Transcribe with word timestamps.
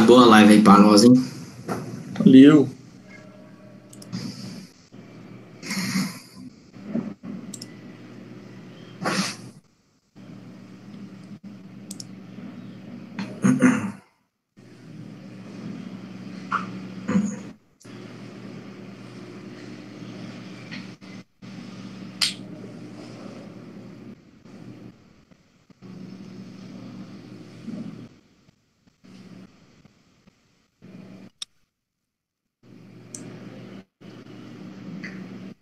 Boa 0.00 0.24
live 0.26 0.54
aí 0.54 0.62
pra 0.62 0.78
nós, 0.78 1.04
hein? 1.04 1.12
Valeu. 2.18 2.68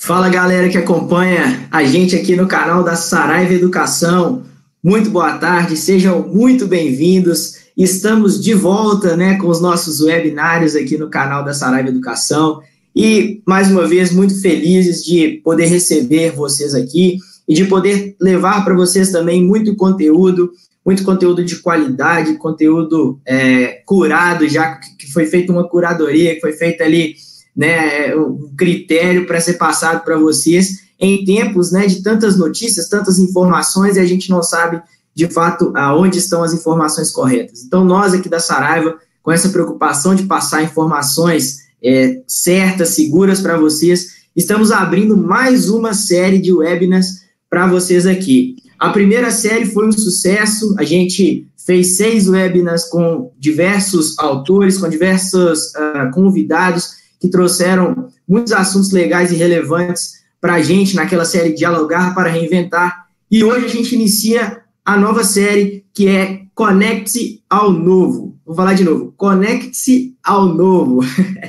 Fala 0.07 0.29
galera 0.29 0.69
que 0.69 0.79
acompanha 0.79 1.67
a 1.69 1.83
gente 1.83 2.15
aqui 2.15 2.37
no 2.37 2.47
canal 2.47 2.85
da 2.85 2.95
Saraiva 2.95 3.53
Educação. 3.53 4.45
Muito 4.81 5.11
boa 5.11 5.37
tarde, 5.37 5.77
sejam 5.77 6.29
muito 6.29 6.65
bem-vindos. 6.65 7.55
Estamos 7.77 8.41
de 8.41 8.55
volta 8.55 9.17
né, 9.17 9.37
com 9.37 9.49
os 9.49 9.61
nossos 9.61 10.01
webinários 10.01 10.77
aqui 10.77 10.97
no 10.97 11.11
canal 11.11 11.45
da 11.45 11.53
Saraiva 11.53 11.89
Educação. 11.89 12.61
E, 12.95 13.43
mais 13.45 13.69
uma 13.69 13.85
vez, 13.85 14.13
muito 14.13 14.41
felizes 14.41 15.05
de 15.05 15.41
poder 15.43 15.67
receber 15.67 16.31
vocês 16.31 16.73
aqui 16.73 17.19
e 17.49 17.53
de 17.53 17.65
poder 17.65 18.15
levar 18.21 18.65
para 18.65 18.77
vocês 18.77 19.11
também 19.11 19.45
muito 19.45 19.75
conteúdo, 19.75 20.53
muito 20.85 21.03
conteúdo 21.03 21.45
de 21.45 21.57
qualidade, 21.57 22.35
conteúdo 22.35 23.19
é, 23.27 23.83
curado, 23.85 24.49
já 24.49 24.77
que 24.77 25.11
foi 25.13 25.27
feita 25.27 25.51
uma 25.51 25.69
curadoria, 25.69 26.37
que 26.37 26.41
foi 26.41 26.53
feita 26.53 26.85
ali 26.85 27.17
né, 27.57 28.15
um 28.15 28.55
critério 28.57 29.27
para 29.27 29.41
ser 29.41 29.55
passado 29.55 30.05
para 30.05 30.19
vocês 30.19 30.87
em 30.99 31.25
tempos 31.25 31.73
né, 31.73 31.87
de 31.87 32.03
tantas 32.03 32.37
notícias, 32.37 32.89
tantas 32.89 33.19
informações, 33.19 33.97
e 33.97 34.01
a 34.01 34.05
gente 34.05 34.31
não 34.31 34.43
sabe 34.43 34.83
de 35.15 35.29
fato 35.29 35.73
aonde 35.75 36.19
estão 36.19 36.43
as 36.43 36.53
informações 36.53 37.11
corretas. 37.11 37.63
Então, 37.63 37.85
nós 37.85 38.13
aqui 38.13 38.29
da 38.29 38.41
Saraiva, 38.41 38.97
com 39.23 39.33
essa 39.33 39.49
preocupação 39.49 40.15
de 40.15 40.25
passar 40.25 40.63
informações 40.63 41.67
é, 41.83 42.21
certas, 42.27 42.91
seguras 42.91 43.41
para 43.41 43.57
vocês, 43.57 44.17
estamos 44.35 44.71
abrindo 44.71 45.17
mais 45.17 45.69
uma 45.69 45.95
série 45.95 46.39
de 46.39 46.53
webinars 46.53 47.25
para 47.49 47.67
vocês 47.67 48.07
aqui. 48.07 48.57
A 48.79 48.91
primeira 48.91 49.31
série 49.31 49.65
foi 49.65 49.89
um 49.89 49.93
sucesso, 49.93 50.75
a 50.79 50.85
gente 50.85 51.47
fez 51.65 51.97
seis 51.97 52.29
webinars 52.29 52.85
com 52.85 53.33
diversos 53.39 54.19
autores, 54.19 54.79
com 54.79 54.89
diversos 54.89 55.73
uh, 55.75 56.11
convidados, 56.13 56.91
que 57.21 57.29
trouxeram 57.29 58.09
muitos 58.29 58.53
assuntos 58.53 58.91
legais 58.91 59.33
e 59.33 59.37
relevantes 59.37 60.25
para 60.41 60.55
a 60.55 60.63
gente 60.63 60.95
naquela 60.95 61.25
série 61.25 61.55
Dialogar 61.55 62.15
para 62.15 62.31
Reinventar. 62.31 63.07
E 63.31 63.43
hoje 63.43 63.67
a 63.67 63.69
gente 63.69 63.95
inicia 63.95 64.61
a 64.85 64.97
nova 64.97 65.25
série 65.25 65.85
que 65.93 66.09
é 66.09 66.43
Conecte-se 66.55 67.43
ao 67.51 67.73
Novo. 67.73 68.39
Vou 68.45 68.55
falar 68.55 68.75
de 68.75 68.85
novo, 68.85 69.13
Conecte-se 69.17 70.17
ao 70.23 70.47
Novo. 70.47 71.01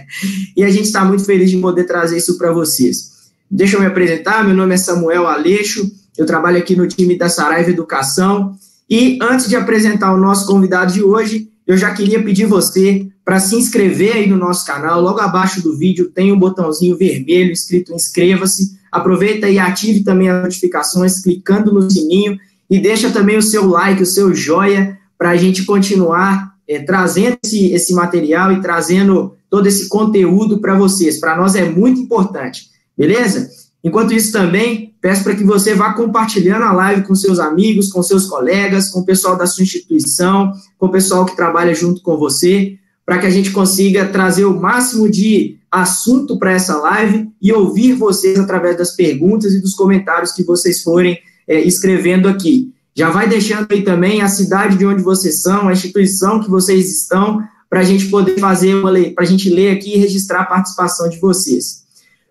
e 0.55 0.63
a 0.63 0.69
gente 0.69 0.85
está 0.85 1.05
muito 1.05 1.23
feliz 1.23 1.49
de 1.49 1.57
poder 1.57 1.83
trazer 1.83 2.17
isso 2.17 2.37
para 2.37 2.51
vocês. 2.51 3.17
Deixa 3.49 3.77
eu 3.77 3.79
me 3.79 3.85
apresentar, 3.85 4.43
meu 4.43 4.55
nome 4.55 4.73
é 4.73 4.77
Samuel 4.77 5.27
Aleixo, 5.27 5.89
eu 6.17 6.25
trabalho 6.25 6.57
aqui 6.57 6.75
no 6.75 6.87
time 6.87 7.17
da 7.17 7.29
Saraiva 7.29 7.69
Educação. 7.69 8.57
E 8.89 9.19
antes 9.21 9.47
de 9.47 9.55
apresentar 9.55 10.13
o 10.13 10.17
nosso 10.17 10.47
convidado 10.47 10.91
de 10.91 11.03
hoje, 11.03 11.49
eu 11.67 11.75
já 11.75 11.93
queria 11.93 12.23
pedir 12.23 12.45
você 12.45 13.07
para 13.25 13.41
se 13.41 13.55
inscrever 13.57 14.13
aí 14.13 14.27
no 14.27 14.37
nosso 14.37 14.65
canal. 14.65 15.01
Logo 15.01 15.19
abaixo 15.19 15.61
do 15.61 15.77
vídeo 15.77 16.09
tem 16.09 16.31
um 16.31 16.39
botãozinho 16.39 16.97
vermelho 16.97 17.51
escrito 17.51 17.93
inscreva-se. 17.93 18.77
Aproveita 18.89 19.49
e 19.49 19.59
ative 19.59 20.01
também 20.01 20.29
as 20.29 20.43
notificações 20.43 21.21
clicando 21.21 21.73
no 21.73 21.91
sininho 21.91 22.39
e 22.69 22.79
deixa 22.79 23.11
também 23.11 23.37
o 23.37 23.41
seu 23.41 23.67
like, 23.67 24.01
o 24.01 24.05
seu 24.05 24.33
joia, 24.33 24.97
para 25.17 25.31
a 25.31 25.35
gente 25.35 25.65
continuar 25.65 26.53
é, 26.67 26.79
trazendo 26.79 27.37
esse, 27.43 27.71
esse 27.73 27.93
material 27.93 28.53
e 28.53 28.61
trazendo 28.61 29.35
todo 29.49 29.67
esse 29.67 29.89
conteúdo 29.89 30.59
para 30.59 30.75
vocês. 30.75 31.19
Para 31.19 31.35
nós 31.35 31.55
é 31.55 31.67
muito 31.69 31.99
importante, 31.99 32.69
beleza? 32.97 33.49
Enquanto 33.83 34.13
isso 34.13 34.31
também, 34.31 34.86
peço 35.07 35.23
para 35.23 35.35
que 35.35 35.43
você 35.45 35.73
vá 35.73 35.93
compartilhando 35.93 36.63
a 36.63 36.73
live 36.73 37.03
com 37.03 37.15
seus 37.15 37.39
amigos, 37.39 37.87
com 37.87 38.03
seus 38.03 38.25
colegas, 38.25 38.89
com 38.89 38.99
o 38.99 39.05
pessoal 39.05 39.37
da 39.37 39.47
sua 39.47 39.63
instituição, 39.63 40.51
com 40.77 40.87
o 40.87 40.91
pessoal 40.91 41.25
que 41.25 41.33
trabalha 41.33 41.73
junto 41.73 42.01
com 42.01 42.17
você, 42.17 42.77
para 43.05 43.17
que 43.17 43.25
a 43.25 43.29
gente 43.29 43.51
consiga 43.51 44.05
trazer 44.05 44.43
o 44.43 44.59
máximo 44.59 45.09
de 45.09 45.59
assunto 45.71 46.37
para 46.37 46.51
essa 46.51 46.75
live 46.75 47.29
e 47.41 47.53
ouvir 47.53 47.93
vocês 47.93 48.37
através 48.37 48.77
das 48.77 48.97
perguntas 48.97 49.53
e 49.53 49.61
dos 49.61 49.73
comentários 49.75 50.33
que 50.33 50.43
vocês 50.43 50.83
forem 50.83 51.17
é, 51.47 51.61
escrevendo 51.61 52.27
aqui. 52.27 52.73
Já 52.93 53.09
vai 53.09 53.29
deixando 53.29 53.65
aí 53.71 53.83
também 53.83 54.21
a 54.21 54.27
cidade 54.27 54.77
de 54.77 54.85
onde 54.85 55.01
vocês 55.01 55.41
são, 55.41 55.69
a 55.69 55.71
instituição 55.71 56.43
que 56.43 56.49
vocês 56.49 56.91
estão, 56.91 57.41
para 57.69 57.79
a 57.79 57.83
gente 57.83 58.07
poder 58.07 58.37
fazer 58.39 58.75
uma 58.75 58.91
para 58.91 59.23
a 59.23 59.27
gente 59.27 59.49
ler 59.49 59.71
aqui 59.71 59.93
e 59.95 59.99
registrar 59.99 60.41
a 60.41 60.45
participação 60.45 61.07
de 61.07 61.17
vocês. 61.17 61.86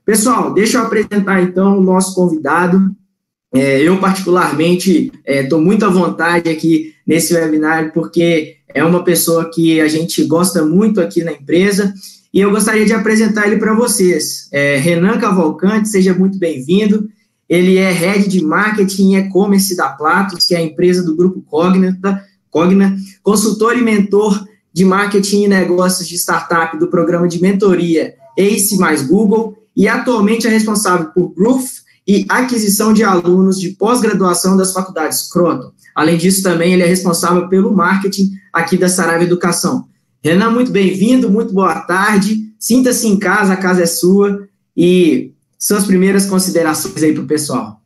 Pessoal, 0.07 0.55
deixa 0.55 0.79
eu 0.79 0.83
apresentar 0.83 1.43
então 1.43 1.77
o 1.77 1.83
nosso 1.83 2.15
convidado. 2.15 2.95
É, 3.53 3.83
eu, 3.83 3.99
particularmente, 3.99 5.11
estou 5.27 5.61
é, 5.61 5.63
muito 5.63 5.85
à 5.85 5.89
vontade 5.89 6.49
aqui 6.49 6.95
nesse 7.05 7.35
webinar, 7.35 7.93
porque 7.93 8.59
é 8.73 8.85
uma 8.85 9.03
pessoa 9.03 9.51
que 9.51 9.81
a 9.81 9.89
gente 9.89 10.23
gosta 10.25 10.65
muito 10.65 11.01
aqui 11.01 11.25
na 11.25 11.33
empresa 11.33 11.93
e 12.33 12.39
eu 12.41 12.53
gostaria 12.53 12.87
de 12.87 12.93
apresentar 12.93 13.49
ele 13.49 13.57
para 13.57 13.75
vocês. 13.75 14.49
É, 14.53 14.77
Renan 14.77 15.19
Cavalcante, 15.19 15.89
seja 15.89 16.15
muito 16.15 16.39
bem-vindo. 16.39 17.09
Ele 17.49 17.77
é 17.77 17.91
Head 17.91 18.29
de 18.29 18.45
Marketing 18.45 19.15
e 19.15 19.17
E-Commerce 19.17 19.77
da 19.77 19.89
Platos, 19.89 20.45
que 20.45 20.55
é 20.55 20.59
a 20.59 20.63
empresa 20.63 21.03
do 21.03 21.17
grupo 21.17 21.43
Cogna, 21.43 21.99
Cogna, 22.49 22.97
consultor 23.25 23.77
e 23.77 23.83
mentor 23.83 24.47
de 24.73 24.85
marketing 24.85 25.45
e 25.45 25.49
negócios 25.49 26.07
de 26.07 26.15
startup 26.15 26.79
do 26.79 26.87
programa 26.87 27.27
de 27.27 27.43
mentoria 27.43 28.15
ACE 28.39 28.79
mais 28.79 29.03
Google 29.03 29.66
e 29.77 29.87
atualmente 29.87 30.47
é 30.47 30.51
responsável 30.51 31.11
por 31.11 31.35
Growth 31.35 31.85
e 32.09 32.25
aquisição 32.29 32.93
de 32.93 33.05
alunos 33.05 33.61
de 33.61 33.71
pós-graduação 33.71 34.57
das 34.57 34.73
faculdades 34.73 35.29
Croton. 35.31 35.73
Além 35.95 36.17
disso, 36.17 36.43
também 36.43 36.73
ele 36.73 36.83
é 36.83 36.87
responsável 36.87 37.49
pelo 37.49 37.75
marketing 37.75 38.31
aqui 38.53 38.79
da 38.79 38.89
Saraiva 38.89 39.25
Educação. 39.25 39.89
Renan, 40.23 40.51
muito 40.51 40.71
bem-vindo, 40.71 41.31
muito 41.31 41.53
boa 41.53 41.81
tarde. 41.81 42.55
Sinta-se 42.59 43.07
em 43.07 43.19
casa, 43.19 43.53
a 43.53 43.57
casa 43.57 43.83
é 43.83 43.87
sua. 43.87 44.49
E 44.77 45.33
suas 45.59 45.85
primeiras 45.85 46.27
considerações 46.27 47.03
aí 47.03 47.13
para 47.13 47.25
o 47.25 47.27
pessoal. 47.27 47.81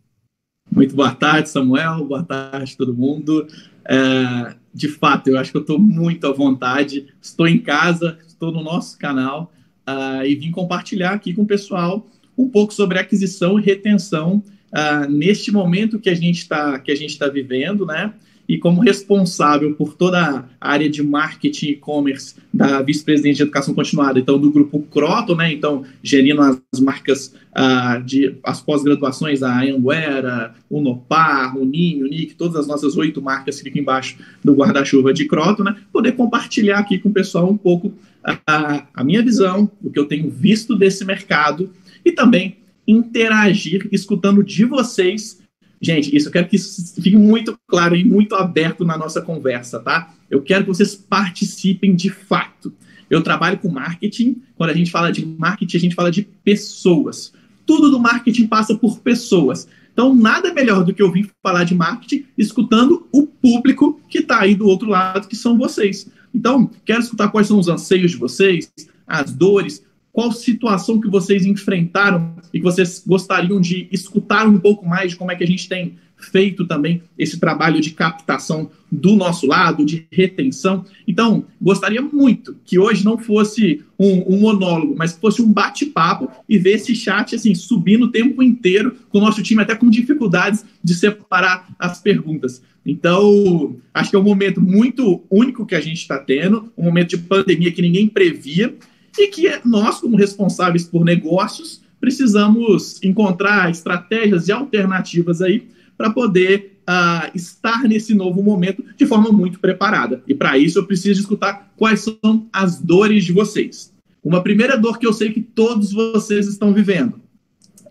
Muito 0.71 0.95
boa 0.95 1.13
tarde, 1.13 1.51
Samuel. 1.51 2.05
Boa 2.05 2.23
tarde, 2.23 2.77
todo 2.77 2.95
mundo. 2.95 3.47
É, 3.89 4.55
de 4.73 4.89
fato, 4.89 5.29
eu 5.29 5.39
acho 5.39 5.51
que 5.51 5.57
eu 5.57 5.63
estou 5.63 5.79
muito 5.79 6.27
à 6.27 6.33
vontade. 6.33 7.07
Estou 7.21 7.49
em 7.49 7.59
casa, 7.59 8.19
estou 8.27 8.53
no 8.53 8.63
nosso 8.63 8.99
canal 8.99 9.51
uh, 9.89 10.25
e 10.25 10.35
vim 10.35 10.51
compartilhar 10.51 11.13
aqui 11.13 11.33
com 11.33 11.43
o 11.43 11.47
pessoal 11.47 12.07
um 12.37 12.49
pouco 12.49 12.73
sobre 12.73 12.99
aquisição 12.99 13.59
e 13.59 13.63
retenção 13.63 14.43
uh, 14.73 15.11
neste 15.11 15.53
momento 15.53 15.99
que 15.99 16.11
a 16.11 16.15
gente 16.15 16.39
está 16.39 16.79
que 16.79 16.91
a 16.91 16.95
gente 16.95 17.11
está 17.11 17.29
vivendo, 17.29 17.85
né? 17.85 18.13
E 18.49 18.59
como 18.59 18.81
responsável 18.81 19.77
por 19.77 19.95
toda 19.95 20.45
a 20.61 20.71
área 20.73 20.91
de 20.91 21.05
marketing 21.05 21.67
e 21.67 21.71
e-commerce 21.71 22.35
da 22.53 22.83
vice-presidente 22.83 23.37
de 23.37 23.43
educação 23.43 23.73
continuada, 23.73 24.19
então 24.19 24.41
do 24.41 24.51
grupo 24.51 24.81
Croto, 24.91 25.37
né? 25.37 25.53
Então 25.53 25.85
gerindo 26.03 26.43
as 26.43 26.81
marcas 26.81 27.33
uh, 27.57 28.03
de 28.03 28.37
as 28.43 28.61
pós-graduações 28.61 29.41
da 29.41 29.61
Anguera, 29.61 30.55
o 30.69 30.81
Nopar, 30.81 31.57
o 31.57 31.65
Ninho, 31.65 32.07
o 32.07 32.09
Nick, 32.09 32.35
todas 32.35 32.57
as 32.57 32.67
nossas 32.67 32.97
oito 32.97 33.23
marcas 33.23 33.59
que 33.59 33.65
ficam 33.65 33.83
embaixo 33.83 34.19
do 34.43 34.53
guarda-chuva 34.55 35.13
de 35.13 35.27
Croto, 35.27 35.63
né? 35.63 35.77
Poder 35.93 36.13
compartilhar 36.13 36.79
aqui 36.79 36.99
com 36.99 37.09
o 37.09 37.13
pessoal 37.13 37.49
um 37.49 37.57
pouco 37.57 37.93
a, 38.25 38.87
a 38.95 39.05
minha 39.05 39.23
visão, 39.23 39.71
o 39.83 39.91
que 39.91 39.99
eu 39.99 40.07
tenho 40.07 40.31
visto 40.31 40.77
desse 40.77 41.05
mercado 41.05 41.73
e 42.05 42.13
também 42.13 42.59
interagir 42.87 43.89
escutando 43.93 44.43
de 44.43 44.65
vocês. 44.65 45.41
Gente, 45.81 46.15
isso 46.15 46.29
eu 46.29 46.33
quero 46.33 46.49
que 46.49 46.57
isso 46.57 46.95
fique 46.95 47.17
muito 47.17 47.59
claro 47.67 47.97
e 47.97 48.05
muito 48.05 48.35
aberto 48.35 48.85
na 48.85 48.99
nossa 48.99 49.23
conversa, 49.23 49.81
tá? 49.81 50.15
Eu 50.31 50.43
quero 50.43 50.65
que 50.65 50.69
vocês 50.69 50.95
participem 50.95 51.95
de 51.95 52.11
fato. 52.11 52.73
Eu 53.09 53.23
trabalho 53.23 53.59
com 53.59 53.69
marketing. 53.69 54.43
Quando 54.57 54.71
a 54.71 54.75
gente 54.75 54.91
fala 54.91 55.11
de 55.11 55.25
marketing, 55.25 55.77
a 55.77 55.81
gente 55.81 55.95
fala 55.95 56.11
de 56.11 56.23
pessoas. 56.23 57.33
Tudo 57.65 57.91
do 57.91 57.99
marketing 57.99 58.47
passa 58.47 58.75
por 58.75 59.01
pessoas. 59.01 59.69
Então, 59.93 60.15
nada 60.15 60.53
melhor 60.53 60.85
do 60.85 60.95
que 60.95 61.03
eu 61.03 61.11
vir 61.11 61.31
falar 61.43 61.65
de 61.65 61.75
marketing 61.75 62.25
escutando 62.39 63.09
o 63.13 63.27
público 63.27 64.01
que 64.09 64.19
está 64.19 64.41
aí 64.41 64.55
do 64.55 64.67
outro 64.67 64.89
lado, 64.89 65.29
que 65.29 65.37
são 65.37 65.59
vocês. 65.59 66.09
Então, 66.35 66.71
quero 66.85 67.01
escutar 67.01 67.29
quais 67.29 67.47
são 67.47 67.59
os 67.59 67.69
anseios 67.69 68.11
de 68.13 68.17
vocês, 68.17 68.73
as 69.07 69.33
dores, 69.33 69.85
qual 70.13 70.33
situação 70.33 71.01
que 71.01 71.09
vocês 71.09 71.47
enfrentaram 71.47 72.35
e 72.53 72.59
que 72.59 72.65
vocês 72.65 73.03
gostariam 73.07 73.61
de 73.61 73.89
escutar 73.93 74.47
um 74.47 74.59
pouco 74.59 74.87
mais 74.87 75.13
de 75.13 75.17
como 75.17 75.31
é 75.31 75.37
que 75.37 75.45
a 75.45 75.47
gente 75.47 75.69
tem 75.69 75.97
feito 76.21 76.67
também 76.67 77.03
esse 77.19 77.39
trabalho 77.39 77.81
de 77.81 77.91
captação 77.91 78.71
do 78.91 79.15
nosso 79.15 79.47
lado, 79.47 79.85
de 79.85 80.07
retenção. 80.11 80.85
Então, 81.07 81.45
gostaria 81.61 82.03
muito 82.03 82.57
que 82.65 82.79
hoje 82.79 83.05
não 83.05 83.17
fosse 83.17 83.83
um, 83.99 84.35
um 84.35 84.41
monólogo, 84.41 84.95
mas 84.97 85.13
fosse 85.13 85.41
um 85.41 85.53
bate-papo 85.53 86.29
e 86.49 86.59
ver 86.59 86.73
esse 86.73 86.95
chat 86.95 87.35
assim 87.35 87.55
subindo 87.55 88.07
o 88.07 88.11
tempo 88.11 88.43
inteiro, 88.43 88.97
com 89.09 89.19
o 89.19 89.21
nosso 89.21 89.43
time 89.43 89.63
até 89.63 89.75
com 89.75 89.89
dificuldades 89.89 90.65
de 90.83 90.95
separar 90.95 91.69
as 91.79 92.01
perguntas. 92.01 92.63
Então, 92.85 93.77
acho 93.93 94.11
que 94.11 94.17
é 94.17 94.19
um 94.19 94.25
momento 94.25 94.61
muito 94.61 95.23
único 95.31 95.67
que 95.67 95.75
a 95.75 95.81
gente 95.81 95.99
está 95.99 96.19
tendo, 96.19 96.73
um 96.77 96.85
momento 96.85 97.11
de 97.11 97.19
pandemia 97.19 97.71
que 97.71 97.83
ninguém 97.83 98.09
previa 98.09 98.75
e 99.19 99.27
que 99.29 99.49
nós, 99.65 100.01
como 100.01 100.17
responsáveis 100.17 100.85
por 100.85 101.05
negócios, 101.05 101.83
precisamos 102.01 103.01
encontrar 103.03 103.71
estratégias 103.71 104.49
e 104.49 104.53
alternativas 104.53 105.43
aí 105.43 105.69
para 106.01 106.09
poder 106.09 106.81
uh, 106.89 107.31
estar 107.35 107.83
nesse 107.83 108.15
novo 108.15 108.43
momento 108.43 108.83
de 108.97 109.05
forma 109.05 109.31
muito 109.31 109.61
preparada. 109.61 110.23
E 110.27 110.35
para 110.35 110.57
isso 110.57 110.79
eu 110.79 110.87
preciso 110.87 111.21
escutar 111.21 111.75
quais 111.77 112.01
são 112.01 112.49
as 112.51 112.81
dores 112.81 113.23
de 113.23 113.33
vocês. 113.33 113.93
Uma 114.25 114.43
primeira 114.43 114.79
dor 114.79 114.99
que 114.99 115.07
eu 115.07 115.13
sei 115.13 115.31
que 115.31 115.43
todos 115.43 115.93
vocês 115.93 116.47
estão 116.47 116.73
vivendo, 116.73 117.21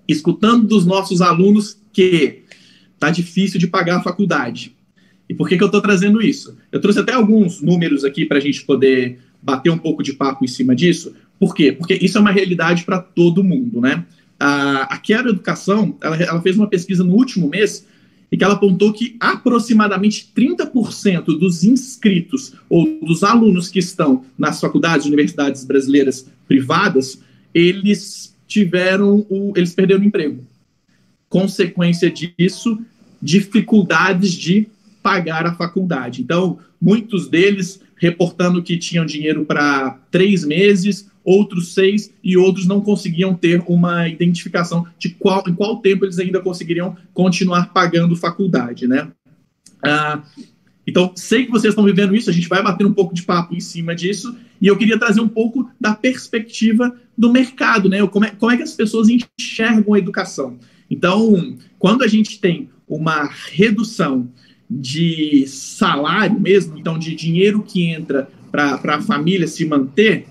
escutando 0.07 0.65
dos 0.65 0.87
nossos 0.87 1.21
alunos 1.21 1.79
que 1.93 2.41
tá 2.97 3.11
difícil 3.11 3.59
de 3.59 3.67
pagar 3.67 3.97
a 3.97 4.01
faculdade. 4.01 4.75
E 5.29 5.35
por 5.35 5.47
que, 5.47 5.55
que 5.55 5.61
eu 5.63 5.67
estou 5.67 5.81
trazendo 5.81 6.19
isso? 6.19 6.57
Eu 6.71 6.81
trouxe 6.81 6.97
até 6.97 7.13
alguns 7.13 7.61
números 7.61 8.03
aqui 8.03 8.25
para 8.25 8.39
a 8.39 8.41
gente 8.41 8.65
poder 8.65 9.19
bater 9.39 9.69
um 9.69 9.77
pouco 9.77 10.01
de 10.01 10.13
papo 10.13 10.43
em 10.43 10.47
cima 10.47 10.75
disso. 10.75 11.13
Por 11.39 11.53
quê? 11.53 11.71
Porque 11.71 11.93
isso 11.93 12.17
é 12.17 12.21
uma 12.21 12.31
realidade 12.31 12.85
para 12.85 12.97
todo 12.97 13.43
mundo, 13.43 13.79
né? 13.79 14.03
A, 14.39 14.95
a 14.95 14.97
Quero 14.97 15.29
Educação, 15.29 15.95
ela, 16.01 16.17
ela 16.17 16.41
fez 16.41 16.57
uma 16.57 16.67
pesquisa 16.67 17.03
no 17.03 17.13
último 17.13 17.47
mês 17.47 17.87
e 18.31 18.37
que 18.37 18.43
ela 18.43 18.53
apontou 18.53 18.93
que 18.93 19.15
aproximadamente 19.19 20.31
30% 20.35 21.25
dos 21.37 21.63
inscritos 21.63 22.53
ou 22.69 22.99
dos 23.01 23.23
alunos 23.23 23.69
que 23.69 23.79
estão 23.79 24.23
nas 24.37 24.59
faculdades 24.59 25.07
universidades 25.07 25.63
brasileiras 25.63 26.27
privadas, 26.47 27.19
eles 27.53 28.35
tiveram 28.47 29.25
o, 29.29 29.53
eles 29.55 29.73
perderam 29.73 30.01
o 30.01 30.05
emprego. 30.05 30.43
Consequência 31.27 32.11
disso, 32.11 32.79
dificuldades 33.21 34.33
de 34.33 34.67
pagar 35.01 35.45
a 35.45 35.55
faculdade. 35.55 36.21
Então, 36.21 36.59
muitos 36.81 37.27
deles 37.27 37.81
reportando 37.95 38.63
que 38.63 38.77
tinham 38.77 39.05
dinheiro 39.05 39.45
para 39.45 39.99
três 40.09 40.45
meses, 40.45 41.09
outros 41.29 41.73
seis, 41.73 42.11
e 42.23 42.35
outros 42.35 42.65
não 42.65 42.81
conseguiam 42.81 43.35
ter 43.35 43.63
uma 43.67 44.07
identificação 44.07 44.87
de 44.97 45.09
qual, 45.09 45.43
em 45.47 45.53
qual 45.53 45.77
tempo 45.77 46.05
eles 46.05 46.17
ainda 46.17 46.41
conseguiriam 46.41 46.95
continuar 47.13 47.71
pagando 47.71 48.15
faculdade, 48.15 48.87
né? 48.87 49.11
Ah, 49.83 50.23
então, 50.87 51.11
sei 51.15 51.45
que 51.45 51.51
vocês 51.51 51.71
estão 51.71 51.85
vivendo 51.85 52.15
isso, 52.15 52.31
a 52.31 52.33
gente 52.33 52.49
vai 52.49 52.63
bater 52.63 52.85
um 52.85 52.93
pouco 52.93 53.13
de 53.13 53.21
papo 53.21 53.53
em 53.53 53.59
cima 53.59 53.93
disso, 53.93 54.35
e 54.59 54.65
eu 54.65 54.75
queria 54.75 54.97
trazer 54.97 55.21
um 55.21 55.27
pouco 55.27 55.69
da 55.79 55.93
perspectiva 55.93 56.95
do 57.15 57.31
mercado, 57.31 57.87
né? 57.87 58.05
Como 58.07 58.25
é, 58.25 58.31
como 58.31 58.51
é 58.51 58.57
que 58.57 58.63
as 58.63 58.73
pessoas 58.73 59.07
enxergam 59.07 59.93
a 59.93 59.99
educação. 59.99 60.57
Então, 60.89 61.55
quando 61.77 62.03
a 62.03 62.07
gente 62.07 62.39
tem 62.39 62.69
uma 62.87 63.29
redução 63.51 64.27
de 64.69 65.45
salário 65.47 66.39
mesmo, 66.39 66.77
então 66.77 66.97
de 66.97 67.15
dinheiro 67.15 67.61
que 67.61 67.85
entra 67.85 68.27
para 68.51 68.95
a 68.95 69.01
família 69.01 69.47
se 69.47 69.65
manter, 69.65 70.25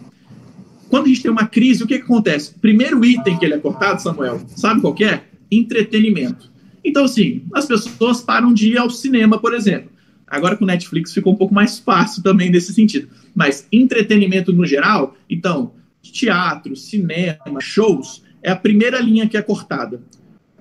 quando 0.89 1.07
a 1.07 1.09
gente 1.09 1.23
tem 1.23 1.31
uma 1.31 1.47
crise, 1.47 1.83
o 1.83 1.87
que, 1.87 1.99
que 1.99 2.05
acontece? 2.05 2.55
Primeiro 2.61 3.05
item 3.05 3.39
que 3.39 3.45
ele 3.45 3.55
é 3.55 3.59
cortado, 3.59 4.01
Samuel, 4.01 4.41
sabe 4.49 4.81
qual 4.81 4.95
é? 5.01 5.25
Entretenimento. 5.51 6.51
Então, 6.85 7.05
assim, 7.05 7.43
as 7.55 7.67
pessoas 7.67 8.21
param 8.21 8.53
de 8.53 8.73
ir 8.73 8.79
ao 8.79 8.89
cinema, 8.89 9.39
por 9.39 9.55
exemplo. 9.55 9.91
Agora 10.27 10.57
com 10.57 10.65
Netflix 10.65 11.13
ficou 11.13 11.33
um 11.33 11.37
pouco 11.37 11.55
mais 11.55 11.79
fácil 11.79 12.23
também 12.23 12.51
nesse 12.51 12.73
sentido. 12.73 13.09
Mas 13.35 13.67
entretenimento 13.73 14.53
no 14.53 14.67
geral, 14.67 15.17
então, 15.29 15.73
teatro, 16.03 16.77
cinema, 16.77 17.61
shows, 17.61 18.23
é 18.43 18.51
a 18.51 18.57
primeira 18.57 19.01
linha 19.01 19.29
que 19.29 19.37
é 19.37 19.43
cortada. 19.43 20.03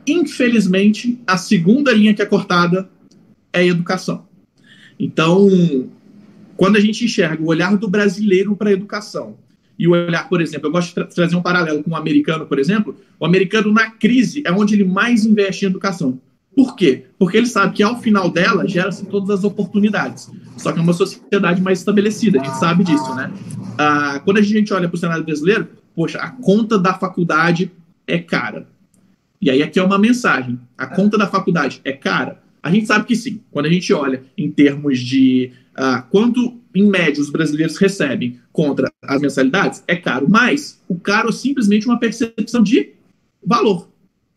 Infelizmente, 0.05 1.19
a 1.27 1.37
segunda 1.37 1.91
linha 1.91 2.13
que 2.13 2.21
é 2.21 2.25
cortada 2.25 2.89
é 3.51 3.65
educação. 3.65 4.25
Então, 4.99 5.47
quando 6.55 6.77
a 6.77 6.79
gente 6.79 7.05
enxerga 7.05 7.43
o 7.43 7.47
olhar 7.47 7.77
do 7.77 7.87
brasileiro 7.87 8.55
para 8.55 8.69
a 8.69 8.73
educação 8.73 9.37
e 9.77 9.87
olhar, 9.87 10.27
por 10.27 10.41
exemplo, 10.41 10.67
eu 10.67 10.71
gosto 10.71 10.89
de 10.89 10.95
tra 10.95 11.05
trazer 11.05 11.35
um 11.35 11.41
paralelo 11.41 11.83
com 11.83 11.91
o 11.91 11.95
americano, 11.95 12.45
por 12.45 12.59
exemplo, 12.59 12.95
o 13.19 13.25
americano 13.25 13.71
na 13.71 13.91
crise 13.91 14.41
é 14.45 14.51
onde 14.51 14.73
ele 14.73 14.83
mais 14.83 15.25
investe 15.25 15.65
em 15.65 15.69
educação. 15.69 16.19
Por 16.55 16.75
quê? 16.75 17.05
Porque 17.19 17.37
ele 17.37 17.45
sabe 17.45 17.75
que 17.75 17.83
ao 17.83 18.01
final 18.01 18.31
dela 18.31 18.67
gera-se 18.67 19.05
todas 19.05 19.29
as 19.29 19.43
oportunidades. 19.43 20.31
Só 20.57 20.71
que 20.71 20.79
é 20.79 20.81
uma 20.81 20.93
sociedade 20.93 21.61
mais 21.61 21.77
estabelecida, 21.77 22.41
a 22.41 22.43
gente 22.43 22.57
sabe 22.57 22.83
disso, 22.83 23.13
né? 23.13 23.31
Ah, 23.77 24.19
quando 24.25 24.37
a 24.37 24.41
gente 24.41 24.73
olha 24.73 24.87
para 24.89 24.95
o 24.95 24.99
cenário 24.99 25.23
brasileiro, 25.23 25.67
poxa, 25.95 26.17
a 26.17 26.31
conta 26.31 26.79
da 26.79 26.95
faculdade 26.95 27.71
é 28.07 28.17
cara. 28.17 28.67
E 29.39 29.51
aí 29.51 29.61
aqui 29.61 29.77
é 29.77 29.83
uma 29.83 29.99
mensagem: 29.99 30.59
a 30.75 30.87
conta 30.87 31.15
da 31.15 31.27
faculdade 31.27 31.79
é 31.83 31.93
cara. 31.93 32.41
A 32.63 32.71
gente 32.71 32.87
sabe 32.87 33.05
que 33.05 33.15
sim. 33.15 33.41
Quando 33.51 33.67
a 33.67 33.69
gente 33.69 33.93
olha 33.93 34.23
em 34.35 34.49
termos 34.49 34.99
de 34.99 35.51
uh, 35.77 36.01
quanto, 36.09 36.59
em 36.75 36.89
média, 36.89 37.21
os 37.21 37.29
brasileiros 37.29 37.77
recebem 37.77 38.39
contra 38.57 38.91
as 39.03 39.21
mensalidades, 39.21 39.83
é 39.87 39.95
caro. 39.95 40.27
Mas 40.27 40.81
o 40.89 40.95
caro 40.95 41.29
é 41.29 41.31
simplesmente 41.31 41.85
uma 41.85 41.99
percepção 41.99 42.63
de 42.63 42.89
valor. 43.45 43.87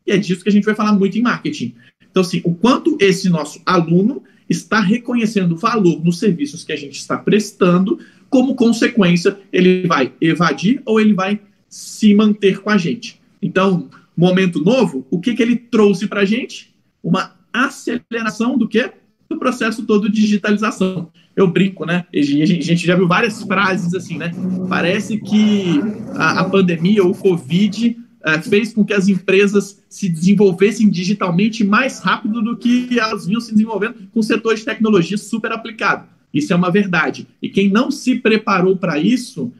E 0.06 0.12
é 0.12 0.18
disso 0.18 0.42
que 0.42 0.50
a 0.50 0.52
gente 0.52 0.64
vai 0.64 0.74
falar 0.74 0.92
muito 0.92 1.16
em 1.16 1.22
marketing. 1.22 1.74
Então, 2.10 2.20
assim, 2.20 2.42
o 2.44 2.54
quanto 2.54 2.98
esse 3.00 3.30
nosso 3.30 3.62
aluno 3.64 4.22
está 4.46 4.78
reconhecendo 4.78 5.56
valor 5.56 6.04
nos 6.04 6.18
serviços 6.18 6.62
que 6.62 6.72
a 6.72 6.76
gente 6.76 6.98
está 6.98 7.16
prestando, 7.16 7.98
como 8.28 8.54
consequência, 8.54 9.38
ele 9.50 9.86
vai 9.86 10.12
evadir 10.20 10.82
ou 10.84 11.00
ele 11.00 11.14
vai 11.14 11.40
se 11.66 12.14
manter 12.14 12.60
com 12.60 12.68
a 12.68 12.76
gente. 12.76 13.18
Então, 13.40 13.88
momento 14.14 14.62
novo, 14.62 15.06
o 15.10 15.18
que, 15.18 15.32
que 15.32 15.42
ele 15.42 15.56
trouxe 15.56 16.06
para 16.06 16.20
a 16.20 16.26
gente? 16.26 16.74
Uma 17.02 17.34
aceleração 17.50 18.58
do 18.58 18.68
quê? 18.68 18.92
Do 19.30 19.38
processo 19.38 19.86
todo 19.86 20.10
de 20.10 20.20
digitalização. 20.20 21.10
Eu 21.40 21.48
brinco, 21.48 21.86
né? 21.86 22.04
A 22.14 22.22
gente 22.22 22.86
já 22.86 22.94
viu 22.94 23.08
várias 23.08 23.42
frases 23.42 23.94
assim, 23.94 24.18
né? 24.18 24.30
Parece 24.68 25.18
que 25.18 25.80
a, 26.14 26.40
a 26.40 26.44
pandemia 26.44 27.02
ou 27.02 27.12
o 27.12 27.14
Covid 27.14 27.96
é, 28.22 28.42
fez 28.42 28.74
com 28.74 28.84
que 28.84 28.92
as 28.92 29.08
empresas 29.08 29.82
se 29.88 30.08
desenvolvessem 30.08 30.90
digitalmente 30.90 31.64
mais 31.64 32.00
rápido 32.00 32.42
do 32.42 32.56
que 32.56 32.98
elas 32.98 33.26
vinham 33.26 33.40
se 33.40 33.52
desenvolvendo 33.52 33.94
com 34.12 34.20
o 34.20 34.22
setor 34.22 34.54
de 34.54 34.64
tecnologia 34.64 35.16
super 35.16 35.50
aplicado. 35.52 36.06
Isso 36.32 36.52
é 36.52 36.56
uma 36.56 36.70
verdade. 36.70 37.26
E 37.40 37.48
quem 37.48 37.70
não 37.70 37.90
se 37.90 38.16
preparou 38.16 38.76
para 38.76 38.98
isso 38.98 39.50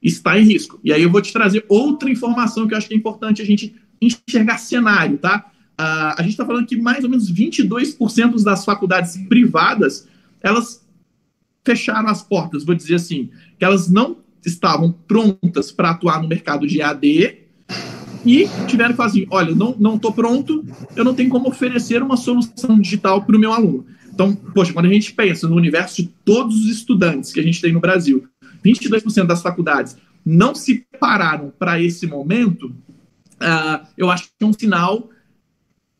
está 0.00 0.38
em 0.38 0.44
risco. 0.44 0.78
E 0.84 0.92
aí 0.92 1.02
eu 1.02 1.10
vou 1.10 1.20
te 1.20 1.32
trazer 1.32 1.64
outra 1.68 2.08
informação 2.08 2.68
que 2.68 2.74
eu 2.74 2.78
acho 2.78 2.86
que 2.86 2.94
é 2.94 2.96
importante 2.96 3.42
a 3.42 3.44
gente 3.44 3.74
enxergar 4.00 4.58
cenário, 4.58 5.18
tá? 5.18 5.50
a 5.76 6.16
gente 6.20 6.30
está 6.30 6.46
falando 6.46 6.66
que 6.66 6.76
mais 6.76 7.02
ou 7.02 7.10
menos 7.10 7.32
22% 7.32 8.42
das 8.44 8.64
faculdades 8.64 9.16
privadas 9.28 10.06
elas 10.40 10.83
fecharam 11.64 12.08
as 12.08 12.22
portas, 12.22 12.64
vou 12.64 12.74
dizer 12.74 12.96
assim, 12.96 13.30
que 13.58 13.64
elas 13.64 13.90
não 13.90 14.18
estavam 14.44 14.92
prontas 14.92 15.72
para 15.72 15.90
atuar 15.90 16.22
no 16.22 16.28
mercado 16.28 16.66
de 16.66 16.82
AD 16.82 17.38
e 18.26 18.48
tiveram 18.66 18.90
que 18.90 18.96
falar 18.96 19.08
assim: 19.08 19.26
olha, 19.30 19.54
não 19.54 19.74
não 19.78 19.96
estou 19.96 20.12
pronto, 20.12 20.64
eu 20.94 21.04
não 21.04 21.14
tenho 21.14 21.30
como 21.30 21.48
oferecer 21.48 22.02
uma 22.02 22.16
solução 22.16 22.78
digital 22.80 23.22
para 23.22 23.36
o 23.36 23.38
meu 23.38 23.52
aluno. 23.52 23.86
Então, 24.12 24.34
poxa, 24.34 24.72
quando 24.72 24.86
a 24.86 24.92
gente 24.92 25.12
pensa 25.12 25.48
no 25.48 25.56
universo 25.56 25.96
de 25.96 26.08
todos 26.24 26.56
os 26.56 26.70
estudantes 26.70 27.32
que 27.32 27.40
a 27.40 27.42
gente 27.42 27.60
tem 27.60 27.72
no 27.72 27.80
Brasil, 27.80 28.24
22% 28.64 29.26
das 29.26 29.42
faculdades 29.42 29.96
não 30.24 30.54
se 30.54 30.86
prepararam 30.90 31.52
para 31.58 31.82
esse 31.82 32.06
momento, 32.06 32.68
uh, 32.68 33.86
eu 33.98 34.10
acho 34.10 34.24
que 34.24 34.30
é 34.40 34.46
um 34.46 34.52
sinal 34.52 35.10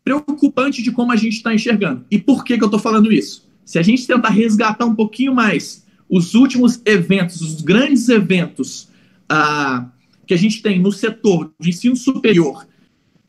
preocupante 0.05 0.83
de 0.83 0.93
como 0.93 1.13
a 1.13 1.17
gente 1.17 1.35
está 1.35 1.53
enxergando. 1.53 2.05
E 2.11 2.19
por 2.19 2.45
que, 2.45 2.57
que 2.57 2.63
eu 2.63 2.69
estou 2.69 2.81
falando 2.81 3.13
isso? 3.13 3.49
Se 3.65 3.79
a 3.79 3.83
gente 3.83 4.07
tentar 4.07 4.31
resgatar 4.31 4.85
um 4.85 4.95
pouquinho 4.95 5.35
mais 5.35 5.85
os 6.09 6.35
últimos 6.35 6.81
eventos, 6.85 7.41
os 7.41 7.61
grandes 7.61 8.09
eventos 8.09 8.89
ah, 9.29 9.89
que 10.27 10.35
a 10.35 10.37
gente 10.37 10.63
tem 10.63 10.79
no 10.79 10.93
setor 10.93 11.53
de 11.59 11.71
ensino 11.71 11.97
superior, 11.97 12.67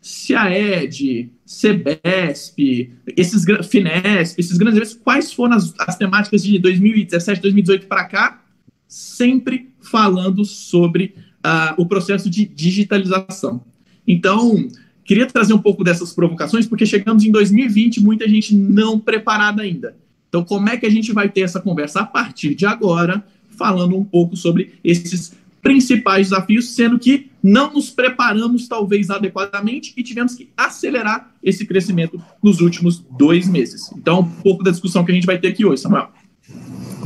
CAED, 0.02 1.32
CEBESP, 1.46 2.92
esses 3.16 3.44
FINESP, 3.68 4.40
esses 4.40 4.58
grandes 4.58 4.78
eventos, 4.78 5.00
quais 5.04 5.34
foram 5.34 5.56
as, 5.56 5.74
as 5.80 5.98
temáticas 5.98 6.44
de 6.44 6.60
2017, 6.60 7.42
2018 7.42 7.88
para 7.88 8.06
cá? 8.06 8.44
Sempre 8.88 9.74
falando 9.80 10.44
sobre 10.46 11.16
ah, 11.44 11.74
o 11.78 11.86
processo 11.86 12.30
de 12.30 12.46
digitalização. 12.46 13.64
Então, 14.08 14.70
Queria 15.06 15.28
trazer 15.28 15.54
um 15.54 15.60
pouco 15.60 15.84
dessas 15.84 16.12
provocações, 16.14 16.66
porque 16.66 16.84
chegamos 16.84 17.24
em 17.24 17.32
2020 17.32 18.02
muita 18.02 18.28
gente 18.28 18.56
não 18.56 19.00
preparada 19.00 19.62
ainda. 19.62 19.96
Então, 20.36 20.44
como 20.44 20.68
é 20.68 20.76
que 20.76 20.86
a 20.86 20.90
gente 20.90 21.14
vai 21.14 21.30
ter 21.30 21.42
essa 21.42 21.62
conversa 21.62 22.02
a 22.02 22.06
partir 22.06 22.56
de 22.56 22.66
agora, 22.66 23.24
falando 23.52 23.96
um 23.96 24.04
pouco 24.04 24.36
sobre 24.36 24.74
esses 24.84 25.32
principais 25.62 26.28
desafios, 26.30 26.76
sendo 26.76 27.00
que 27.00 27.28
não 27.42 27.72
nos 27.72 27.90
preparamos 27.90 28.68
talvez 28.68 29.10
adequadamente 29.10 29.94
e 29.96 30.04
tivemos 30.04 30.36
que 30.36 30.50
acelerar 30.58 31.32
esse 31.42 31.66
crescimento 31.66 32.22
nos 32.44 32.60
últimos 32.60 33.02
dois 33.18 33.48
meses. 33.48 33.90
Então, 33.96 34.20
um 34.20 34.42
pouco 34.42 34.62
da 34.62 34.72
discussão 34.72 35.06
que 35.06 35.12
a 35.14 35.16
gente 35.16 35.26
vai 35.26 35.38
ter 35.38 35.48
aqui 35.48 35.66
hoje, 35.66 35.84
Samuel. 35.84 36.10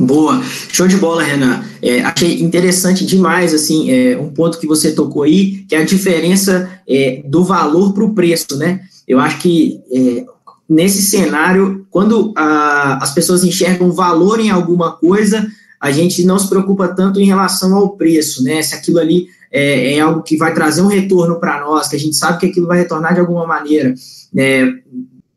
Boa, 0.00 0.42
show 0.72 0.88
de 0.88 0.96
bola, 0.96 1.22
Renan. 1.22 1.62
É, 1.80 2.02
achei 2.02 2.42
interessante 2.42 3.06
demais, 3.06 3.54
assim, 3.54 3.92
é, 3.92 4.18
um 4.18 4.30
ponto 4.30 4.58
que 4.58 4.66
você 4.66 4.92
tocou 4.92 5.22
aí, 5.22 5.64
que 5.68 5.76
é 5.76 5.78
a 5.78 5.84
diferença 5.84 6.68
é, 6.88 7.22
do 7.24 7.44
valor 7.44 7.92
para 7.92 8.04
o 8.04 8.12
preço, 8.12 8.56
né? 8.58 8.80
Eu 9.06 9.20
acho 9.20 9.38
que 9.38 9.80
é, 9.92 10.24
nesse 10.70 11.02
cenário, 11.02 11.84
quando 11.90 12.32
a, 12.36 13.02
as 13.02 13.12
pessoas 13.12 13.42
enxergam 13.42 13.90
valor 13.90 14.38
em 14.38 14.50
alguma 14.50 14.92
coisa, 14.92 15.44
a 15.80 15.90
gente 15.90 16.22
não 16.24 16.38
se 16.38 16.48
preocupa 16.48 16.86
tanto 16.86 17.18
em 17.18 17.26
relação 17.26 17.74
ao 17.74 17.96
preço, 17.96 18.44
né? 18.44 18.62
Se 18.62 18.76
aquilo 18.76 19.00
ali 19.00 19.26
é, 19.50 19.94
é 19.94 20.00
algo 20.00 20.22
que 20.22 20.36
vai 20.36 20.54
trazer 20.54 20.82
um 20.82 20.86
retorno 20.86 21.40
para 21.40 21.60
nós, 21.60 21.88
que 21.88 21.96
a 21.96 21.98
gente 21.98 22.14
sabe 22.14 22.38
que 22.38 22.46
aquilo 22.46 22.68
vai 22.68 22.78
retornar 22.78 23.14
de 23.14 23.20
alguma 23.20 23.44
maneira, 23.44 23.92
né? 24.32 24.72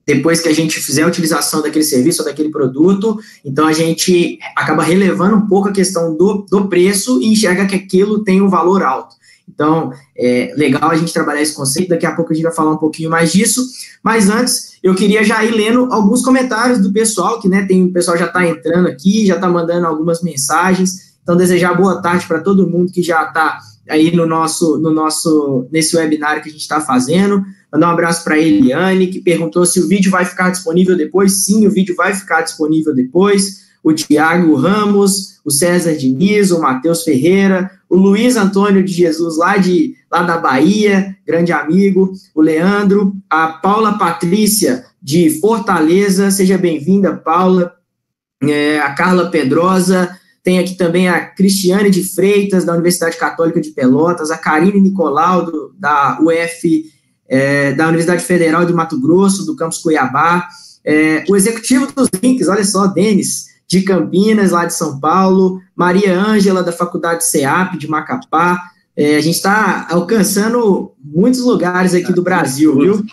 depois 0.05 0.41
que 0.41 0.49
a 0.49 0.53
gente 0.53 0.79
fizer 0.81 1.03
a 1.03 1.07
utilização 1.07 1.61
daquele 1.61 1.85
serviço 1.85 2.21
ou 2.21 2.27
daquele 2.27 2.49
produto, 2.49 3.17
então 3.43 3.65
a 3.65 3.71
gente 3.71 4.37
acaba 4.55 4.83
relevando 4.83 5.37
um 5.37 5.47
pouco 5.47 5.69
a 5.69 5.71
questão 5.71 6.15
do, 6.15 6.45
do 6.49 6.67
preço 6.67 7.21
e 7.21 7.27
enxerga 7.27 7.65
que 7.65 7.75
aquilo 7.75 8.21
tem 8.21 8.41
um 8.41 8.49
valor 8.49 8.83
alto. 8.83 9.15
Então, 9.47 9.91
é 10.17 10.53
legal 10.57 10.89
a 10.89 10.95
gente 10.95 11.13
trabalhar 11.13 11.41
esse 11.41 11.53
conceito, 11.55 11.89
daqui 11.89 12.05
a 12.05 12.15
pouco 12.15 12.31
a 12.31 12.35
gente 12.35 12.43
vai 12.43 12.53
falar 12.53 12.71
um 12.71 12.77
pouquinho 12.77 13.09
mais 13.09 13.31
disso, 13.31 13.61
mas 14.03 14.29
antes 14.29 14.73
eu 14.81 14.95
queria 14.95 15.23
já 15.23 15.43
ir 15.43 15.51
lendo 15.51 15.91
alguns 15.91 16.23
comentários 16.23 16.79
do 16.79 16.91
pessoal, 16.91 17.39
que 17.39 17.47
né, 17.47 17.65
tem 17.65 17.83
o 17.83 17.93
pessoal 17.93 18.17
já 18.17 18.25
está 18.25 18.45
entrando 18.45 18.87
aqui, 18.87 19.25
já 19.25 19.35
está 19.35 19.47
mandando 19.47 19.85
algumas 19.85 20.21
mensagens, 20.21 21.13
então 21.21 21.37
desejar 21.37 21.73
boa 21.73 22.01
tarde 22.01 22.25
para 22.27 22.41
todo 22.41 22.67
mundo 22.69 22.91
que 22.91 23.01
já 23.01 23.23
está 23.23 23.59
aí 23.89 24.15
no 24.15 24.25
nosso, 24.25 24.77
no 24.77 24.91
nosso, 24.91 25.67
nesse 25.71 25.95
webinário 25.95 26.41
que 26.41 26.49
a 26.49 26.51
gente 26.51 26.61
está 26.61 26.81
fazendo. 26.81 27.43
Mandar 27.71 27.89
um 27.89 27.91
abraço 27.91 28.23
para 28.23 28.35
a 28.35 28.39
Eliane, 28.39 29.07
que 29.07 29.21
perguntou 29.21 29.65
se 29.65 29.79
o 29.79 29.87
vídeo 29.87 30.11
vai 30.11 30.25
ficar 30.25 30.49
disponível 30.49 30.95
depois. 30.95 31.43
Sim, 31.43 31.67
o 31.67 31.71
vídeo 31.71 31.95
vai 31.95 32.13
ficar 32.13 32.41
disponível 32.41 32.93
depois. 32.93 33.62
O 33.83 33.93
Tiago 33.93 34.55
Ramos, 34.55 35.39
o 35.43 35.51
César 35.51 35.93
Diniz, 35.93 36.51
o 36.51 36.61
Matheus 36.61 37.03
Ferreira, 37.03 37.69
o 37.89 37.97
Luiz 37.97 38.35
Antônio 38.35 38.83
de 38.83 38.91
Jesus, 38.91 39.37
lá, 39.37 39.57
de, 39.57 39.95
lá 40.11 40.23
da 40.23 40.37
Bahia, 40.37 41.15
grande 41.27 41.51
amigo, 41.51 42.13
o 42.33 42.41
Leandro, 42.41 43.13
a 43.29 43.47
Paula 43.49 43.97
Patrícia, 43.97 44.85
de 45.01 45.41
Fortaleza, 45.41 46.31
seja 46.31 46.57
bem-vinda, 46.57 47.13
Paula, 47.13 47.73
é, 48.41 48.79
a 48.79 48.93
Carla 48.93 49.29
Pedrosa, 49.29 50.17
tem 50.41 50.59
aqui 50.59 50.75
também 50.75 51.09
a 51.09 51.25
Cristiane 51.25 51.89
de 51.89 52.03
Freitas, 52.03 52.63
da 52.63 52.73
Universidade 52.73 53.17
Católica 53.17 53.59
de 53.59 53.71
Pelotas, 53.71 54.31
a 54.31 54.37
Karine 54.37 54.79
Nicolau, 54.79 55.45
do, 55.45 55.75
da 55.77 56.19
UF, 56.21 56.85
é, 57.27 57.73
da 57.73 57.87
Universidade 57.87 58.23
Federal 58.23 58.65
de 58.65 58.73
Mato 58.73 58.99
Grosso, 58.99 59.45
do 59.45 59.55
campus 59.55 59.79
Cuiabá, 59.79 60.47
é, 60.85 61.23
o 61.29 61.35
executivo 61.35 61.87
dos 61.93 62.09
links, 62.21 62.47
olha 62.47 62.63
só, 62.63 62.87
Denis, 62.87 63.52
de 63.73 63.81
Campinas, 63.81 64.51
lá 64.51 64.65
de 64.65 64.75
São 64.75 64.99
Paulo, 64.99 65.59
Maria 65.75 66.15
Ângela, 66.15 66.61
da 66.61 66.71
Faculdade 66.71 67.25
CEAP, 67.25 67.75
de 67.75 67.87
Macapá, 67.87 68.59
é, 68.95 69.15
a 69.15 69.21
gente 69.21 69.37
está 69.37 69.87
alcançando 69.89 70.91
muitos 71.03 71.39
lugares 71.39 71.95
aqui 71.95 72.13
do 72.13 72.21
Brasil, 72.21 72.75
viu? 72.75 73.03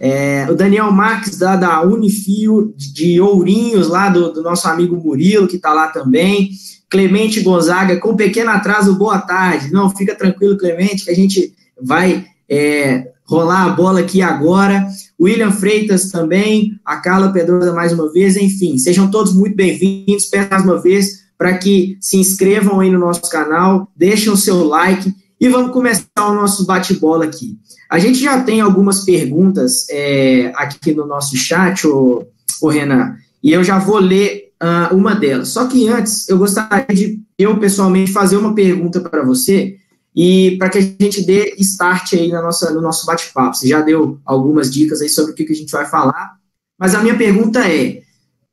É, 0.00 0.48
o 0.50 0.56
Daniel 0.56 0.90
Marques, 0.90 1.38
da, 1.38 1.54
da 1.54 1.80
Unifio, 1.82 2.74
de 2.76 3.20
Ourinhos, 3.20 3.86
lá 3.86 4.08
do, 4.08 4.32
do 4.32 4.42
nosso 4.42 4.66
amigo 4.66 4.96
Murilo, 4.96 5.46
que 5.46 5.54
está 5.54 5.72
lá 5.72 5.86
também. 5.86 6.50
Clemente 6.90 7.40
Gonzaga, 7.40 8.00
com 8.00 8.16
pequeno 8.16 8.50
atraso, 8.50 8.98
boa 8.98 9.20
tarde. 9.20 9.70
Não, 9.70 9.88
fica 9.88 10.16
tranquilo, 10.16 10.58
Clemente, 10.58 11.04
que 11.04 11.10
a 11.12 11.14
gente 11.14 11.54
vai 11.80 12.26
é, 12.48 13.11
rolar 13.32 13.64
a 13.64 13.70
bola 13.70 14.00
aqui 14.00 14.20
agora. 14.20 14.86
William 15.18 15.50
Freitas 15.50 16.10
também, 16.10 16.72
a 16.84 16.96
Carla 16.96 17.32
Pedrosa 17.32 17.72
mais 17.72 17.92
uma 17.92 18.12
vez, 18.12 18.36
enfim, 18.36 18.76
sejam 18.76 19.10
todos 19.10 19.32
muito 19.32 19.56
bem-vindos. 19.56 20.26
Peço 20.26 20.50
mais 20.50 20.64
uma 20.64 20.82
vez 20.82 21.22
para 21.38 21.56
que 21.56 21.96
se 22.00 22.18
inscrevam 22.18 22.80
aí 22.80 22.90
no 22.90 22.98
nosso 22.98 23.22
canal, 23.30 23.88
deixem 23.96 24.30
o 24.30 24.36
seu 24.36 24.64
like 24.64 25.12
e 25.40 25.48
vamos 25.48 25.72
começar 25.72 26.06
o 26.18 26.34
nosso 26.34 26.66
bate-bola 26.66 27.24
aqui. 27.24 27.56
A 27.90 27.98
gente 27.98 28.20
já 28.20 28.42
tem 28.42 28.60
algumas 28.60 29.04
perguntas 29.04 29.86
é, 29.90 30.52
aqui 30.54 30.94
no 30.94 31.06
nosso 31.06 31.36
chat, 31.36 31.86
o, 31.86 32.24
o 32.60 32.68
Renan, 32.68 33.16
e 33.42 33.52
eu 33.52 33.64
já 33.64 33.78
vou 33.78 33.98
ler 33.98 34.52
uh, 34.62 34.94
uma 34.94 35.14
delas. 35.14 35.48
Só 35.48 35.66
que 35.66 35.88
antes, 35.88 36.28
eu 36.28 36.38
gostaria 36.38 36.86
de, 36.94 37.20
eu 37.38 37.58
pessoalmente, 37.58 38.12
fazer 38.12 38.36
uma 38.36 38.54
pergunta 38.54 39.00
para 39.00 39.24
você, 39.24 39.76
e 40.14 40.56
para 40.58 40.68
que 40.68 40.78
a 40.78 40.80
gente 40.80 41.24
dê 41.24 41.54
start 41.58 42.12
aí 42.14 42.28
na 42.28 42.42
nossa, 42.42 42.70
no 42.72 42.80
nosso 42.80 43.06
bate-papo. 43.06 43.56
Você 43.56 43.68
já 43.68 43.80
deu 43.80 44.20
algumas 44.24 44.70
dicas 44.70 45.00
aí 45.00 45.08
sobre 45.08 45.32
o 45.32 45.34
que, 45.34 45.44
que 45.44 45.52
a 45.52 45.56
gente 45.56 45.72
vai 45.72 45.86
falar, 45.86 46.36
mas 46.78 46.94
a 46.94 47.02
minha 47.02 47.16
pergunta 47.16 47.60
é, 47.66 48.02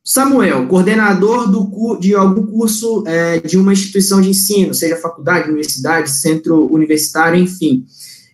Samuel, 0.04 0.68
coordenador 0.68 1.52
do, 1.52 1.98
de 2.00 2.16
algum 2.16 2.46
curso 2.46 3.04
é, 3.06 3.40
de 3.40 3.58
uma 3.58 3.74
instituição 3.74 4.22
de 4.22 4.30
ensino, 4.30 4.74
seja 4.74 4.96
faculdade, 4.96 5.50
universidade, 5.50 6.10
centro 6.10 6.72
universitário, 6.74 7.40
enfim, 7.40 7.86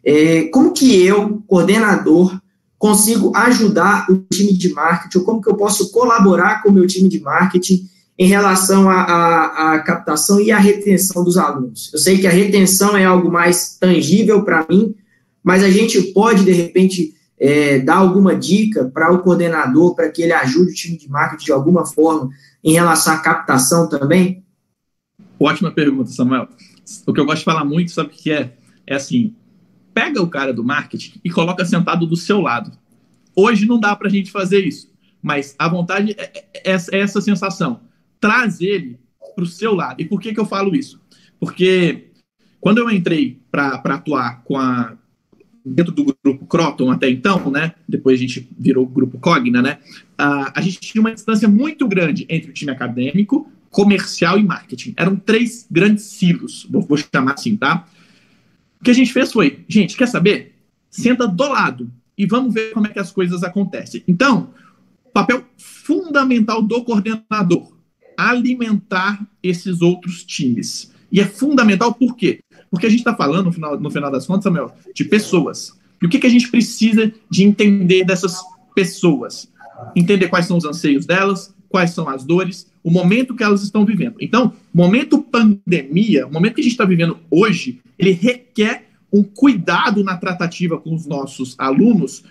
é, 0.03 0.44
como 0.46 0.72
que 0.72 1.03
eu, 1.03 1.44
coordenador, 1.48 2.39
consigo 2.77 3.36
ajudar 3.36 4.05
o 4.10 4.17
time 4.32 4.53
de 4.53 4.70
marketing, 4.72 5.17
ou 5.17 5.24
como 5.24 5.41
que 5.41 5.50
eu 5.50 5.55
posso 5.55 5.91
colaborar 5.91 6.62
com 6.62 6.70
o 6.70 6.74
meu 6.74 6.86
time 6.86 7.10
de 7.10 7.20
marketing 7.20 7.89
em 8.18 8.28
relação 8.28 8.90
à 8.90 9.80
captação 9.86 10.40
e 10.40 10.52
à 10.52 10.58
retenção 10.58 11.24
dos 11.24 11.38
alunos? 11.38 11.92
Eu 11.94 12.00
sei 12.00 12.18
que 12.18 12.28
a 12.28 12.32
retenção 12.32 12.96
é 12.96 13.06
algo 13.06 13.32
mais 13.32 13.78
tangível 13.78 14.44
para 14.44 14.66
mim, 14.70 14.96
mas 15.44 15.64
a 15.64 15.70
gente 15.70 16.02
pode, 16.14 16.44
de 16.44 16.52
repente, 16.52 17.14
é, 17.38 17.80
dar 17.80 17.98
alguma 17.98 18.36
dica 18.36 18.86
para 18.86 19.12
o 19.12 19.20
coordenador, 19.20 19.96
para 19.96 20.10
que 20.10 20.22
ele 20.22 20.34
ajude 20.34 20.72
o 20.72 20.74
time 20.74 20.98
de 20.98 21.10
marketing 21.10 21.46
de 21.46 21.52
alguma 21.52 21.86
forma 21.86 22.30
em 22.64 22.74
relação 22.74 23.14
à 23.14 23.18
captação 23.18 23.90
também? 23.90 24.44
Ótima 25.40 25.72
pergunta, 25.72 26.10
Samuel. 26.10 26.48
O 27.06 27.14
que 27.14 27.20
eu 27.20 27.26
gosto 27.26 27.40
de 27.40 27.46
falar 27.46 27.66
muito, 27.66 27.92
sabe 27.92 28.10
o 28.10 28.12
que 28.12 28.32
é? 28.32 28.54
É 28.88 28.96
assim, 28.96 29.36
pega 29.94 30.22
o 30.22 30.30
cara 30.30 30.54
do 30.54 30.64
marketing 30.64 31.20
e 31.24 31.30
coloca 31.30 31.66
sentado 31.66 32.06
do 32.06 32.16
seu 32.16 32.42
lado. 32.42 32.72
Hoje 33.36 33.66
não 33.66 33.80
dá 33.80 33.96
para 33.96 34.08
a 34.08 34.12
gente 34.12 34.32
fazer 34.32 34.66
isso, 34.66 34.90
mas 35.22 35.54
a 35.60 35.68
vontade 35.68 36.16
é, 36.18 36.46
é, 36.54 36.72
é, 36.72 36.76
é 36.76 37.00
essa 37.00 37.20
sensação. 37.20 37.82
Traz 38.25 38.62
ele 38.62 38.98
para 39.36 39.44
o 39.44 39.48
seu 39.48 39.75
lado. 39.75 40.01
E 40.01 40.05
por 40.05 40.20
que, 40.20 40.34
que 40.34 40.39
eu 40.39 40.46
falo 40.46 40.75
isso? 40.75 41.00
Porque 41.39 42.08
quando 42.60 42.79
eu 42.79 42.89
entrei 42.89 43.39
para 43.51 43.75
atuar 43.75 44.44
com 44.44 44.58
a, 44.58 44.98
dentro 45.63 45.91
do 45.91 46.15
grupo 46.24 46.46
Croton 46.48 46.91
até 46.91 47.10
então, 47.10 47.51
né? 47.51 47.74
Depois 47.88 48.17
a 48.17 48.22
gente 48.22 48.50
virou 48.58 48.86
o 48.86 48.89
grupo 48.89 49.20
Cogna, 49.20 49.62
né? 49.62 49.77
Uh, 50.20 50.51
a 50.55 50.62
gente 50.62 50.79
tinha 50.79 51.01
uma 51.01 51.13
distância 51.13 51.48
muito 51.48 51.88
grande 51.88 52.25
entre 52.29 52.50
o 52.50 52.53
time 52.53 52.72
acadêmico, 52.72 53.51
comercial 53.70 54.39
e 54.39 54.44
marketing. 54.44 54.94
Eram 54.98 55.15
três 55.15 55.67
grandes 55.70 56.05
silos, 56.05 56.65
vou, 56.70 56.82
vou 56.82 56.98
chamar 56.98 57.34
assim, 57.34 57.55
tá? 57.55 57.86
que 58.86 58.91
a 58.91 58.94
gente 58.94 59.12
fez 59.12 59.34
foi, 59.34 59.65
gente, 59.67 59.98
quer 59.98 60.08
saber? 60.08 60.55
Senta 60.89 61.27
do 61.27 61.48
lado 61.48 61.91
e 62.17 62.25
vamos 62.25 62.53
ver 62.53 62.72
como 62.72 62.86
é 62.88 62.89
que 62.89 63.00
as 63.00 63.12
coisas 63.12 63.44
acontecem. 63.44 64.03
Então, 64.08 64.51
papel 65.12 65.44
fundamental 65.58 66.62
do 66.62 66.84
coordenador, 66.84 67.75
alimentar 68.18 69.26
esses 69.42 69.82
outros 69.82 70.24
times. 70.24 70.92
E 71.12 71.20
é 71.20 71.26
fundamental 71.26 71.94
por 71.94 72.16
quê? 72.16 72.42
Porque 72.70 72.86
a 72.86 72.90
gente 72.90 73.00
está 73.00 73.16
falando, 73.16 73.46
no 73.46 73.52
final, 73.52 73.80
no 73.80 73.90
final 73.90 74.12
das 74.12 74.26
contas, 74.26 74.44
Samuel, 74.44 74.74
de 74.94 75.06
pessoas. 75.06 75.74
E 76.02 76.06
o 76.06 76.10
que, 76.10 76.20
que 76.20 76.28
a 76.28 76.30
gente 76.30 76.50
precisa 76.50 77.12
de 77.30 77.44
entender 77.44 78.04
dessas 78.04 78.38
pessoas? 78.74 79.48
Entender 79.96 80.28
quais 80.28 80.46
são 80.46 80.58
os 80.58 80.66
anseios 80.66 81.06
delas, 81.06 81.54
quais 81.70 81.92
são 81.92 82.10
as 82.10 82.24
dores, 82.24 82.68
o 82.84 82.92
momento 82.92 83.36
que 83.36 83.44
elas 83.44 83.64
estão 83.64 83.86
vivendo. 83.86 84.16
Então, 84.20 84.54
momento 84.74 85.22
pandemia, 85.22 86.28
o 86.28 86.32
momento 86.32 86.56
que 86.56 86.62
a 86.62 86.64
gente 86.64 86.74
está 86.74 86.86
vivendo 86.86 87.18
hoje, 87.30 87.82
ele 87.98 88.12
requer 88.12 88.90
um 89.12 89.24
cuidado 89.24 90.04
na 90.04 90.18
tratativa 90.18 90.78
com 90.78 90.94
os 90.94 91.06
nossos 91.06 91.56
alunos 91.58 92.24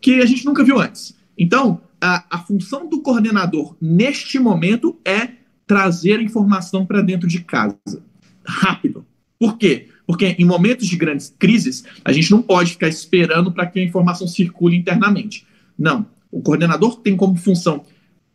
que 0.00 0.20
a 0.20 0.26
gente 0.26 0.44
nunca 0.44 0.64
viu 0.64 0.80
antes. 0.80 1.16
Então, 1.36 1.80
a, 2.00 2.24
a 2.30 2.38
função 2.38 2.88
do 2.88 3.00
coordenador 3.00 3.76
neste 3.80 4.38
momento 4.38 4.98
é 5.04 5.28
trazer 5.66 6.20
informação 6.20 6.86
para 6.86 7.02
dentro 7.02 7.28
de 7.28 7.40
casa. 7.40 8.02
Rápido. 8.44 9.04
Por 9.38 9.58
quê? 9.58 9.88
Porque 10.06 10.34
em 10.38 10.44
momentos 10.44 10.86
de 10.86 10.96
grandes 10.96 11.34
crises, 11.38 11.84
a 12.04 12.12
gente 12.12 12.30
não 12.30 12.40
pode 12.40 12.72
ficar 12.72 12.88
esperando 12.88 13.52
para 13.52 13.66
que 13.66 13.78
a 13.78 13.84
informação 13.84 14.26
circule 14.26 14.76
internamente. 14.76 15.46
Não. 15.78 16.06
O 16.30 16.40
coordenador 16.40 16.96
tem 17.00 17.16
como 17.16 17.36
função 17.36 17.84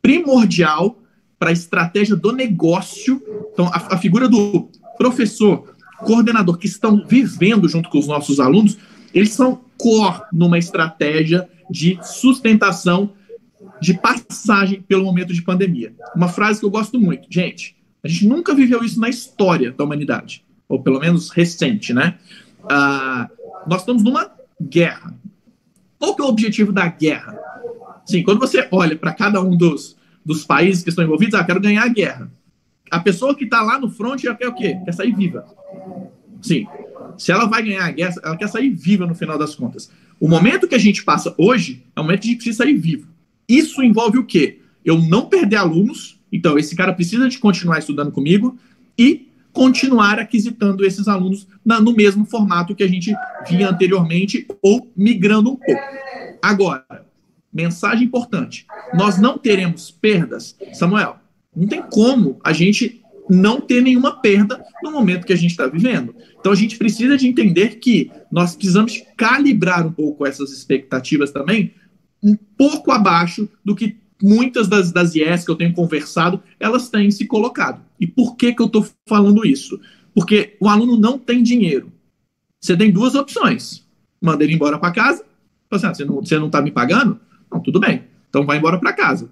primordial 0.01 1.01
para 1.39 1.50
a 1.50 1.53
estratégia 1.53 2.15
do 2.15 2.32
negócio. 2.32 3.22
Então, 3.51 3.67
a, 3.67 3.96
a 3.96 3.98
figura 3.98 4.29
do 4.29 4.70
professor, 4.98 5.75
coordenador, 6.00 6.58
que 6.58 6.67
estão 6.67 7.03
vivendo 7.08 7.67
junto 7.67 7.89
com 7.89 8.00
os 8.00 8.08
nossos 8.08 8.39
alunos, 8.39 8.77
eles 9.13 9.32
são 9.32 9.62
core 9.77 10.22
numa 10.32 10.58
estratégia 10.58 11.50
de 11.70 11.98
sustentação, 12.03 13.12
de 13.84 13.94
passagem 13.96 14.82
pelo 14.82 15.04
momento 15.04 15.34
de 15.34 15.42
pandemia. 15.42 15.94
Uma 16.16 16.30
frase 16.30 16.62
que 16.62 16.66
eu 16.66 16.72
gosto 16.72 16.98
muito. 16.98 17.28
Gente, 17.30 17.75
a 18.02 18.08
gente 18.08 18.25
nunca 18.25 18.56
viveu 18.56 18.82
isso 18.82 18.98
na 19.00 19.10
história 19.10 19.72
da 19.72 19.84
humanidade. 19.84 20.44
ou 20.70 20.82
pelo 20.82 21.00
menos 21.00 21.30
recente, 21.30 21.94
né? 21.94 22.18
Uh, 22.63 23.30
nós 23.68 23.82
estamos 23.82 24.02
numa 24.02 24.32
guerra. 24.60 25.13
Qual 26.00 26.16
que 26.16 26.22
é 26.22 26.25
o 26.25 26.30
objetivo 26.30 26.72
da 26.72 26.88
guerra? 26.88 27.38
Sim, 28.06 28.24
quando 28.24 28.40
você 28.40 28.68
olha 28.72 28.96
para 28.96 29.13
cada 29.13 29.42
um 29.42 29.56
dos, 29.56 29.98
dos 30.25 30.46
países 30.46 30.82
que 30.82 30.90
estão 30.90 31.04
envolvidos, 31.04 31.36
ah, 31.36 31.44
quero 31.44 31.60
ganhar 31.60 31.84
a 31.84 31.90
guerra. 31.90 32.32
A 32.90 33.00
pessoa 33.00 33.36
que 33.36 33.44
está 33.44 33.62
lá 33.62 33.78
no 33.78 33.90
front 33.90 34.24
ela 34.24 34.36
quer 34.36 34.48
o 34.48 34.56
quê? 34.56 34.80
Quer 34.84 34.94
sair 34.94 35.13
viva. 35.13 35.46
Sim. 36.42 36.66
Se 37.18 37.32
ela 37.32 37.46
vai 37.46 37.62
ganhar 37.62 37.86
a 37.86 37.92
guerra, 37.92 38.16
ela 38.24 38.38
quer 38.38 38.48
sair 38.48 38.70
viva 38.70 39.06
no 39.06 39.13
final 39.13 39.38
das 39.38 39.54
contas. 39.54 39.92
O 40.20 40.28
momento 40.28 40.68
que 40.68 40.75
a 40.75 40.80
gente 40.80 41.04
passa 41.04 41.36
hoje 41.38 41.84
é 41.96 42.00
o 42.00 42.04
momento 42.04 42.22
que 42.22 42.30
a 42.30 42.32
gente 42.32 42.54
sair 42.54 42.74
vivo. 42.74 43.12
Isso 43.48 43.82
envolve 43.84 44.18
o 44.18 44.26
quê? 44.26 44.60
Eu 44.84 45.00
não 45.00 45.28
perder 45.28 45.58
alunos, 45.58 46.20
então 46.32 46.58
esse 46.58 46.76
cara 46.76 46.94
precisa 46.94 47.30
de 47.30 47.38
continuar 47.38 47.80
estudando 47.80 48.12
comigo 48.12 48.58
e 48.98 49.30
continuar 49.52 50.20
aquisitando 50.20 50.84
esses 50.84 51.08
alunos 51.08 51.48
na, 51.64 51.80
no 51.80 51.94
mesmo 51.94 52.26
formato 52.26 52.76
que 52.76 52.84
a 52.84 52.88
gente 52.88 53.14
vinha 53.48 53.70
anteriormente 53.70 54.48
ou 54.62 54.92
migrando 54.96 55.52
um 55.52 55.56
pouco. 55.56 55.82
Agora, 56.42 57.06
mensagem 57.54 58.06
importante: 58.06 58.66
nós 58.94 59.20
não 59.20 59.38
teremos 59.38 59.92
perdas, 59.92 60.58
Samuel. 60.74 61.18
Não 61.56 61.68
tem 61.68 61.84
como 61.84 62.40
a 62.44 62.52
gente 62.52 63.04
não 63.30 63.62
ter 63.62 63.82
nenhuma 63.82 64.20
perda 64.20 64.64
no 64.84 64.92
momento 64.92 65.26
que 65.26 65.34
a 65.34 65.38
gente 65.38 65.52
está 65.52 65.68
vivendo. 65.68 66.16
Então 66.40 66.52
a 66.52 66.56
gente 66.56 66.78
precisa 66.78 67.16
de 67.16 67.28
entender 67.28 67.78
que 67.78 68.12
nós 68.32 68.56
precisamos 68.56 69.02
calibrar 69.16 69.86
um 69.86 69.92
pouco 69.92 70.26
essas 70.26 70.52
expectativas 70.52 71.32
também, 71.32 71.74
um 72.24 72.36
pouco 72.36 72.92
abaixo 72.92 73.50
do 73.63 73.75
que 73.75 73.98
muitas 74.22 74.70
das, 74.70 74.92
das 74.92 75.13
IES 75.13 75.44
que 75.44 75.51
eu 75.51 75.56
tenho 75.56 75.74
conversado, 75.74 76.42
elas 76.58 76.89
têm 76.89 77.12
se 77.12 77.25
colocado. 77.25 77.84
E 78.00 78.08
por 78.08 78.38
que, 78.38 78.53
que 78.53 78.62
eu 78.62 78.68
estou 78.68 78.88
falando 79.08 79.46
isso? 79.46 79.80
Porque 80.15 80.56
o 80.62 80.70
aluno 80.70 80.98
não 80.98 81.20
tem 81.20 81.44
dinheiro. 81.44 81.92
Você 82.62 82.77
tem 82.77 82.89
duas 82.89 83.15
opções. 83.15 83.86
Manda 84.22 84.44
ele 84.44 84.53
embora 84.53 84.80
para 84.80 84.94
casa. 84.94 85.25
Assim, 85.70 85.88
ah, 85.88 85.94
você 85.94 86.06
não 86.38 86.46
está 86.48 86.60
tá 86.60 86.62
me 86.62 86.72
pagando? 86.72 87.20
Não, 87.51 87.60
tudo 87.60 87.80
bem. 87.80 88.03
Então 88.30 88.46
vai 88.46 88.58
embora 88.58 88.80
para 88.80 88.94
casa. 88.94 89.30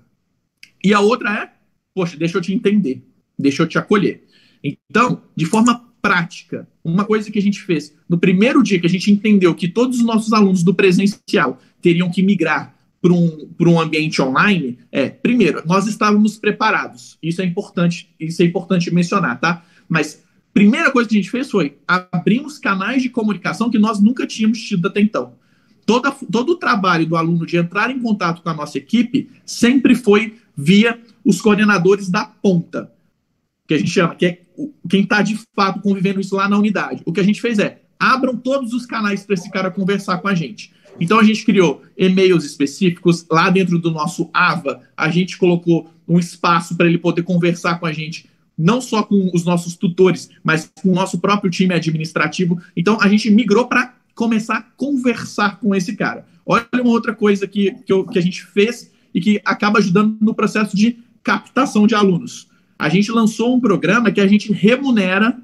E 0.83 0.93
a 0.93 1.00
outra 1.00 1.43
é, 1.43 1.51
poxa, 1.93 2.17
deixa 2.17 2.38
eu 2.38 2.41
te 2.41 2.53
entender. 2.53 3.01
Deixa 3.39 3.63
eu 3.63 3.67
te 3.67 3.77
acolher. 3.77 4.25
Então, 4.63 5.21
de 5.36 5.45
forma 5.45 5.89
prática, 6.01 6.67
uma 6.83 7.05
coisa 7.05 7.31
que 7.31 7.39
a 7.39 7.41
gente 7.41 7.62
fez 7.62 7.95
no 8.10 8.17
primeiro 8.17 8.62
dia 8.63 8.79
que 8.79 8.88
a 8.88 8.89
gente 8.89 9.12
entendeu 9.12 9.53
que 9.53 9.67
todos 9.67 10.00
os 10.00 10.05
nossos 10.05 10.33
alunos 10.33 10.63
do 10.63 10.74
presencial 10.74 11.60
teriam 11.81 12.12
que 12.12 12.24
migrar 12.24 12.75
para 13.01 13.13
um, 13.13 13.50
um 13.60 13.79
ambiente 13.79 14.22
online 14.22 14.77
é, 14.91 15.10
primeiro, 15.10 15.63
nós 15.65 15.88
estávamos 15.88 16.38
preparados. 16.38 17.17
Isso 17.22 17.41
é 17.41 17.46
importante, 17.46 18.13
isso 18.20 18.41
é 18.41 18.46
importante 18.46 18.93
mencionar, 18.93 19.39
tá? 19.39 19.65
Mas 19.89 20.24
primeira 20.53 20.91
coisa 20.91 21.10
que 21.10 21.15
a 21.15 21.22
gente 21.22 21.31
fez 21.31 21.50
foi 21.50 21.77
abrimos 21.88 22.60
canais 22.60 23.01
de 23.01 23.10
comunicação 23.10 23.72
que 23.72 23.79
nós 23.79 24.00
nunca 24.00 24.27
tínhamos 24.27 24.62
tido 24.62 24.88
até 24.88 25.01
então. 25.01 25.34
Toda, 25.86 26.12
todo 26.12 26.51
o 26.51 26.55
trabalho 26.55 27.05
do 27.08 27.15
aluno 27.15 27.46
de 27.46 27.58
entrar 27.58 27.89
em 27.89 28.00
contato 28.00 28.43
com 28.43 28.50
a 28.50 28.53
nossa 28.53 28.77
equipe 28.77 29.29
sempre 29.46 29.96
foi 29.96 30.36
via 30.55 31.00
os 31.25 31.41
coordenadores 31.41 32.10
da 32.10 32.24
ponta, 32.24 32.91
que 33.67 33.74
a 33.74 33.77
gente 33.77 33.89
chama, 33.89 34.15
que 34.15 34.25
é 34.25 34.41
quem 34.88 35.01
está 35.01 35.24
de 35.24 35.39
fato 35.55 35.81
convivendo 35.81 36.22
isso 36.22 36.36
lá 36.36 36.48
na 36.48 36.58
unidade. 36.58 37.01
O 37.05 37.12
que 37.12 37.20
a 37.20 37.24
gente 37.24 37.41
fez 37.41 37.58
é 37.58 37.81
abram 38.00 38.36
todos 38.36 38.74
os 38.74 38.86
canais 38.86 39.24
para 39.24 39.34
esse 39.36 39.50
cara 39.50 39.72
conversar 39.72 40.17
com 40.20 40.27
a 40.27 40.36
gente. 40.36 40.72
Então 41.01 41.20
a 41.20 41.24
gente 41.24 41.43
criou 41.43 41.81
e-mails 41.98 42.46
específicos 42.46 43.25
lá 43.29 43.50
dentro 43.50 43.79
do 43.79 43.89
nosso 43.89 44.29
AVA. 44.31 44.81
A 44.96 45.10
gente 45.10 45.36
colocou 45.36 45.89
um 46.08 46.20
espaço 46.20 46.77
para 46.77 46.86
ele 46.86 47.00
poder 47.00 47.24
conversar 47.24 47.79
com 47.79 47.88
a 47.88 47.91
gente, 47.91 48.29
não 48.55 48.79
só 48.79 49.01
com 49.01 49.31
os 49.34 49.43
nossos 49.43 49.75
tutores, 49.75 50.29
mas 50.43 50.72
com 50.79 50.91
o 50.91 50.96
nosso 50.96 51.17
próprio 51.20 51.50
time 51.50 51.74
administrativo. 51.74 52.62
Então 52.77 53.00
a 53.01 53.08
gente 53.10 53.31
migrou 53.31 53.67
para 53.67 53.96
começar 54.13 54.58
a 54.58 54.62
conversar 54.62 55.59
com 55.59 55.74
esse 55.74 55.96
cara. 55.96 56.24
Olha 56.46 56.68
uma 56.75 56.92
outra 56.92 57.16
coisa 57.16 57.48
que, 57.48 57.72
que, 57.83 57.92
eu, 57.92 58.05
que 58.05 58.20
a 58.20 58.22
gente 58.22 58.46
fez 58.46 58.92
e 59.11 59.20
que 59.20 59.42
acaba 59.44 59.79
ajudando 59.79 60.16
no 60.22 60.35
processo 60.35 60.77
de 60.77 61.00
captação 61.24 61.87
de 61.87 61.96
alunos. 61.96 62.48
A 62.77 62.90
gente 62.90 63.11
lançou 63.11 63.55
um 63.55 63.59
programa 63.59 64.11
que 64.11 64.22
a 64.22 64.27
gente 64.27 64.53
remunera 64.53 65.35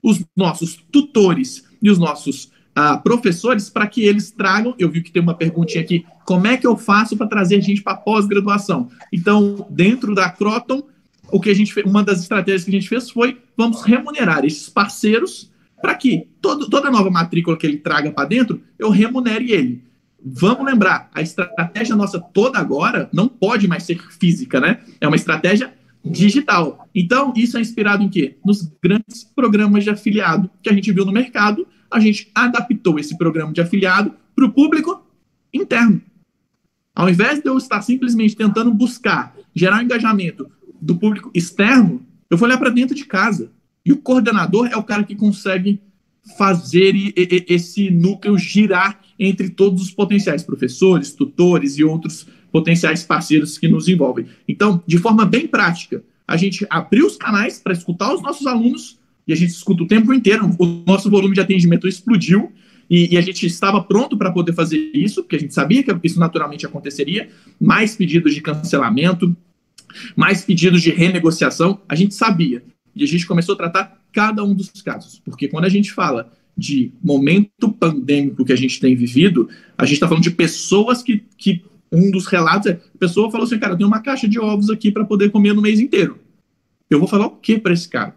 os 0.00 0.24
nossos 0.36 0.78
tutores 0.92 1.64
e 1.82 1.90
os 1.90 1.98
nossos 1.98 2.50
uh, 2.76 3.02
professores 3.02 3.68
para 3.68 3.86
que 3.86 4.04
eles 4.04 4.30
tragam. 4.30 4.74
Eu 4.78 4.90
vi 4.90 5.02
que 5.02 5.12
tem 5.12 5.22
uma 5.22 5.34
perguntinha 5.34 5.82
aqui: 5.82 6.04
como 6.24 6.46
é 6.46 6.56
que 6.56 6.66
eu 6.66 6.76
faço 6.76 7.16
para 7.16 7.26
trazer 7.26 7.60
gente 7.60 7.82
para 7.82 7.96
pós-graduação? 7.96 8.88
Então, 9.12 9.66
dentro 9.70 10.14
da 10.14 10.30
Croton, 10.30 10.82
o 11.30 11.40
que 11.40 11.50
a 11.50 11.54
gente 11.54 11.72
fez, 11.72 11.86
uma 11.86 12.02
das 12.02 12.20
estratégias 12.20 12.64
que 12.64 12.70
a 12.70 12.74
gente 12.74 12.88
fez 12.88 13.10
foi 13.10 13.38
vamos 13.56 13.82
remunerar 13.82 14.44
esses 14.44 14.68
parceiros 14.68 15.50
para 15.80 15.94
que 15.94 16.28
todo, 16.40 16.68
toda 16.68 16.90
nova 16.90 17.10
matrícula 17.10 17.56
que 17.56 17.66
ele 17.66 17.78
traga 17.78 18.10
para 18.10 18.28
dentro, 18.28 18.60
eu 18.78 18.90
remunere 18.90 19.50
ele. 19.50 19.82
Vamos 20.22 20.66
lembrar, 20.66 21.08
a 21.14 21.22
estratégia 21.22 21.96
nossa 21.96 22.20
toda 22.20 22.58
agora 22.58 23.08
não 23.12 23.26
pode 23.26 23.66
mais 23.66 23.84
ser 23.84 23.98
física, 24.18 24.60
né? 24.60 24.80
É 25.00 25.06
uma 25.06 25.16
estratégia 25.16 25.72
digital. 26.04 26.86
Então, 26.94 27.32
isso 27.34 27.56
é 27.56 27.60
inspirado 27.60 28.02
em 28.02 28.08
quê? 28.08 28.36
Nos 28.44 28.70
grandes 28.82 29.24
programas 29.24 29.84
de 29.84 29.90
afiliado 29.90 30.50
que 30.62 30.68
a 30.68 30.72
gente 30.72 30.92
viu 30.92 31.06
no 31.06 31.12
mercado 31.12 31.66
a 31.90 32.00
gente 32.00 32.30
adaptou 32.34 32.98
esse 32.98 33.16
programa 33.16 33.52
de 33.52 33.60
afiliado 33.60 34.14
para 34.34 34.44
o 34.44 34.52
público 34.52 35.04
interno. 35.52 36.00
Ao 36.94 37.08
invés 37.08 37.40
de 37.40 37.48
eu 37.48 37.56
estar 37.56 37.82
simplesmente 37.82 38.36
tentando 38.36 38.72
buscar 38.72 39.34
gerar 39.54 39.82
engajamento 39.82 40.50
do 40.80 40.96
público 40.96 41.30
externo, 41.34 42.04
eu 42.28 42.36
vou 42.36 42.46
olhar 42.48 42.58
para 42.58 42.70
dentro 42.70 42.94
de 42.94 43.04
casa. 43.04 43.50
E 43.84 43.92
o 43.92 43.96
coordenador 43.96 44.68
é 44.70 44.76
o 44.76 44.82
cara 44.82 45.04
que 45.04 45.16
consegue 45.16 45.80
fazer 46.36 46.94
esse 47.48 47.90
núcleo 47.90 48.38
girar 48.38 49.00
entre 49.18 49.48
todos 49.48 49.82
os 49.82 49.90
potenciais 49.90 50.42
professores, 50.42 51.12
tutores 51.12 51.78
e 51.78 51.84
outros 51.84 52.26
potenciais 52.52 53.02
parceiros 53.02 53.58
que 53.58 53.68
nos 53.68 53.88
envolvem. 53.88 54.26
Então, 54.46 54.82
de 54.86 54.98
forma 54.98 55.24
bem 55.24 55.46
prática, 55.46 56.04
a 56.26 56.36
gente 56.36 56.66
abriu 56.70 57.06
os 57.06 57.16
canais 57.16 57.58
para 57.58 57.72
escutar 57.72 58.14
os 58.14 58.22
nossos 58.22 58.46
alunos 58.46 58.99
e 59.26 59.32
a 59.32 59.36
gente 59.36 59.50
escuta 59.50 59.82
o 59.82 59.86
tempo 59.86 60.12
inteiro. 60.12 60.50
O 60.58 60.66
nosso 60.86 61.10
volume 61.10 61.34
de 61.34 61.40
atendimento 61.40 61.86
explodiu 61.86 62.52
e, 62.88 63.14
e 63.14 63.18
a 63.18 63.20
gente 63.20 63.46
estava 63.46 63.82
pronto 63.82 64.16
para 64.16 64.32
poder 64.32 64.52
fazer 64.52 64.90
isso, 64.92 65.22
porque 65.22 65.36
a 65.36 65.38
gente 65.38 65.54
sabia 65.54 65.82
que 65.82 65.94
isso 66.02 66.18
naturalmente 66.18 66.66
aconteceria. 66.66 67.28
Mais 67.60 67.94
pedidos 67.94 68.34
de 68.34 68.40
cancelamento, 68.40 69.36
mais 70.16 70.44
pedidos 70.44 70.82
de 70.82 70.90
renegociação, 70.90 71.80
a 71.88 71.94
gente 71.94 72.14
sabia. 72.14 72.62
E 72.94 73.04
a 73.04 73.06
gente 73.06 73.26
começou 73.26 73.54
a 73.54 73.58
tratar 73.58 74.00
cada 74.12 74.42
um 74.42 74.54
dos 74.54 74.70
casos, 74.82 75.20
porque 75.24 75.46
quando 75.46 75.64
a 75.64 75.68
gente 75.68 75.92
fala 75.92 76.32
de 76.56 76.92
momento 77.02 77.70
pandêmico 77.72 78.44
que 78.44 78.52
a 78.52 78.56
gente 78.56 78.80
tem 78.80 78.96
vivido, 78.96 79.48
a 79.78 79.84
gente 79.84 79.94
está 79.94 80.08
falando 80.08 80.24
de 80.24 80.32
pessoas 80.32 81.02
que, 81.02 81.22
que 81.38 81.62
um 81.92 82.10
dos 82.10 82.26
relatos 82.26 82.66
é, 82.66 82.72
a 82.72 82.98
pessoa 82.98 83.30
falou 83.30 83.46
assim, 83.46 83.58
cara, 83.58 83.74
eu 83.74 83.76
tenho 83.78 83.88
uma 83.88 84.00
caixa 84.00 84.28
de 84.28 84.38
ovos 84.38 84.68
aqui 84.68 84.90
para 84.90 85.04
poder 85.04 85.30
comer 85.30 85.54
no 85.54 85.62
mês 85.62 85.80
inteiro. 85.80 86.18
Eu 86.88 86.98
vou 86.98 87.08
falar 87.08 87.26
o 87.26 87.36
que 87.36 87.58
para 87.58 87.72
esse 87.72 87.88
cara? 87.88 88.14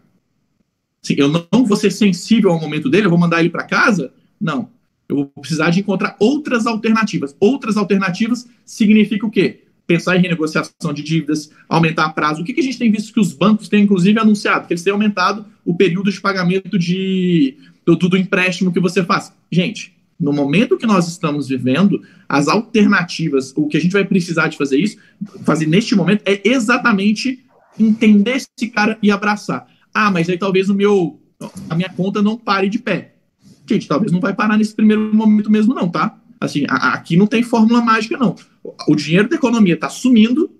Assim, 1.04 1.16
eu 1.18 1.28
não 1.28 1.66
vou 1.66 1.76
ser 1.76 1.92
sensível 1.92 2.52
ao 2.52 2.60
momento 2.60 2.90
dele, 2.90 3.08
eu 3.08 3.10
vou 3.10 3.20
mandar 3.20 3.42
ele 3.42 3.50
para 3.50 3.64
casa? 3.64 4.14
Não. 4.40 4.70
Eu 5.10 5.18
vou 5.18 5.26
precisar 5.42 5.70
de 5.70 5.82
encontrar 5.82 6.16
outras 6.18 6.66
alternativas. 6.66 7.36
Outras 7.40 7.76
alternativas 7.76 8.48
significa 8.66 9.26
o 9.26 9.30
quê? 9.30 9.64
Pensar 9.86 10.16
em 10.16 10.22
renegociação 10.22 10.94
de 10.94 11.04
dívidas, 11.04 11.52
aumentar 11.68 12.10
prazo. 12.14 12.42
O 12.42 12.46
que, 12.46 12.54
que 12.54 12.62
a 12.62 12.64
gente 12.64 12.78
tem 12.78 12.90
visto 12.90 13.14
que 13.14 13.20
os 13.20 13.34
bancos 13.34 13.68
têm, 13.68 13.84
inclusive, 13.84 14.18
anunciado? 14.18 14.66
Que 14.66 14.74
eles 14.74 14.84
têm 14.84 14.94
aumentado 14.94 15.46
o 15.66 15.76
período 15.76 16.10
de 16.10 16.22
pagamento 16.22 16.80
de, 16.80 17.58
do, 17.86 17.96
do 17.96 18.18
empréstimo 18.18 18.72
que 18.72 18.80
você 18.80 19.04
faz. 19.04 19.34
Gente, 19.52 19.94
no 20.18 20.32
momento 20.32 20.78
que 20.78 20.86
nós 20.86 21.10
estamos 21.10 21.50
vivendo, 21.50 22.02
as 22.30 22.48
alternativas, 22.48 23.54
o 23.58 23.68
que 23.68 23.76
a 23.76 23.80
gente 23.80 23.92
vai 23.92 24.06
precisar 24.06 24.48
de 24.48 24.58
fazer 24.58 24.78
isso, 24.78 24.98
fazer 25.44 25.66
neste 25.66 25.96
momento, 25.96 26.22
é 26.26 26.42
exatamente 26.46 27.44
entender 27.78 28.38
esse 28.38 28.70
cara 28.70 28.98
e 29.04 29.12
abraçar. 29.12 29.68
Ah, 29.94 30.10
mas 30.10 30.30
aí 30.30 30.38
talvez 30.38 30.70
o 30.70 30.74
meu, 30.74 31.22
a 31.70 31.76
minha 31.76 31.90
conta 31.90 32.22
não 32.22 32.38
pare 32.38 32.70
de 32.70 32.80
pé. 32.80 33.16
Gente, 33.68 33.88
talvez 33.88 34.12
não 34.12 34.20
vai 34.20 34.34
parar 34.34 34.58
nesse 34.58 34.76
primeiro 34.76 35.14
momento 35.14 35.50
mesmo, 35.52 35.74
não, 35.74 35.90
tá? 35.90 36.18
Assim, 36.40 36.66
a, 36.68 36.94
aqui 36.94 37.16
não 37.16 37.28
tem 37.28 37.44
fórmula 37.44 37.82
mágica, 37.82 38.18
não. 38.18 38.36
O 38.88 38.96
dinheiro 38.96 39.30
da 39.30 39.36
economia 39.36 39.76
está 39.76 39.90
sumindo, 39.90 40.52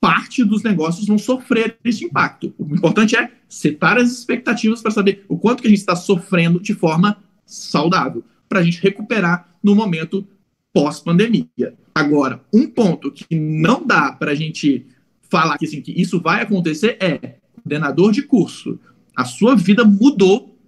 parte 0.00 0.42
dos 0.42 0.62
negócios 0.62 1.06
vão 1.06 1.18
sofrer 1.18 1.78
esse 1.84 2.04
impacto. 2.04 2.52
O 2.58 2.74
importante 2.74 3.14
é 3.14 3.30
setar 3.48 3.98
as 3.98 4.10
expectativas 4.10 4.82
para 4.82 4.90
saber 4.90 5.24
o 5.28 5.38
quanto 5.38 5.60
que 5.60 5.68
a 5.68 5.70
gente 5.70 5.78
está 5.78 5.94
sofrendo 5.94 6.58
de 6.58 6.74
forma 6.74 7.22
saudável, 7.46 8.24
para 8.48 8.60
a 8.60 8.62
gente 8.62 8.80
recuperar 8.82 9.56
no 9.62 9.74
momento 9.74 10.26
pós-pandemia. 10.72 11.46
Agora, 11.94 12.42
um 12.52 12.66
ponto 12.66 13.12
que 13.12 13.26
não 13.38 13.86
dá 13.86 14.10
para 14.12 14.32
a 14.32 14.34
gente 14.34 14.86
falar 15.28 15.58
que, 15.58 15.66
assim, 15.66 15.80
que 15.80 15.92
isso 15.92 16.20
vai 16.20 16.42
acontecer 16.42 16.96
é 17.00 17.36
coordenador 17.62 18.12
de 18.12 18.22
curso, 18.22 18.78
a 19.16 19.24
sua 19.24 19.54
vida 19.54 19.84
mudou, 19.84 20.58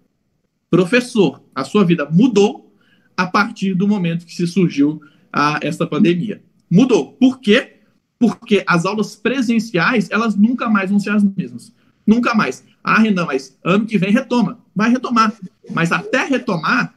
professor, 0.70 1.42
a 1.54 1.64
sua 1.64 1.84
vida 1.84 2.08
mudou 2.10 2.72
a 3.16 3.26
partir 3.26 3.74
do 3.74 3.86
momento 3.86 4.26
que 4.26 4.34
se 4.34 4.46
surgiu 4.46 5.00
a, 5.32 5.58
essa 5.62 5.86
pandemia. 5.86 6.42
Mudou. 6.70 7.12
Por 7.12 7.40
quê? 7.40 7.76
Porque 8.18 8.64
as 8.66 8.84
aulas 8.84 9.16
presenciais, 9.16 10.10
elas 10.10 10.34
nunca 10.36 10.68
mais 10.68 10.90
vão 10.90 10.98
ser 10.98 11.10
as 11.10 11.22
mesmas. 11.22 11.72
nunca 12.06 12.34
mais. 12.34 12.64
Ah, 12.82 13.00
Renan, 13.00 13.24
mas 13.24 13.56
ano 13.64 13.86
que 13.86 13.96
vem 13.96 14.12
retoma. 14.12 14.58
Vai 14.74 14.90
retomar. 14.90 15.32
Mas 15.70 15.90
até 15.90 16.24
retomar, 16.24 16.94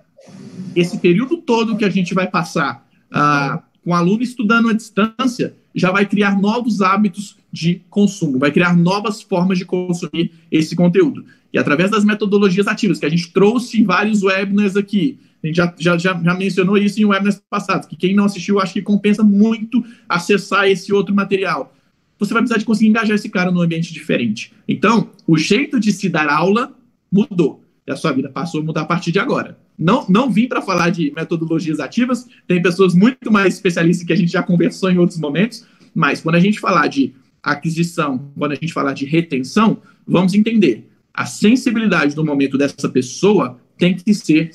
esse 0.76 0.98
período 0.98 1.38
todo 1.38 1.78
que 1.78 1.86
a 1.86 1.90
gente 1.90 2.14
vai 2.14 2.28
passar 2.28 2.86
ah, 3.12 3.64
com 3.84 3.92
o 3.92 3.94
aluno 3.94 4.22
estudando 4.22 4.70
à 4.70 4.74
distância, 4.74 5.56
já 5.74 5.92
vai 5.92 6.06
criar 6.06 6.40
novos 6.40 6.82
hábitos 6.82 7.38
de 7.58 7.82
consumo, 7.90 8.38
vai 8.38 8.52
criar 8.52 8.76
novas 8.76 9.22
formas 9.22 9.58
de 9.58 9.66
consumir 9.66 10.32
esse 10.52 10.76
conteúdo. 10.76 11.26
E 11.52 11.58
através 11.58 11.90
das 11.90 12.06
metodologias 12.06 12.68
ativas, 12.68 13.00
que 13.00 13.06
a 13.06 13.10
gente 13.10 13.32
trouxe 13.34 13.82
em 13.82 13.84
vários 13.84 14.22
webinars 14.22 14.76
aqui, 14.76 15.18
a 15.44 15.48
gente 15.48 15.56
já, 15.56 15.74
já, 15.78 15.98
já, 15.98 16.34
mencionou 16.36 16.78
isso 16.78 17.02
em 17.02 17.06
webinars 17.06 17.42
passados, 17.50 17.88
que 17.88 17.96
quem 17.96 18.14
não 18.14 18.26
assistiu, 18.26 18.60
acho 18.60 18.74
que 18.74 18.82
compensa 18.82 19.24
muito 19.24 19.84
acessar 20.08 20.68
esse 20.68 20.94
outro 20.94 21.16
material. 21.16 21.74
Você 22.20 22.34
vai 22.34 22.42
precisar 22.44 22.60
de 22.60 22.66
conseguir 22.66 22.90
engajar 22.90 23.16
esse 23.16 23.30
cara 23.30 23.52
num 23.52 23.62
ambiente 23.62 23.92
diferente. 23.92 24.54
Então, 24.68 25.10
o 25.26 25.38
jeito 25.38 25.80
de 25.80 25.92
se 25.92 26.10
dar 26.10 26.30
aula 26.30 26.76
mudou. 27.12 27.64
E 27.88 27.92
a 27.92 27.96
sua 27.96 28.12
vida 28.12 28.30
passou 28.30 28.62
a 28.62 28.64
mudar 28.64 28.82
a 28.82 28.86
partir 28.86 29.12
de 29.12 29.20
agora. 29.20 29.58
Não, 29.78 30.06
não 30.10 30.30
vim 30.30 30.48
para 30.48 30.62
falar 30.62 30.90
de 30.90 31.12
metodologias 31.16 31.80
ativas, 31.80 32.28
tem 32.48 32.62
pessoas 32.62 32.94
muito 32.94 33.32
mais 33.32 33.54
especialistas 33.54 34.06
que 34.06 34.14
a 34.14 34.16
gente 34.16 34.32
já 34.32 34.44
conversou 34.44 34.92
em 34.92 34.98
outros 34.98 35.20
momentos, 35.20 35.66
mas 35.94 36.22
quando 36.22 36.36
a 36.36 36.40
gente 36.40 36.60
falar 36.60 36.88
de 36.88 37.14
aquisição, 37.42 38.32
quando 38.38 38.54
a 38.54 38.56
gente 38.56 38.74
falar 38.74 38.94
de 38.94 39.06
retenção, 39.06 39.82
vamos 40.06 40.34
entender. 40.34 40.90
A 41.14 41.26
sensibilidade 41.26 42.16
do 42.16 42.24
momento 42.24 42.58
dessa 42.58 42.90
pessoa 42.90 43.60
tem 43.78 43.96
que 43.96 44.14
ser 44.14 44.52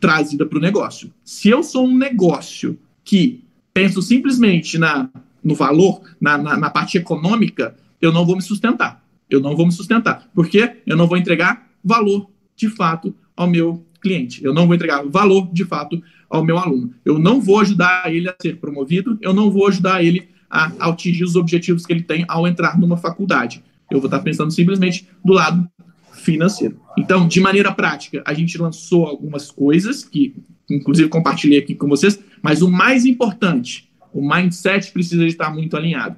trazida 0.00 0.46
para 0.46 0.58
o 0.58 0.60
negócio. 0.60 1.12
Se 1.24 1.48
eu 1.48 1.62
sou 1.62 1.86
um 1.86 1.96
negócio 1.96 2.78
que 3.04 3.42
penso 3.72 4.00
simplesmente 4.00 4.78
na, 4.78 5.08
no 5.42 5.54
valor, 5.54 6.00
na, 6.20 6.36
na, 6.38 6.56
na 6.56 6.70
parte 6.70 6.98
econômica, 6.98 7.76
eu 8.00 8.12
não 8.12 8.24
vou 8.24 8.36
me 8.36 8.42
sustentar. 8.42 9.04
Eu 9.28 9.40
não 9.40 9.56
vou 9.56 9.66
me 9.66 9.72
sustentar. 9.72 10.28
Porque 10.34 10.76
eu 10.86 10.96
não 10.96 11.06
vou 11.06 11.16
entregar 11.16 11.68
valor, 11.82 12.30
de 12.54 12.68
fato, 12.68 13.14
ao 13.36 13.48
meu 13.48 13.84
cliente. 14.00 14.44
Eu 14.44 14.54
não 14.54 14.66
vou 14.66 14.74
entregar 14.74 15.02
valor, 15.04 15.48
de 15.52 15.64
fato, 15.64 16.02
ao 16.28 16.44
meu 16.44 16.58
aluno. 16.58 16.92
Eu 17.04 17.18
não 17.18 17.40
vou 17.40 17.60
ajudar 17.60 18.12
ele 18.12 18.28
a 18.28 18.34
ser 18.40 18.56
promovido, 18.56 19.18
eu 19.20 19.32
não 19.32 19.50
vou 19.50 19.66
ajudar 19.68 20.02
ele 20.02 20.28
a, 20.50 20.88
atingir 20.88 21.24
os 21.24 21.36
objetivos 21.36 21.84
que 21.84 21.92
ele 21.92 22.02
tem 22.02 22.24
ao 22.28 22.46
entrar 22.46 22.78
numa 22.78 22.96
faculdade. 22.96 23.62
Eu 23.90 24.00
vou 24.00 24.06
estar 24.06 24.20
pensando 24.20 24.50
simplesmente 24.50 25.08
do 25.24 25.32
lado 25.32 25.68
financeiro. 26.12 26.80
Então, 26.98 27.28
de 27.28 27.40
maneira 27.40 27.72
prática, 27.72 28.22
a 28.26 28.34
gente 28.34 28.58
lançou 28.58 29.06
algumas 29.06 29.50
coisas 29.50 30.04
que, 30.04 30.34
inclusive, 30.68 31.08
compartilhei 31.08 31.58
aqui 31.58 31.74
com 31.74 31.88
vocês, 31.88 32.18
mas 32.42 32.62
o 32.62 32.70
mais 32.70 33.04
importante, 33.04 33.88
o 34.12 34.26
mindset 34.26 34.90
precisa 34.90 35.24
estar 35.26 35.52
muito 35.52 35.76
alinhado. 35.76 36.16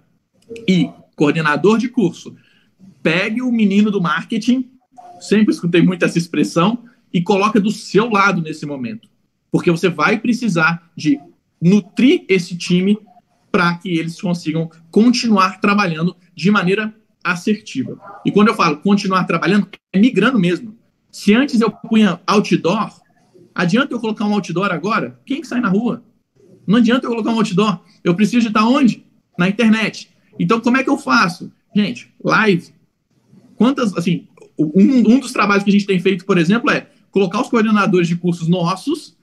E, 0.66 0.88
coordenador 1.14 1.78
de 1.78 1.88
curso, 1.88 2.34
pegue 3.02 3.42
o 3.42 3.52
menino 3.52 3.90
do 3.90 4.00
marketing, 4.00 4.70
sempre 5.20 5.52
escutei 5.52 5.82
muito 5.82 6.04
essa 6.04 6.16
expressão, 6.16 6.84
e 7.12 7.20
coloca 7.22 7.60
do 7.60 7.70
seu 7.70 8.08
lado 8.08 8.40
nesse 8.42 8.66
momento. 8.66 9.08
Porque 9.50 9.70
você 9.70 9.88
vai 9.88 10.18
precisar 10.18 10.90
de 10.94 11.18
nutrir 11.60 12.24
esse 12.28 12.56
time 12.56 12.98
para 13.58 13.74
que 13.74 13.88
eles 13.88 14.20
consigam 14.20 14.70
continuar 14.88 15.60
trabalhando 15.60 16.16
de 16.32 16.48
maneira 16.48 16.94
assertiva. 17.24 18.00
E 18.24 18.30
quando 18.30 18.46
eu 18.46 18.54
falo 18.54 18.76
continuar 18.76 19.24
trabalhando, 19.24 19.66
é 19.92 19.98
migrando 19.98 20.38
mesmo. 20.38 20.78
Se 21.10 21.34
antes 21.34 21.60
eu 21.60 21.68
punha 21.68 22.20
outdoor, 22.24 22.92
adianta 23.52 23.92
eu 23.92 23.98
colocar 23.98 24.26
um 24.26 24.34
outdoor 24.34 24.70
agora? 24.70 25.18
Quem 25.26 25.40
que 25.40 25.46
sai 25.48 25.60
na 25.60 25.68
rua? 25.68 26.04
Não 26.64 26.76
adianta 26.76 27.06
eu 27.06 27.10
colocar 27.10 27.30
um 27.32 27.38
outdoor. 27.38 27.80
Eu 28.04 28.14
preciso 28.14 28.42
de 28.42 28.46
estar 28.46 28.64
onde? 28.64 29.04
Na 29.36 29.48
internet. 29.48 30.08
Então, 30.38 30.60
como 30.60 30.76
é 30.76 30.84
que 30.84 30.90
eu 30.90 30.96
faço? 30.96 31.50
Gente, 31.74 32.14
live. 32.22 32.68
Quantas, 33.56 33.92
assim, 33.96 34.28
um, 34.56 35.14
um 35.14 35.18
dos 35.18 35.32
trabalhos 35.32 35.64
que 35.64 35.70
a 35.70 35.72
gente 35.72 35.86
tem 35.86 35.98
feito, 35.98 36.24
por 36.24 36.38
exemplo, 36.38 36.70
é 36.70 36.88
colocar 37.10 37.40
os 37.40 37.48
coordenadores 37.48 38.06
de 38.06 38.14
cursos 38.14 38.46
nossos 38.46 39.16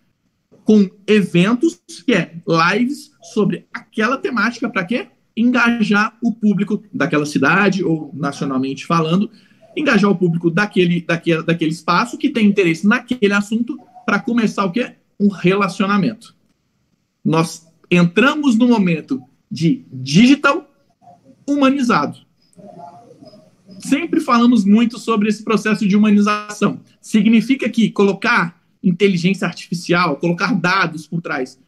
com 0.66 0.90
eventos, 1.08 1.80
que 2.06 2.14
é 2.14 2.36
lives 2.46 3.15
sobre 3.34 3.66
aquela 3.74 4.18
temática 4.18 4.70
para 4.70 4.86
quê? 4.86 5.08
Engajar 5.36 6.18
o 6.22 6.32
público 6.32 6.84
daquela 6.94 7.26
cidade 7.26 7.84
ou 7.84 8.12
nacionalmente 8.14 8.86
falando, 8.86 9.30
engajar 9.76 10.10
o 10.10 10.16
público 10.16 10.50
daquele, 10.50 11.02
daquele, 11.02 11.44
daquele 11.44 11.72
espaço 11.72 12.18
que 12.18 12.30
tem 12.30 12.48
interesse 12.48 12.88
naquele 12.88 13.34
assunto 13.34 13.78
para 14.06 14.20
começar 14.20 14.66
o 14.66 14.72
quê? 14.72 14.94
Um 15.20 15.28
relacionamento. 15.30 16.36
Nós 17.24 17.68
entramos 17.90 18.56
no 18.56 18.68
momento 18.68 19.22
de 19.50 19.86
digital 19.92 20.70
humanizado. 21.48 22.20
Sempre 23.80 24.20
falamos 24.20 24.66
muito 24.66 24.98
sobre 24.98 25.30
esse 25.30 25.44
processo 25.44 25.88
de 25.88 25.96
humanização. 25.96 26.80
Significa 27.02 27.70
que 27.70 27.92
colocar 27.92 28.62
inteligência 28.82 29.48
artificial, 29.48 30.18
colocar 30.18 30.54
dados 30.54 31.08
por 31.08 31.22
trás, 31.22 31.60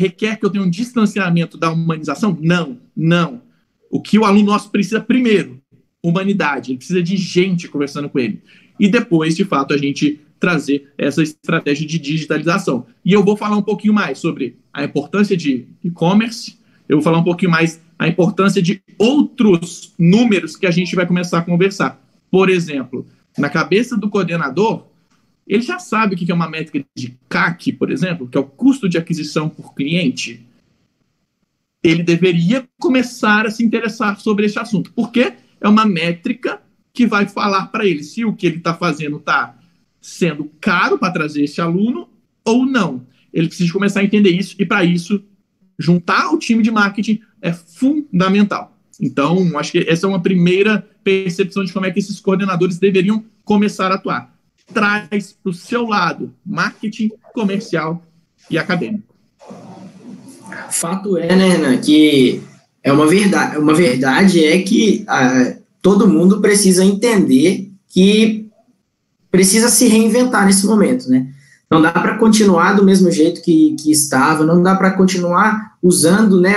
requer 0.00 0.36
que 0.36 0.46
eu 0.46 0.50
tenha 0.50 0.64
um 0.64 0.70
distanciamento 0.70 1.58
da 1.58 1.70
humanização? 1.70 2.34
Não, 2.40 2.78
não. 2.96 3.42
O 3.90 4.00
que 4.00 4.18
o 4.18 4.24
aluno 4.24 4.46
nosso 4.46 4.70
precisa 4.70 4.98
primeiro, 4.98 5.60
humanidade, 6.02 6.70
ele 6.70 6.78
precisa 6.78 7.02
de 7.02 7.18
gente 7.18 7.68
conversando 7.68 8.08
com 8.08 8.18
ele. 8.18 8.42
E 8.78 8.88
depois, 8.88 9.36
de 9.36 9.44
fato, 9.44 9.74
a 9.74 9.76
gente 9.76 10.18
trazer 10.38 10.90
essa 10.96 11.22
estratégia 11.22 11.86
de 11.86 11.98
digitalização. 11.98 12.86
E 13.04 13.12
eu 13.12 13.22
vou 13.22 13.36
falar 13.36 13.58
um 13.58 13.62
pouquinho 13.62 13.92
mais 13.92 14.18
sobre 14.18 14.56
a 14.72 14.82
importância 14.82 15.36
de 15.36 15.66
e-commerce, 15.84 16.58
eu 16.88 16.96
vou 16.96 17.04
falar 17.04 17.18
um 17.18 17.24
pouquinho 17.24 17.50
mais 17.50 17.78
a 17.98 18.08
importância 18.08 18.62
de 18.62 18.82
outros 18.98 19.92
números 19.98 20.56
que 20.56 20.66
a 20.66 20.70
gente 20.70 20.96
vai 20.96 21.06
começar 21.06 21.40
a 21.40 21.42
conversar. 21.42 22.02
Por 22.30 22.48
exemplo, 22.48 23.06
na 23.36 23.50
cabeça 23.50 23.98
do 23.98 24.08
coordenador, 24.08 24.86
ele 25.50 25.62
já 25.62 25.80
sabe 25.80 26.14
o 26.14 26.16
que 26.16 26.30
é 26.30 26.34
uma 26.34 26.48
métrica 26.48 26.86
de 26.96 27.18
CAC, 27.28 27.72
por 27.72 27.90
exemplo, 27.90 28.28
que 28.28 28.38
é 28.38 28.40
o 28.40 28.44
custo 28.44 28.88
de 28.88 28.96
aquisição 28.96 29.48
por 29.48 29.74
cliente. 29.74 30.46
Ele 31.82 32.04
deveria 32.04 32.68
começar 32.78 33.46
a 33.46 33.50
se 33.50 33.64
interessar 33.64 34.20
sobre 34.20 34.46
esse 34.46 34.60
assunto, 34.60 34.92
porque 34.92 35.32
é 35.60 35.68
uma 35.68 35.84
métrica 35.84 36.62
que 36.92 37.04
vai 37.04 37.26
falar 37.26 37.66
para 37.66 37.84
ele 37.84 38.04
se 38.04 38.24
o 38.24 38.32
que 38.32 38.46
ele 38.46 38.58
está 38.58 38.74
fazendo 38.74 39.16
está 39.16 39.58
sendo 40.00 40.48
caro 40.60 40.96
para 40.96 41.12
trazer 41.12 41.42
esse 41.42 41.60
aluno 41.60 42.08
ou 42.44 42.64
não. 42.64 43.04
Ele 43.34 43.48
precisa 43.48 43.72
começar 43.72 44.00
a 44.00 44.04
entender 44.04 44.30
isso 44.30 44.54
e, 44.56 44.64
para 44.64 44.84
isso, 44.84 45.20
juntar 45.76 46.30
o 46.30 46.38
time 46.38 46.62
de 46.62 46.70
marketing 46.70 47.22
é 47.42 47.52
fundamental. 47.52 48.78
Então, 49.00 49.58
acho 49.58 49.72
que 49.72 49.78
essa 49.78 50.06
é 50.06 50.08
uma 50.08 50.22
primeira 50.22 50.88
percepção 51.02 51.64
de 51.64 51.72
como 51.72 51.86
é 51.86 51.90
que 51.90 51.98
esses 51.98 52.20
coordenadores 52.20 52.78
deveriam 52.78 53.24
começar 53.44 53.90
a 53.90 53.96
atuar 53.96 54.39
traz 54.72 55.32
para 55.32 55.50
o 55.50 55.54
seu 55.54 55.86
lado 55.86 56.32
marketing, 56.44 57.10
comercial 57.32 58.02
e 58.48 58.58
acadêmico. 58.58 59.14
Fato 60.70 61.16
é, 61.16 61.34
né, 61.34 61.48
Renan, 61.48 61.78
que 61.78 62.42
é 62.82 62.92
uma 62.92 63.06
verdade, 63.06 63.58
uma 63.58 63.74
verdade 63.74 64.44
é 64.44 64.62
que 64.62 65.04
ah, 65.06 65.54
todo 65.82 66.08
mundo 66.08 66.40
precisa 66.40 66.84
entender 66.84 67.70
que 67.88 68.46
precisa 69.30 69.68
se 69.68 69.86
reinventar 69.86 70.46
nesse 70.46 70.66
momento, 70.66 71.08
né? 71.08 71.28
Não 71.70 71.80
dá 71.80 71.92
para 71.92 72.18
continuar 72.18 72.72
do 72.72 72.84
mesmo 72.84 73.10
jeito 73.12 73.42
que, 73.42 73.76
que 73.78 73.92
estava, 73.92 74.44
não 74.44 74.60
dá 74.60 74.74
para 74.74 74.90
continuar 74.90 75.74
usando 75.80 76.40
né, 76.40 76.56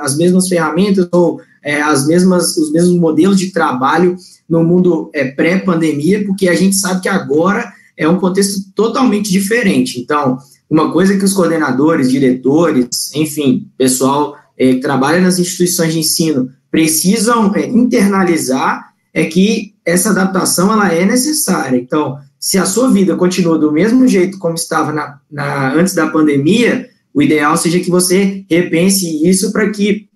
as 0.00 0.16
mesmas 0.16 0.46
ferramentas 0.46 1.08
ou 1.10 1.40
é, 1.62 1.82
as 1.82 2.06
mesmas, 2.06 2.56
os 2.56 2.70
mesmos 2.70 2.96
modelos 2.96 3.38
de 3.38 3.50
trabalho 3.50 4.16
no 4.48 4.62
mundo 4.62 5.10
é, 5.12 5.24
pré-pandemia, 5.24 6.24
porque 6.24 6.48
a 6.48 6.54
gente 6.54 6.76
sabe 6.76 7.00
que 7.00 7.08
agora 7.08 7.72
é 7.96 8.08
um 8.08 8.18
contexto 8.18 8.72
totalmente 8.74 9.30
diferente. 9.30 10.00
Então, 10.00 10.38
uma 10.70 10.92
coisa 10.92 11.16
que 11.16 11.24
os 11.24 11.32
coordenadores, 11.32 12.10
diretores, 12.10 13.14
enfim, 13.14 13.68
pessoal 13.76 14.36
é, 14.56 14.74
que 14.74 14.80
trabalha 14.80 15.20
nas 15.20 15.38
instituições 15.38 15.92
de 15.92 15.98
ensino 15.98 16.50
precisam 16.70 17.52
é, 17.54 17.66
internalizar 17.66 18.92
é 19.12 19.24
que 19.24 19.74
essa 19.84 20.10
adaptação 20.10 20.72
ela 20.72 20.92
é 20.92 21.04
necessária. 21.04 21.76
Então, 21.76 22.18
se 22.42 22.58
a 22.58 22.66
sua 22.66 22.90
vida 22.90 23.14
continua 23.14 23.56
do 23.56 23.70
mesmo 23.70 24.08
jeito 24.08 24.36
como 24.36 24.56
estava 24.56 24.92
na, 24.92 25.20
na 25.30 25.72
antes 25.74 25.94
da 25.94 26.08
pandemia, 26.08 26.90
o 27.14 27.22
ideal 27.22 27.56
seja 27.56 27.78
que 27.78 27.88
você 27.88 28.44
repense 28.50 29.24
isso 29.24 29.52
para 29.52 29.70
que 29.70 30.08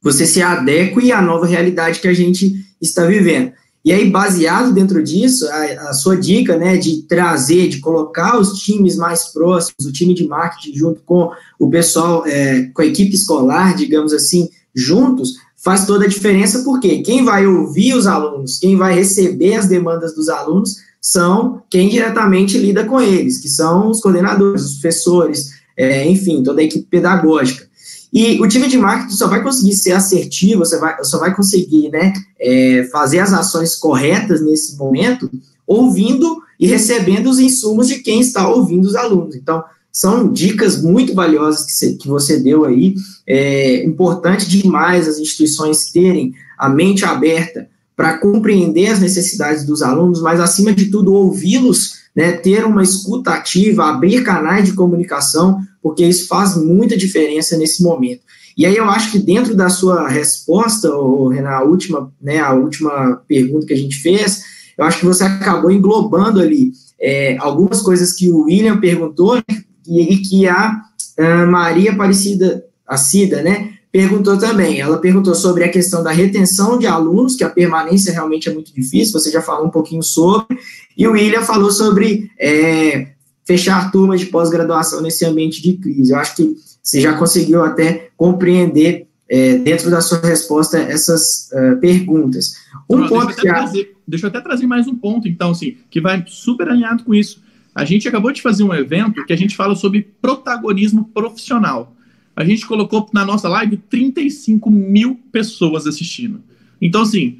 você 0.00 0.24
se 0.24 0.40
adeque 0.40 1.10
à 1.10 1.20
nova 1.20 1.46
realidade 1.46 1.98
que 1.98 2.06
a 2.06 2.14
gente 2.14 2.64
está 2.80 3.04
vivendo. 3.04 3.50
E 3.84 3.92
aí, 3.92 4.08
baseado 4.08 4.72
dentro 4.72 5.02
disso, 5.02 5.48
a, 5.48 5.90
a, 5.90 5.92
sua 5.92 6.16
dica, 6.16 6.56
né, 6.56 6.76
de 6.76 7.02
trazer, 7.08 7.68
de 7.68 7.80
colocar 7.80 8.38
os 8.38 8.60
times 8.60 8.94
mais 8.94 9.32
próximos, 9.32 9.84
o 9.84 9.92
time 9.92 10.14
de 10.14 10.28
marketing 10.28 10.78
junto 10.78 11.02
com 11.02 11.32
o 11.58 11.68
pessoal, 11.68 12.24
é, 12.24 12.70
com 12.72 12.82
a 12.82 12.86
equipe 12.86 13.16
escolar, 13.16 13.74
digamos 13.74 14.12
assim, 14.12 14.48
juntos, 14.72 15.34
faz 15.56 15.86
toda 15.86 16.04
a 16.04 16.08
diferença, 16.08 16.62
porque 16.62 17.02
quem 17.02 17.24
vai 17.24 17.48
ouvir 17.48 17.94
os 17.94 18.06
alunos, 18.06 18.58
quem 18.58 18.76
vai 18.76 18.94
receber 18.94 19.54
as 19.54 19.66
demandas 19.66 20.14
dos 20.14 20.28
alunos, 20.28 20.76
são 21.04 21.60
quem 21.68 21.90
diretamente 21.90 22.56
lida 22.56 22.82
com 22.82 22.98
eles, 22.98 23.36
que 23.36 23.46
são 23.46 23.90
os 23.90 24.00
coordenadores, 24.00 24.64
os 24.64 24.72
professores, 24.76 25.50
é, 25.76 26.08
enfim, 26.08 26.42
toda 26.42 26.62
a 26.62 26.64
equipe 26.64 26.86
pedagógica. 26.88 27.68
E 28.10 28.40
o 28.40 28.48
time 28.48 28.66
de 28.68 28.78
marketing 28.78 29.14
só 29.14 29.28
vai 29.28 29.42
conseguir 29.42 29.74
ser 29.74 29.92
assertivo, 29.92 30.60
você 30.60 30.78
vai, 30.78 31.04
só 31.04 31.18
vai 31.18 31.34
conseguir 31.34 31.90
né, 31.90 32.14
é, 32.40 32.88
fazer 32.90 33.18
as 33.18 33.34
ações 33.34 33.76
corretas 33.76 34.40
nesse 34.40 34.78
momento, 34.78 35.30
ouvindo 35.66 36.40
e 36.58 36.66
recebendo 36.66 37.28
os 37.28 37.38
insumos 37.38 37.88
de 37.88 37.98
quem 37.98 38.20
está 38.20 38.48
ouvindo 38.48 38.86
os 38.86 38.94
alunos. 38.94 39.36
Então, 39.36 39.62
são 39.92 40.32
dicas 40.32 40.80
muito 40.80 41.12
valiosas 41.12 41.66
que 41.66 41.72
você, 41.72 41.92
que 41.96 42.08
você 42.08 42.40
deu 42.40 42.64
aí. 42.64 42.94
É 43.26 43.84
importante 43.84 44.48
demais 44.48 45.06
as 45.06 45.18
instituições 45.18 45.90
terem 45.92 46.32
a 46.56 46.66
mente 46.66 47.04
aberta 47.04 47.68
para 47.96 48.18
compreender 48.18 48.88
as 48.88 49.00
necessidades 49.00 49.64
dos 49.64 49.82
alunos, 49.82 50.20
mas, 50.20 50.40
acima 50.40 50.72
de 50.72 50.86
tudo, 50.86 51.14
ouvi-los, 51.14 52.04
né, 52.14 52.32
ter 52.32 52.64
uma 52.64 52.82
escuta 52.82 53.32
ativa, 53.32 53.84
abrir 53.84 54.22
canais 54.22 54.66
de 54.66 54.72
comunicação, 54.72 55.58
porque 55.82 56.04
isso 56.04 56.26
faz 56.28 56.56
muita 56.56 56.96
diferença 56.96 57.56
nesse 57.56 57.82
momento. 57.82 58.22
E 58.56 58.64
aí 58.64 58.76
eu 58.76 58.88
acho 58.88 59.10
que 59.10 59.18
dentro 59.18 59.54
da 59.54 59.68
sua 59.68 60.08
resposta, 60.08 60.88
Renan, 61.32 61.50
a 61.50 61.62
última, 61.64 62.12
né, 62.22 62.38
a 62.38 62.52
última 62.52 63.20
pergunta 63.26 63.66
que 63.66 63.72
a 63.74 63.76
gente 63.76 63.96
fez, 63.96 64.42
eu 64.78 64.84
acho 64.84 65.00
que 65.00 65.06
você 65.06 65.24
acabou 65.24 65.70
englobando 65.70 66.40
ali 66.40 66.72
é, 67.00 67.36
algumas 67.38 67.82
coisas 67.82 68.12
que 68.12 68.30
o 68.30 68.44
William 68.44 68.78
perguntou 68.78 69.40
e, 69.86 70.14
e 70.14 70.18
que 70.18 70.46
a, 70.46 70.80
a 71.18 71.46
Maria 71.46 71.92
Aparecida, 71.92 72.64
a 72.86 72.96
Cida, 72.96 73.42
né, 73.42 73.73
perguntou 73.94 74.36
também. 74.36 74.80
Ela 74.80 74.98
perguntou 74.98 75.36
sobre 75.36 75.62
a 75.62 75.68
questão 75.68 76.02
da 76.02 76.10
retenção 76.10 76.76
de 76.76 76.84
alunos, 76.84 77.36
que 77.36 77.44
a 77.44 77.48
permanência 77.48 78.12
realmente 78.12 78.48
é 78.48 78.52
muito 78.52 78.74
difícil, 78.74 79.12
você 79.12 79.30
já 79.30 79.40
falou 79.40 79.68
um 79.68 79.70
pouquinho 79.70 80.02
sobre, 80.02 80.58
e 80.98 81.06
o 81.06 81.12
William 81.12 81.42
falou 81.42 81.70
sobre 81.70 82.28
é, 82.36 83.12
fechar 83.44 83.92
turmas 83.92 84.18
de 84.18 84.26
pós-graduação 84.26 85.00
nesse 85.00 85.24
ambiente 85.24 85.62
de 85.62 85.74
crise. 85.74 86.10
Eu 86.10 86.18
acho 86.18 86.34
que 86.34 86.56
você 86.82 87.00
já 87.00 87.16
conseguiu 87.16 87.62
até 87.62 88.10
compreender 88.16 89.06
é, 89.28 89.58
dentro 89.58 89.88
da 89.92 90.00
sua 90.00 90.18
resposta 90.18 90.76
essas 90.76 91.48
uh, 91.52 91.78
perguntas. 91.78 92.56
Um 92.90 92.96
Não, 92.98 93.08
ponto 93.08 93.26
deixa 93.26 93.42
que 93.42 93.48
a... 93.48 93.54
trazer, 93.54 93.96
deixa 94.08 94.26
eu 94.26 94.28
até 94.28 94.40
trazer 94.40 94.66
mais 94.66 94.88
um 94.88 94.96
ponto, 94.96 95.28
então, 95.28 95.52
assim, 95.52 95.76
que 95.88 96.00
vai 96.00 96.24
super 96.26 96.68
alinhado 96.68 97.04
com 97.04 97.14
isso. 97.14 97.40
A 97.72 97.84
gente 97.84 98.08
acabou 98.08 98.32
de 98.32 98.42
fazer 98.42 98.64
um 98.64 98.74
evento 98.74 99.24
que 99.24 99.32
a 99.32 99.36
gente 99.36 99.54
fala 99.54 99.76
sobre 99.76 100.02
protagonismo 100.20 101.08
profissional. 101.14 101.94
A 102.36 102.44
gente 102.44 102.66
colocou 102.66 103.08
na 103.12 103.24
nossa 103.24 103.48
live 103.48 103.76
35 103.76 104.70
mil 104.70 105.16
pessoas 105.30 105.86
assistindo. 105.86 106.42
Então, 106.80 107.02
assim, 107.02 107.38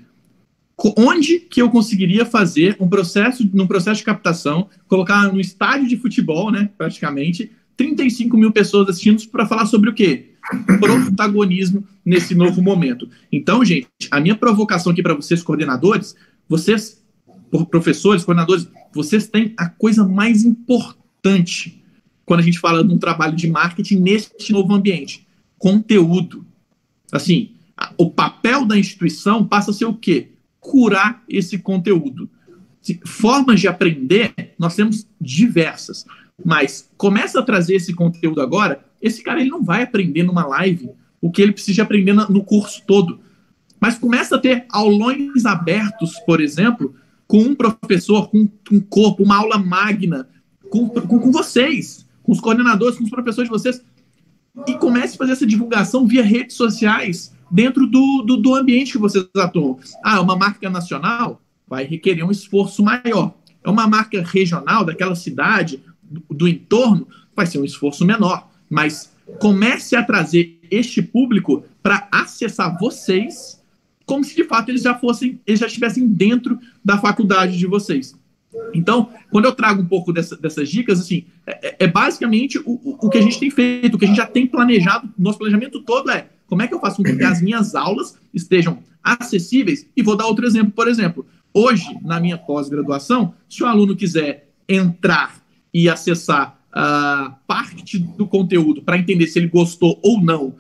onde 0.97 1.41
que 1.41 1.61
eu 1.61 1.71
conseguiria 1.71 2.25
fazer 2.25 2.77
um 2.81 2.89
processo, 2.89 3.49
num 3.53 3.67
processo 3.67 3.99
de 3.99 4.05
captação, 4.05 4.69
colocar 4.87 5.33
no 5.33 5.41
estádio 5.41 5.89
de 5.89 5.97
futebol, 5.97 6.51
né, 6.51 6.71
praticamente, 6.77 7.51
35 7.77 8.37
mil 8.37 8.53
pessoas 8.53 8.89
assistindo 8.89 9.27
para 9.29 9.47
falar 9.47 9.67
sobre 9.67 9.91
o 9.91 9.95
quê? 9.95 10.31
Protagonismo 10.79 11.85
nesse 12.05 12.35
novo 12.35 12.63
momento. 12.63 13.09
Então, 13.33 13.65
gente, 13.65 13.89
a 14.11 14.21
minha 14.21 14.37
provocação 14.37 14.93
aqui 14.93 15.03
para 15.03 15.15
vocês, 15.15 15.43
coordenadores, 15.43 16.15
vocês, 16.49 17.03
professores, 17.71 18.25
coordenadores, 18.25 18.69
vocês 18.93 19.27
têm 19.27 19.55
a 19.57 19.69
coisa 19.69 20.07
mais 20.07 20.45
importante 20.45 21.84
quando 22.25 22.41
a 22.41 22.43
gente 22.43 22.59
fala 22.59 22.85
de 22.85 22.93
um 22.93 22.99
trabalho 22.99 23.37
de 23.37 23.49
marketing 23.49 24.01
neste 24.01 24.53
novo 24.53 24.75
ambiente: 24.75 25.27
conteúdo. 25.59 26.45
Assim, 27.13 27.53
o 27.97 28.11
papel 28.11 28.65
da 28.65 28.79
instituição 28.79 29.47
passa 29.47 29.71
a 29.71 29.75
ser 29.75 29.85
o 29.85 29.95
quê? 29.95 30.33
Curar 30.61 31.23
esse 31.29 31.59
conteúdo. 31.59 32.29
Formas 33.07 33.61
de 33.61 33.69
aprender, 33.69 34.35
nós 34.59 34.75
temos 34.75 35.07
diversas, 35.21 36.05
mas 36.45 36.91
começa 36.97 37.41
a 37.41 37.43
trazer 37.43 37.77
esse 37.77 37.95
conteúdo 37.95 38.41
agora. 38.41 38.85
Esse 39.01 39.23
cara 39.23 39.41
ele 39.41 39.51
não 39.51 39.63
vai 39.63 39.83
aprender 39.83 40.23
numa 40.23 40.47
live 40.47 40.91
o 41.21 41.31
que 41.31 41.41
ele 41.41 41.53
precisa 41.53 41.83
aprender 41.83 42.13
no 42.13 42.45
curso 42.45 42.83
todo, 42.87 43.21
mas 43.81 43.99
começa 43.99 44.37
a 44.37 44.39
ter 44.39 44.67
aulões 44.71 45.47
abertos, 45.47 46.19
por 46.27 46.41
exemplo, 46.41 46.95
com 47.27 47.39
um 47.39 47.55
professor, 47.55 48.29
com 48.29 48.49
um 48.71 48.81
corpo, 48.81 49.23
uma 49.23 49.37
aula 49.37 49.59
magna, 49.59 50.29
com, 50.69 50.89
com, 50.89 51.19
com 51.19 51.33
vocês, 51.33 52.04
com 52.25 52.33
os 52.33 52.41
coordenadores, 52.41 52.99
com 52.99 53.05
os 53.05 53.11
professores 53.11 53.49
de 53.49 53.57
vocês, 53.57 53.85
e 54.67 54.75
comece 54.75 55.15
a 55.15 55.19
fazer 55.19 55.33
essa 55.33 55.47
divulgação 55.47 56.07
via 56.07 56.25
redes 56.25 56.57
sociais 56.57 57.33
dentro 57.51 57.87
do, 57.87 58.23
do, 58.23 58.37
do 58.37 58.55
ambiente 58.55 58.93
que 58.93 58.99
vocês 58.99 59.25
atuam. 59.37 59.79
Ah, 60.03 60.21
uma 60.21 60.35
marca 60.35 60.69
nacional 60.69 61.41
vai 61.69 61.85
requerer 61.85 62.25
um 62.25 62.31
esforço 62.31 62.83
maior. 62.83 63.35
É 63.63 63.71
uma 63.71 63.87
marca 63.87 64.23
regional 64.23 64.85
daquela 64.85 65.15
cidade, 65.15 65.83
do, 66.03 66.23
do 66.31 66.49
entorno, 66.49 67.07
vai 67.37 67.47
ser 67.47 67.59
um 67.59 67.65
esforço 67.65 68.05
menor. 68.05 68.49
Mas 68.69 69.13
comece 69.39 69.95
a 69.95 70.03
trazer 70.03 70.59
este 70.71 71.03
público 71.03 71.65
para 71.83 72.09
acessar 72.11 72.79
vocês 72.79 73.63
como 74.07 74.23
se 74.23 74.37
de 74.37 74.45
fato 74.45 74.69
eles 74.69 74.83
já 74.83 74.95
fossem, 74.95 75.41
eles 75.47 75.61
já 75.61 75.67
estivessem 75.67 76.07
dentro 76.07 76.59
da 76.85 76.99
faculdade 76.99 77.57
de 77.57 77.67
vocês. 77.67 78.15
Então, 78.73 79.11
quando 79.31 79.45
eu 79.45 79.53
trago 79.53 79.83
um 79.83 79.87
pouco 79.87 80.13
dessa, 80.13 80.37
dessas 80.37 80.69
dicas, 80.69 81.01
assim, 81.01 81.25
é, 81.47 81.69
é, 81.69 81.77
é 81.81 81.87
basicamente 81.87 82.59
o, 82.59 82.99
o 83.07 83.09
que 83.09 83.19
a 83.19 83.23
gente 83.23 83.39
tem 83.39 83.51
feito, 83.51 83.95
o 83.95 83.99
que 83.99 84.05
a 84.05 84.09
gente 84.09 84.17
já 84.17 84.27
tem 84.27 84.47
planejado. 84.47 85.09
Nosso 85.19 85.39
planejamento 85.39 85.81
todo 85.81 86.11
é 86.11 86.29
como 86.47 86.63
é 86.63 86.69
que 86.69 86.75
eu 86.75 86.81
faço 86.81 86.97
com 86.97 87.03
que 87.03 87.25
as 87.25 87.41
minhas 87.41 87.75
aulas 87.75 88.19
estejam 88.33 88.79
acessíveis. 89.03 89.87
E 89.97 90.03
vou 90.03 90.17
dar 90.17 90.27
outro 90.27 90.47
exemplo, 90.47 90.73
por 90.73 90.89
exemplo. 90.89 91.27
Hoje, 91.53 91.87
na 92.03 92.19
minha 92.21 92.37
pós-graduação, 92.37 93.35
se 93.49 93.63
o 93.63 93.67
aluno 93.67 93.95
quiser 93.95 94.51
entrar 94.69 95.41
e 95.73 95.89
acessar 95.89 96.59
uh, 96.71 97.35
parte 97.47 97.99
do 97.99 98.27
conteúdo 98.27 98.83
para 98.83 98.99
entender 98.99 99.27
se 99.27 99.39
ele 99.39 99.49
gostou 99.49 99.99
ou 100.03 100.21
não, 100.21 100.55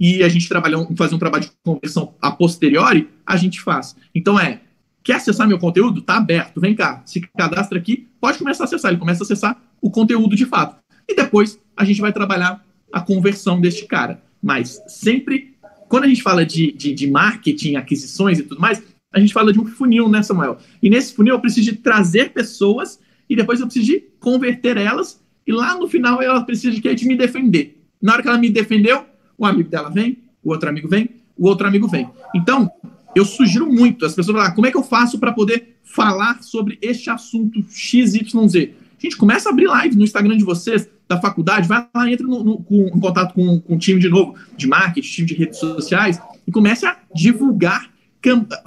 e 0.00 0.22
a 0.24 0.28
gente 0.28 0.48
trabalhar, 0.48 0.84
fazer 0.96 1.14
um 1.14 1.18
trabalho 1.18 1.44
de 1.44 1.52
conversão 1.62 2.14
a 2.20 2.30
posteriori, 2.32 3.08
a 3.24 3.36
gente 3.36 3.60
faz. 3.60 3.94
Então 4.12 4.38
é 4.38 4.60
Quer 5.02 5.14
acessar 5.14 5.48
meu 5.48 5.58
conteúdo? 5.58 6.00
Tá 6.00 6.16
aberto. 6.16 6.60
Vem 6.60 6.74
cá, 6.74 7.02
se 7.04 7.20
cadastra 7.20 7.78
aqui, 7.78 8.08
pode 8.20 8.38
começar 8.38 8.64
a 8.64 8.66
acessar. 8.66 8.90
Ele 8.90 9.00
começa 9.00 9.22
a 9.22 9.24
acessar 9.24 9.60
o 9.80 9.90
conteúdo 9.90 10.36
de 10.36 10.46
fato. 10.46 10.76
E 11.08 11.14
depois 11.14 11.58
a 11.76 11.84
gente 11.84 12.00
vai 12.00 12.12
trabalhar 12.12 12.64
a 12.92 13.00
conversão 13.00 13.60
deste 13.60 13.86
cara. 13.86 14.22
Mas 14.42 14.80
sempre, 14.86 15.56
quando 15.88 16.04
a 16.04 16.08
gente 16.08 16.22
fala 16.22 16.44
de, 16.46 16.72
de, 16.72 16.94
de 16.94 17.10
marketing, 17.10 17.76
aquisições 17.76 18.38
e 18.38 18.42
tudo 18.42 18.60
mais, 18.60 18.82
a 19.12 19.20
gente 19.20 19.32
fala 19.32 19.52
de 19.52 19.60
um 19.60 19.66
funil, 19.66 20.08
né, 20.08 20.22
Samuel? 20.22 20.58
E 20.82 20.88
nesse 20.88 21.14
funil 21.14 21.34
eu 21.34 21.40
preciso 21.40 21.70
de 21.70 21.76
trazer 21.76 22.32
pessoas 22.32 22.98
e 23.28 23.36
depois 23.36 23.60
eu 23.60 23.66
preciso 23.66 23.86
de 23.86 24.00
converter 24.20 24.76
elas. 24.76 25.20
E 25.46 25.52
lá 25.52 25.76
no 25.76 25.88
final 25.88 26.22
ela 26.22 26.42
precisa 26.44 26.78
de, 26.78 26.94
de 26.94 27.06
me 27.06 27.16
defender. 27.16 27.82
Na 28.00 28.14
hora 28.14 28.22
que 28.22 28.28
ela 28.28 28.38
me 28.38 28.50
defendeu, 28.50 29.04
o 29.36 29.44
amigo 29.44 29.68
dela 29.68 29.90
vem, 29.90 30.18
o 30.42 30.50
outro 30.50 30.68
amigo 30.68 30.88
vem, 30.88 31.08
o 31.36 31.46
outro 31.46 31.66
amigo 31.66 31.88
vem. 31.88 32.08
Então, 32.34 32.70
eu 33.14 33.24
sugiro 33.24 33.70
muito 33.70 34.04
as 34.04 34.14
pessoas 34.14 34.36
falar, 34.36 34.52
como 34.52 34.66
é 34.66 34.70
que 34.70 34.76
eu 34.76 34.82
faço 34.82 35.18
para 35.18 35.32
poder 35.32 35.76
falar 35.82 36.42
sobre 36.42 36.78
este 36.80 37.10
assunto 37.10 37.64
XYZ? 37.68 38.70
Gente, 38.98 39.16
começa 39.16 39.48
a 39.48 39.52
abrir 39.52 39.66
live 39.66 39.96
no 39.96 40.04
Instagram 40.04 40.36
de 40.36 40.44
vocês, 40.44 40.88
da 41.08 41.20
faculdade, 41.20 41.68
vai 41.68 41.86
lá, 41.94 42.10
entra 42.10 42.26
no, 42.26 42.42
no, 42.42 42.58
com, 42.58 42.86
em 42.86 43.00
contato 43.00 43.34
com, 43.34 43.60
com 43.60 43.74
o 43.74 43.78
time 43.78 44.00
de 44.00 44.08
novo, 44.08 44.34
de 44.56 44.66
marketing, 44.66 45.08
time 45.08 45.28
de 45.28 45.34
redes 45.34 45.58
sociais, 45.58 46.20
e 46.46 46.52
comece 46.52 46.86
a 46.86 46.96
divulgar 47.14 47.90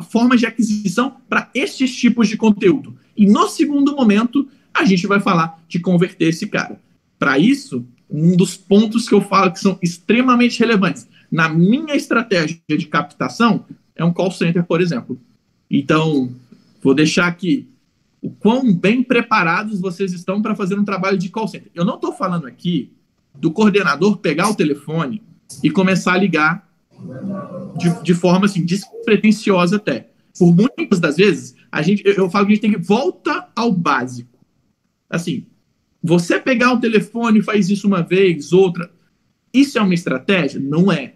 formas 0.10 0.41
de 0.41 0.45
aquisição 0.45 1.15
para 1.29 1.49
estes 1.55 1.95
tipos 1.95 2.27
de 2.27 2.36
conteúdo. 2.36 2.97
E 3.15 3.25
no 3.25 3.47
segundo 3.47 3.95
momento, 3.95 4.47
a 4.73 4.84
gente 4.84 5.08
vai 5.08 5.21
falar 5.21 5.63
de 5.67 5.79
converter 5.79 6.27
esse 6.27 6.47
cara. 6.47 6.79
Para 7.17 7.39
isso, 7.39 7.88
um 8.10 8.36
dos 8.36 8.58
pontos 8.58 9.08
que 9.08 9.15
eu 9.15 9.21
falo 9.21 9.51
que 9.51 9.60
são 9.60 9.79
extremamente 9.81 10.60
relevantes 10.60 11.08
na 11.31 11.47
minha 11.47 11.95
estratégia 11.95 12.60
de 12.67 12.86
captação 12.86 13.65
é 13.95 14.03
um 14.03 14.13
call 14.13 14.31
center, 14.31 14.63
por 14.63 14.81
exemplo. 14.81 15.19
Então, 15.69 16.31
vou 16.81 16.93
deixar 16.93 17.27
aqui 17.27 17.67
o 18.21 18.29
quão 18.29 18.73
bem 18.73 19.03
preparados 19.03 19.79
vocês 19.79 20.12
estão 20.12 20.41
para 20.41 20.55
fazer 20.55 20.77
um 20.77 20.86
trabalho 20.86 21.17
de 21.17 21.29
call 21.29 21.47
center. 21.47 21.71
Eu 21.73 21.86
não 21.86 21.95
estou 21.95 22.12
falando 22.12 22.47
aqui 22.47 22.91
do 23.34 23.51
coordenador 23.51 24.17
pegar 24.17 24.49
o 24.49 24.55
telefone 24.55 25.21
e 25.63 25.69
começar 25.69 26.13
a 26.13 26.17
ligar 26.17 26.67
de, 27.77 28.03
de 28.03 28.13
forma 28.13 28.45
assim, 28.45 28.65
despretensiosa 28.65 29.75
até. 29.75 30.10
Por 30.38 30.53
muitas 30.53 30.99
das 30.99 31.17
vezes, 31.17 31.55
a 31.71 31.81
gente, 31.81 32.03
eu, 32.05 32.29
falo 32.29 32.45
que 32.45 32.53
a 32.53 32.55
gente 32.55 32.62
tem 32.62 32.73
que 32.73 32.86
volta 32.88 33.47
ao 33.55 33.71
básico. 33.71 34.39
Assim, 35.10 35.45
você 36.01 36.39
pegar 36.39 36.73
o 36.73 36.79
telefone 36.79 37.39
e 37.39 37.43
faz 37.43 37.69
isso 37.69 37.88
uma 37.88 38.01
vez, 38.01 38.51
outra. 38.51 38.91
Isso 39.53 39.77
é 39.77 39.81
uma 39.81 39.93
estratégia? 39.93 40.60
Não 40.60 40.91
é. 40.91 41.14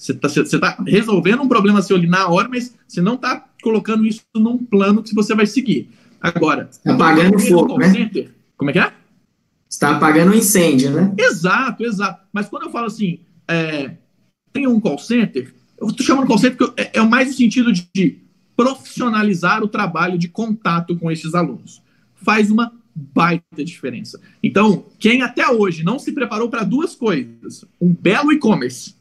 Você 0.00 0.12
está 0.12 0.58
tá 0.58 0.82
resolvendo 0.86 1.42
um 1.42 1.48
problema 1.48 1.82
seu 1.82 1.94
ali 1.94 2.06
na 2.06 2.26
hora, 2.26 2.48
mas 2.48 2.74
você 2.88 3.02
não 3.02 3.16
está 3.16 3.44
colocando 3.62 4.06
isso 4.06 4.22
num 4.34 4.56
plano 4.56 5.02
que 5.02 5.14
você 5.14 5.34
vai 5.34 5.44
seguir. 5.44 5.90
Agora. 6.18 6.68
Está 6.70 6.94
apagando 6.94 7.38
fogo, 7.38 7.76
né? 7.76 7.90
Center, 7.90 8.34
como 8.56 8.70
é 8.70 8.72
que 8.72 8.78
é? 8.78 8.92
Está 9.68 9.96
apagando 9.96 10.32
um 10.32 10.34
incêndio, 10.34 10.90
né? 10.90 11.14
Exato, 11.18 11.84
exato. 11.84 12.26
Mas 12.32 12.48
quando 12.48 12.62
eu 12.62 12.70
falo 12.70 12.86
assim, 12.86 13.20
é, 13.46 13.90
tem 14.54 14.66
um 14.66 14.80
call 14.80 14.98
center, 14.98 15.52
eu 15.78 15.88
estou 15.88 16.04
chamando 16.04 16.26
call 16.26 16.38
center 16.38 16.56
porque 16.56 16.80
é, 16.80 16.92
é 16.94 17.02
mais 17.02 17.28
no 17.28 17.34
sentido 17.34 17.70
de, 17.70 17.86
de 17.94 18.20
profissionalizar 18.56 19.62
o 19.62 19.68
trabalho 19.68 20.16
de 20.16 20.28
contato 20.28 20.96
com 20.96 21.10
esses 21.10 21.34
alunos. 21.34 21.82
Faz 22.14 22.50
uma 22.50 22.72
baita 22.94 23.62
diferença. 23.62 24.18
Então, 24.42 24.86
quem 24.98 25.20
até 25.20 25.46
hoje 25.46 25.84
não 25.84 25.98
se 25.98 26.10
preparou 26.12 26.48
para 26.48 26.64
duas 26.64 26.94
coisas, 26.94 27.66
um 27.78 27.92
belo 27.92 28.32
e-commerce 28.32 28.98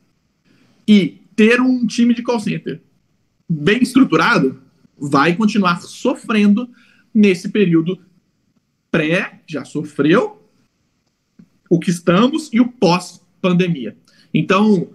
E 0.89 1.21
ter 1.35 1.61
um 1.61 1.85
time 1.85 2.15
de 2.15 2.23
call 2.23 2.39
center 2.39 2.81
bem 3.47 3.83
estruturado 3.83 4.59
vai 4.97 5.35
continuar 5.35 5.79
sofrendo 5.83 6.67
nesse 7.13 7.49
período 7.49 8.01
pré, 8.89 9.39
já 9.45 9.63
sofreu, 9.63 10.41
o 11.69 11.79
que 11.79 11.91
estamos 11.91 12.49
e 12.51 12.59
o 12.59 12.67
pós-pandemia. 12.67 13.95
Então, 14.33 14.89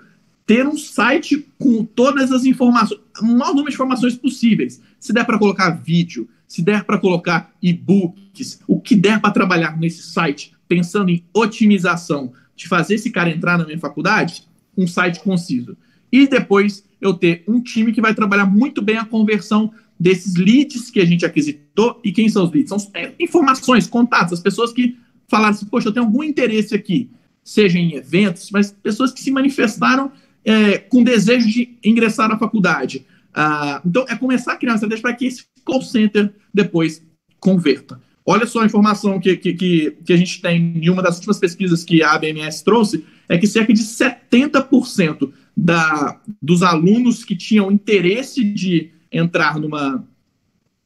ter 0.44 0.66
um 0.66 0.76
site 0.76 1.46
com 1.61 1.85
todas 1.85 2.33
as 2.33 2.44
informações, 2.44 3.00
o 3.20 3.26
maior 3.26 3.50
número 3.50 3.68
de 3.68 3.74
informações 3.74 4.16
possíveis. 4.16 4.83
Se 4.98 5.12
der 5.12 5.24
para 5.24 5.38
colocar 5.38 5.70
vídeo, 5.70 6.28
se 6.48 6.61
der 6.61 6.83
para 6.83 6.98
colocar 6.98 7.54
e-books, 7.62 8.61
o 8.66 8.80
que 8.80 8.96
der 8.96 9.20
para 9.20 9.30
trabalhar 9.30 9.78
nesse 9.78 10.02
site, 10.02 10.57
pensando 10.66 11.11
em 11.11 11.24
otimização, 11.33 12.33
de 12.57 12.66
fazer 12.66 12.96
esse 12.96 13.12
cara 13.12 13.30
entrar 13.30 13.57
na 13.57 13.64
minha 13.64 13.78
faculdade, 13.78 14.48
um 14.76 14.88
site 14.88 15.20
conciso. 15.20 15.76
E 16.14 16.29
depois 16.29 16.85
eu 17.00 17.12
ter 17.12 17.42
um 17.48 17.61
time 17.61 17.90
que 17.90 18.00
vai 18.00 18.14
trabalhar 18.14 18.46
muito 18.46 18.81
bem 18.81 18.96
a 18.96 19.05
conversão 19.05 19.72
desses 19.98 20.37
leads 20.37 20.88
que 20.88 21.00
a 21.00 21.05
gente 21.05 21.27
aquisitou. 21.27 22.00
E 22.05 22.12
quem 22.12 22.29
são 22.29 22.44
os 22.44 22.53
leads? 22.53 22.68
São 22.68 22.79
é, 22.94 23.12
informações, 23.18 23.88
contatos, 23.88 24.35
as 24.35 24.38
pessoas 24.38 24.72
que 24.72 24.96
falaram 25.27 25.53
assim, 25.53 25.66
poxa, 25.66 25.88
eu 25.88 25.92
tenho 25.92 26.07
algum 26.07 26.22
interesse 26.22 26.72
aqui, 26.72 27.11
seja 27.42 27.81
em 27.81 27.94
eventos, 27.96 28.53
mas 28.53 28.70
pessoas 28.70 29.11
que 29.11 29.20
se 29.20 29.33
manifestaram 29.33 30.12
é, 30.44 30.79
com 30.79 31.03
desejo 31.03 31.48
de 31.48 31.77
ingressar 31.85 32.29
na 32.29 32.38
faculdade. 32.38 33.05
Ah, 33.35 33.83
então, 33.85 34.07
é 34.09 34.14
começar 34.14 34.53
a 34.53 34.57
criar 34.57 34.70
uma 34.70 34.77
estratégia 34.77 35.03
para 35.03 35.14
que 35.14 35.27
esse 35.27 35.44
call 35.64 35.83
center 35.83 36.33
depois 36.55 37.03
converta. 37.40 38.00
Olha 38.24 38.46
só 38.46 38.61
a 38.61 38.66
informação 38.66 39.18
que, 39.18 39.37
que, 39.37 39.53
que, 39.53 39.96
que 40.05 40.12
a 40.12 40.16
gente 40.16 40.40
tem 40.40 40.79
em 40.81 40.88
uma 40.88 41.03
das 41.03 41.16
últimas 41.16 41.40
pesquisas 41.40 41.83
que 41.83 42.05
a 42.05 42.12
ABMS 42.12 42.62
trouxe, 42.62 43.05
é 43.29 43.37
que 43.37 43.48
cerca 43.48 43.72
de 43.72 43.83
70% 43.83 45.33
da, 45.57 46.21
dos 46.40 46.62
alunos 46.62 47.25
que 47.25 47.37
tinham 47.37 47.71
interesse 47.71 48.43
de 48.43 48.90
entrar 49.11 49.59
numa, 49.59 50.07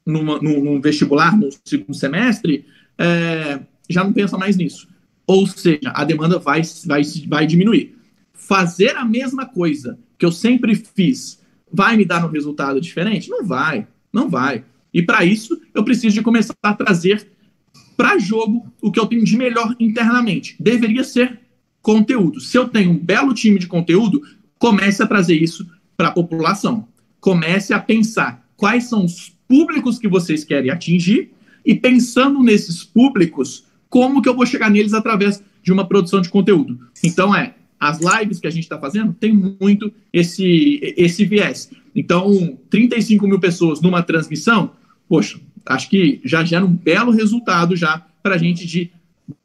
numa, 0.05 0.39
num, 0.41 0.63
num 0.63 0.81
vestibular 0.81 1.37
no 1.37 1.49
segundo 1.65 1.95
semestre 1.95 2.67
é, 2.99 3.61
já 3.89 4.05
não 4.05 4.13
pensa 4.13 4.37
mais 4.37 4.57
nisso. 4.57 4.89
Ou 5.27 5.47
seja, 5.47 5.93
a 5.95 6.05
demanda 6.05 6.39
vai, 6.39 6.63
vai, 6.87 7.03
vai 7.27 7.47
diminuir. 7.47 7.97
Fazer 8.33 8.97
a 8.97 9.05
mesma 9.05 9.47
coisa 9.47 9.99
que 10.17 10.25
eu 10.25 10.33
sempre 10.33 10.75
fiz 10.75 11.39
vai 11.71 11.97
me 11.97 12.05
dar 12.05 12.25
um 12.25 12.31
resultado 12.31 12.81
diferente? 12.81 13.29
Não 13.29 13.45
vai, 13.45 13.87
não 14.13 14.29
vai. 14.29 14.65
E 14.93 15.03
para 15.03 15.25
isso, 15.25 15.61
eu 15.75 15.85
preciso 15.85 16.15
de 16.15 16.23
começar 16.23 16.55
a 16.63 16.75
trazer 16.75 17.31
para 17.97 18.19
jogo 18.19 18.67
o 18.81 18.91
que 18.91 18.99
eu 18.99 19.07
tenho 19.07 19.25
de 19.25 19.37
melhor 19.37 19.75
internamente. 19.79 20.57
Deveria 20.59 21.05
ser 21.05 21.41
conteúdo. 21.83 22.41
Se 22.41 22.57
eu 22.57 22.69
tenho 22.69 22.93
um 22.93 22.99
belo 22.99 23.35
time 23.35 23.59
de 23.59 23.67
conteúdo, 23.67 24.23
comece 24.59 25.03
a 25.03 25.07
trazer 25.07 25.35
isso 25.35 25.67
para 25.97 26.09
a 26.09 26.13
população. 26.13 26.87
Comece 27.21 27.73
a 27.73 27.81
pensar 27.81 28.47
quais 28.57 28.85
são 28.85 29.05
os 29.05 29.35
públicos 29.49 29.99
que 29.99 30.09
vocês 30.09 30.45
querem 30.45 30.71
atingir 30.71 31.31
e 31.65 31.75
pensando 31.75 32.43
nesses 32.43 32.85
públicos, 32.85 33.65
como 33.89 34.23
que 34.23 34.29
eu 34.29 34.35
vou 34.35 34.47
chegar 34.47 34.71
neles 34.71 34.95
através 34.95 35.43
de 35.63 35.73
uma 35.73 35.87
produção 35.87 36.21
de 36.21 36.29
conteúdo. 36.29 36.79
Então 37.03 37.35
é, 37.35 37.55
as 37.79 37.99
lives 38.01 38.41
que 38.41 38.47
a 38.47 38.51
gente 38.51 38.65
está 38.65 38.79
fazendo 38.79 39.13
tem 39.13 39.33
muito 39.33 39.93
esse, 40.13 40.81
esse 40.97 41.25
viés. 41.25 41.71
Então, 41.95 42.59
35 42.71 43.27
mil 43.27 43.41
pessoas 43.41 43.81
numa 43.81 44.03
transmissão, 44.03 44.73
poxa, 45.09 45.41
acho 45.67 45.89
que 45.89 46.21
já 46.25 46.45
gera 46.45 46.65
um 46.65 46.73
belo 46.73 47.11
resultado 47.11 47.77
já 47.77 48.05
para 48.23 48.35
a 48.35 48.39
gente 48.39 48.67
de 48.67 48.91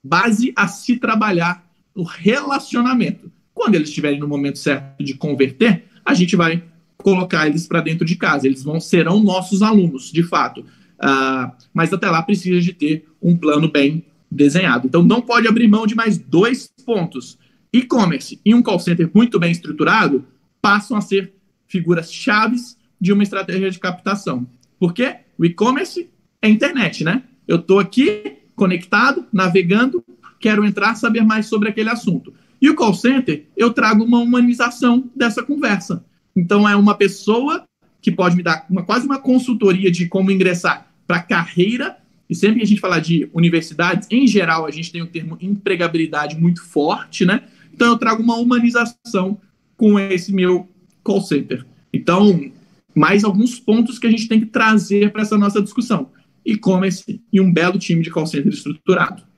base 0.04 0.54
a 0.56 0.68
se 0.68 0.98
trabalhar 0.98 1.66
o 1.96 2.04
relacionamento. 2.04 3.32
Quando 3.64 3.76
eles 3.76 3.88
estiverem 3.88 4.20
no 4.20 4.28
momento 4.28 4.60
certo 4.60 5.02
de 5.02 5.14
converter, 5.14 5.86
a 6.04 6.14
gente 6.14 6.36
vai 6.36 6.62
colocar 6.98 7.48
eles 7.48 7.66
para 7.66 7.80
dentro 7.80 8.06
de 8.06 8.18
casa. 8.18 8.46
Eles 8.46 8.62
vão 8.62 8.78
serão 8.78 9.24
nossos 9.24 9.62
alunos, 9.62 10.12
de 10.12 10.22
fato. 10.22 10.66
Uh, 11.02 11.50
mas 11.74 11.94
até 11.94 12.10
lá 12.10 12.22
precisa 12.22 12.60
de 12.60 12.74
ter 12.74 13.08
um 13.22 13.38
plano 13.38 13.72
bem 13.72 14.04
desenhado. 14.30 14.86
Então 14.86 15.02
não 15.02 15.22
pode 15.22 15.48
abrir 15.48 15.70
mão 15.70 15.88
de 15.88 15.96
mais 15.96 16.18
dois 16.18 16.70
pontos. 16.86 17.38
E-commerce 17.72 18.38
e 18.44 18.54
um 18.54 18.62
call 18.62 18.80
center 18.80 19.10
muito 19.14 19.40
bem 19.40 19.54
estruturado 19.54 20.26
passam 20.62 20.98
a 20.98 21.02
ser 21.02 21.34
figuras 21.66 22.12
chaves 22.12 22.78
de 23.00 23.14
uma 23.14 23.24
estratégia 23.24 23.72
de 23.72 23.80
captação. 23.80 24.46
Porque 24.78 25.16
o 25.38 25.46
e-commerce 25.46 26.10
é 26.42 26.50
internet, 26.50 27.06
né? 27.06 27.24
Eu 27.48 27.56
estou 27.56 27.80
aqui 27.80 28.40
conectado, 28.58 29.26
navegando, 29.32 30.04
quero 30.38 30.66
entrar, 30.66 30.96
saber 30.96 31.24
mais 31.24 31.46
sobre 31.46 31.70
aquele 31.70 31.90
assunto. 31.90 32.34
E 32.64 32.70
o 32.70 32.76
call 32.76 32.94
center, 32.94 33.46
eu 33.58 33.74
trago 33.74 34.06
uma 34.06 34.20
humanização 34.20 35.12
dessa 35.14 35.44
conversa. 35.44 36.06
Então, 36.34 36.68
é 36.68 36.74
uma 36.78 36.96
pessoa 36.96 37.66
que 38.02 38.10
pode 38.10 38.38
me 38.38 38.42
dar 38.42 38.66
uma, 38.70 38.84
quase 38.84 39.06
uma 39.06 39.20
consultoria 39.20 39.92
de 39.92 40.08
como 40.08 40.32
ingressar 40.32 40.88
para 41.06 41.22
carreira. 41.22 41.98
E 42.30 42.34
sempre 42.34 42.60
que 42.60 42.64
a 42.64 42.68
gente 42.68 42.80
fala 42.80 43.02
de 43.02 43.30
universidades, 43.34 44.08
em 44.10 44.26
geral, 44.26 44.66
a 44.66 44.72
gente 44.72 44.94
tem 44.94 45.02
o 45.02 45.08
termo 45.08 45.38
empregabilidade 45.42 46.40
muito 46.40 46.64
forte, 46.64 47.26
né? 47.26 47.42
Então, 47.74 47.90
eu 47.90 47.98
trago 47.98 48.24
uma 48.24 48.38
humanização 48.38 49.38
com 49.76 50.00
esse 50.00 50.32
meu 50.32 50.66
call 51.04 51.22
center. 51.22 51.66
Então, 51.92 52.50
mais 52.96 53.26
alguns 53.26 53.60
pontos 53.60 54.00
que 54.00 54.08
a 54.08 54.10
gente 54.10 54.30
tem 54.30 54.40
que 54.40 54.46
trazer 54.46 55.12
para 55.12 55.24
essa 55.24 55.38
nossa 55.38 55.62
discussão. 55.62 56.12
E-commerce 56.46 57.22
e 57.32 57.42
um 57.42 57.52
belo 57.52 57.78
time 57.78 58.02
de 58.02 58.10
call 58.10 58.26
center 58.26 58.54
estruturado. 58.54 59.33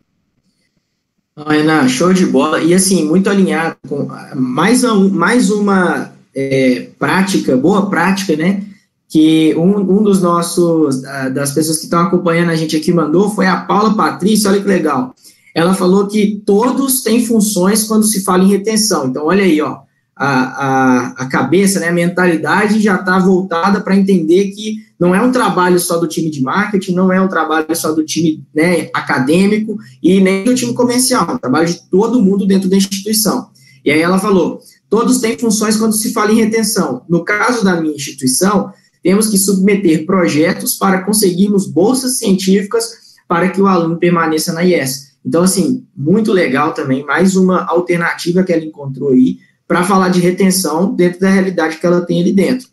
Renan, 1.38 1.88
show 1.88 2.13
de 2.13 2.26
bola. 2.26 2.62
E 2.62 2.74
assim, 2.74 3.06
muito 3.06 3.30
alinhado 3.30 3.76
com 3.88 4.08
mais, 4.36 4.84
um, 4.84 5.10
mais 5.10 5.50
uma 5.50 6.12
é, 6.34 6.89
prática, 6.98 7.58
boa 7.58 7.89
prática, 7.89 8.36
né? 8.36 8.63
Que 9.10 9.54
um, 9.56 9.80
um 9.80 10.04
dos 10.04 10.21
nossos, 10.21 11.02
das 11.34 11.52
pessoas 11.52 11.78
que 11.78 11.86
estão 11.86 12.02
acompanhando 12.02 12.50
a 12.50 12.56
gente 12.56 12.76
aqui 12.76 12.91
mandou 12.91 13.30
foi 13.30 13.48
a 13.48 13.58
Paula 13.58 13.95
Patrícia, 13.95 14.50
olha 14.50 14.62
que 14.62 14.67
legal. 14.67 15.13
Ela 15.54 15.74
falou 15.74 16.08
que 16.08 16.41
todos 16.45 17.02
têm 17.02 17.26
funções 17.26 17.84
quando 17.84 18.06
se 18.06 18.24
fala 18.24 18.43
em 18.43 18.50
retenção. 18.50 19.08
Então, 19.08 19.26
olha 19.26 19.43
aí, 19.43 19.62
ó 19.62 19.85
a, 20.15 20.30
a, 20.30 21.08
a 21.17 21.25
cabeça, 21.25 21.80
né, 21.80 21.89
a 21.89 21.93
mentalidade 21.93 22.80
já 22.80 22.95
está 22.95 23.19
voltada 23.19 23.82
para 23.82 23.97
entender 23.97 24.51
que 24.51 24.86
não 24.97 25.13
é 25.13 25.21
um 25.21 25.32
trabalho 25.32 25.78
só 25.78 25.97
do 25.97 26.08
time 26.08 26.30
de 26.30 26.41
marketing, 26.41 26.93
não 26.93 27.12
é 27.12 27.19
um 27.19 27.28
trabalho 27.28 27.75
só 27.75 27.91
do 27.91 28.04
time 28.06 28.41
né, 28.54 28.89
acadêmico 28.93 29.78
e 30.01 30.21
nem 30.21 30.45
do 30.45 30.56
time 30.56 30.73
comercial, 30.73 31.28
é 31.30 31.34
um 31.34 31.38
trabalho 31.38 31.67
de 31.67 31.82
todo 31.89 32.21
mundo 32.21 32.47
dentro 32.47 32.69
da 32.69 32.78
instituição. 32.78 33.49
E 33.84 33.91
aí 33.91 34.01
ela 34.01 34.17
falou: 34.17 34.62
todos 34.89 35.19
têm 35.19 35.38
funções 35.38 35.75
quando 35.75 35.93
se 35.93 36.13
fala 36.13 36.32
em 36.32 36.38
retenção. 36.38 37.04
No 37.10 37.25
caso 37.25 37.63
da 37.63 37.80
minha 37.80 37.93
instituição, 37.93 38.71
temos 39.04 39.28
que 39.28 39.38
submeter 39.38 40.06
projetos 40.06 40.75
para 40.75 41.04
conseguirmos 41.04 41.67
bolsas 41.67 42.17
científicas 42.17 42.89
para 43.28 43.49
que 43.49 43.62
o 43.62 43.67
aluno 43.67 43.97
permaneça 43.97 44.54
na 44.54 44.63
IES. 44.63 45.13
Então, 45.25 45.43
assim, 45.43 45.84
muito 45.95 46.32
legal 46.32 46.73
também, 46.73 47.04
mais 47.04 47.36
uma 47.36 47.65
alternativa 47.65 48.43
que 48.43 48.54
ela 48.54 48.63
encontrou 48.63 49.10
aí 49.12 49.39
para 49.67 49.84
falar 49.84 50.10
de 50.10 50.19
retenção 50.19 50.93
dentro 50.93 51.19
da 51.19 51.30
realidade 51.30 51.78
que 51.78 51.86
ela 51.86 52.01
tem 52.01 52.21
ali 52.21 52.32
dentro. 52.32 52.67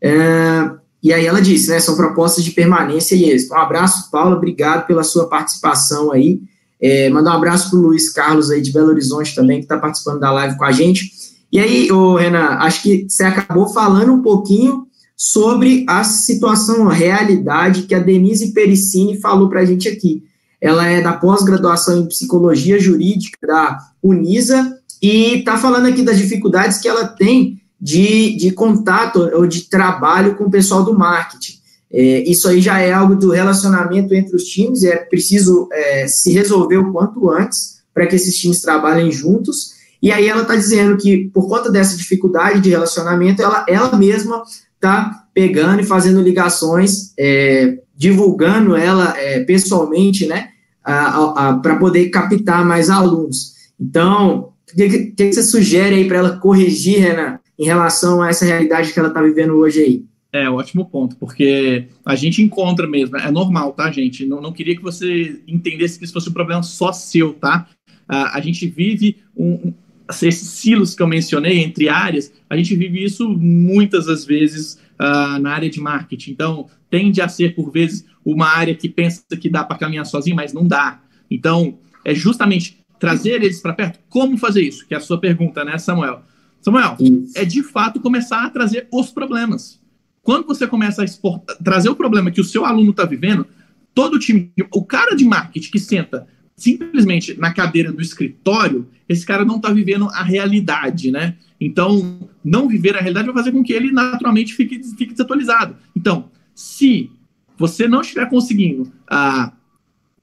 É, 0.00 0.70
e 1.02 1.12
aí 1.12 1.26
ela 1.26 1.40
disse, 1.40 1.70
né, 1.70 1.78
são 1.80 1.96
propostas 1.96 2.44
de 2.44 2.50
permanência 2.50 3.14
e 3.14 3.24
êxito. 3.30 3.54
Um 3.54 3.58
abraço, 3.58 4.10
Paula, 4.10 4.36
obrigado 4.36 4.86
pela 4.86 5.02
sua 5.02 5.28
participação 5.28 6.12
aí. 6.12 6.40
É, 6.80 7.08
mandar 7.08 7.32
um 7.32 7.36
abraço 7.36 7.70
para 7.70 7.78
o 7.78 7.82
Luiz 7.82 8.10
Carlos 8.10 8.50
aí 8.50 8.60
de 8.60 8.72
Belo 8.72 8.88
Horizonte 8.88 9.34
também, 9.34 9.58
que 9.58 9.64
está 9.64 9.78
participando 9.78 10.20
da 10.20 10.30
live 10.32 10.56
com 10.56 10.64
a 10.64 10.72
gente. 10.72 11.10
E 11.50 11.58
aí, 11.58 11.90
ô, 11.90 12.16
Renan, 12.16 12.58
acho 12.60 12.82
que 12.82 13.06
você 13.08 13.24
acabou 13.24 13.68
falando 13.68 14.12
um 14.12 14.22
pouquinho 14.22 14.86
sobre 15.16 15.86
a 15.88 16.02
situação, 16.04 16.88
a 16.88 16.92
realidade 16.92 17.82
que 17.82 17.94
a 17.94 18.00
Denise 18.00 18.52
Pericini 18.52 19.20
falou 19.20 19.48
para 19.48 19.60
a 19.60 19.64
gente 19.64 19.88
aqui. 19.88 20.24
Ela 20.60 20.86
é 20.88 21.00
da 21.00 21.12
pós-graduação 21.12 22.00
em 22.00 22.08
Psicologia 22.08 22.80
Jurídica 22.80 23.46
da 23.46 23.78
Unisa 24.02 24.78
e 25.02 25.38
está 25.38 25.56
falando 25.56 25.86
aqui 25.86 26.02
das 26.02 26.18
dificuldades 26.18 26.78
que 26.78 26.88
ela 26.88 27.06
tem 27.06 27.60
de, 27.80 28.36
de 28.36 28.50
contato 28.52 29.30
ou 29.34 29.46
de 29.46 29.68
trabalho 29.68 30.36
com 30.36 30.44
o 30.44 30.50
pessoal 30.50 30.82
do 30.84 30.96
marketing. 30.96 31.58
É, 31.92 32.28
isso 32.28 32.48
aí 32.48 32.60
já 32.60 32.80
é 32.80 32.92
algo 32.92 33.14
do 33.14 33.30
relacionamento 33.30 34.14
entre 34.14 34.34
os 34.34 34.44
times, 34.44 34.82
é 34.82 34.96
preciso 34.96 35.68
é, 35.72 36.08
se 36.08 36.32
resolver 36.32 36.78
o 36.78 36.90
quanto 36.92 37.30
antes 37.30 37.82
para 37.92 38.06
que 38.06 38.16
esses 38.16 38.36
times 38.36 38.60
trabalhem 38.60 39.12
juntos. 39.12 39.74
E 40.02 40.10
aí 40.10 40.28
ela 40.28 40.42
está 40.42 40.56
dizendo 40.56 40.96
que, 40.96 41.30
por 41.32 41.48
conta 41.48 41.70
dessa 41.70 41.96
dificuldade 41.96 42.60
de 42.60 42.70
relacionamento, 42.70 43.40
ela, 43.40 43.64
ela 43.68 43.96
mesma 43.96 44.42
está 44.74 45.26
pegando 45.32 45.80
e 45.80 45.86
fazendo 45.86 46.20
ligações, 46.20 47.12
é, 47.18 47.78
divulgando 47.96 48.76
ela 48.76 49.14
é, 49.18 49.40
pessoalmente, 49.44 50.26
né, 50.26 50.48
para 50.82 51.76
poder 51.76 52.08
captar 52.08 52.64
mais 52.64 52.90
alunos. 52.90 53.54
Então, 53.80 54.53
o 54.72 54.76
que, 54.76 55.06
que, 55.12 55.32
você 55.32 55.42
sugere 55.42 55.96
aí 55.96 56.08
para 56.08 56.18
ela 56.18 56.36
corrigir, 56.38 57.00
Renan, 57.00 57.38
em 57.58 57.64
relação 57.64 58.22
a 58.22 58.30
essa 58.30 58.44
realidade 58.44 58.92
que 58.92 58.98
ela 58.98 59.08
está 59.08 59.22
vivendo 59.22 59.54
hoje 59.54 59.80
aí? 59.80 60.04
É, 60.32 60.50
ótimo 60.50 60.84
ponto, 60.84 61.14
porque 61.16 61.86
a 62.04 62.16
gente 62.16 62.42
encontra 62.42 62.88
mesmo, 62.88 63.16
é 63.16 63.30
normal, 63.30 63.72
tá, 63.72 63.90
gente? 63.92 64.26
Não, 64.26 64.40
não 64.40 64.52
queria 64.52 64.74
que 64.74 64.82
você 64.82 65.40
entendesse 65.46 65.96
que 65.96 66.04
isso 66.04 66.12
fosse 66.12 66.28
um 66.28 66.32
problema 66.32 66.62
só 66.62 66.92
seu, 66.92 67.34
tá? 67.34 67.68
A, 68.08 68.38
a 68.38 68.40
gente 68.40 68.66
vive 68.66 69.18
um, 69.36 69.72
esses 70.08 70.48
silos 70.48 70.94
que 70.94 71.02
eu 71.02 71.06
mencionei 71.06 71.62
entre 71.62 71.88
áreas, 71.88 72.32
a 72.50 72.56
gente 72.56 72.74
vive 72.74 73.04
isso 73.04 73.28
muitas 73.28 74.06
das 74.06 74.24
vezes 74.24 74.78
uh, 75.00 75.38
na 75.38 75.52
área 75.52 75.70
de 75.70 75.80
marketing. 75.80 76.32
Então, 76.32 76.66
tende 76.90 77.20
a 77.20 77.28
ser, 77.28 77.54
por 77.54 77.70
vezes, 77.70 78.04
uma 78.24 78.48
área 78.48 78.74
que 78.74 78.88
pensa 78.88 79.22
que 79.40 79.48
dá 79.48 79.64
para 79.64 79.78
caminhar 79.78 80.04
sozinho, 80.04 80.36
mas 80.36 80.52
não 80.52 80.66
dá. 80.66 81.00
Então, 81.30 81.78
é 82.04 82.14
justamente 82.14 82.83
trazer 83.04 83.42
eles 83.42 83.60
para 83.60 83.72
perto. 83.72 83.98
Como 84.08 84.36
fazer 84.36 84.62
isso? 84.62 84.86
Que 84.86 84.94
é 84.94 84.96
a 84.96 85.00
sua 85.00 85.18
pergunta, 85.18 85.64
né, 85.64 85.78
Samuel? 85.78 86.22
Samuel, 86.60 86.96
isso. 86.98 87.32
é 87.36 87.44
de 87.44 87.62
fato 87.62 88.00
começar 88.00 88.44
a 88.44 88.50
trazer 88.50 88.88
os 88.92 89.10
problemas. 89.10 89.80
Quando 90.22 90.46
você 90.46 90.66
começa 90.66 91.02
a 91.02 91.04
exportar, 91.04 91.56
trazer 91.58 91.90
o 91.90 91.96
problema 91.96 92.30
que 92.30 92.40
o 92.40 92.44
seu 92.44 92.64
aluno 92.64 92.90
está 92.90 93.04
vivendo, 93.04 93.46
todo 93.94 94.14
o 94.14 94.18
time, 94.18 94.50
o 94.72 94.84
cara 94.84 95.14
de 95.14 95.24
marketing 95.24 95.70
que 95.70 95.78
senta 95.78 96.26
simplesmente 96.56 97.38
na 97.38 97.52
cadeira 97.52 97.92
do 97.92 98.00
escritório, 98.00 98.88
esse 99.08 99.26
cara 99.26 99.44
não 99.44 99.56
está 99.56 99.70
vivendo 99.70 100.08
a 100.10 100.22
realidade, 100.22 101.10
né? 101.10 101.36
Então, 101.60 102.28
não 102.42 102.68
viver 102.68 102.96
a 102.96 103.00
realidade 103.00 103.26
vai 103.26 103.34
fazer 103.34 103.52
com 103.52 103.62
que 103.62 103.72
ele 103.72 103.92
naturalmente 103.92 104.54
fique, 104.54 104.82
fique 104.96 105.12
desatualizado. 105.12 105.76
Então, 105.94 106.30
se 106.54 107.10
você 107.56 107.88
não 107.88 108.00
estiver 108.00 108.28
conseguindo 108.28 108.90
ah, 109.08 109.52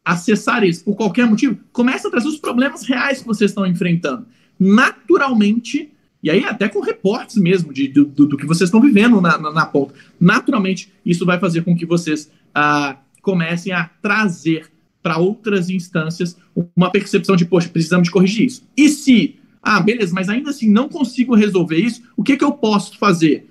acessar 0.04 0.64
isso 0.64 0.84
por 0.84 0.95
qualquer 0.95 1.28
motivo, 1.28 1.58
comece 1.72 2.08
a 2.08 2.10
trazer 2.10 2.28
os 2.28 2.38
problemas 2.38 2.84
reais 2.84 3.22
que 3.22 3.28
vocês 3.28 3.52
estão 3.52 3.66
enfrentando. 3.66 4.26
Naturalmente, 4.60 5.91
e 6.22 6.30
aí 6.30 6.43
até 6.43 6.68
com 6.68 6.82
reportes 6.82 7.38
mesmo 7.38 7.74
de, 7.74 7.88
do, 7.88 8.06
do, 8.06 8.26
do 8.28 8.38
que 8.38 8.45
vocês 8.45 8.68
estão 8.68 8.82
vivendo 8.82 9.22
na, 9.22 9.38
na, 9.38 9.52
na, 9.52 9.66
ponta, 9.66 9.93
naturalmente 10.20 10.91
isso 11.06 11.26
vai 11.26 11.39
fazer 11.39 11.64
com 11.64 11.76
que 11.76 11.86
vocês 11.86 12.32
ah, 12.54 12.97
comecem 13.22 13.72
a 13.72 13.89
trazer 14.02 14.70
para 15.02 15.18
outras 15.18 15.70
instâncias 15.70 16.38
uma 16.76 16.91
percepção 16.91 17.36
de, 17.36 17.45
poxa, 17.45 17.70
precisamos 17.70 18.08
de 18.08 18.12
corrigir 18.12 18.45
isso. 18.45 18.64
E 18.78 18.89
se, 18.89 19.36
ah, 19.62 19.80
beleza, 19.80 20.14
mas 20.14 20.30
ainda 20.30 20.52
assim 20.52 20.70
não 20.70 20.88
consigo 20.88 21.36
resolver 21.36 21.78
isso, 21.78 22.04
o 22.16 22.24
que, 22.24 22.38
que 22.38 22.43
eu 22.43 22.52
posso 22.52 22.97
fazer? 22.97 23.49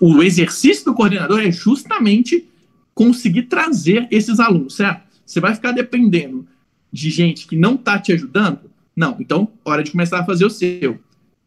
O 0.00 0.22
exercício 0.22 0.84
do 0.84 0.94
coordenador 0.94 1.40
é 1.40 1.50
justamente 1.50 2.48
conseguir 2.94 3.42
trazer 3.42 4.08
esses 4.10 4.40
alunos, 4.40 4.76
certo? 4.76 5.05
Você 5.26 5.40
vai 5.40 5.54
ficar 5.54 5.72
dependendo 5.72 6.46
de 6.92 7.10
gente 7.10 7.46
que 7.48 7.56
não 7.56 7.74
está 7.74 7.98
te 7.98 8.12
ajudando? 8.12 8.70
Não, 8.94 9.16
então, 9.20 9.50
hora 9.64 9.82
de 9.82 9.90
começar 9.90 10.20
a 10.20 10.24
fazer 10.24 10.46
o 10.46 10.50
seu. 10.50 10.98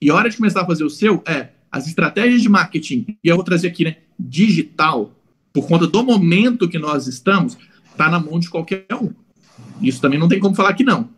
E 0.02 0.12
hora 0.12 0.30
de 0.30 0.38
começar 0.38 0.62
a 0.62 0.66
fazer 0.66 0.84
o 0.84 0.90
seu 0.90 1.24
é 1.26 1.50
as 1.72 1.88
estratégias 1.88 2.42
de 2.42 2.50
marketing, 2.50 3.18
e 3.24 3.28
eu 3.28 3.36
vou 3.36 3.46
trazer 3.46 3.68
aqui, 3.68 3.84
né, 3.84 3.98
digital, 4.20 5.14
por 5.54 5.68
conta 5.68 5.88
do 5.88 6.04
momento 6.04 6.68
que 6.68 6.80
nós 6.80 7.08
estamos, 7.08 7.58
está 7.92 8.10
na 8.10 8.20
mão 8.20 8.40
de 8.40 8.50
qualquer 8.50 8.86
um. 8.94 9.12
Isso 9.82 10.02
também 10.02 10.20
não 10.20 10.28
tem 10.28 10.40
como 10.40 10.56
falar 10.56 10.74
que 10.74 10.84
não. 10.84 11.10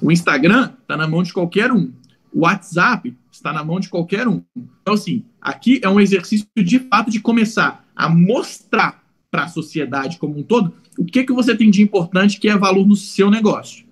O 0.00 0.10
Instagram 0.12 0.72
está 0.82 0.96
na 0.96 1.06
mão 1.06 1.22
de 1.22 1.32
qualquer 1.32 1.72
um. 1.72 1.92
O 2.32 2.40
WhatsApp 2.40 3.16
está 3.30 3.52
na 3.52 3.64
mão 3.64 3.80
de 3.80 3.88
qualquer 3.88 4.28
um. 4.28 4.42
Então, 4.82 4.94
assim, 4.94 5.24
aqui 5.40 5.80
é 5.82 5.88
um 5.88 6.00
exercício 6.00 6.46
de 6.56 6.78
fato 6.78 7.10
de 7.10 7.20
começar 7.20 7.84
a 7.94 8.08
mostrar 8.08 9.02
para 9.30 9.44
a 9.44 9.48
sociedade 9.48 10.18
como 10.18 10.38
um 10.38 10.42
todo 10.42 10.72
o 10.98 11.04
que, 11.04 11.24
que 11.24 11.32
você 11.32 11.56
tem 11.56 11.70
de 11.70 11.82
importante 11.82 12.38
que 12.38 12.48
é 12.48 12.56
valor 12.56 12.86
no 12.86 12.96
seu 12.96 13.30
negócio. 13.30 13.86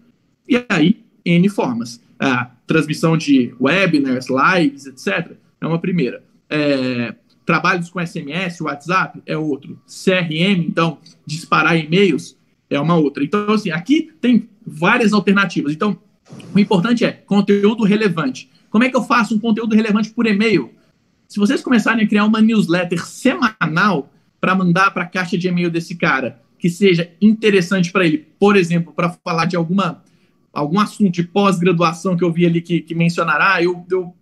E 0.49 0.63
aí, 0.69 1.05
N 1.25 1.49
formas. 1.49 2.01
A 2.19 2.51
transmissão 2.67 3.17
de 3.17 3.55
webinars, 3.61 4.27
lives, 4.29 4.87
etc. 4.87 5.33
é 5.61 5.67
uma 5.67 5.79
primeira. 5.79 6.23
É, 6.51 7.15
Trabalhos 7.47 7.89
com 7.89 8.05
SMS, 8.05 8.61
WhatsApp 8.61 9.23
é 9.25 9.39
outro. 9.39 9.81
CRM, 9.87 10.67
então, 10.67 10.99
disparar 11.25 11.79
e-mails 11.79 12.37
é 12.69 12.79
uma 12.81 12.97
outra. 12.97 13.23
Então, 13.23 13.53
assim, 13.53 13.71
aqui 13.71 14.11
tem 14.21 14.49
várias 14.67 15.13
alternativas. 15.13 15.73
Então, 15.73 15.97
o 16.53 16.59
importante 16.59 17.05
é 17.05 17.13
conteúdo 17.13 17.85
relevante. 17.85 18.51
Como 18.69 18.83
é 18.83 18.89
que 18.89 18.97
eu 18.97 19.03
faço 19.05 19.37
um 19.37 19.39
conteúdo 19.39 19.77
relevante 19.77 20.11
por 20.11 20.27
e-mail? 20.27 20.73
Se 21.29 21.39
vocês 21.39 21.63
começarem 21.63 22.05
a 22.05 22.09
criar 22.09 22.25
uma 22.25 22.41
newsletter 22.41 23.07
semanal 23.07 24.13
para 24.41 24.57
mandar 24.57 24.91
para 24.91 25.05
a 25.05 25.07
caixa 25.07 25.39
de 25.39 25.47
e-mail 25.47 25.71
desse 25.71 25.95
cara, 25.95 26.43
que 26.59 26.71
seja 26.71 27.11
interessante 27.21 27.93
para 27.93 28.07
ele, 28.07 28.27
por 28.39 28.57
exemplo, 28.57 28.93
para 28.93 29.11
falar 29.11 29.47
de 29.47 29.57
alguma 29.57 30.03
algum 30.53 30.81
assunto 30.81 31.13
de 31.13 31.23
pós-graduação 31.23 32.17
que 32.17 32.25
eu 32.25 32.33
vi 32.33 32.47
ali 32.47 32.63
que, 32.63 32.81
que 32.81 32.95
mencionará, 32.95 33.63
eu, 33.63 33.85
eu 33.91 34.15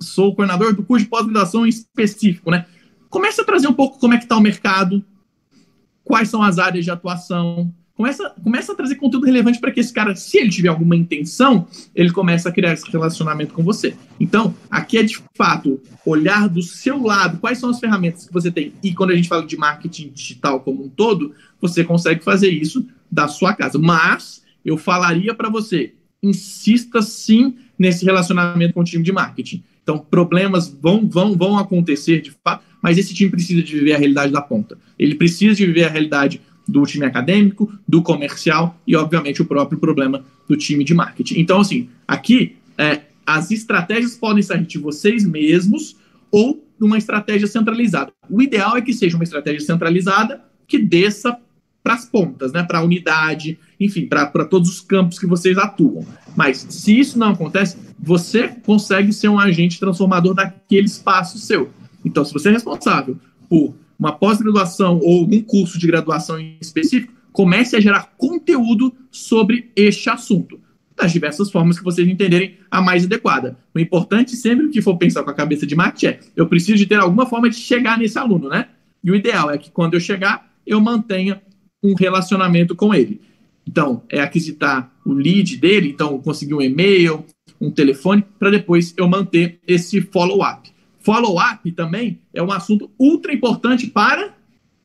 sou 0.00 0.34
coordenador 0.34 0.74
do 0.74 0.82
curso 0.82 1.04
de 1.04 1.10
pós-graduação 1.10 1.66
específico, 1.66 2.50
né? 2.50 2.64
Começa 3.10 3.42
a 3.42 3.44
trazer 3.44 3.68
um 3.68 3.74
pouco 3.74 3.98
como 3.98 4.14
é 4.14 4.16
que 4.16 4.24
está 4.24 4.36
o 4.38 4.40
mercado, 4.40 5.04
quais 6.02 6.30
são 6.30 6.42
as 6.42 6.58
áreas 6.58 6.84
de 6.84 6.90
atuação, 6.90 7.72
começa, 7.96 8.30
começa 8.42 8.72
a 8.72 8.74
trazer 8.74 8.96
conteúdo 8.96 9.24
relevante 9.24 9.58
para 9.58 9.70
que 9.70 9.80
esse 9.80 9.92
cara, 9.92 10.14
se 10.14 10.38
ele 10.38 10.50
tiver 10.50 10.68
alguma 10.68 10.94
intenção, 10.94 11.66
ele 11.94 12.12
comece 12.12 12.46
a 12.46 12.52
criar 12.52 12.72
esse 12.72 12.88
relacionamento 12.90 13.54
com 13.54 13.64
você. 13.64 13.96
Então, 14.20 14.54
aqui 14.70 14.98
é 14.98 15.02
de 15.02 15.18
fato 15.34 15.80
olhar 16.04 16.48
do 16.48 16.62
seu 16.62 17.02
lado 17.02 17.38
quais 17.38 17.58
são 17.58 17.70
as 17.70 17.80
ferramentas 17.80 18.26
que 18.26 18.32
você 18.32 18.50
tem. 18.50 18.72
E 18.82 18.92
quando 18.92 19.10
a 19.10 19.16
gente 19.16 19.28
fala 19.28 19.46
de 19.46 19.56
marketing 19.56 20.10
digital 20.10 20.60
como 20.60 20.84
um 20.84 20.88
todo, 20.88 21.34
você 21.60 21.82
consegue 21.82 22.22
fazer 22.22 22.50
isso 22.50 22.86
da 23.10 23.26
sua 23.26 23.54
casa. 23.54 23.78
Mas 23.78 24.44
eu 24.64 24.76
falaria 24.76 25.34
para 25.34 25.48
você, 25.48 25.94
insista 26.22 27.00
sim 27.00 27.56
nesse 27.78 28.04
relacionamento 28.04 28.74
com 28.74 28.80
o 28.80 28.84
time 28.84 29.02
de 29.02 29.12
marketing. 29.12 29.64
Então, 29.82 29.98
problemas 29.98 30.68
vão, 30.68 31.08
vão, 31.08 31.34
vão 31.36 31.56
acontecer 31.56 32.20
de 32.20 32.32
fato, 32.42 32.64
mas 32.82 32.98
esse 32.98 33.14
time 33.14 33.30
precisa 33.30 33.62
de 33.62 33.72
viver 33.72 33.92
a 33.92 33.98
realidade 33.98 34.32
da 34.32 34.42
ponta. 34.42 34.76
Ele 34.98 35.14
precisa 35.14 35.54
de 35.54 35.64
viver 35.64 35.84
a 35.84 35.88
realidade 35.88 36.40
do 36.66 36.82
time 36.84 37.06
acadêmico, 37.06 37.72
do 37.86 38.02
comercial 38.02 38.78
e, 38.86 38.96
obviamente, 38.96 39.42
o 39.42 39.44
próprio 39.44 39.78
problema 39.78 40.24
do 40.48 40.56
time 40.56 40.84
de 40.84 40.94
marketing. 40.94 41.38
Então, 41.40 41.60
assim, 41.60 41.88
aqui 42.06 42.56
é, 42.76 43.02
as 43.26 43.50
estratégias 43.50 44.14
podem 44.14 44.42
sair 44.42 44.66
de 44.66 44.78
vocês 44.78 45.24
mesmos 45.24 45.96
ou 46.30 46.64
de 46.78 46.84
uma 46.84 46.98
estratégia 46.98 47.46
centralizada. 47.46 48.12
O 48.28 48.42
ideal 48.42 48.76
é 48.76 48.82
que 48.82 48.92
seja 48.92 49.16
uma 49.16 49.24
estratégia 49.24 49.60
centralizada 49.60 50.40
que 50.66 50.78
desça 50.78 51.38
para 51.82 51.94
as 51.94 52.04
pontas, 52.04 52.52
né, 52.52 52.64
para 52.64 52.80
a 52.80 52.82
unidade, 52.82 53.58
enfim, 53.78 54.06
para 54.06 54.44
todos 54.44 54.68
os 54.68 54.80
campos 54.80 55.20
que 55.20 55.26
vocês 55.26 55.56
atuam. 55.56 56.04
Mas 56.34 56.66
se 56.68 56.98
isso 56.98 57.16
não 57.16 57.30
acontece, 57.30 57.76
você 57.98 58.48
consegue 58.48 59.12
ser 59.12 59.28
um 59.28 59.38
agente 59.38 59.78
transformador 59.78 60.34
daquele 60.34 60.86
espaço 60.86 61.38
seu. 61.38 61.70
Então, 62.04 62.24
se 62.24 62.32
você 62.32 62.48
é 62.48 62.52
responsável 62.52 63.16
por 63.48 63.72
uma 63.98 64.12
pós-graduação 64.12 64.98
ou 65.02 65.24
um 65.24 65.40
curso 65.42 65.78
de 65.78 65.86
graduação 65.86 66.38
em 66.38 66.56
específico, 66.60 67.12
comece 67.32 67.76
a 67.76 67.80
gerar 67.80 68.14
conteúdo 68.16 68.94
sobre 69.10 69.70
este 69.76 70.08
assunto, 70.08 70.58
das 70.96 71.12
diversas 71.12 71.50
formas 71.50 71.78
que 71.78 71.84
vocês 71.84 72.08
entenderem 72.08 72.56
a 72.70 72.80
mais 72.80 73.04
adequada. 73.04 73.58
O 73.74 73.78
importante, 73.78 74.34
sempre 74.34 74.68
que 74.68 74.80
for 74.80 74.96
pensar 74.96 75.22
com 75.22 75.30
a 75.30 75.34
cabeça 75.34 75.66
de 75.66 75.74
marketing, 75.74 76.06
é 76.06 76.20
eu 76.34 76.46
preciso 76.46 76.78
de 76.78 76.86
ter 76.86 76.96
alguma 76.96 77.26
forma 77.26 77.50
de 77.50 77.56
chegar 77.56 77.98
nesse 77.98 78.18
aluno, 78.18 78.48
né? 78.48 78.68
E 79.04 79.10
o 79.10 79.14
ideal 79.14 79.50
é 79.50 79.58
que 79.58 79.70
quando 79.70 79.94
eu 79.94 80.00
chegar, 80.00 80.50
eu 80.66 80.80
mantenha 80.80 81.40
um 81.82 81.94
relacionamento 81.94 82.74
com 82.74 82.94
ele. 82.94 83.20
Então, 83.66 84.02
é 84.08 84.20
aquisitar 84.20 84.90
o 85.04 85.12
lead 85.12 85.56
dele, 85.56 85.90
então 85.90 86.18
conseguir 86.18 86.54
um 86.54 86.62
e-mail, 86.62 87.24
um 87.60 87.70
telefone, 87.70 88.24
para 88.38 88.50
depois 88.50 88.94
eu 88.96 89.08
manter 89.08 89.60
esse 89.66 90.00
follow-up. 90.00 90.70
Follow-up 91.06 91.70
também 91.70 92.18
é 92.34 92.42
um 92.42 92.50
assunto 92.50 92.90
ultra 92.98 93.32
importante 93.32 93.86
para 93.86 94.34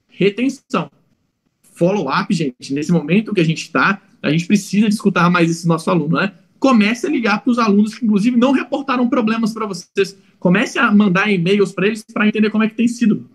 retenção. 0.07 0.91
Follow-up, 1.73 2.31
gente, 2.31 2.71
nesse 2.75 2.91
momento 2.91 3.33
que 3.33 3.41
a 3.41 3.43
gente 3.43 3.63
está, 3.63 3.99
a 4.21 4.29
gente 4.29 4.45
precisa 4.45 4.87
escutar 4.87 5.31
mais 5.31 5.49
esse 5.49 5.67
nosso 5.67 5.89
aluno, 5.89 6.17
né? 6.17 6.31
Comece 6.59 7.07
a 7.07 7.09
ligar 7.09 7.41
para 7.41 7.49
os 7.49 7.57
alunos 7.57 7.95
que, 7.95 8.05
inclusive, 8.05 8.37
não 8.37 8.51
reportaram 8.51 9.09
problemas 9.09 9.51
para 9.51 9.65
vocês. 9.65 10.15
Comece 10.37 10.77
a 10.77 10.91
mandar 10.91 11.27
e-mails 11.31 11.71
para 11.71 11.87
eles 11.87 12.03
para 12.03 12.27
entender 12.27 12.51
como 12.51 12.63
é 12.63 12.69
que 12.69 12.75
tem 12.75 12.87
sido 12.87 13.27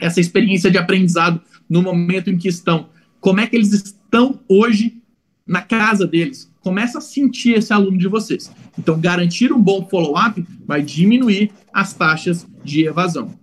essa 0.00 0.20
experiência 0.20 0.70
de 0.70 0.78
aprendizado 0.78 1.40
no 1.68 1.82
momento 1.82 2.30
em 2.30 2.38
que 2.38 2.46
estão 2.46 2.90
como 3.18 3.40
é 3.40 3.46
que 3.48 3.56
eles 3.56 3.72
estão 3.72 4.38
hoje 4.48 5.02
na 5.50 5.62
casa 5.62 6.06
deles. 6.06 6.48
Começa 6.60 6.98
a 6.98 7.00
sentir 7.00 7.54
esse 7.54 7.72
aluno 7.72 7.98
de 7.98 8.06
vocês. 8.06 8.52
Então, 8.78 9.00
garantir 9.00 9.52
um 9.52 9.60
bom 9.60 9.84
follow-up 9.90 10.46
vai 10.64 10.80
diminuir 10.80 11.50
as 11.72 11.92
taxas 11.92 12.46
de 12.62 12.86
evasão. 12.86 13.34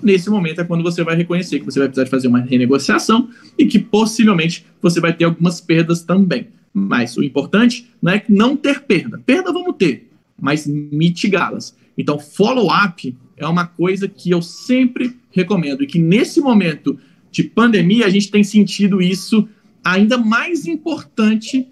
Nesse 0.00 0.30
momento 0.30 0.60
é 0.60 0.64
quando 0.64 0.84
você 0.84 1.02
vai 1.02 1.16
reconhecer 1.16 1.58
que 1.58 1.64
você 1.64 1.80
vai 1.80 1.88
precisar 1.88 2.04
de 2.04 2.10
fazer 2.10 2.28
uma 2.28 2.38
renegociação 2.38 3.28
e 3.58 3.66
que 3.66 3.80
possivelmente 3.80 4.64
você 4.80 5.00
vai 5.00 5.12
ter 5.12 5.24
algumas 5.24 5.60
perdas 5.60 6.04
também. 6.04 6.46
Mas 6.72 7.16
o 7.16 7.24
importante 7.24 7.90
não 8.00 8.12
é 8.12 8.24
não 8.28 8.56
ter 8.56 8.82
perda. 8.82 9.20
Perda 9.26 9.52
vamos 9.52 9.74
ter, 9.76 10.08
mas 10.40 10.68
mitigá-las. 10.68 11.74
Então, 11.98 12.16
follow-up 12.16 13.16
é 13.36 13.46
uma 13.48 13.66
coisa 13.66 14.06
que 14.06 14.30
eu 14.30 14.40
sempre 14.40 15.16
recomendo 15.32 15.82
e 15.82 15.86
que 15.88 15.98
nesse 15.98 16.40
momento 16.40 16.96
de 17.36 17.42
pandemia, 17.42 18.06
a 18.06 18.08
gente 18.08 18.30
tem 18.30 18.44
sentido 18.44 19.02
isso 19.02 19.48
ainda 19.92 20.18
mais 20.18 20.66
importante 20.66 21.68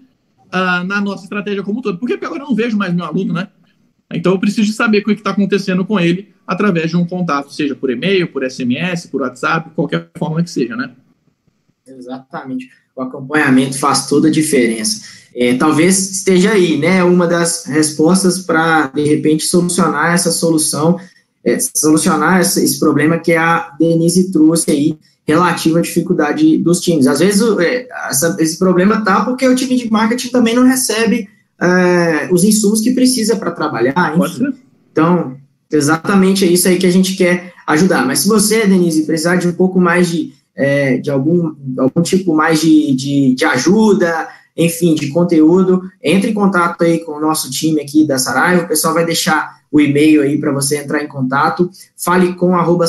uh, 0.47 0.83
na 0.85 1.01
nossa 1.01 1.23
estratégia 1.23 1.63
como 1.63 1.79
um 1.79 1.81
todo. 1.81 1.97
Por 1.97 2.07
quê? 2.07 2.13
Porque 2.13 2.25
agora 2.25 2.43
eu 2.43 2.47
não 2.47 2.55
vejo 2.55 2.77
mais 2.77 2.93
meu 2.93 3.05
aluno, 3.05 3.33
né? 3.33 3.47
Então 4.13 4.33
eu 4.33 4.39
preciso 4.39 4.71
saber 4.73 4.99
o 4.99 5.05
que 5.05 5.11
está 5.11 5.31
acontecendo 5.31 5.83
com 5.83 5.99
ele 5.99 6.33
através 6.45 6.91
de 6.91 6.97
um 6.97 7.05
contato, 7.05 7.51
seja 7.51 7.75
por 7.75 7.89
e-mail, 7.89 8.31
por 8.31 8.49
SMS, 8.49 9.07
por 9.07 9.21
WhatsApp, 9.21 9.71
qualquer 9.75 10.09
forma 10.17 10.43
que 10.43 10.49
seja, 10.49 10.75
né? 10.75 10.91
Exatamente. 11.87 12.69
O 12.95 13.01
acompanhamento 13.01 13.77
faz 13.77 14.07
toda 14.07 14.27
a 14.27 14.31
diferença. 14.31 15.25
é, 15.35 15.55
talvez 15.55 16.11
esteja 16.11 16.51
aí, 16.51 16.77
né, 16.77 17.03
uma 17.03 17.27
das 17.27 17.65
respostas 17.65 18.39
para, 18.39 18.87
de 18.87 19.03
repente, 19.03 19.43
solucionar 19.43 20.13
essa 20.13 20.31
solução, 20.31 20.97
é, 21.43 21.57
solucionar 21.75 22.39
esse, 22.39 22.63
esse, 22.63 22.79
problema 22.79 23.19
que 23.19 23.33
a 23.33 23.75
Denise 23.77 24.31
trouxe 24.31 24.71
aí, 24.71 24.97
relativo 25.25 25.77
à 25.79 25.81
dificuldade 25.81 26.57
dos 26.59 26.79
times. 26.79 27.07
Às 27.07 27.19
vezes, 27.19 27.41
é, 27.59 27.87
essa, 28.09 28.35
esse 28.39 28.57
problema 28.57 29.03
tá 29.03 29.25
porque 29.25 29.47
o 29.47 29.55
time 29.55 29.75
de 29.75 29.91
marketing 29.91 30.29
também 30.29 30.55
não 30.55 30.63
recebe 30.63 31.27
é, 31.59 32.29
os 32.31 32.43
insumos 32.43 32.81
que 32.81 32.93
precisa 32.93 33.35
para 33.35 33.51
trabalhar. 33.51 34.13
Então, 34.91 35.35
exatamente 35.71 36.45
é 36.45 36.47
isso 36.47 36.67
aí 36.67 36.77
que 36.77 36.85
a 36.85 36.91
gente 36.91 37.15
quer 37.15 37.53
ajudar. 37.67 38.05
Mas 38.05 38.19
se 38.19 38.27
você, 38.27 38.67
Denise, 38.67 39.05
precisar 39.05 39.37
de 39.37 39.47
um 39.47 39.53
pouco 39.53 39.79
mais 39.79 40.09
de, 40.09 40.33
é, 40.55 40.97
de 40.97 41.09
algum, 41.09 41.53
algum 41.77 42.01
tipo 42.01 42.35
mais 42.35 42.61
de, 42.61 42.95
de, 42.95 43.35
de 43.35 43.45
ajuda, 43.45 44.29
enfim, 44.55 44.93
de 44.93 45.09
conteúdo, 45.09 45.81
entre 46.01 46.31
em 46.31 46.33
contato 46.33 46.83
aí 46.83 46.99
com 46.99 47.13
o 47.13 47.19
nosso 47.19 47.49
time 47.49 47.81
aqui 47.81 48.05
da 48.05 48.17
Saraiva, 48.17 48.63
o 48.63 48.67
pessoal 48.67 48.93
vai 48.93 49.05
deixar 49.05 49.59
o 49.71 49.81
e-mail 49.81 50.21
aí 50.21 50.39
para 50.39 50.53
você 50.53 50.77
entrar 50.77 51.03
em 51.03 51.07
contato, 51.07 51.69
fale 51.97 52.33
com 52.35 52.55
arroba 52.55 52.85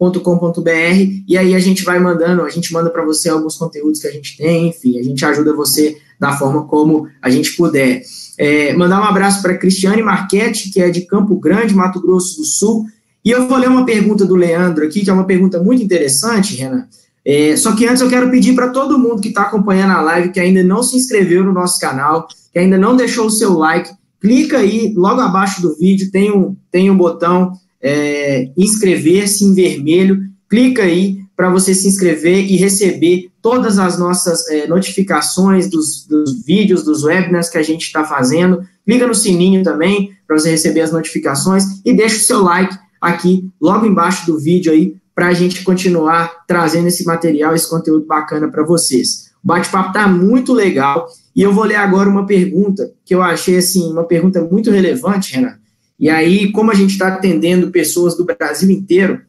saraivaeducação.com.br 0.00 1.24
e 1.28 1.36
aí 1.36 1.54
a 1.54 1.58
gente 1.58 1.84
vai 1.84 1.98
mandando, 1.98 2.42
a 2.42 2.48
gente 2.48 2.72
manda 2.72 2.88
para 2.88 3.04
você 3.04 3.28
alguns 3.28 3.56
conteúdos 3.56 4.00
que 4.00 4.08
a 4.08 4.10
gente 4.10 4.36
tem, 4.36 4.68
enfim, 4.68 4.98
a 4.98 5.02
gente 5.02 5.24
ajuda 5.24 5.54
você 5.54 5.98
da 6.18 6.32
forma 6.32 6.66
como 6.66 7.06
a 7.20 7.28
gente 7.28 7.56
puder. 7.56 8.02
É, 8.38 8.72
mandar 8.72 9.00
um 9.00 9.04
abraço 9.04 9.42
para 9.42 9.56
Cristiane 9.56 10.02
Marchetti, 10.02 10.70
que 10.70 10.80
é 10.80 10.88
de 10.88 11.02
Campo 11.02 11.38
Grande, 11.38 11.74
Mato 11.74 12.00
Grosso 12.00 12.38
do 12.38 12.44
Sul, 12.44 12.86
e 13.22 13.30
eu 13.30 13.46
vou 13.46 13.58
ler 13.58 13.68
uma 13.68 13.84
pergunta 13.84 14.24
do 14.24 14.34
Leandro 14.34 14.84
aqui, 14.86 15.04
que 15.04 15.10
é 15.10 15.12
uma 15.12 15.26
pergunta 15.26 15.62
muito 15.62 15.82
interessante, 15.82 16.56
Renan, 16.56 16.86
é, 17.24 17.54
só 17.56 17.76
que 17.76 17.86
antes 17.86 18.00
eu 18.00 18.08
quero 18.08 18.30
pedir 18.30 18.54
para 18.54 18.70
todo 18.70 18.98
mundo 18.98 19.20
que 19.20 19.28
está 19.28 19.42
acompanhando 19.42 19.92
a 19.92 20.00
live, 20.00 20.32
que 20.32 20.40
ainda 20.40 20.62
não 20.62 20.82
se 20.82 20.96
inscreveu 20.96 21.44
no 21.44 21.52
nosso 21.52 21.78
canal, 21.78 22.26
que 22.50 22.58
ainda 22.58 22.78
não 22.78 22.96
deixou 22.96 23.26
o 23.26 23.30
seu 23.30 23.58
like, 23.58 23.90
clica 24.18 24.58
aí, 24.58 24.94
logo 24.96 25.20
abaixo 25.20 25.60
do 25.60 25.76
vídeo 25.76 26.10
tem 26.10 26.32
um, 26.32 26.56
tem 26.70 26.90
um 26.90 26.96
botão 26.96 27.52
é, 27.82 28.50
inscrever-se 28.56 29.44
em 29.44 29.54
vermelho, 29.54 30.20
clica 30.48 30.82
aí 30.82 31.20
para 31.36 31.48
você 31.48 31.72
se 31.72 31.88
inscrever 31.88 32.44
e 32.50 32.56
receber 32.56 33.30
todas 33.40 33.78
as 33.78 33.98
nossas 33.98 34.46
é, 34.48 34.66
notificações 34.66 35.70
dos, 35.70 36.06
dos, 36.06 36.44
vídeos, 36.44 36.82
dos 36.82 37.02
webinars 37.02 37.48
que 37.48 37.56
a 37.56 37.62
gente 37.62 37.86
está 37.86 38.04
fazendo. 38.04 38.62
Clica 38.84 39.06
no 39.06 39.14
sininho 39.14 39.62
também 39.62 40.10
para 40.26 40.38
você 40.38 40.50
receber 40.50 40.82
as 40.82 40.92
notificações 40.92 41.64
e 41.84 41.94
deixa 41.94 42.16
o 42.16 42.20
seu 42.20 42.42
like 42.42 42.76
aqui 43.00 43.48
logo 43.58 43.86
embaixo 43.86 44.26
do 44.26 44.38
vídeo 44.38 44.70
aí 44.70 44.94
para 45.14 45.28
a 45.28 45.32
gente 45.32 45.64
continuar 45.64 46.44
trazendo 46.46 46.88
esse 46.88 47.04
material, 47.04 47.54
esse 47.54 47.68
conteúdo 47.68 48.04
bacana 48.06 48.48
para 48.48 48.62
vocês. 48.62 49.30
O 49.42 49.46
bate-papo 49.46 49.88
está 49.88 50.06
muito 50.06 50.52
legal 50.52 51.08
e 51.34 51.42
eu 51.42 51.54
vou 51.54 51.64
ler 51.64 51.76
agora 51.76 52.08
uma 52.08 52.26
pergunta 52.26 52.92
que 53.02 53.14
eu 53.14 53.22
achei 53.22 53.56
assim 53.56 53.90
uma 53.90 54.04
pergunta 54.04 54.42
muito 54.42 54.70
relevante, 54.70 55.34
Renan. 55.34 55.59
E 56.00 56.08
aí, 56.08 56.50
como 56.50 56.70
a 56.70 56.74
gente 56.74 56.92
está 56.92 57.08
atendendo 57.08 57.70
pessoas 57.70 58.16
do 58.16 58.24
Brasil 58.24 58.70
inteiro, 58.70 59.20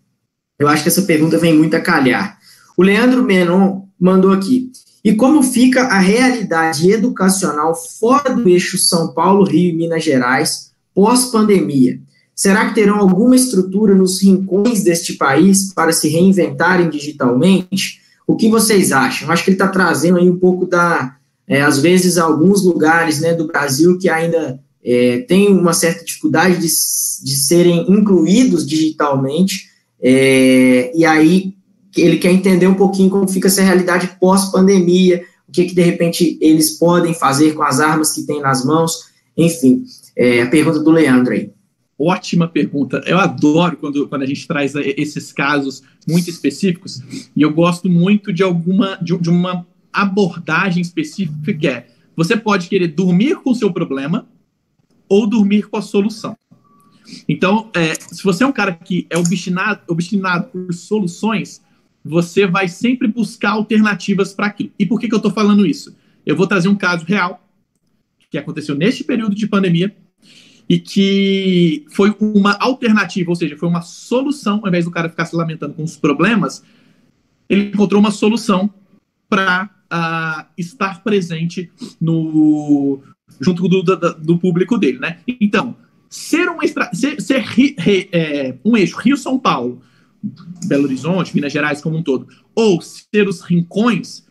eu 0.58 0.70
acho 0.70 0.84
que 0.84 0.90
essa 0.90 1.02
pergunta 1.02 1.38
vem 1.38 1.54
muito 1.54 1.76
a 1.76 1.82
calhar. 1.82 2.40
O 2.78 2.82
Leandro 2.82 3.24
Menon 3.24 3.82
mandou 4.00 4.32
aqui. 4.32 4.72
E 5.04 5.14
como 5.14 5.44
fica 5.44 5.84
a 5.84 6.00
realidade 6.00 6.90
educacional 6.90 7.76
fora 7.76 8.34
do 8.34 8.48
eixo 8.48 8.78
São 8.78 9.14
Paulo, 9.14 9.44
Rio 9.44 9.72
e 9.72 9.76
Minas 9.76 10.04
Gerais 10.04 10.72
pós-pandemia? 10.96 12.00
Será 12.34 12.70
que 12.70 12.76
terão 12.76 12.98
alguma 12.98 13.36
estrutura 13.36 13.94
nos 13.94 14.22
rincões 14.22 14.82
deste 14.82 15.14
país 15.14 15.74
para 15.74 15.92
se 15.92 16.08
reinventarem 16.08 16.90
digitalmente? 16.90 18.00
O 18.26 18.38
que 18.38 18.48
vocês 18.48 18.94
acham? 18.94 19.28
Eu 19.28 19.34
acho 19.34 19.44
que 19.44 19.50
ele 19.50 19.56
está 19.56 19.68
trazendo 19.68 20.20
aí 20.20 20.30
um 20.30 20.38
pouco 20.38 20.66
da, 20.66 21.18
é, 21.46 21.62
às 21.62 21.80
vezes, 21.80 22.18
alguns 22.18 22.64
lugares 22.64 23.20
né, 23.20 23.34
do 23.34 23.48
Brasil 23.48 23.98
que 24.00 24.08
ainda 24.08 24.60
é, 24.84 25.20
têm 25.20 25.50
uma 25.50 25.74
certa 25.74 26.04
dificuldade 26.04 26.56
de, 26.56 26.68
de 26.68 27.36
serem 27.36 27.86
incluídos 27.92 28.66
digitalmente, 28.66 29.70
é, 30.02 30.92
e 30.96 31.06
aí 31.06 31.54
ele 31.96 32.18
quer 32.18 32.32
entender 32.32 32.68
um 32.68 32.74
pouquinho 32.74 33.10
como 33.10 33.28
fica 33.28 33.48
essa 33.48 33.62
realidade 33.62 34.18
pós-pandemia, 34.20 35.24
o 35.48 35.52
que, 35.52 35.66
que 35.66 35.76
de 35.76 35.82
repente 35.82 36.38
eles 36.42 36.78
podem 36.78 37.14
fazer 37.14 37.54
com 37.54 37.64
as 37.64 37.80
armas 37.80 38.14
que 38.14 38.24
têm 38.24 38.42
nas 38.42 38.64
mãos, 38.64 39.12
enfim, 39.36 39.84
é, 40.16 40.42
a 40.42 40.48
pergunta 40.48 40.80
do 40.80 40.92
Leandro 40.92 41.34
aí. 41.34 41.52
Ótima 42.00 42.48
pergunta. 42.48 43.04
Eu 43.06 43.20
adoro 43.20 43.78
quando, 43.78 44.08
quando 44.08 44.24
a 44.24 44.26
gente 44.26 44.48
traz 44.48 44.74
esses 44.76 45.32
casos 45.32 45.84
muito 46.08 46.30
específicos 46.30 47.00
e 47.36 47.42
eu 47.42 47.54
gosto 47.54 47.88
muito 47.88 48.34
de 48.34 48.42
alguma 48.42 48.98
de, 49.00 49.16
de 49.18 49.30
uma 49.30 49.68
abordagem 49.94 50.82
específica 50.82 51.54
que 51.54 51.68
é 51.68 51.86
você 52.16 52.36
pode 52.36 52.68
querer 52.68 52.88
dormir 52.88 53.36
com 53.36 53.52
o 53.52 53.56
seu 53.56 53.72
problema 53.72 54.28
ou 55.12 55.28
dormir 55.28 55.64
com 55.64 55.76
a 55.76 55.82
solução. 55.82 56.38
Então, 57.28 57.70
é, 57.74 57.96
se 57.96 58.24
você 58.24 58.46
é 58.46 58.48
um 58.48 58.52
cara 58.54 58.72
que 58.72 59.06
é 59.10 59.18
obstinado, 59.18 59.82
obstinado 59.90 60.48
por 60.48 60.74
soluções, 60.74 61.62
você 62.02 62.48
vai 62.48 62.70
sempre 62.70 63.10
buscar 63.10 63.52
alternativas 63.52 64.34
para 64.34 64.46
aquilo. 64.46 64.72
E 64.80 64.86
por 64.86 65.02
que, 65.02 65.10
que 65.10 65.14
eu 65.14 65.18
estou 65.18 65.34
falando 65.34 65.66
isso? 65.66 65.94
Eu 66.26 66.38
vou 66.38 66.48
trazer 66.48 66.70
um 66.70 66.76
caso 66.78 67.04
real 67.04 67.46
que 68.30 68.38
aconteceu 68.38 68.74
neste 68.74 69.04
período 69.04 69.36
de 69.36 69.46
pandemia 69.48 69.94
e 70.70 70.80
que 70.80 71.86
foi 71.92 72.16
uma 72.18 72.58
alternativa, 72.58 73.32
ou 73.32 73.36
seja, 73.36 73.58
foi 73.58 73.68
uma 73.68 73.82
solução, 73.82 74.62
ao 74.64 74.70
invés 74.70 74.86
do 74.86 74.92
cara 74.92 75.10
ficar 75.10 75.26
se 75.26 75.36
lamentando 75.36 75.74
com 75.74 75.84
os 75.84 75.98
problemas, 75.98 76.64
ele 77.50 77.66
encontrou 77.66 78.00
uma 78.00 78.12
solução 78.12 78.74
para 79.28 79.66
uh, 79.66 79.70
ah, 79.90 80.48
estar 80.58 81.04
presente 81.04 81.70
no 82.00 83.02
junto 83.40 83.68
do, 83.68 83.82
do, 83.82 84.14
do, 84.16 84.38
público 84.38 84.78
dele, 84.78 85.00
né? 85.00 85.20
Então, 85.40 85.76
ser, 86.10 86.50
uma 86.50 86.64
ser, 86.94 87.22
ser 87.22 87.46
é, 88.12 88.56
um 88.64 88.78
eixo 88.78 88.98
Rio-São 88.98 89.40
Paulo, 89.40 89.82
Belo 90.66 90.84
Horizonte, 90.84 91.34
Minas 91.34 91.52
Gerais 91.52 91.82
como 91.82 91.98
um 91.98 92.04
todo, 92.04 92.28
ou 92.54 92.82
ser 92.82 93.28
os 93.28 93.42
rincões, 93.42 94.26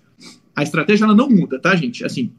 a 0.55 0.63
estratégia 0.63 1.05
ela 1.05 1.15
não 1.15 1.29
muda, 1.29 1.59
tá, 1.59 1.75
gente? 1.75 2.05
Assim, 2.05 2.33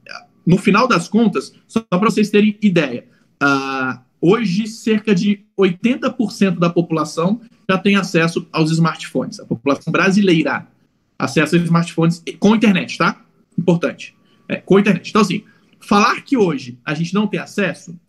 no 0.45 0.57
final 0.57 0.87
das 0.87 1.07
contas, 1.07 1.53
só 1.67 1.81
para 1.81 2.09
vocês 2.09 2.29
terem 2.29 2.57
ideia, 2.61 3.05
Uh, 3.41 3.99
hoje, 4.21 4.67
cerca 4.67 5.15
de 5.15 5.43
80% 5.57 6.59
da 6.59 6.69
população 6.69 7.41
já 7.67 7.77
tem 7.77 7.95
acesso 7.95 8.47
aos 8.51 8.69
smartphones. 8.69 9.39
A 9.39 9.45
população 9.45 9.91
brasileira 9.91 10.67
acessa 11.17 11.57
smartphones 11.57 12.23
com 12.39 12.55
internet, 12.55 12.99
tá? 12.99 13.19
Importante. 13.57 14.15
É, 14.47 14.57
com 14.57 14.77
internet. 14.77 15.09
Então, 15.09 15.21
assim, 15.21 15.43
falar 15.81 16.21
que 16.21 16.37
hoje 16.37 16.79
a 16.85 16.93
gente 16.93 17.13
não 17.13 17.27
tem 17.27 17.39
acesso, 17.39 17.99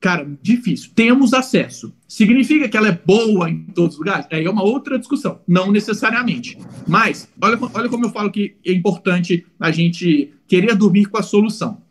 cara, 0.00 0.26
difícil. 0.40 0.90
Temos 0.94 1.32
acesso. 1.34 1.94
Significa 2.08 2.68
que 2.68 2.76
ela 2.76 2.88
é 2.88 3.00
boa 3.04 3.50
em 3.50 3.64
todos 3.64 3.94
os 3.94 3.98
lugares? 3.98 4.26
É 4.30 4.48
uma 4.48 4.62
outra 4.62 4.98
discussão. 4.98 5.40
Não 5.46 5.70
necessariamente. 5.70 6.58
Mas, 6.86 7.28
olha, 7.40 7.58
olha 7.74 7.88
como 7.88 8.06
eu 8.06 8.10
falo 8.10 8.30
que 8.30 8.56
é 8.64 8.72
importante 8.72 9.46
a 9.60 9.70
gente 9.70 10.32
querer 10.46 10.74
dormir 10.74 11.06
com 11.06 11.18
a 11.18 11.22
solução. 11.22 11.82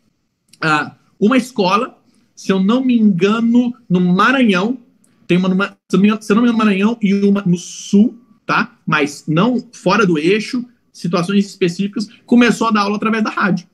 Ah, 0.60 0.96
uma 1.18 1.36
escola 1.36 2.02
se 2.34 2.50
eu 2.50 2.60
não 2.60 2.84
me 2.84 2.98
engano, 2.98 3.72
no 3.88 4.00
Maranhão, 4.00 4.78
tem 5.26 5.38
uma, 5.38 5.48
numa, 5.48 5.78
se 5.88 5.96
eu 5.96 6.00
não 6.34 6.42
me 6.42 6.48
engano, 6.48 6.52
no 6.52 6.58
Maranhão 6.58 6.98
e 7.00 7.14
uma 7.14 7.42
no 7.42 7.56
Sul, 7.56 8.18
tá? 8.44 8.76
Mas 8.86 9.24
não 9.28 9.64
fora 9.72 10.04
do 10.06 10.18
eixo, 10.18 10.64
situações 10.92 11.46
específicas, 11.46 12.08
começou 12.26 12.66
a 12.66 12.70
dar 12.70 12.80
aula 12.80 12.96
através 12.96 13.22
da 13.22 13.30
rádio. 13.30 13.66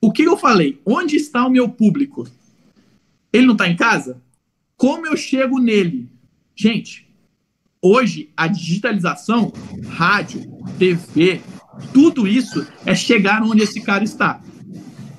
O 0.00 0.12
que 0.12 0.22
eu 0.22 0.36
falei? 0.36 0.80
Onde 0.84 1.16
está 1.16 1.46
o 1.46 1.50
meu 1.50 1.68
público? 1.68 2.28
Ele 3.32 3.46
não 3.46 3.54
está 3.54 3.68
em 3.68 3.76
casa? 3.76 4.22
Como 4.76 5.06
eu 5.06 5.16
chego 5.16 5.58
nele? 5.58 6.08
Gente, 6.54 7.08
hoje 7.82 8.30
a 8.36 8.46
digitalização, 8.46 9.52
rádio, 9.88 10.40
TV, 10.78 11.40
tudo 11.92 12.26
isso 12.26 12.66
é 12.86 12.94
chegar 12.94 13.42
onde 13.42 13.62
esse 13.62 13.80
cara 13.80 14.04
está. 14.04 14.40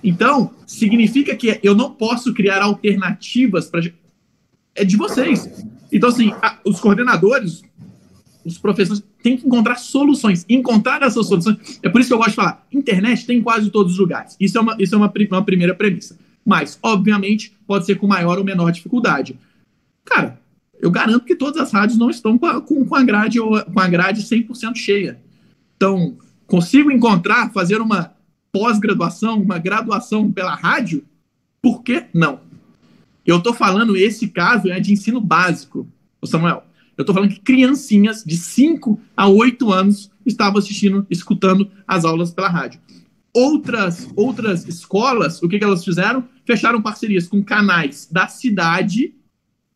Então, 0.04 0.54
significa 0.66 1.36
que 1.36 1.60
eu 1.62 1.76
não 1.76 1.92
posso 1.92 2.34
criar 2.34 2.62
alternativas 2.62 3.70
para. 3.70 3.82
É 4.76 4.86
de 4.86 4.96
vocês. 4.96 5.66
Então, 5.92 6.10
assim, 6.10 6.32
a, 6.42 6.58
os 6.66 6.80
coordenadores, 6.80 7.62
os 8.54 8.58
professores 8.58 9.04
têm 9.22 9.38
que 9.38 9.46
encontrar 9.46 9.76
soluções. 9.76 10.46
Encontrar 10.50 11.02
essas 11.02 11.28
soluções. 11.28 11.80
É 11.82 11.90
por 11.90 12.02
isso 12.02 12.10
que 12.10 12.14
eu 12.14 12.18
gosto 12.18 12.32
de 12.32 12.36
falar: 12.36 12.66
internet 12.72 13.26
tem 13.26 13.40
em 13.40 13.42
quase 13.42 13.70
todos 13.70 13.94
os 13.94 14.00
lugares. 14.00 14.36
Isso 14.40 14.58
é 14.58 14.62
uma, 14.62 14.76
isso 14.80 14.96
é 14.96 14.98
uma, 14.98 15.12
uma 15.32 15.44
primeira 15.44 15.74
premissa. 15.74 16.18
Mas, 16.46 16.80
obviamente, 16.82 17.54
pode 17.68 17.86
ser 17.86 17.96
com 17.96 18.08
maior 18.08 18.38
ou 18.38 18.44
menor 18.44 18.72
dificuldade. 18.72 19.38
Cara, 20.04 20.40
eu 20.80 20.90
garanto 20.90 21.26
que 21.26 21.36
todas 21.36 21.62
as 21.62 21.72
rádios 21.72 21.98
não 21.98 22.10
estão 22.10 22.38
com 22.38 22.46
a, 22.46 22.62
com, 22.62 22.96
a 22.96 23.04
grade 23.04 23.40
com 23.40 23.80
a 23.80 23.88
grade 23.88 24.24
100% 24.24 24.76
cheia. 24.76 25.20
Então, 25.76 26.18
consigo 26.48 26.92
encontrar, 26.92 27.52
fazer 27.52 27.82
uma 27.82 28.14
pós-graduação, 28.52 29.42
uma 29.42 29.60
graduação 29.60 30.32
pela 30.32 30.56
rádio? 30.56 31.06
Por 31.62 31.84
que 31.84 32.06
não? 32.14 32.40
Eu 33.26 33.38
estou 33.38 33.54
falando, 33.54 33.96
esse 33.96 34.28
caso 34.30 34.70
é 34.70 34.80
de 34.80 34.92
ensino 34.92 35.22
básico, 35.22 35.88
Samuel. 36.26 36.64
Eu 37.00 37.04
estou 37.04 37.16
falando 37.16 37.30
que 37.30 37.40
criancinhas 37.40 38.26
de 38.26 38.36
5 38.36 39.00
a 39.16 39.26
8 39.26 39.72
anos 39.72 40.12
estavam 40.26 40.60
assistindo, 40.60 41.08
escutando 41.10 41.72
as 41.88 42.04
aulas 42.04 42.34
pela 42.34 42.50
rádio. 42.50 42.82
Outras, 43.34 44.10
outras 44.18 44.68
escolas, 44.68 45.42
o 45.42 45.48
que, 45.48 45.58
que 45.58 45.64
elas 45.64 45.86
fizeram? 45.86 46.28
Fecharam 46.46 46.82
parcerias 46.82 47.26
com 47.26 47.42
canais 47.42 48.06
da 48.12 48.28
cidade 48.28 49.16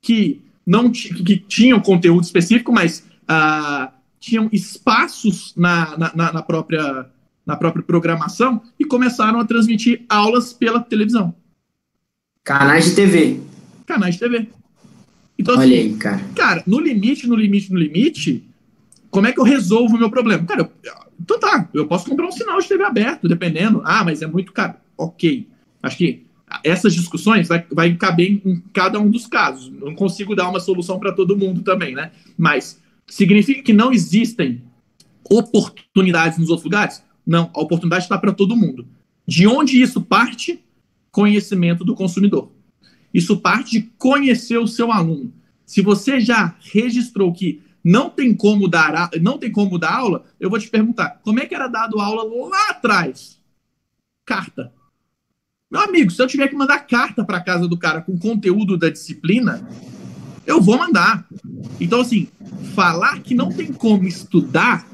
que 0.01 0.41
não 0.67 0.91
que 0.91 1.37
tinham 1.37 1.79
conteúdo 1.79 2.25
específico, 2.25 2.73
mas 2.73 3.07
uh, 3.23 3.89
tinham 4.19 4.49
espaços 4.51 5.53
na, 5.55 5.97
na, 5.97 6.33
na, 6.33 6.41
própria, 6.41 7.09
na 7.45 7.55
própria 7.55 7.85
programação 7.85 8.61
e 8.77 8.83
começaram 8.83 9.39
a 9.39 9.45
transmitir 9.45 10.03
aulas 10.09 10.51
pela 10.51 10.81
televisão. 10.81 11.33
Canais 12.43 12.83
de 12.83 12.95
TV. 12.95 13.39
Canais 13.85 14.15
de 14.15 14.19
TV. 14.19 14.49
Então, 15.37 15.55
Olha 15.55 15.63
assim, 15.65 15.73
aí, 15.73 15.93
cara. 15.95 16.21
Cara, 16.35 16.63
no 16.65 16.79
limite, 16.79 17.27
no 17.27 17.35
limite, 17.35 17.71
no 17.71 17.79
limite, 17.79 18.43
como 19.09 19.27
é 19.27 19.31
que 19.31 19.39
eu 19.39 19.43
resolvo 19.43 19.95
o 19.95 19.99
meu 19.99 20.09
problema? 20.09 20.43
Cara, 20.45 20.61
eu, 20.61 20.93
então 21.19 21.39
tá, 21.39 21.69
eu 21.73 21.87
posso 21.87 22.09
comprar 22.09 22.27
um 22.27 22.31
sinal 22.31 22.59
de 22.59 22.67
TV 22.67 22.83
aberto, 22.83 23.27
dependendo. 23.27 23.81
Ah, 23.85 24.03
mas 24.03 24.21
é 24.21 24.27
muito 24.27 24.51
caro. 24.51 24.75
Ok. 24.97 25.47
Acho 25.81 25.97
que 25.97 26.25
essas 26.63 26.93
discussões 26.93 27.47
vai, 27.47 27.65
vai 27.71 27.95
caber 27.95 28.31
em, 28.31 28.41
em 28.45 28.63
cada 28.73 28.99
um 28.99 29.09
dos 29.09 29.25
casos. 29.25 29.71
Não 29.71 29.95
consigo 29.95 30.35
dar 30.35 30.49
uma 30.49 30.59
solução 30.59 30.99
para 30.99 31.11
todo 31.11 31.37
mundo 31.37 31.61
também, 31.61 31.95
né? 31.95 32.11
Mas 32.37 32.79
significa 33.07 33.61
que 33.61 33.73
não 33.73 33.91
existem 33.91 34.61
oportunidades 35.29 36.37
nos 36.37 36.49
outros 36.49 36.65
lugares? 36.65 37.03
Não, 37.25 37.49
a 37.53 37.61
oportunidade 37.61 38.03
está 38.03 38.17
para 38.17 38.33
todo 38.33 38.55
mundo. 38.55 38.85
De 39.25 39.47
onde 39.47 39.81
isso 39.81 40.01
parte? 40.01 40.59
Conhecimento 41.11 41.85
do 41.85 41.95
consumidor. 41.95 42.51
Isso 43.13 43.37
parte 43.37 43.79
de 43.79 43.81
conhecer 43.97 44.57
o 44.57 44.67
seu 44.67 44.91
aluno. 44.91 45.31
Se 45.65 45.81
você 45.81 46.19
já 46.19 46.55
registrou 46.73 47.31
que 47.31 47.61
não 47.83 48.09
tem 48.09 48.33
como 48.33 48.67
dar, 48.67 49.09
não 49.21 49.37
tem 49.37 49.51
como 49.51 49.77
dar 49.77 49.95
aula, 49.95 50.25
eu 50.39 50.49
vou 50.49 50.57
te 50.57 50.69
perguntar, 50.69 51.19
como 51.23 51.39
é 51.39 51.45
que 51.45 51.53
era 51.53 51.67
dado 51.67 51.99
aula 51.99 52.23
lá 52.49 52.69
atrás? 52.69 53.39
Carta. 54.25 54.71
Meu 55.69 55.81
amigo, 55.81 56.11
se 56.11 56.21
eu 56.21 56.27
tiver 56.27 56.47
que 56.47 56.55
mandar 56.55 56.79
carta 56.79 57.25
para 57.25 57.41
casa 57.41 57.67
do 57.67 57.77
cara 57.77 58.01
com 58.01 58.17
conteúdo 58.17 58.77
da 58.77 58.89
disciplina, 58.89 59.67
eu 60.45 60.61
vou 60.61 60.77
mandar. 60.77 61.27
Então, 61.79 62.01
assim, 62.01 62.29
falar 62.73 63.19
que 63.21 63.33
não 63.33 63.51
tem 63.51 63.73
como 63.73 64.07
estudar, 64.07 64.87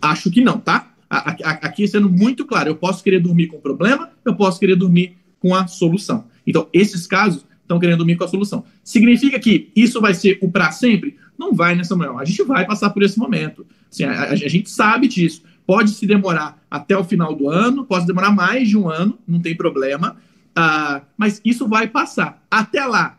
acho 0.00 0.30
que 0.30 0.40
não, 0.40 0.58
tá? 0.58 0.92
Aqui 1.08 1.86
sendo 1.86 2.10
muito 2.10 2.44
claro, 2.44 2.70
eu 2.70 2.76
posso 2.76 3.04
querer 3.04 3.20
dormir 3.20 3.46
com 3.46 3.58
o 3.58 3.60
problema, 3.60 4.10
eu 4.24 4.34
posso 4.34 4.58
querer 4.58 4.76
dormir 4.76 5.16
com 5.38 5.54
a 5.54 5.66
solução. 5.66 6.24
Então, 6.46 6.68
esses 6.72 7.06
casos 7.06 7.44
estão 7.62 7.78
querendo 7.78 7.98
dormir 7.98 8.16
com 8.16 8.24
a 8.24 8.28
solução. 8.28 8.64
Significa 8.82 9.38
que 9.38 9.70
isso 9.74 10.00
vai 10.00 10.14
ser 10.14 10.38
o 10.40 10.50
para 10.50 10.70
sempre? 10.70 11.16
Não 11.38 11.52
vai, 11.52 11.74
né, 11.74 11.84
Samuel? 11.84 12.18
A 12.18 12.24
gente 12.24 12.42
vai 12.44 12.64
passar 12.64 12.90
por 12.90 13.02
esse 13.02 13.18
momento. 13.18 13.66
Assim, 13.92 14.04
a, 14.04 14.30
a, 14.30 14.36
gente 14.36 14.70
sabe 14.70 15.08
disso. 15.08 15.42
Pode 15.66 15.90
se 15.90 16.06
demorar 16.06 16.62
até 16.70 16.96
o 16.96 17.04
final 17.04 17.34
do 17.34 17.48
ano, 17.48 17.84
pode 17.84 18.06
demorar 18.06 18.30
mais 18.30 18.68
de 18.68 18.76
um 18.76 18.88
ano, 18.88 19.18
não 19.26 19.40
tem 19.40 19.56
problema. 19.56 20.16
Uh, 20.56 21.04
mas 21.16 21.40
isso 21.44 21.68
vai 21.68 21.88
passar. 21.88 22.42
Até 22.50 22.84
lá, 22.86 23.18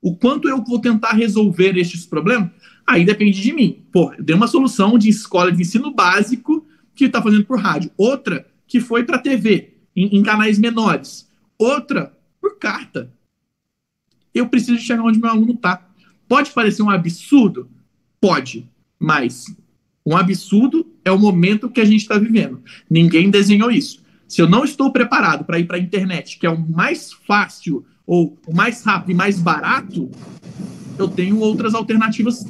o 0.00 0.16
quanto 0.16 0.48
eu 0.48 0.62
vou 0.64 0.80
tentar 0.80 1.12
resolver 1.12 1.76
estes 1.76 2.06
problemas, 2.06 2.50
aí 2.86 3.04
depende 3.04 3.40
de 3.42 3.52
mim. 3.52 3.84
Pô, 3.92 4.12
eu 4.14 4.24
dei 4.24 4.34
uma 4.34 4.46
solução 4.46 4.96
de 4.96 5.08
escola 5.08 5.52
de 5.52 5.60
ensino 5.60 5.92
básico 5.92 6.66
que 6.94 7.04
está 7.04 7.20
fazendo 7.20 7.44
por 7.44 7.58
rádio. 7.58 7.90
Outra 7.96 8.46
que 8.66 8.80
foi 8.80 9.04
para 9.04 9.18
TV, 9.18 9.74
em, 9.94 10.16
em, 10.16 10.22
canais 10.22 10.58
menores. 10.58 11.28
Outra 11.58 12.12
carta. 12.60 13.10
Eu 14.32 14.48
preciso 14.48 14.78
chegar 14.78 15.02
onde 15.02 15.18
meu 15.18 15.30
aluno 15.30 15.54
está. 15.54 15.84
Pode 16.28 16.50
parecer 16.50 16.82
um 16.82 16.90
absurdo? 16.90 17.68
Pode. 18.20 18.68
Mas 18.98 19.46
um 20.06 20.16
absurdo 20.16 20.86
é 21.04 21.10
o 21.10 21.18
momento 21.18 21.70
que 21.70 21.80
a 21.80 21.84
gente 21.84 22.02
está 22.02 22.18
vivendo. 22.18 22.62
Ninguém 22.88 23.30
desenhou 23.30 23.70
isso. 23.70 24.02
Se 24.28 24.40
eu 24.40 24.48
não 24.48 24.64
estou 24.64 24.92
preparado 24.92 25.44
para 25.44 25.58
ir 25.58 25.64
para 25.64 25.76
a 25.76 25.80
internet, 25.80 26.38
que 26.38 26.46
é 26.46 26.50
o 26.50 26.58
mais 26.58 27.12
fácil 27.26 27.84
ou 28.06 28.38
o 28.46 28.54
mais 28.54 28.84
rápido 28.84 29.10
e 29.10 29.14
mais 29.14 29.40
barato, 29.40 30.08
eu 30.96 31.08
tenho 31.08 31.40
outras 31.40 31.74
alternativas 31.74 32.46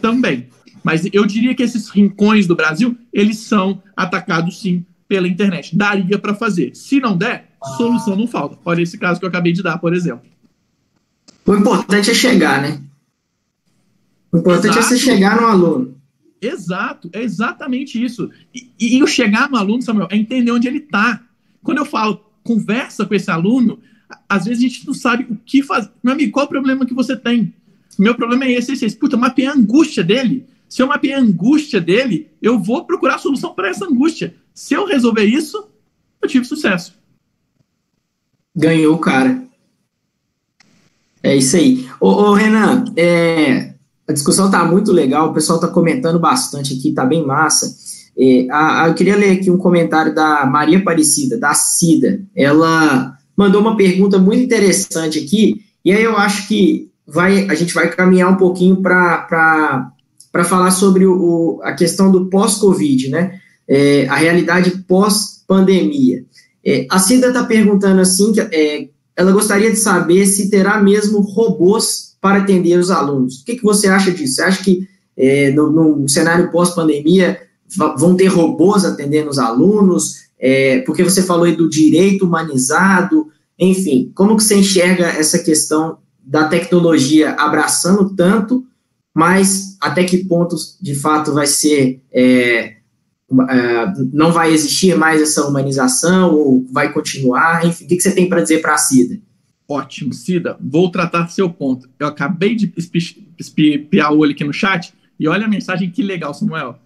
também. 0.00 0.48
Mas 0.84 1.08
eu 1.12 1.26
diria 1.26 1.54
que 1.54 1.64
esses 1.64 1.88
rincões 1.88 2.46
do 2.46 2.54
Brasil, 2.54 2.96
eles 3.12 3.38
são 3.38 3.82
atacados 3.96 4.60
sim 4.60 4.86
pela 5.08 5.26
internet. 5.26 5.76
Daria 5.76 6.18
para 6.18 6.34
fazer. 6.34 6.76
Se 6.76 7.00
não 7.00 7.16
der, 7.16 7.55
solução 7.76 8.16
não 8.16 8.26
falta. 8.26 8.58
Olha 8.64 8.82
esse 8.82 8.98
caso 8.98 9.18
que 9.18 9.24
eu 9.24 9.28
acabei 9.28 9.52
de 9.52 9.62
dar, 9.62 9.78
por 9.78 9.94
exemplo. 9.94 10.26
O 11.44 11.54
importante 11.54 12.10
é 12.10 12.14
chegar, 12.14 12.60
né? 12.60 12.80
O 14.32 14.38
importante 14.38 14.78
Exato. 14.78 14.94
é 14.94 14.98
você 14.98 14.98
chegar 14.98 15.40
no 15.40 15.46
aluno. 15.46 15.96
Exato, 16.40 17.08
é 17.12 17.22
exatamente 17.22 18.02
isso. 18.02 18.30
E, 18.54 18.70
e, 18.78 19.02
o 19.02 19.06
chegar 19.06 19.48
no 19.50 19.56
aluno, 19.56 19.82
Samuel, 19.82 20.08
é 20.10 20.16
entender 20.16 20.50
onde 20.50 20.68
ele 20.68 20.78
está. 20.78 21.22
Quando 21.62 21.78
eu 21.78 21.84
falo, 21.84 22.20
conversa 22.42 23.06
com 23.06 23.14
esse 23.14 23.30
aluno, 23.30 23.78
às 24.28 24.44
vezes 24.44 24.62
a 24.62 24.68
gente 24.68 24.86
não 24.86 24.94
sabe 24.94 25.26
o 25.30 25.36
que 25.44 25.62
fazer. 25.62 25.90
Meu 26.02 26.12
amigo, 26.12 26.32
qual 26.32 26.46
o 26.46 26.48
problema 26.48 26.84
que 26.84 26.94
você 26.94 27.16
tem? 27.16 27.54
Meu 27.98 28.14
problema 28.14 28.44
é 28.44 28.52
esse, 28.52 28.72
esse, 28.72 28.84
esse. 28.84 28.96
Puta, 28.96 29.16
mapear 29.16 29.54
a 29.54 29.56
angústia 29.56 30.04
dele. 30.04 30.46
Se 30.68 30.82
eu 30.82 30.86
mapear 30.86 31.18
a 31.18 31.22
angústia 31.22 31.80
dele, 31.80 32.28
eu 32.42 32.58
vou 32.58 32.84
procurar 32.84 33.14
a 33.14 33.18
solução 33.18 33.54
para 33.54 33.68
essa 33.68 33.86
angústia. 33.86 34.34
Se 34.52 34.74
eu 34.74 34.84
resolver 34.84 35.24
isso, 35.24 35.68
eu 36.20 36.28
tive 36.28 36.44
sucesso. 36.44 36.94
Ganhou 38.56 38.94
o 38.94 38.98
cara. 38.98 39.42
É 41.22 41.36
isso 41.36 41.56
aí. 41.56 41.86
Ô, 42.00 42.08
ô 42.08 42.34
Renan, 42.34 42.84
é, 42.96 43.74
a 44.08 44.12
discussão 44.12 44.46
está 44.46 44.64
muito 44.64 44.92
legal, 44.92 45.30
o 45.30 45.34
pessoal 45.34 45.58
está 45.58 45.68
comentando 45.68 46.18
bastante 46.18 46.74
aqui, 46.74 46.90
está 46.90 47.04
bem 47.04 47.26
massa. 47.26 47.74
É, 48.18 48.46
a, 48.50 48.84
a, 48.84 48.88
eu 48.88 48.94
queria 48.94 49.16
ler 49.16 49.32
aqui 49.32 49.50
um 49.50 49.58
comentário 49.58 50.14
da 50.14 50.46
Maria 50.46 50.78
Aparecida, 50.78 51.36
da 51.36 51.52
Cida. 51.52 52.22
Ela 52.34 53.18
mandou 53.36 53.60
uma 53.60 53.76
pergunta 53.76 54.18
muito 54.18 54.42
interessante 54.42 55.18
aqui, 55.18 55.62
e 55.84 55.92
aí 55.92 56.02
eu 56.02 56.16
acho 56.16 56.48
que 56.48 56.90
vai, 57.06 57.48
a 57.50 57.54
gente 57.54 57.74
vai 57.74 57.90
caminhar 57.90 58.30
um 58.30 58.36
pouquinho 58.36 58.76
para 58.76 59.92
falar 60.44 60.70
sobre 60.70 61.06
o, 61.06 61.60
a 61.62 61.72
questão 61.72 62.10
do 62.10 62.26
pós-Covid, 62.26 63.10
né? 63.10 63.40
É, 63.68 64.06
a 64.08 64.14
realidade 64.14 64.70
pós-pandemia. 64.86 66.24
É, 66.66 66.84
a 66.90 66.98
Cida 66.98 67.28
está 67.28 67.44
perguntando 67.44 68.00
assim, 68.00 68.32
que, 68.32 68.40
é, 68.40 68.88
ela 69.14 69.30
gostaria 69.30 69.70
de 69.70 69.76
saber 69.76 70.26
se 70.26 70.50
terá 70.50 70.82
mesmo 70.82 71.20
robôs 71.20 72.16
para 72.20 72.38
atender 72.38 72.76
os 72.76 72.90
alunos. 72.90 73.40
O 73.40 73.44
que, 73.44 73.54
que 73.54 73.62
você 73.62 73.86
acha 73.86 74.10
disso? 74.10 74.34
Você 74.34 74.42
acha 74.42 74.64
que 74.64 74.88
é, 75.16 75.52
no, 75.52 75.70
no, 75.70 76.08
cenário 76.08 76.50
pós-pandemia 76.50 77.40
vão 77.96 78.16
ter 78.16 78.26
robôs 78.26 78.84
atendendo 78.84 79.30
os 79.30 79.38
alunos? 79.38 80.26
É, 80.38 80.80
porque 80.80 81.04
você 81.04 81.22
falou 81.22 81.44
aí 81.44 81.54
do 81.54 81.70
direito 81.70 82.26
humanizado, 82.26 83.28
enfim, 83.56 84.10
como 84.12 84.36
que 84.36 84.42
você 84.42 84.56
enxerga 84.56 85.06
essa 85.06 85.38
questão 85.38 85.98
da 86.20 86.48
tecnologia 86.48 87.30
abraçando 87.38 88.10
tanto, 88.14 88.64
mas 89.14 89.76
até 89.80 90.02
que 90.04 90.24
ponto 90.24 90.56
de 90.82 90.94
fato 90.96 91.32
vai 91.32 91.46
ser 91.46 92.02
é, 92.12 92.75
é 93.48 93.92
não 94.12 94.30
vai 94.30 94.52
existir 94.52 94.96
mais 94.96 95.20
essa 95.20 95.44
humanização 95.46 96.34
ou 96.34 96.64
vai 96.70 96.92
continuar? 96.92 97.66
Enfim, 97.66 97.84
o 97.84 97.88
que, 97.88 98.00
você 98.00 98.14
tem 98.14 98.28
para 98.28 98.40
dizer 98.40 98.60
para 98.60 98.74
a 98.74 98.78
Cida? 98.78 99.18
Ótimo, 99.68 100.12
Cida, 100.12 100.56
vou 100.60 100.90
tratar 100.90 101.26
seu 101.28 101.50
ponto. 101.50 101.88
Eu 101.98 102.06
acabei 102.06 102.54
de 102.54 102.72
espiar 103.38 104.12
o 104.12 104.18
olho 104.18 104.32
aqui 104.32 104.44
no 104.44 104.52
chat 104.52 104.94
e 105.18 105.26
olha 105.26 105.46
a 105.46 105.48
mensagem 105.48 105.90
que 105.90 106.02
legal, 106.02 106.32
Samuel. 106.32 106.78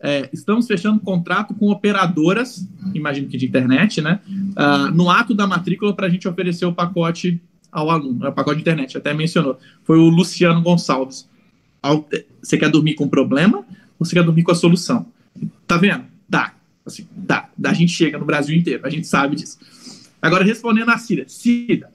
É, 0.00 0.28
estamos 0.32 0.68
fechando 0.68 1.00
contrato 1.00 1.52
com 1.54 1.70
operadoras, 1.70 2.64
imagino 2.94 3.26
que 3.26 3.36
de 3.36 3.46
internet, 3.46 4.00
né? 4.00 4.20
Uh, 4.28 4.94
no 4.94 5.10
ato 5.10 5.34
da 5.34 5.44
matrícula 5.44 5.92
para 5.92 6.06
a 6.06 6.08
gente 6.08 6.28
oferecer 6.28 6.64
o 6.64 6.72
pacote 6.72 7.42
ao 7.72 7.90
aluno, 7.90 8.24
é 8.24 8.28
o 8.28 8.32
pacote 8.32 8.56
de 8.56 8.62
internet, 8.62 8.96
até 8.96 9.12
mencionou. 9.12 9.58
Foi 9.82 9.98
o 9.98 10.08
Luciano 10.08 10.62
Gonçalves. 10.62 11.28
Você 12.40 12.56
quer 12.56 12.70
dormir 12.70 12.94
com 12.94 13.08
problema 13.08 13.58
ou 13.98 14.06
você 14.06 14.14
quer 14.14 14.22
dormir 14.22 14.44
com 14.44 14.52
a 14.52 14.54
solução? 14.54 15.04
Tá 15.66 15.76
vendo? 15.76 16.04
Dá. 16.28 16.54
Assim, 16.84 17.06
dá. 17.10 17.48
A 17.64 17.72
gente 17.72 17.92
chega 17.92 18.18
no 18.18 18.24
Brasil 18.24 18.56
inteiro, 18.56 18.86
a 18.86 18.90
gente 18.90 19.06
sabe 19.06 19.36
disso. 19.36 19.58
Agora, 20.20 20.44
respondendo 20.44 20.90
a 20.90 20.98
Cida. 20.98 21.24
Cida, 21.28 21.90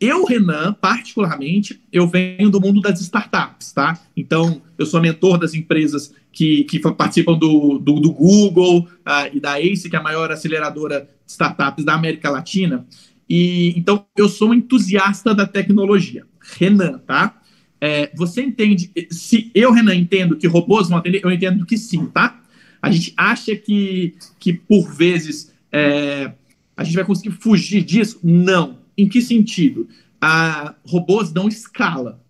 eu, 0.00 0.24
Renan, 0.24 0.74
particularmente, 0.74 1.80
eu 1.92 2.06
venho 2.06 2.50
do 2.50 2.60
mundo 2.60 2.80
das 2.80 3.00
startups, 3.00 3.72
tá? 3.72 3.98
Então, 4.16 4.62
eu 4.78 4.86
sou 4.86 5.00
mentor 5.00 5.38
das 5.38 5.54
empresas 5.54 6.14
que, 6.30 6.62
que 6.64 6.78
participam 6.78 7.36
do, 7.36 7.78
do, 7.78 7.98
do 7.98 8.12
Google 8.12 8.80
uh, 8.80 9.28
e 9.32 9.40
da 9.40 9.60
ACE, 9.60 9.90
que 9.90 9.96
é 9.96 9.98
a 9.98 10.02
maior 10.02 10.30
aceleradora 10.30 11.00
de 11.00 11.32
startups 11.32 11.84
da 11.84 11.94
América 11.94 12.30
Latina. 12.30 12.86
E 13.28 13.74
então, 13.76 14.06
eu 14.16 14.28
sou 14.28 14.50
um 14.50 14.54
entusiasta 14.54 15.34
da 15.34 15.46
tecnologia. 15.46 16.24
Renan, 16.58 16.98
tá? 16.98 17.36
É, 17.80 18.10
você 18.14 18.42
entende? 18.42 18.92
Se 19.10 19.50
eu, 19.52 19.72
Renan, 19.72 19.96
entendo 19.96 20.36
que 20.36 20.46
robôs 20.46 20.88
vão 20.88 20.98
atender, 20.98 21.20
eu 21.24 21.30
entendo 21.30 21.66
que 21.66 21.76
sim, 21.76 22.06
tá? 22.06 22.40
A 22.80 22.90
gente 22.90 23.12
acha 23.16 23.54
que, 23.56 24.14
que 24.38 24.52
por 24.52 24.92
vezes, 24.92 25.52
é, 25.72 26.32
a 26.76 26.84
gente 26.84 26.94
vai 26.94 27.04
conseguir 27.04 27.32
fugir 27.32 27.82
disso? 27.82 28.20
Não 28.22 28.78
em 28.98 29.08
que 29.08 29.22
sentido? 29.22 29.88
A, 30.20 30.74
robôs 30.84 31.30
dão 31.30 31.46
escala. 31.46 32.20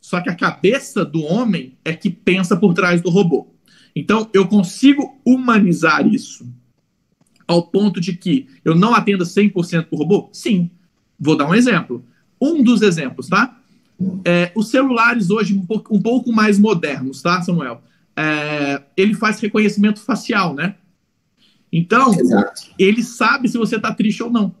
Só 0.00 0.20
que 0.20 0.28
a 0.28 0.34
cabeça 0.34 1.04
do 1.04 1.22
homem 1.22 1.78
é 1.84 1.94
que 1.94 2.10
pensa 2.10 2.56
por 2.56 2.74
trás 2.74 3.00
do 3.00 3.08
robô. 3.08 3.54
Então, 3.94 4.28
eu 4.34 4.46
consigo 4.46 5.18
humanizar 5.24 6.06
isso 6.06 6.46
ao 7.46 7.62
ponto 7.68 8.00
de 8.00 8.14
que 8.14 8.48
eu 8.64 8.74
não 8.74 8.92
atenda 8.92 9.24
100% 9.24 9.86
por 9.86 10.00
robô? 10.00 10.28
Sim. 10.32 10.70
Vou 11.18 11.36
dar 11.36 11.48
um 11.48 11.54
exemplo. 11.54 12.04
Um 12.40 12.62
dos 12.62 12.82
exemplos, 12.82 13.28
tá? 13.28 13.58
É, 14.24 14.52
os 14.54 14.68
celulares 14.68 15.30
hoje 15.30 15.54
um 15.54 15.64
pouco, 15.64 15.96
um 15.96 16.02
pouco 16.02 16.32
mais 16.32 16.58
modernos, 16.58 17.22
tá, 17.22 17.40
Samuel? 17.40 17.82
É, 18.16 18.82
ele 18.96 19.14
faz 19.14 19.38
reconhecimento 19.40 20.00
facial, 20.00 20.54
né? 20.54 20.76
Então, 21.72 22.18
Exato. 22.18 22.62
ele 22.78 23.02
sabe 23.02 23.48
se 23.48 23.58
você 23.58 23.76
está 23.76 23.92
triste 23.92 24.22
ou 24.22 24.30
não. 24.30 24.54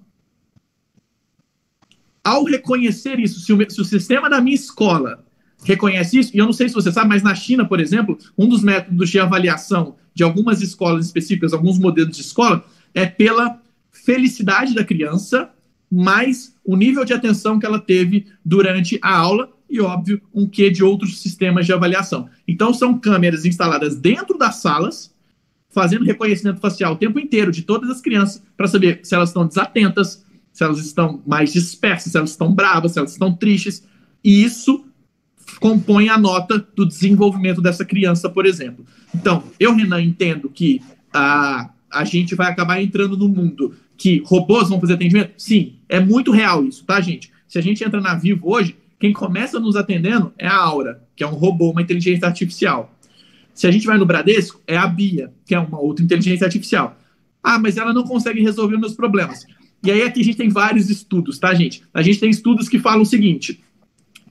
Ao 2.22 2.44
reconhecer 2.44 3.18
isso, 3.18 3.40
se 3.40 3.52
o, 3.52 3.70
se 3.70 3.80
o 3.80 3.84
sistema 3.84 4.28
da 4.28 4.40
minha 4.40 4.56
escola 4.56 5.24
reconhece 5.64 6.18
isso, 6.18 6.30
e 6.34 6.38
eu 6.38 6.44
não 6.44 6.52
sei 6.52 6.68
se 6.68 6.74
você 6.74 6.92
sabe, 6.92 7.08
mas 7.08 7.22
na 7.22 7.34
China, 7.34 7.64
por 7.64 7.80
exemplo, 7.80 8.18
um 8.36 8.48
dos 8.48 8.62
métodos 8.62 9.08
de 9.08 9.18
avaliação 9.18 9.96
de 10.12 10.22
algumas 10.22 10.60
escolas 10.60 11.06
específicas, 11.06 11.52
alguns 11.52 11.78
modelos 11.78 12.16
de 12.16 12.22
escola, 12.22 12.64
é 12.92 13.06
pela 13.06 13.60
felicidade 13.90 14.74
da 14.74 14.84
criança, 14.84 15.50
mais 15.90 16.54
o 16.64 16.76
nível 16.76 17.04
de 17.04 17.12
atenção 17.12 17.58
que 17.58 17.66
ela 17.66 17.78
teve 17.78 18.26
durante 18.44 18.98
a 19.02 19.16
aula 19.16 19.55
e, 19.68 19.80
óbvio, 19.80 20.20
um 20.32 20.46
quê 20.46 20.70
de 20.70 20.84
outros 20.84 21.20
sistemas 21.20 21.66
de 21.66 21.72
avaliação. 21.72 22.28
Então, 22.46 22.72
são 22.72 22.98
câmeras 22.98 23.44
instaladas 23.44 23.96
dentro 23.96 24.38
das 24.38 24.56
salas, 24.56 25.14
fazendo 25.68 26.04
reconhecimento 26.04 26.60
facial 26.60 26.94
o 26.94 26.96
tempo 26.96 27.18
inteiro 27.18 27.50
de 27.50 27.62
todas 27.62 27.90
as 27.90 28.00
crianças, 28.00 28.42
para 28.56 28.68
saber 28.68 29.00
se 29.02 29.14
elas 29.14 29.30
estão 29.30 29.46
desatentas, 29.46 30.24
se 30.52 30.64
elas 30.64 30.78
estão 30.78 31.22
mais 31.26 31.52
dispersas, 31.52 32.12
se 32.12 32.16
elas 32.16 32.30
estão 32.30 32.54
bravas, 32.54 32.92
se 32.92 32.98
elas 32.98 33.12
estão 33.12 33.34
tristes. 33.34 33.86
E 34.24 34.42
isso 34.42 34.84
compõe 35.60 36.08
a 36.08 36.16
nota 36.16 36.66
do 36.74 36.86
desenvolvimento 36.86 37.60
dessa 37.60 37.84
criança, 37.84 38.28
por 38.28 38.46
exemplo. 38.46 38.84
Então, 39.14 39.42
eu, 39.58 39.74
Renan, 39.74 40.02
entendo 40.02 40.48
que 40.48 40.80
a, 41.12 41.70
a 41.90 42.04
gente 42.04 42.34
vai 42.34 42.50
acabar 42.50 42.80
entrando 42.80 43.16
no 43.16 43.28
mundo 43.28 43.74
que 43.96 44.22
robôs 44.24 44.68
vão 44.68 44.80
fazer 44.80 44.94
atendimento? 44.94 45.32
Sim, 45.36 45.74
é 45.88 45.98
muito 46.00 46.30
real 46.30 46.64
isso, 46.64 46.84
tá, 46.84 47.00
gente? 47.00 47.30
Se 47.48 47.58
a 47.58 47.62
gente 47.62 47.82
entra 47.82 48.00
na 48.00 48.14
Vivo 48.14 48.50
hoje, 48.50 48.76
quem 48.98 49.12
começa 49.12 49.60
nos 49.60 49.76
atendendo 49.76 50.32
é 50.38 50.46
a 50.46 50.56
Aura, 50.56 51.02
que 51.14 51.22
é 51.22 51.26
um 51.26 51.34
robô, 51.34 51.70
uma 51.70 51.82
inteligência 51.82 52.26
artificial. 52.26 52.94
Se 53.52 53.66
a 53.66 53.70
gente 53.70 53.86
vai 53.86 53.98
no 53.98 54.06
Bradesco, 54.06 54.60
é 54.66 54.76
a 54.76 54.86
Bia, 54.86 55.32
que 55.44 55.54
é 55.54 55.58
uma 55.58 55.80
outra 55.80 56.04
inteligência 56.04 56.44
artificial. 56.44 56.98
Ah, 57.42 57.58
mas 57.58 57.76
ela 57.76 57.92
não 57.92 58.04
consegue 58.04 58.40
resolver 58.40 58.76
meus 58.76 58.94
problemas. 58.94 59.46
E 59.84 59.90
aí 59.90 60.02
aqui 60.02 60.20
a 60.20 60.24
gente 60.24 60.36
tem 60.36 60.48
vários 60.48 60.90
estudos, 60.90 61.38
tá, 61.38 61.54
gente? 61.54 61.82
A 61.92 62.02
gente 62.02 62.18
tem 62.18 62.30
estudos 62.30 62.68
que 62.68 62.78
falam 62.78 63.02
o 63.02 63.06
seguinte: 63.06 63.62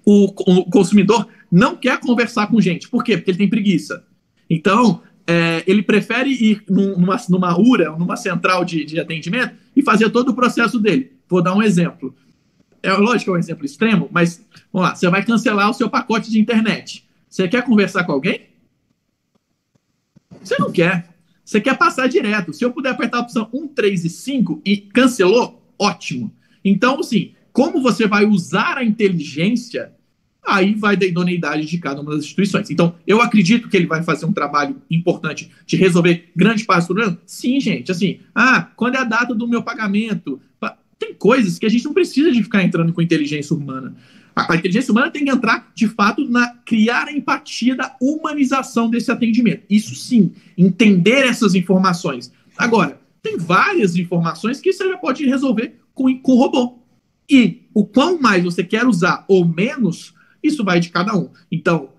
o, 0.06 0.26
o 0.26 0.66
consumidor 0.66 1.28
não 1.52 1.76
quer 1.76 2.00
conversar 2.00 2.48
com 2.48 2.60
gente. 2.60 2.90
Por 2.90 3.04
quê? 3.04 3.18
Porque 3.18 3.32
ele 3.32 3.38
tem 3.38 3.50
preguiça. 3.50 4.04
Então, 4.50 5.02
é, 5.26 5.64
ele 5.66 5.82
prefere 5.82 6.30
ir 6.30 6.64
numa, 6.70 7.18
numa 7.30 7.58
URA, 7.58 7.96
numa 7.98 8.16
central 8.16 8.64
de, 8.64 8.86
de 8.86 9.00
atendimento 9.00 9.56
e 9.76 9.82
fazer 9.82 10.10
todo 10.10 10.30
o 10.30 10.36
processo 10.36 10.80
dele. 10.80 11.14
Vou 11.28 11.42
dar 11.42 11.56
um 11.56 11.64
exemplo. 11.64 12.16
É 12.86 12.94
lógico 12.94 13.26
que 13.26 13.30
é 13.32 13.34
um 13.34 13.38
exemplo 13.38 13.66
extremo, 13.66 14.10
mas 14.12 14.46
vamos 14.72 14.90
lá, 14.90 14.96
você 14.96 15.10
vai 15.10 15.26
cancelar 15.26 15.70
o 15.70 15.74
seu 15.74 15.90
pacote 15.90 16.30
de 16.30 16.40
internet. 16.40 17.04
Você 17.28 17.48
quer 17.48 17.64
conversar 17.64 18.04
com 18.04 18.12
alguém? 18.12 18.42
Você 20.42 20.56
não 20.60 20.72
quer. 20.72 21.10
Você 21.44 21.60
quer 21.60 21.78
passar 21.78 22.08
direto. 22.08 22.54
Se 22.54 22.64
eu 22.64 22.72
puder 22.72 22.92
apertar 22.92 23.18
a 23.18 23.22
opção 23.22 23.50
1, 23.52 23.68
3 23.70 24.06
e 24.06 24.10
5 24.10 24.62
e 24.64 24.78
cancelou, 24.78 25.62
ótimo. 25.78 26.32
Então, 26.64 27.00
assim, 27.00 27.34
como 27.52 27.82
você 27.82 28.08
vai 28.08 28.26
usar 28.26 28.78
a 28.78 28.84
inteligência 28.84 29.96
aí 30.46 30.76
vai 30.76 30.96
da 30.96 31.06
idoneidade 31.06 31.66
de 31.66 31.78
cada 31.80 32.02
uma 32.02 32.12
das 32.12 32.24
instituições. 32.24 32.70
Então, 32.70 32.96
eu 33.08 33.22
acredito 33.22 33.68
que 33.68 33.76
ele 33.76 33.88
vai 33.88 34.04
fazer 34.04 34.26
um 34.26 34.34
trabalho 34.34 34.82
importante 34.90 35.50
de 35.66 35.76
resolver 35.76 36.30
grande 36.36 36.64
parte 36.64 36.84
do 36.84 36.94
problema. 36.94 37.18
Sim, 37.26 37.60
gente, 37.60 37.92
assim, 37.92 38.20
ah, 38.34 38.70
quando 38.76 38.96
é 38.96 39.00
a 39.00 39.04
data 39.04 39.34
do 39.34 39.48
meu 39.48 39.64
pagamento? 39.64 40.40
Tem 40.98 41.14
coisas 41.14 41.60
que 41.60 41.66
a 41.66 41.70
gente 41.70 41.86
não 41.86 41.94
precisa 41.94 42.32
de 42.32 42.44
ficar 42.44 42.64
entrando 42.64 42.94
com 42.94 43.02
inteligência 43.02 43.56
humana. 43.56 43.96
A, 44.36 44.56
inteligência 44.56 44.92
humana 44.92 45.10
tem 45.10 45.24
que 45.24 45.32
entrar, 45.32 45.72
de 45.74 45.88
fato, 45.88 46.28
na 46.30 46.50
criar 46.66 47.08
a 47.08 47.12
empatia 47.12 47.76
da 47.76 47.96
humanização 48.02 48.90
desse 48.90 49.10
atendimento. 49.10 49.64
Isso 49.70 49.96
sim, 49.96 50.34
entender 50.58 51.26
essas 51.26 51.56
informações. 51.56 52.32
Agora, 52.58 53.00
tem 53.22 53.38
várias 53.38 53.96
informações 53.96 54.60
que 54.60 54.74
você 54.74 54.88
já 54.90 54.98
pode 54.98 55.26
resolver 55.26 55.76
com, 55.94 56.20
com 56.20 56.32
o 56.34 56.38
robô. 56.38 56.80
E 57.30 57.64
o 57.74 57.86
quão 57.86 58.20
mais 58.20 58.44
você 58.44 58.64
quer 58.64 58.86
usar 58.86 59.26
ou 59.28 59.46
menos, 59.46 60.14
isso 60.44 60.64
vai 60.64 60.80
de 60.80 60.90
cada 60.90 61.16
um. 61.16 61.30
Então, 61.52 61.90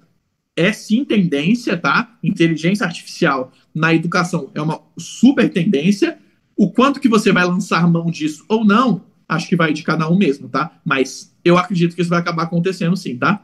é 0.54 0.72
sim 0.72 1.04
tendência, 1.04 1.76
tá? 1.76 2.16
Inteligência 2.22 2.86
artificial 2.86 3.52
na 3.74 3.94
educação 3.94 4.50
é 4.54 4.62
uma 4.62 4.80
super 4.98 5.50
tendência. 5.50 6.18
O 6.56 6.70
quanto 6.70 7.00
que 7.00 7.08
você 7.08 7.32
vai 7.32 7.44
lançar 7.44 7.86
mão 7.90 8.10
disso 8.10 8.44
ou 8.48 8.64
não, 8.64 9.02
acho 9.28 9.48
que 9.48 9.56
vai 9.56 9.72
de 9.72 9.82
cada 9.82 10.08
um 10.08 10.16
mesmo, 10.16 10.48
tá? 10.48 10.72
Mas 10.84 11.30
eu 11.44 11.58
acredito 11.58 11.94
que 11.94 12.00
isso 12.00 12.10
vai 12.10 12.20
acabar 12.20 12.44
acontecendo 12.44 12.96
sim, 12.96 13.16
tá? 13.16 13.42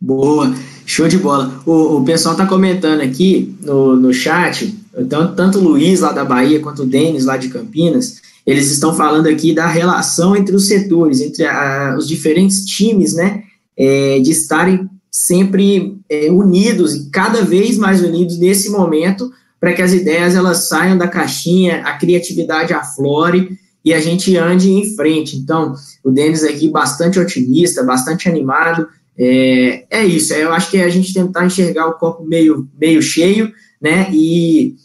Boa, 0.00 0.54
show 0.86 1.08
de 1.08 1.18
bola. 1.18 1.60
O, 1.66 1.96
o 1.96 2.04
pessoal 2.04 2.36
tá 2.36 2.46
comentando 2.46 3.00
aqui 3.00 3.56
no, 3.62 3.96
no 3.96 4.12
chat, 4.12 4.72
então, 4.96 5.34
tanto 5.34 5.58
o 5.58 5.62
Luiz 5.62 6.00
lá 6.00 6.12
da 6.12 6.24
Bahia 6.24 6.60
quanto 6.60 6.82
o 6.82 6.86
Denis 6.86 7.24
lá 7.24 7.36
de 7.36 7.48
Campinas, 7.48 8.20
eles 8.46 8.70
estão 8.70 8.94
falando 8.94 9.26
aqui 9.26 9.54
da 9.54 9.66
relação 9.66 10.36
entre 10.36 10.54
os 10.54 10.66
setores, 10.66 11.20
entre 11.20 11.44
a, 11.44 11.96
os 11.98 12.06
diferentes 12.06 12.64
times, 12.64 13.14
né, 13.14 13.42
é, 13.76 14.18
de 14.20 14.30
estarem 14.30 14.88
sempre 15.10 15.98
é, 16.08 16.30
unidos 16.30 16.94
e 16.94 17.10
cada 17.10 17.42
vez 17.42 17.76
mais 17.76 18.02
unidos 18.02 18.38
nesse 18.38 18.70
momento 18.70 19.30
para 19.60 19.72
que 19.72 19.82
as 19.82 19.92
ideias 19.92 20.34
elas 20.34 20.68
saiam 20.68 20.96
da 20.96 21.08
caixinha, 21.08 21.82
a 21.84 21.96
criatividade 21.96 22.72
aflore 22.72 23.58
e 23.84 23.92
a 23.92 24.00
gente 24.00 24.36
ande 24.36 24.70
em 24.70 24.94
frente. 24.94 25.36
Então, 25.36 25.74
o 26.04 26.10
Denis 26.10 26.44
aqui 26.44 26.68
bastante 26.68 27.18
otimista, 27.18 27.82
bastante 27.82 28.28
animado. 28.28 28.88
É, 29.18 29.84
é 29.90 30.04
isso, 30.04 30.32
é, 30.32 30.44
eu 30.44 30.52
acho 30.52 30.70
que 30.70 30.76
é 30.76 30.84
a 30.84 30.88
gente 30.88 31.12
tentar 31.12 31.44
enxergar 31.44 31.86
o 31.88 31.94
copo 31.94 32.24
meio, 32.24 32.68
meio 32.78 33.02
cheio, 33.02 33.52
né, 33.80 34.08
e 34.12 34.76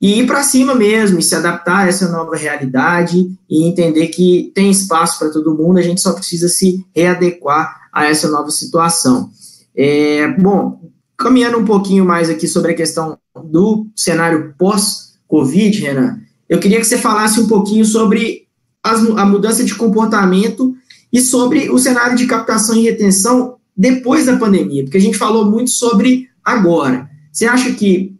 e 0.00 0.20
ir 0.20 0.26
para 0.26 0.44
cima 0.44 0.74
mesmo, 0.76 1.18
e 1.18 1.22
se 1.22 1.34
adaptar 1.34 1.84
a 1.84 1.88
essa 1.88 2.08
nova 2.08 2.36
realidade 2.36 3.28
e 3.50 3.66
entender 3.66 4.06
que 4.08 4.52
tem 4.54 4.70
espaço 4.70 5.18
para 5.18 5.30
todo 5.30 5.56
mundo, 5.56 5.78
a 5.78 5.82
gente 5.82 6.00
só 6.00 6.12
precisa 6.12 6.48
se 6.48 6.84
readequar 6.94 7.88
a 7.92 8.06
essa 8.06 8.28
nova 8.28 8.50
situação. 8.50 9.30
É, 9.76 10.28
bom, 10.40 10.80
caminhando 11.18 11.58
um 11.58 11.64
pouquinho 11.64 12.04
mais 12.04 12.30
aqui 12.30 12.46
sobre 12.46 12.72
a 12.72 12.76
questão 12.76 13.18
do 13.44 13.88
cenário 13.96 14.54
pós-Covid, 14.56 15.80
Renan, 15.80 16.20
eu 16.48 16.60
queria 16.60 16.78
que 16.78 16.86
você 16.86 16.96
falasse 16.96 17.40
um 17.40 17.48
pouquinho 17.48 17.84
sobre 17.84 18.46
as, 18.82 19.04
a 19.10 19.26
mudança 19.26 19.64
de 19.64 19.74
comportamento 19.74 20.74
e 21.12 21.20
sobre 21.20 21.68
o 21.70 21.78
cenário 21.78 22.16
de 22.16 22.26
captação 22.26 22.76
e 22.76 22.84
retenção 22.84 23.56
depois 23.76 24.26
da 24.26 24.36
pandemia, 24.36 24.84
porque 24.84 24.96
a 24.96 25.00
gente 25.00 25.18
falou 25.18 25.50
muito 25.50 25.70
sobre 25.70 26.28
agora. 26.44 27.10
Você 27.32 27.46
acha 27.46 27.72
que 27.72 28.14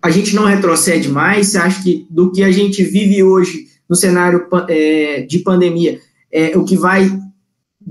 a 0.00 0.10
gente 0.10 0.34
não 0.34 0.44
retrocede 0.44 1.08
mais? 1.08 1.48
Você 1.48 1.58
acha 1.58 1.82
que 1.82 2.06
do 2.10 2.30
que 2.30 2.42
a 2.42 2.50
gente 2.50 2.82
vive 2.82 3.22
hoje 3.22 3.66
no 3.88 3.96
cenário 3.96 4.46
é, 4.68 5.22
de 5.22 5.38
pandemia, 5.40 6.00
é, 6.30 6.56
o 6.56 6.64
que 6.64 6.76
vai 6.76 7.04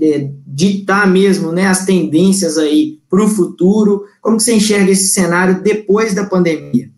é, 0.00 0.30
ditar 0.46 1.08
mesmo 1.08 1.52
né, 1.52 1.66
as 1.66 1.84
tendências 1.84 2.58
aí 2.58 2.98
para 3.12 3.22
o 3.22 3.28
futuro? 3.28 4.06
Como 4.22 4.38
que 4.38 4.42
você 4.42 4.54
enxerga 4.54 4.90
esse 4.90 5.08
cenário 5.08 5.62
depois 5.62 6.14
da 6.14 6.24
pandemia? 6.24 6.90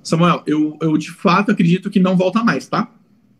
Samuel, 0.00 0.44
eu, 0.46 0.78
eu 0.80 0.96
de 0.96 1.10
fato 1.10 1.50
acredito 1.50 1.90
que 1.90 1.98
não 1.98 2.16
volta 2.16 2.44
mais, 2.44 2.68
tá? 2.68 2.88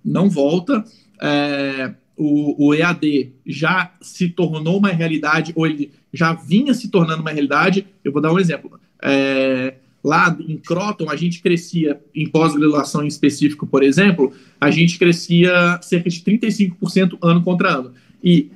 Não 0.05 0.29
volta. 0.29 0.85
É, 1.23 1.95
o, 2.17 2.67
o 2.67 2.75
EAD 2.75 3.33
já 3.47 3.93
se 4.01 4.29
tornou 4.29 4.77
uma 4.77 4.89
realidade, 4.89 5.53
ou 5.55 5.65
ele 5.65 5.93
já 6.13 6.33
vinha 6.33 6.75
se 6.75 6.89
tornando 6.89 7.23
uma 7.23 7.31
realidade. 7.31 7.87
Eu 8.03 8.11
vou 8.11 8.21
dar 8.21 8.33
um 8.33 8.41
exemplo. 8.41 8.81
É, 9.01 9.75
Lá 10.05 10.37
em 10.49 10.57
Croton, 10.57 11.09
a 11.09 11.15
gente 11.15 11.41
crescia, 11.41 12.01
em 12.13 12.29
pós-graduação 12.29 13.05
em 13.05 13.07
específico, 13.07 13.69
por 13.69 13.85
exemplo, 13.85 14.33
a 14.61 14.69
gente 14.69 14.99
crescia 14.99 15.79
cerca 15.81 16.11
de 16.11 16.21
35% 16.23 17.19
ano 17.23 17.41
contra 17.41 17.69
ano. 17.69 17.93
E 18.21 18.51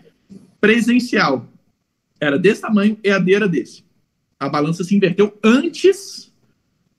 presencial 0.61 1.49
era 2.21 2.39
desse 2.39 2.63
tamanho, 2.63 2.99
EAD 3.03 3.35
era 3.35 3.49
desse. 3.49 3.85
A 4.39 4.49
balança 4.49 4.85
se 4.85 4.95
inverteu 4.95 5.37
antes 5.43 6.33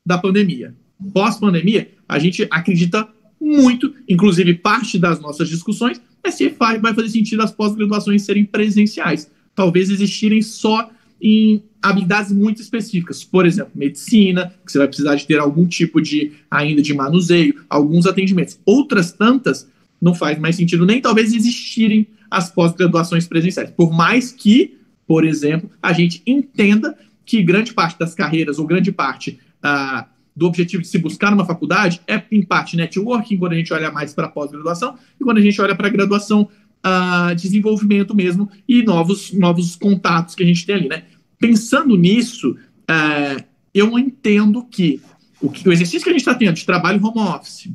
da 0.05 0.17
pandemia. 0.17 0.75
Pós-pandemia, 1.13 1.91
a 2.07 2.17
gente 2.17 2.47
acredita 2.49 3.07
muito, 3.39 3.93
inclusive 4.07 4.55
parte 4.55 4.97
das 4.97 5.19
nossas 5.19 5.47
discussões, 5.47 6.01
é 6.23 6.31
se 6.31 6.49
vai 6.49 6.79
fazer 6.93 7.09
sentido 7.09 7.41
as 7.41 7.51
pós-graduações 7.51 8.23
serem 8.23 8.45
presenciais. 8.45 9.29
Talvez 9.55 9.89
existirem 9.89 10.41
só 10.41 10.89
em 11.21 11.63
habilidades 11.81 12.31
muito 12.31 12.61
específicas, 12.61 13.23
por 13.23 13.45
exemplo, 13.45 13.71
medicina, 13.75 14.53
que 14.65 14.71
você 14.71 14.77
vai 14.77 14.87
precisar 14.87 15.15
de 15.15 15.25
ter 15.25 15.39
algum 15.39 15.65
tipo 15.65 16.01
de 16.01 16.31
ainda 16.49 16.81
de 16.81 16.93
manuseio, 16.93 17.63
alguns 17.69 18.05
atendimentos. 18.05 18.59
Outras 18.65 19.11
tantas 19.11 19.67
não 20.01 20.13
faz 20.13 20.37
mais 20.37 20.55
sentido 20.55 20.85
nem 20.85 21.01
talvez 21.01 21.33
existirem 21.33 22.07
as 22.29 22.51
pós-graduações 22.51 23.27
presenciais, 23.27 23.71
por 23.71 23.91
mais 23.91 24.31
que, 24.31 24.77
por 25.07 25.25
exemplo, 25.25 25.71
a 25.81 25.93
gente 25.93 26.21
entenda 26.27 26.95
que 27.25 27.41
grande 27.41 27.73
parte 27.73 27.97
das 27.97 28.13
carreiras, 28.13 28.59
ou 28.59 28.67
grande 28.67 28.91
parte 28.91 29.39
uh, 29.63 30.05
do 30.35 30.45
objetivo 30.45 30.83
de 30.83 30.87
se 30.87 30.97
buscar 30.97 31.33
uma 31.33 31.45
faculdade, 31.45 32.01
é 32.05 32.21
em 32.31 32.43
parte 32.43 32.75
networking, 32.75 33.37
quando 33.37 33.53
a 33.53 33.55
gente 33.55 33.73
olha 33.73 33.91
mais 33.91 34.13
para 34.13 34.27
pós-graduação, 34.27 34.95
e 35.19 35.23
quando 35.23 35.37
a 35.37 35.41
gente 35.41 35.59
olha 35.61 35.75
para 35.75 35.89
graduação, 35.89 36.49
uh, 36.85 37.33
desenvolvimento 37.35 38.13
mesmo, 38.13 38.49
e 38.67 38.83
novos, 38.83 39.31
novos 39.33 39.75
contatos 39.75 40.35
que 40.35 40.43
a 40.43 40.45
gente 40.45 40.65
tem 40.65 40.75
ali, 40.75 40.89
né? 40.89 41.03
Pensando 41.39 41.95
nisso, 41.95 42.51
uh, 42.51 43.43
eu 43.73 43.97
entendo 43.97 44.63
que 44.65 45.01
o, 45.41 45.49
que 45.49 45.67
o 45.67 45.71
exercício 45.71 46.03
que 46.03 46.09
a 46.09 46.13
gente 46.13 46.21
está 46.21 46.35
tendo 46.35 46.55
de 46.55 46.65
trabalho 46.65 47.03
home 47.05 47.19
office, 47.29 47.69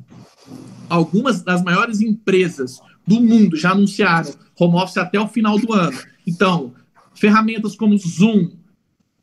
algumas 0.88 1.42
das 1.42 1.62
maiores 1.62 2.00
empresas 2.00 2.80
do 3.06 3.20
mundo 3.20 3.56
já 3.56 3.70
anunciaram 3.70 4.32
home 4.58 4.76
office 4.76 4.98
até 4.98 5.18
o 5.18 5.28
final 5.28 5.58
do 5.58 5.72
ano. 5.72 5.98
Então, 6.26 6.74
ferramentas 7.14 7.76
como 7.76 7.96
Zoom, 7.96 8.50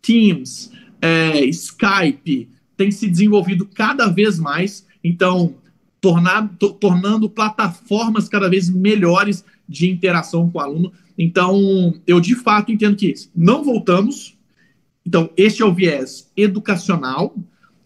Teams, 0.02 0.72
é, 1.02 1.46
Skype, 1.46 2.50
têm 2.78 2.92
se 2.92 3.08
desenvolvido 3.08 3.66
cada 3.66 4.08
vez 4.08 4.40
mais. 4.40 4.86
Então, 5.04 5.56
tornando 6.02 7.30
plataformas 7.30 8.30
cada 8.30 8.50
vez 8.50 8.70
melhores 8.70 9.44
de 9.68 9.90
interação 9.90 10.50
com 10.50 10.58
o 10.58 10.62
aluno. 10.62 10.94
Então, 11.18 11.94
eu 12.08 12.20
de 12.20 12.36
fato 12.36 12.72
entendo 12.72 12.96
que 12.96 13.14
não 13.36 13.64
voltamos. 13.64 14.38
Então, 15.06 15.30
este 15.36 15.62
é 15.62 15.66
o 15.66 15.74
viés 15.74 16.32
educacional. 16.36 17.36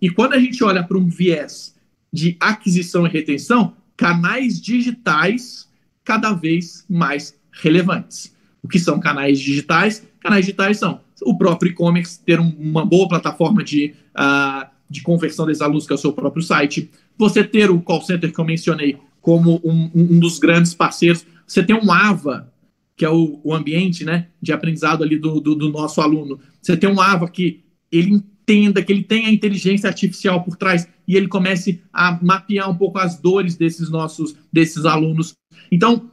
E 0.02 0.10
quando 0.10 0.34
a 0.34 0.40
gente 0.40 0.64
olha 0.64 0.84
para 0.84 0.98
um 0.98 1.08
viés 1.08 1.76
de 2.12 2.38
aquisição 2.40 3.08
e 3.08 3.10
retenção, 3.10 3.74
canais 3.98 4.62
digitais 4.62 5.68
cada 6.04 6.34
vez 6.34 6.86
mais 6.90 7.36
relevantes. 7.52 8.36
O 8.64 8.68
que 8.68 8.80
são 8.80 9.00
canais 9.00 9.40
digitais? 9.40 10.08
Canais 10.20 10.46
digitais 10.46 10.80
são 10.80 11.02
o 11.22 11.38
próprio 11.38 11.72
e-commerce, 11.72 12.20
ter 12.24 12.40
um, 12.40 12.50
uma 12.58 12.86
boa 12.86 13.08
plataforma 13.08 13.64
de, 13.64 13.94
uh, 14.18 14.66
de 14.90 15.02
conversão 15.02 15.46
desses 15.46 15.62
alunos, 15.62 15.86
que 15.86 15.94
é 15.94 15.96
o 15.96 16.00
seu 16.00 16.14
próprio 16.14 16.42
site. 16.42 16.90
Você 17.18 17.44
ter 17.44 17.70
o 17.70 17.82
call 17.82 18.02
center 18.02 18.32
que 18.32 18.40
eu 18.40 18.46
mencionei 18.46 18.98
como 19.22 19.62
um, 19.64 19.90
um 19.94 20.20
dos 20.20 20.38
grandes 20.40 20.74
parceiros. 20.74 21.26
Você 21.48 21.64
tem 21.64 21.76
um 21.76 21.92
AVA, 21.92 22.52
que 22.96 23.06
é 23.06 23.10
o, 23.10 23.40
o 23.44 23.54
ambiente 23.54 24.04
né, 24.04 24.28
de 24.42 24.52
aprendizado 24.52 25.04
ali 25.04 25.18
do, 25.18 25.40
do, 25.40 25.56
do, 25.56 25.70
nosso 25.70 26.02
aluno. 26.02 26.40
Você 26.62 26.76
tem 26.76 26.90
um 26.90 27.00
AVA 27.00 27.30
que 27.30 27.64
ele 27.92 28.12
entenda, 28.12 28.84
que 28.84 28.92
ele 28.92 29.04
tenha 29.04 29.30
a 29.30 29.32
inteligência 29.32 29.88
artificial 29.88 30.44
por 30.44 30.58
trás 30.58 30.88
e 31.08 31.16
ele 31.16 31.28
comece 31.28 31.82
a 31.92 32.20
mapear 32.22 32.70
um 32.70 32.76
pouco 32.76 33.00
as 33.00 33.18
dores 33.18 33.56
desses 33.56 33.90
nossos, 33.90 34.36
desses 34.52 34.86
alunos. 34.86 35.34
Então, 35.72 36.10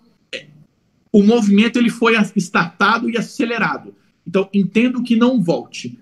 o 1.12 1.22
movimento 1.22 1.78
ele 1.78 1.90
foi 1.90 2.14
estartado 2.36 3.10
e 3.10 3.16
acelerado. 3.16 3.94
Então, 4.26 4.48
entendo 4.52 5.02
que 5.02 5.16
não 5.16 5.42
volte. 5.42 5.98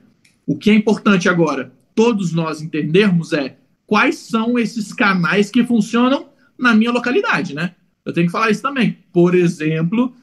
O 0.46 0.56
que 0.56 0.70
é 0.70 0.74
importante 0.74 1.28
agora, 1.28 1.72
todos 1.94 2.32
nós 2.32 2.60
entendermos 2.60 3.32
é 3.32 3.56
quais 3.86 4.16
são 4.16 4.58
esses 4.58 4.92
canais 4.92 5.50
que 5.50 5.64
funcionam 5.64 6.28
na 6.58 6.74
minha 6.74 6.90
localidade, 6.90 7.54
né? 7.54 7.74
Eu 8.04 8.12
tenho 8.12 8.26
que 8.26 8.32
falar 8.32 8.50
isso 8.50 8.62
também. 8.62 8.98
Por 9.12 9.34
exemplo, 9.34 10.14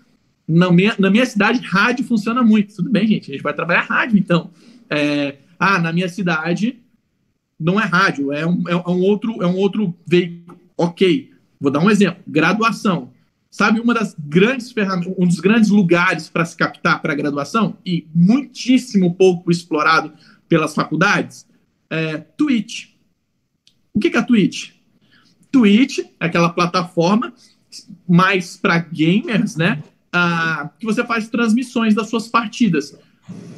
na 0.47 0.71
minha, 0.71 0.95
na 0.99 1.09
minha 1.09 1.25
cidade, 1.25 1.59
rádio 1.59 2.05
funciona 2.05 2.43
muito. 2.43 2.75
Tudo 2.75 2.89
bem, 2.89 3.07
gente, 3.07 3.31
a 3.31 3.33
gente 3.33 3.43
vai 3.43 3.53
trabalhar 3.53 3.81
rádio, 3.81 4.17
então. 4.17 4.51
É, 4.89 5.38
ah, 5.59 5.79
na 5.79 5.91
minha 5.91 6.09
cidade 6.09 6.79
não 7.59 7.79
é 7.79 7.86
rádio, 7.86 8.31
é 8.31 8.45
um, 8.45 8.63
é 8.67 8.75
um, 8.75 9.01
outro, 9.01 9.41
é 9.41 9.47
um 9.47 9.55
outro 9.55 9.95
veículo. 10.05 10.59
Ok, 10.77 11.31
vou 11.59 11.71
dar 11.71 11.79
um 11.79 11.89
exemplo. 11.89 12.21
Graduação. 12.27 13.11
Sabe 13.56 13.80
uma 13.80 13.93
das 13.93 14.14
grandes 14.20 14.74
ferramentas, 14.74 15.14
um 15.18 15.26
dos 15.26 15.39
grandes 15.39 15.70
lugares 15.70 16.28
para 16.28 16.43
se 16.43 16.58
captar 16.58 17.01
para 17.01 17.14
a 17.14 17.16
graduação 17.16 17.78
e 17.86 18.06
muitíssimo 18.14 19.16
pouco 19.16 19.49
explorado 19.49 20.12
pelas 20.49 20.76
faculdades? 20.76 21.47
É 21.89 22.18
Twitch. 22.18 22.88
O 23.93 23.99
que, 24.01 24.10
é 24.10 24.18
a 24.18 24.24
Twitch? 24.24 24.72
Twitch 25.49 25.99
é 25.99 26.26
aquela 26.26 26.49
plataforma 26.49 27.34
mais 28.06 28.58
para 28.58 28.78
gamers, 28.78 29.56
né? 29.56 29.82
Ah, 30.12 30.70
que 30.78 30.86
você 30.86 31.06
faz 31.06 31.30
transmissões 31.30 31.95
das 31.95 32.10
suas 32.10 32.28
partidas. 32.28 32.99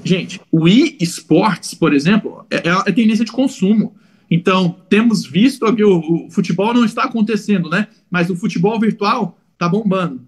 Gente, 0.04 0.39
o 0.52 0.68
e-sports, 0.68 1.74
por 1.74 1.91
exemplo, 1.91 2.45
é, 2.52 2.58
é, 2.58 2.84
é 2.86 2.91
tendência 2.91 3.26
de 3.26 3.32
consumo. 3.32 3.95
Então, 4.30 4.76
temos 4.89 5.26
visto 5.26 5.74
que 5.74 5.84
o, 5.84 6.28
o, 6.28 6.30
futebol 6.30 6.72
não 6.72 6.86
está 6.86 7.06
acontecendo, 7.06 7.68
né? 7.68 7.88
Mas 8.12 8.30
o 8.30 8.36
futebol 8.36 8.80
virtual 8.80 9.37
está 9.58 9.68
bombando. 9.68 10.22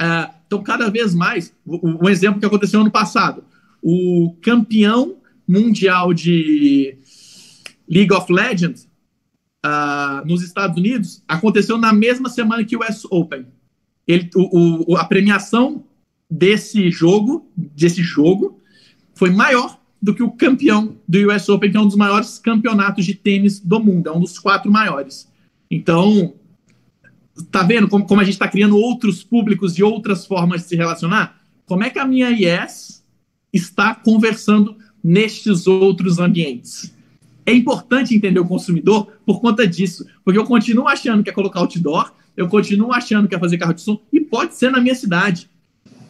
É, 0.00 0.30
então, 0.46 0.62
cada 0.62 0.88
vez 0.88 1.14
mais, 1.14 1.54
um 1.66 2.08
exemplo 2.08 2.40
que 2.40 2.46
aconteceu 2.46 2.80
ano 2.80 2.90
passado: 2.90 3.44
o 3.82 4.36
campeão 4.40 5.16
mundial 5.46 6.14
de 6.14 6.96
League 7.88 8.12
of 8.12 8.32
Legends 8.32 8.88
uh, 9.64 10.26
nos 10.26 10.42
Estados 10.42 10.76
Unidos 10.76 11.22
aconteceu 11.26 11.76
na 11.76 11.92
mesma 11.92 12.28
semana 12.28 12.64
que 12.64 12.76
o 12.76 12.80
US 12.80 13.04
Open. 13.10 13.46
Ele, 14.06 14.30
o, 14.34 14.92
o, 14.92 14.96
a 14.96 15.04
premiação 15.04 15.84
desse 16.30 16.90
jogo, 16.90 17.50
desse 17.56 18.02
jogo, 18.02 18.60
foi 19.14 19.30
maior 19.30 19.78
do 20.00 20.14
que 20.14 20.22
o 20.22 20.32
campeão 20.32 20.96
do 21.06 21.30
US 21.30 21.48
Open, 21.48 21.70
que 21.70 21.76
é 21.76 21.80
um 21.80 21.86
dos 21.86 21.96
maiores 21.96 22.38
campeonatos 22.38 23.04
de 23.04 23.14
tênis 23.14 23.60
do 23.60 23.78
mundo, 23.78 24.08
é 24.08 24.12
um 24.12 24.20
dos 24.20 24.38
quatro 24.38 24.70
maiores. 24.70 25.30
Então, 25.70 26.34
tá 27.50 27.62
vendo 27.62 27.88
como, 27.88 28.06
como 28.06 28.20
a 28.20 28.24
gente 28.24 28.34
está 28.34 28.48
criando 28.48 28.76
outros 28.76 29.22
públicos 29.22 29.78
e 29.78 29.82
outras 29.82 30.26
formas 30.26 30.62
de 30.62 30.68
se 30.68 30.76
relacionar? 30.76 31.40
Como 31.66 31.84
é 31.84 31.90
que 31.90 31.98
a 31.98 32.04
minha 32.04 32.30
IES 32.30 33.02
está 33.52 33.94
conversando 33.94 34.76
nestes 35.02 35.66
outros 35.66 36.18
ambientes? 36.18 36.92
É 37.44 37.52
importante 37.52 38.14
entender 38.14 38.38
o 38.38 38.46
consumidor 38.46 39.12
por 39.26 39.40
conta 39.40 39.66
disso, 39.66 40.06
porque 40.24 40.38
eu 40.38 40.44
continuo 40.44 40.86
achando 40.86 41.22
que 41.24 41.30
é 41.30 41.32
colocar 41.32 41.60
outdoor, 41.60 42.12
eu 42.36 42.48
continuo 42.48 42.92
achando 42.92 43.28
que 43.28 43.34
é 43.34 43.38
fazer 43.38 43.58
carro 43.58 43.74
de 43.74 43.80
som, 43.80 44.00
e 44.12 44.20
pode 44.20 44.54
ser 44.54 44.70
na 44.70 44.80
minha 44.80 44.94
cidade, 44.94 45.50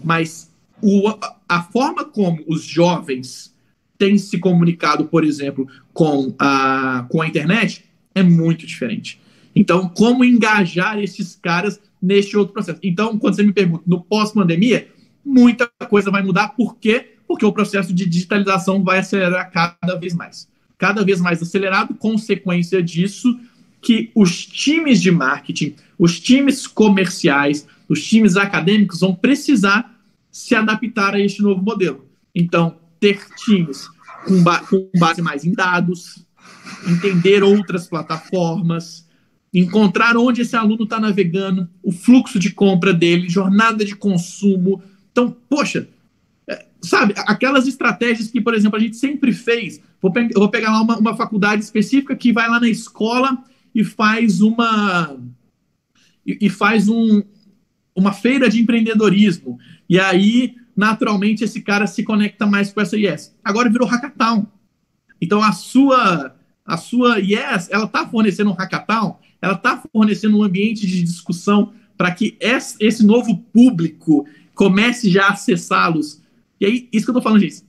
mas 0.04 0.50
o, 0.80 1.08
a 1.48 1.62
forma 1.62 2.04
como 2.04 2.42
os 2.46 2.62
jovens 2.62 3.54
têm 3.96 4.18
se 4.18 4.38
comunicado, 4.38 5.04
por 5.04 5.24
exemplo, 5.24 5.66
com 5.92 6.34
a, 6.38 7.06
com 7.08 7.22
a 7.22 7.26
internet 7.26 7.84
é 8.14 8.22
muito 8.22 8.66
diferente. 8.66 9.21
Então, 9.54 9.88
como 9.88 10.24
engajar 10.24 10.98
esses 10.98 11.36
caras 11.36 11.80
neste 12.00 12.36
outro 12.36 12.54
processo? 12.54 12.78
Então, 12.82 13.18
quando 13.18 13.36
você 13.36 13.42
me 13.42 13.52
pergunta, 13.52 13.84
no 13.86 14.00
pós-pandemia, 14.00 14.88
muita 15.24 15.70
coisa 15.88 16.10
vai 16.10 16.22
mudar. 16.22 16.48
Por 16.48 16.76
quê? 16.76 17.14
Porque 17.26 17.44
o 17.44 17.52
processo 17.52 17.92
de 17.92 18.06
digitalização 18.06 18.82
vai 18.82 18.98
acelerar 18.98 19.50
cada 19.50 19.94
vez 19.96 20.14
mais. 20.14 20.48
Cada 20.78 21.04
vez 21.04 21.20
mais 21.20 21.40
acelerado, 21.40 21.94
consequência 21.94 22.82
disso, 22.82 23.38
que 23.80 24.10
os 24.14 24.44
times 24.46 25.00
de 25.00 25.10
marketing, 25.10 25.74
os 25.98 26.18
times 26.18 26.66
comerciais, 26.66 27.66
os 27.88 28.04
times 28.06 28.36
acadêmicos 28.36 29.00
vão 29.00 29.14
precisar 29.14 29.92
se 30.30 30.54
adaptar 30.54 31.14
a 31.14 31.20
este 31.20 31.42
novo 31.42 31.62
modelo. 31.62 32.06
Então, 32.34 32.76
ter 32.98 33.20
times 33.44 33.88
com, 34.24 34.42
ba 34.42 34.60
com 34.60 34.88
base 34.98 35.20
mais 35.20 35.44
em 35.44 35.52
dados, 35.52 36.24
entender 36.86 37.42
outras 37.42 37.86
plataformas, 37.86 39.06
encontrar 39.52 40.16
onde 40.16 40.42
esse 40.42 40.56
aluno 40.56 40.84
está 40.84 40.98
navegando, 40.98 41.68
o 41.82 41.92
fluxo 41.92 42.38
de 42.38 42.50
compra 42.50 42.92
dele, 42.92 43.28
jornada 43.28 43.84
de 43.84 43.94
consumo. 43.94 44.82
Então, 45.10 45.36
poxa, 45.48 45.88
é, 46.48 46.66
sabe, 46.80 47.12
aquelas 47.18 47.66
estratégias 47.66 48.30
que, 48.30 48.40
por 48.40 48.54
exemplo, 48.54 48.78
a 48.78 48.80
gente 48.80 48.96
sempre 48.96 49.32
fez. 49.32 49.80
Vou, 50.00 50.10
pe 50.10 50.28
vou 50.34 50.48
pegar 50.48 50.72
lá 50.72 50.80
uma, 50.80 50.98
uma 50.98 51.16
faculdade 51.16 51.62
específica 51.62 52.16
que 52.16 52.32
vai 52.32 52.48
lá 52.48 52.58
na 52.58 52.68
escola 52.68 53.36
e 53.74 53.84
faz 53.84 54.40
uma. 54.40 55.16
e, 56.26 56.38
e 56.46 56.48
faz 56.48 56.88
um, 56.88 57.22
uma 57.94 58.12
feira 58.12 58.48
de 58.48 58.58
empreendedorismo. 58.58 59.58
E 59.86 60.00
aí, 60.00 60.54
naturalmente, 60.74 61.44
esse 61.44 61.60
cara 61.60 61.86
se 61.86 62.02
conecta 62.02 62.46
mais 62.46 62.72
com 62.72 62.80
essa 62.80 62.96
IES. 62.96 63.36
Agora 63.44 63.68
virou 63.68 63.86
hackathon. 63.86 64.46
Então, 65.20 65.42
a 65.42 65.52
sua 65.52 66.34
a 66.64 66.76
sua 66.76 67.18
IES, 67.18 67.68
ela 67.70 67.84
está 67.84 68.06
fornecendo 68.06 68.50
um 68.50 68.54
hackathon, 68.54 69.18
ela 69.42 69.54
está 69.54 69.82
fornecendo 69.92 70.38
um 70.38 70.42
ambiente 70.42 70.86
de 70.86 71.02
discussão 71.02 71.72
para 71.96 72.12
que 72.12 72.38
esse 72.40 73.04
novo 73.04 73.36
público 73.52 74.24
comece 74.54 75.10
já 75.10 75.26
a 75.26 75.32
acessá-los. 75.32 76.22
E 76.60 76.64
aí, 76.64 76.88
isso 76.92 77.04
que 77.04 77.10
eu 77.10 77.18
estou 77.18 77.22
falando, 77.22 77.40
gente, 77.40 77.64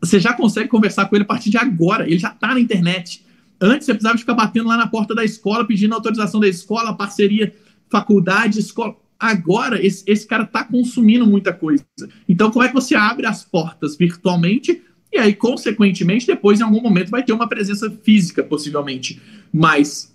você 0.00 0.18
já 0.18 0.32
consegue 0.32 0.68
conversar 0.68 1.06
com 1.06 1.14
ele 1.14 1.24
a 1.24 1.28
partir 1.28 1.50
de 1.50 1.58
agora, 1.58 2.06
ele 2.06 2.18
já 2.18 2.30
está 2.30 2.48
na 2.48 2.60
internet. 2.60 3.24
Antes 3.60 3.84
você 3.84 3.92
precisava 3.92 4.16
ficar 4.16 4.34
batendo 4.34 4.68
lá 4.68 4.76
na 4.76 4.86
porta 4.86 5.14
da 5.14 5.24
escola, 5.24 5.66
pedindo 5.66 5.94
autorização 5.94 6.40
da 6.40 6.48
escola, 6.48 6.96
parceria, 6.96 7.54
faculdade, 7.90 8.58
escola. 8.58 8.96
Agora, 9.18 9.84
esse, 9.84 10.02
esse 10.06 10.26
cara 10.26 10.44
está 10.44 10.64
consumindo 10.64 11.26
muita 11.26 11.52
coisa. 11.52 11.84
Então, 12.26 12.50
como 12.50 12.64
é 12.64 12.68
que 12.68 12.74
você 12.74 12.94
abre 12.94 13.26
as 13.26 13.44
portas 13.44 13.96
virtualmente 13.96 14.82
e 15.12 15.18
aí, 15.18 15.34
consequentemente, 15.34 16.26
depois, 16.26 16.60
em 16.60 16.62
algum 16.62 16.80
momento, 16.80 17.10
vai 17.10 17.22
ter 17.22 17.32
uma 17.32 17.48
presença 17.48 17.90
física, 17.90 18.44
possivelmente. 18.44 19.20
Mas 19.52 20.14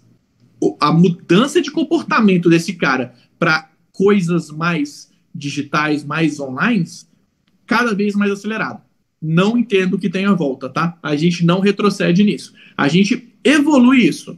a 0.79 0.91
mudança 0.91 1.61
de 1.61 1.71
comportamento 1.71 2.49
desse 2.49 2.73
cara 2.73 3.13
para 3.37 3.69
coisas 3.91 4.49
mais 4.49 5.11
digitais, 5.33 6.03
mais 6.03 6.39
online, 6.39 6.85
cada 7.65 7.93
vez 7.93 8.15
mais 8.15 8.31
acelerado. 8.31 8.81
não 9.21 9.57
entendo 9.57 9.97
que 9.97 10.09
tenha 10.09 10.33
volta, 10.33 10.69
tá? 10.69 10.99
A 11.01 11.15
gente 11.15 11.43
não 11.43 11.59
retrocede 11.59 12.23
nisso. 12.23 12.53
A 12.77 12.87
gente 12.87 13.33
evolui 13.43 14.05
isso, 14.05 14.37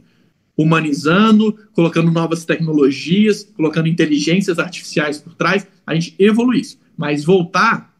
humanizando, 0.56 1.56
colocando 1.72 2.10
novas 2.10 2.44
tecnologias, 2.44 3.44
colocando 3.54 3.88
inteligências 3.88 4.58
artificiais 4.58 5.18
por 5.18 5.34
trás, 5.34 5.66
a 5.86 5.94
gente 5.94 6.14
evolui 6.18 6.60
isso. 6.60 6.78
Mas 6.96 7.22
voltar, 7.22 7.94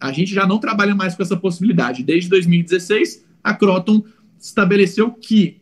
a 0.00 0.12
gente 0.12 0.32
já 0.32 0.46
não 0.46 0.58
trabalha 0.58 0.94
mais 0.94 1.14
com 1.14 1.22
essa 1.22 1.36
possibilidade. 1.36 2.04
Desde 2.04 2.30
2016, 2.30 3.24
a 3.42 3.52
Croton 3.54 4.04
estabeleceu 4.38 5.10
que 5.10 5.60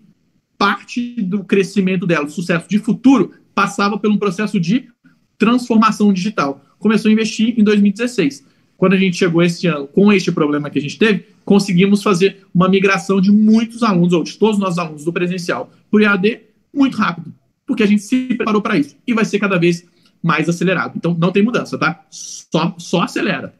parte 0.64 1.20
do 1.20 1.44
crescimento 1.44 2.06
dela, 2.06 2.24
do 2.24 2.32
sucesso 2.32 2.66
de 2.66 2.78
futuro, 2.78 3.32
passava 3.54 3.98
por 3.98 4.10
um 4.10 4.16
processo 4.16 4.58
de 4.58 4.88
transformação 5.36 6.10
digital. 6.10 6.64
Começou 6.78 7.10
a 7.10 7.12
investir 7.12 7.54
em 7.58 7.62
2016 7.62 8.44
quando 8.76 8.94
a 8.94 8.96
gente 8.96 9.16
chegou 9.16 9.42
este 9.42 9.66
ano 9.66 9.86
com 9.86 10.12
este 10.12 10.32
problema 10.32 10.70
que 10.70 10.78
a 10.78 10.82
gente 10.82 10.98
teve, 10.98 11.26
conseguimos 11.44 12.02
fazer 12.02 12.38
uma 12.54 12.68
migração 12.68 13.20
de 13.20 13.30
muitos 13.30 13.82
alunos, 13.82 14.12
ou 14.12 14.24
de 14.24 14.36
todos 14.36 14.56
os 14.56 14.60
nossos 14.60 14.78
alunos 14.78 15.04
do 15.04 15.12
presencial 15.12 15.70
para 15.90 15.98
o 15.98 16.02
EAD 16.02 16.40
muito 16.72 16.96
rápido, 16.96 17.32
porque 17.66 17.82
a 17.82 17.86
gente 17.86 18.02
se 18.02 18.34
preparou 18.34 18.60
para 18.60 18.76
isso 18.78 18.96
e 19.06 19.12
vai 19.12 19.24
ser 19.24 19.38
cada 19.38 19.58
vez 19.58 19.84
mais 20.22 20.48
acelerado. 20.48 20.94
Então 20.96 21.14
não 21.18 21.30
tem 21.30 21.42
mudança, 21.42 21.78
tá? 21.78 22.04
Só, 22.10 22.74
só 22.78 23.02
acelera. 23.02 23.54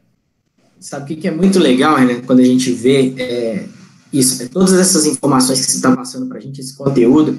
Sabe 0.79 1.13
o 1.13 1.17
que 1.17 1.27
é 1.27 1.31
muito 1.31 1.59
legal, 1.59 1.99
né? 1.99 2.21
Quando 2.25 2.39
a 2.39 2.45
gente 2.45 2.71
vê 2.71 3.13
é, 3.17 3.67
isso, 4.17 4.47
todas 4.49 4.73
essas 4.73 5.05
informações 5.05 5.65
que 5.65 5.71
você 5.71 5.77
está 5.77 5.95
passando 5.95 6.27
para 6.27 6.37
a 6.37 6.41
gente, 6.41 6.61
esse 6.61 6.75
conteúdo, 6.75 7.37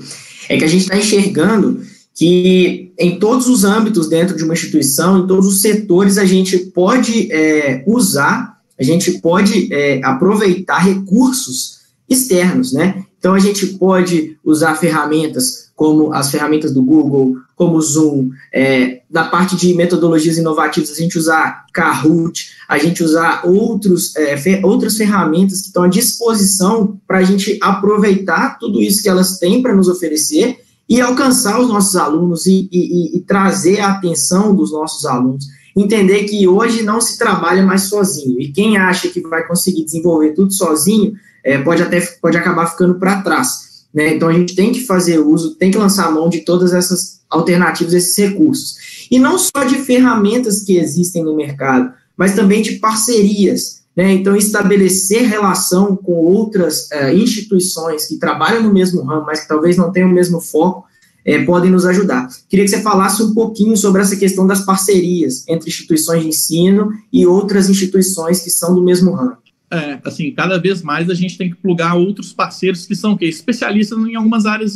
é 0.49 0.57
que 0.57 0.65
a 0.65 0.69
gente 0.69 0.83
está 0.83 0.97
enxergando 0.97 1.81
que 2.15 2.93
em 2.99 3.19
todos 3.19 3.47
os 3.47 3.65
âmbitos 3.65 4.09
dentro 4.09 4.37
de 4.37 4.43
uma 4.43 4.55
instituição, 4.55 5.19
em 5.19 5.27
todos 5.27 5.47
os 5.47 5.61
setores, 5.61 6.17
a 6.17 6.25
gente 6.25 6.59
pode 6.59 7.31
é, 7.31 7.85
usar, 7.87 8.59
a 8.79 8.83
gente 8.83 9.19
pode 9.21 9.73
é, 9.73 10.01
aproveitar 10.03 10.79
recursos 10.79 11.76
externos, 12.09 12.73
né? 12.73 13.05
Então, 13.19 13.35
a 13.35 13.39
gente 13.39 13.67
pode 13.79 14.37
usar 14.45 14.77
ferramentas 14.77 15.67
como 15.77 16.13
as 16.13 16.31
ferramentas 16.31 16.73
do 16.73 16.83
Google, 16.83 17.37
como 17.55 17.77
o 17.77 17.83
Zoom, 17.83 18.31
é, 18.53 19.03
da 19.11 19.25
parte 19.25 19.57
de 19.57 19.75
metodologias 19.75 20.39
inovativas, 20.39 20.91
a 20.91 20.95
gente 20.95 21.19
usar 21.19 21.67
Kahoot, 21.73 22.51
a 22.67 22.79
gente 22.79 23.05
usar 23.05 23.43
outros, 23.45 24.17
é, 24.17 24.37
fer 24.37 24.65
outras 24.65 24.97
ferramentas 24.97 25.61
que 25.61 25.67
estão 25.67 25.83
à 25.83 25.89
disposição 25.89 26.99
para 27.07 27.19
a 27.19 27.23
gente 27.23 27.59
aproveitar 27.63 28.59
tudo 28.59 28.81
isso 28.81 29.03
que 29.03 29.09
elas 29.09 29.39
têm 29.39 29.63
para 29.63 29.75
nos 29.75 29.89
oferecer 29.89 30.59
e 30.89 31.01
alcançar 31.01 31.61
os 31.61 31.69
nossos 31.69 31.97
alunos 31.97 32.47
e, 32.47 32.69
e, 32.73 33.19
e, 33.19 33.21
trazer 33.21 33.81
a 33.81 33.89
atenção 33.89 34.55
dos 34.55 34.73
nossos 34.73 35.05
alunos. 35.05 35.47
Entender 35.77 36.25
que 36.25 36.49
hoje 36.49 36.83
não 36.83 37.01
se 37.01 37.19
trabalha 37.19 37.63
mais 37.63 37.83
sozinho. 37.83 38.41
E 38.41 38.51
quem 38.51 38.79
acha 38.79 39.09
que 39.09 39.21
vai 39.21 39.47
conseguir 39.47 39.85
desenvolver 39.85 40.33
tudo 40.33 40.53
sozinho 40.53 41.15
é, 41.47 41.59
pode 41.59 41.81
até 41.81 42.01
pode 42.21 42.37
acabar 42.37 42.67
ficando 42.67 42.97
para 42.97 43.23
trás. 43.23 43.87
Né? 43.95 44.15
Então 44.15 44.29
a 44.29 44.33
gente 44.33 44.57
tem 44.57 44.73
que 44.73 44.81
fazer 44.81 45.21
uso, 45.21 45.55
tem 45.55 45.71
que 45.71 45.79
lançar 45.79 46.11
mão 46.13 46.29
de 46.29 46.41
todas 46.41 46.75
essas 46.75 47.21
alternativas, 47.31 47.95
esses 47.95 48.17
recursos. 48.19 49.07
E 49.11 49.19
não 49.21 49.39
só 49.39 49.63
de 49.65 49.77
ferramentas 49.77 50.63
que 50.63 50.77
existem 50.77 51.23
no 51.23 51.37
mercado, 51.37 51.93
mas 52.17 52.35
também 52.35 52.63
de 52.63 52.73
parcerias. 52.73 53.77
Né? 53.97 54.13
Então, 54.13 54.37
estabelecer 54.37 55.23
relação 55.23 55.97
com 55.97 56.13
outras 56.13 56.91
é, 56.91 57.15
instituições 57.15 58.07
que 58.07 58.19
trabalham 58.19 58.63
no 58.63 58.75
mesmo 58.75 59.03
ramo, 59.03 59.25
mas 59.25 59.41
que 59.41 59.49
talvez 59.49 59.77
não 59.77 59.91
tenham 59.91 60.11
o 60.11 60.13
mesmo 60.13 60.41
foco, 60.41 60.85
é, 61.25 61.43
podem 61.45 61.71
nos 61.71 61.87
ajudar. 61.87 62.29
Queria 62.49 62.65
que 62.65 62.71
você 62.71 62.83
falasse 62.83 63.23
um 63.23 63.33
pouquinho 63.33 63.77
sobre 63.77 64.03
essa 64.03 64.17
questão 64.17 64.47
das 64.47 64.65
parcerias 64.65 65.45
entre 65.49 65.71
instituições 65.71 66.23
de 66.23 66.29
ensino 66.29 66.91
e 67.13 67.27
outras 67.27 67.71
instituições 67.71 68.41
que 68.41 68.51
são 68.51 68.75
do 68.75 68.83
mesmo 68.83 69.13
ramo. 69.13 69.39
É, 69.71 70.01
assim, 70.05 70.31
cada 70.31 70.59
vez 70.59 70.83
mais 70.83 71.11
a 71.11 71.15
gente 71.15 71.37
tem 71.37 71.51
que 71.51 71.57
plugar 71.57 71.95
outros 71.95 72.33
parceiros 72.33 72.87
que 72.87 72.95
são 72.95 73.17
que 73.17 73.25
especialistas 73.25 73.99
em 73.99 74.15
algumas 74.15 74.47
áreas 74.47 74.75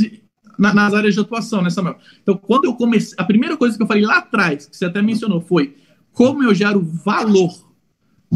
na, 0.58 0.74
nas 0.74 0.92
áreas 0.92 1.14
de 1.14 1.20
atuação, 1.20 1.62
né, 1.62 1.70
Samuel? 1.70 1.96
Então, 2.22 2.36
quando 2.36 2.64
eu 2.64 2.74
comecei, 2.74 3.14
a 3.16 3.24
primeira 3.24 3.56
coisa 3.56 3.76
que 3.76 3.82
eu 3.82 3.86
falei 3.86 4.04
lá 4.04 4.18
atrás, 4.18 4.66
que 4.66 4.76
você 4.76 4.84
até 4.84 5.00
mencionou, 5.00 5.40
foi 5.40 5.76
como 6.12 6.42
eu 6.42 6.54
gero 6.54 6.82
valor 6.82 7.50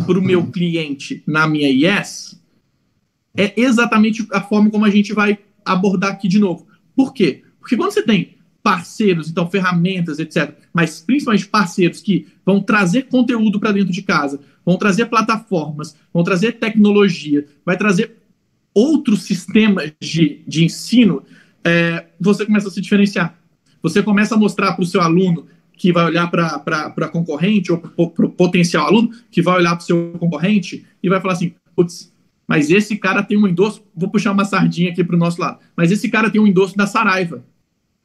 para 0.07 0.19
o 0.19 0.23
meu 0.23 0.47
cliente 0.47 1.23
na 1.27 1.47
minha 1.47 1.71
IES 1.71 2.41
é 3.37 3.53
exatamente 3.61 4.27
a 4.33 4.41
forma 4.41 4.71
como 4.71 4.85
a 4.85 4.91
gente 4.91 5.13
vai 5.13 5.39
abordar 5.65 6.13
aqui 6.13 6.29
de 6.29 6.39
novo. 6.39 6.67
Por 6.95 7.13
quê? 7.13 7.43
Porque 7.61 7.77
quando 7.77 7.93
você 7.93 8.03
tem 8.03 8.37
parceiros, 8.63 9.29
então 9.29 9.51
ferramentas, 9.51 10.19
etc., 10.19 10.55
mas 10.73 11.01
principalmente 11.01 11.47
parceiros 11.47 12.01
que 12.01 12.27
vão 12.45 12.61
trazer 12.61 13.09
conteúdo 13.09 13.61
para 13.61 13.73
dentro 13.73 13.93
de 13.93 14.03
casa, 14.03 14.41
vão 14.65 14.77
trazer 14.77 15.07
plataformas, 15.07 15.97
vão 16.13 16.25
trazer 16.25 16.53
tecnologia, 16.53 17.47
vai 17.65 17.77
trazer 17.77 18.17
outros 18.75 19.23
sistemas 19.23 19.93
de, 20.01 20.43
de 20.47 20.65
ensino, 20.65 21.23
é, 21.63 22.07
você 22.21 22.45
começa 22.45 22.69
a 22.69 22.71
se 22.71 22.81
diferenciar. 22.81 23.39
Você 23.83 24.03
começa 24.03 24.35
a 24.35 24.39
mostrar 24.39 24.73
para 24.73 24.83
o 24.83 24.87
seu 24.87 25.01
aluno 25.01 25.47
que 25.77 25.93
vai 25.93 26.05
olhar 26.07 26.31
para 26.31 26.93
a 26.97 27.09
concorrente, 27.09 27.73
ou 27.73 28.11
para 28.11 28.27
o 28.27 28.31
potencial 28.31 28.87
aluno, 28.87 29.11
que 29.31 29.43
vai 29.43 29.57
olhar 29.57 29.77
para 29.77 29.83
o 29.83 29.87
seu 29.87 30.13
concorrente 30.19 30.85
e 31.03 31.09
vai 31.09 31.21
falar 31.21 31.35
assim: 31.35 31.55
putz, 31.75 32.13
mas 32.47 32.71
esse 32.71 32.97
cara 32.97 33.23
tem 33.23 33.37
um 33.37 33.47
endosso. 33.47 33.83
Vou 33.95 34.09
puxar 34.09 34.33
uma 34.33 34.45
sardinha 34.45 34.91
aqui 34.91 35.03
para 35.03 35.17
o 35.17 35.19
nosso 35.19 35.41
lado. 35.41 35.59
Mas 35.77 35.91
esse 35.91 36.09
cara 36.09 36.31
tem 36.31 36.41
um 36.41 36.47
endosso 36.47 36.77
da 36.77 36.87
Saraiva. 36.87 37.45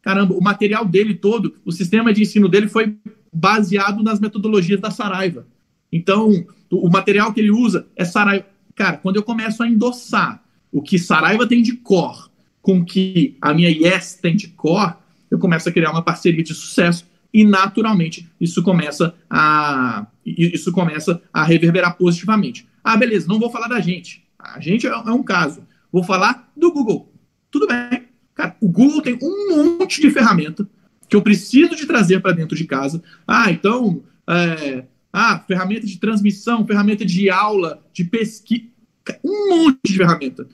Caramba, 0.01 0.34
o 0.34 0.41
material 0.41 0.86
dele 0.86 1.14
todo, 1.14 1.55
o 1.66 1.72
sistema 1.72 2.14
de 2.14 2.22
ensino 2.22 2.47
dele 2.47 2.68
foi 2.68 2.95
baseado 3.34 4.01
nas 4.01 4.20
metodologias 4.20 4.80
da 4.80 4.89
Saraiva. 4.89 5.45
Então, 5.91 6.45
o 6.71 6.89
material 6.89 7.33
que 7.33 7.39
ele 7.39 7.51
usa 7.51 7.87
é 7.95 8.05
Saraiva. 8.05 8.45
Cara, 8.75 8.97
quando 8.97 9.17
eu 9.17 9.23
começo 9.23 9.61
a 9.61 9.67
endossar 9.67 10.43
o 10.71 10.81
que 10.81 10.97
Saraiva 10.97 11.47
tem 11.47 11.61
de 11.61 11.73
core 11.73 12.29
com 12.61 12.79
o 12.79 12.85
que 12.85 13.37
a 13.41 13.53
minha 13.53 13.69
Yes 13.69 14.13
tem 14.21 14.35
de 14.35 14.49
core, 14.49 14.93
eu 15.29 15.39
começo 15.39 15.67
a 15.67 15.71
criar 15.71 15.91
uma 15.91 16.03
parceria 16.03 16.43
de 16.43 16.53
sucesso 16.53 17.07
e 17.33 17.43
naturalmente 17.43 18.27
isso 18.39 18.63
começa 18.63 19.15
a 19.29 20.07
isso 20.25 20.71
começa 20.71 21.21
a 21.33 21.43
reverberar 21.43 21.97
positivamente. 21.97 22.67
Ah, 22.83 22.95
beleza, 22.95 23.27
não 23.27 23.39
vou 23.39 23.49
falar 23.49 23.67
da 23.67 23.79
gente. 23.79 24.23
A 24.37 24.59
gente 24.59 24.87
é, 24.87 24.89
é 24.89 25.11
um 25.11 25.23
caso. 25.23 25.63
Vou 25.91 26.03
falar 26.03 26.51
do 26.55 26.71
Google. 26.71 27.11
Tudo 27.49 27.67
bem. 27.67 28.05
Cara, 28.35 28.55
o 28.61 28.69
Google 28.69 29.01
tem 29.01 29.17
um 29.21 29.77
monte 29.79 30.01
de 30.01 30.11
ferramenta 30.11 30.67
que 31.07 31.15
eu 31.15 31.21
preciso 31.21 31.75
de 31.75 31.85
trazer 31.85 32.21
para 32.21 32.31
dentro 32.31 32.55
de 32.55 32.65
casa. 32.65 33.01
Ah, 33.27 33.51
então, 33.51 34.03
é, 34.27 34.85
ah, 35.12 35.43
ferramenta 35.47 35.86
de 35.86 35.97
transmissão, 35.97 36.66
ferramenta 36.66 37.05
de 37.05 37.30
aula, 37.30 37.84
de 37.93 38.03
pesquisa, 38.03 38.66
um 39.24 39.49
monte 39.49 39.80
de 39.86 39.97
ferramenta. 39.97 40.47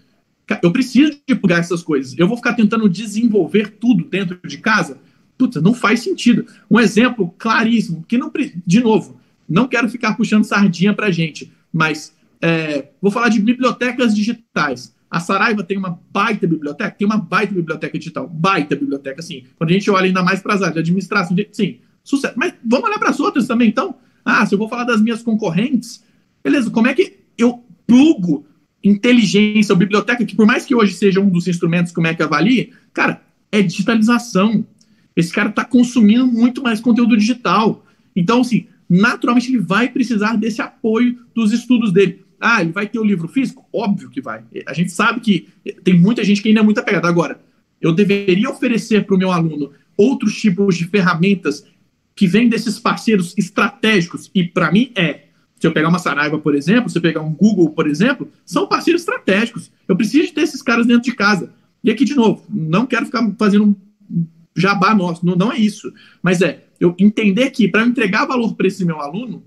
Eu 0.61 0.71
preciso 0.71 1.19
de 1.27 1.35
plugar 1.35 1.59
essas 1.59 1.81
coisas. 1.81 2.17
Eu 2.17 2.27
vou 2.27 2.37
ficar 2.37 2.53
tentando 2.53 2.87
desenvolver 2.87 3.77
tudo 3.79 4.05
dentro 4.05 4.39
de 4.47 4.57
casa 4.59 4.99
Puta, 5.37 5.61
não 5.61 5.73
faz 5.73 6.01
sentido. 6.01 6.45
Um 6.69 6.79
exemplo 6.79 7.33
claríssimo, 7.37 8.03
que 8.07 8.17
não. 8.17 8.31
De 8.65 8.79
novo, 8.79 9.19
não 9.47 9.67
quero 9.67 9.89
ficar 9.89 10.15
puxando 10.15 10.43
sardinha 10.43 10.93
para 10.93 11.11
gente, 11.11 11.51
mas 11.71 12.15
é, 12.41 12.89
vou 13.01 13.11
falar 13.11 13.29
de 13.29 13.39
bibliotecas 13.39 14.15
digitais. 14.15 14.95
A 15.09 15.19
Saraiva 15.19 15.63
tem 15.63 15.77
uma 15.77 15.99
baita 16.11 16.47
biblioteca, 16.47 16.91
tem 16.91 17.05
uma 17.05 17.17
baita 17.17 17.53
biblioteca 17.53 17.97
digital, 17.97 18.27
baita 18.27 18.75
biblioteca, 18.75 19.21
sim. 19.21 19.43
Quando 19.57 19.69
a 19.69 19.73
gente 19.73 19.89
olha 19.89 20.05
ainda 20.05 20.23
mais 20.23 20.41
para 20.41 20.53
as 20.53 20.61
áreas 20.61 20.75
de 20.75 20.79
administração, 20.79 21.35
sim, 21.51 21.79
sucesso. 22.03 22.33
Mas 22.37 22.53
vamos 22.63 22.87
olhar 22.87 22.99
para 22.99 23.09
as 23.09 23.19
outras 23.19 23.45
também, 23.45 23.69
então. 23.69 23.95
Ah, 24.25 24.45
se 24.45 24.55
eu 24.55 24.59
vou 24.59 24.67
falar 24.67 24.83
das 24.83 25.01
minhas 25.01 25.21
concorrentes, 25.21 26.03
beleza, 26.43 26.71
como 26.71 26.87
é 26.87 26.93
que 26.95 27.19
eu 27.37 27.63
plugo 27.85 28.45
inteligência 28.83 29.73
ou 29.73 29.79
biblioteca, 29.79 30.25
que 30.25 30.35
por 30.35 30.45
mais 30.45 30.65
que 30.65 30.75
hoje 30.75 30.93
seja 30.93 31.19
um 31.19 31.29
dos 31.29 31.47
instrumentos 31.47 31.91
como 31.91 32.07
é 32.07 32.13
que 32.13 32.21
avalie, 32.21 32.71
cara, 32.93 33.21
é 33.51 33.61
digitalização. 33.61 34.65
Esse 35.15 35.31
cara 35.31 35.49
está 35.49 35.63
consumindo 35.63 36.27
muito 36.27 36.61
mais 36.61 36.79
conteúdo 36.79 37.17
digital. 37.17 37.85
Então, 38.15 38.41
assim, 38.41 38.67
naturalmente 38.89 39.49
ele 39.49 39.59
vai 39.59 39.89
precisar 39.89 40.35
desse 40.35 40.61
apoio 40.61 41.17
dos 41.33 41.51
estudos 41.51 41.91
dele. 41.91 42.23
Ah, 42.39 42.61
ele 42.61 42.71
vai 42.71 42.87
ter 42.87 42.99
o 42.99 43.03
livro 43.03 43.27
físico? 43.27 43.65
Óbvio 43.73 44.09
que 44.09 44.21
vai. 44.21 44.43
A 44.67 44.73
gente 44.73 44.91
sabe 44.91 45.19
que 45.19 45.47
tem 45.83 45.99
muita 45.99 46.23
gente 46.23 46.41
que 46.41 46.49
ainda 46.49 46.59
é 46.59 46.63
muito 46.63 46.79
apegada. 46.79 47.07
Agora, 47.07 47.39
eu 47.81 47.91
deveria 47.91 48.49
oferecer 48.49 49.05
para 49.05 49.15
o 49.15 49.17
meu 49.17 49.31
aluno 49.31 49.71
outros 49.97 50.39
tipos 50.39 50.77
de 50.77 50.85
ferramentas 50.85 51.65
que 52.15 52.27
vêm 52.27 52.47
desses 52.47 52.79
parceiros 52.79 53.33
estratégicos. 53.37 54.31
E 54.33 54.43
para 54.43 54.71
mim 54.71 54.91
é. 54.95 55.25
Se 55.59 55.67
eu 55.67 55.71
pegar 55.71 55.89
uma 55.89 55.99
Saraiva, 55.99 56.37
por 56.37 56.53
exemplo, 56.53 56.89
se 56.89 56.97
eu 56.97 57.01
pegar 57.01 57.21
um 57.21 57.33
Google, 57.33 57.69
por 57.71 57.87
exemplo, 57.87 58.29
são 58.45 58.67
parceiros 58.67 59.01
estratégicos. 59.01 59.71
Eu 59.87 59.95
preciso 59.95 60.33
ter 60.33 60.41
esses 60.41 60.61
caras 60.61 60.85
dentro 60.85 61.03
de 61.03 61.13
casa. 61.13 61.53
E 61.83 61.89
aqui, 61.89 62.03
de 62.03 62.13
novo, 62.13 62.43
não 62.49 62.85
quero 62.85 63.05
ficar 63.05 63.25
fazendo 63.37 63.75
jabá 64.55 64.93
nosso, 64.95 65.25
não, 65.25 65.35
não 65.35 65.51
é 65.51 65.57
isso. 65.57 65.91
Mas 66.21 66.41
é 66.41 66.65
eu 66.79 66.95
entender 66.99 67.51
que 67.51 67.67
para 67.67 67.85
entregar 67.85 68.25
valor 68.25 68.55
para 68.55 68.67
esse 68.67 68.83
meu 68.85 68.99
aluno, 69.01 69.43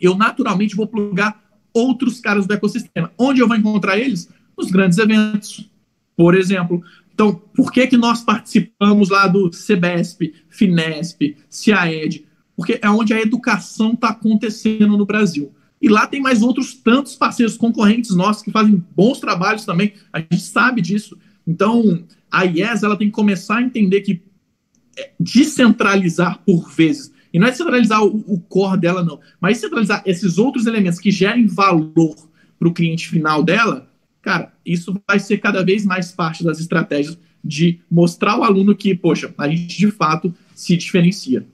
eu 0.00 0.16
naturalmente 0.16 0.76
vou 0.76 0.86
plugar 0.86 1.42
outros 1.72 2.20
caras 2.20 2.46
do 2.46 2.54
ecossistema. 2.54 3.10
Onde 3.18 3.40
eu 3.40 3.48
vou 3.48 3.56
encontrar 3.56 3.98
eles? 3.98 4.28
Nos 4.56 4.70
grandes 4.70 4.98
eventos, 4.98 5.68
por 6.16 6.34
exemplo. 6.34 6.82
Então, 7.18 7.34
por 7.52 7.72
que, 7.72 7.84
que 7.88 7.96
nós 7.96 8.22
participamos 8.22 9.08
lá 9.08 9.26
do 9.26 9.50
CBESP, 9.50 10.34
FINESP, 10.48 11.36
CIAED? 11.50 12.24
Porque 12.54 12.78
é 12.80 12.88
onde 12.88 13.12
a 13.12 13.20
educação 13.20 13.94
está 13.94 14.10
acontecendo 14.10 14.96
no 14.96 15.04
Brasil. 15.04 15.52
E 15.82 15.88
lá 15.88 16.06
tem 16.06 16.22
mais 16.22 16.42
outros 16.42 16.74
tantos 16.74 17.16
parceiros 17.16 17.56
concorrentes 17.56 18.14
nossos 18.14 18.44
que 18.44 18.52
fazem 18.52 18.84
bons 18.94 19.18
trabalhos 19.18 19.64
também. 19.64 19.94
A 20.12 20.20
gente 20.20 20.38
sabe 20.38 20.80
disso. 20.80 21.18
Então, 21.44 22.04
a 22.30 22.44
IES 22.44 22.84
ela 22.84 22.96
tem 22.96 23.08
que 23.08 23.14
começar 23.14 23.56
a 23.56 23.62
entender 23.62 24.02
que 24.02 24.22
é, 24.96 25.10
descentralizar 25.18 26.40
por 26.46 26.70
vezes, 26.70 27.12
e 27.34 27.38
não 27.40 27.48
é 27.48 27.50
descentralizar 27.50 28.00
o, 28.04 28.24
o 28.28 28.38
core 28.38 28.78
dela, 28.78 29.02
não, 29.02 29.18
mas 29.40 29.56
descentralizar 29.56 30.04
esses 30.06 30.38
outros 30.38 30.66
elementos 30.66 31.00
que 31.00 31.10
gerem 31.10 31.48
valor 31.48 32.14
para 32.60 32.68
o 32.68 32.72
cliente 32.72 33.08
final 33.08 33.42
dela, 33.42 33.87
cara, 34.28 34.52
isso 34.64 34.94
vai 35.08 35.18
ser 35.18 35.38
cada 35.38 35.64
vez 35.64 35.86
mais 35.86 36.12
parte 36.12 36.44
das 36.44 36.60
estratégias 36.60 37.16
de 37.42 37.80
mostrar 37.90 38.32
ao 38.32 38.44
aluno 38.44 38.76
que, 38.76 38.94
poxa, 38.94 39.32
a 39.38 39.48
gente 39.48 39.78
de 39.78 39.90
fato 39.90 40.34
se 40.54 40.76
diferencia. 40.76 41.46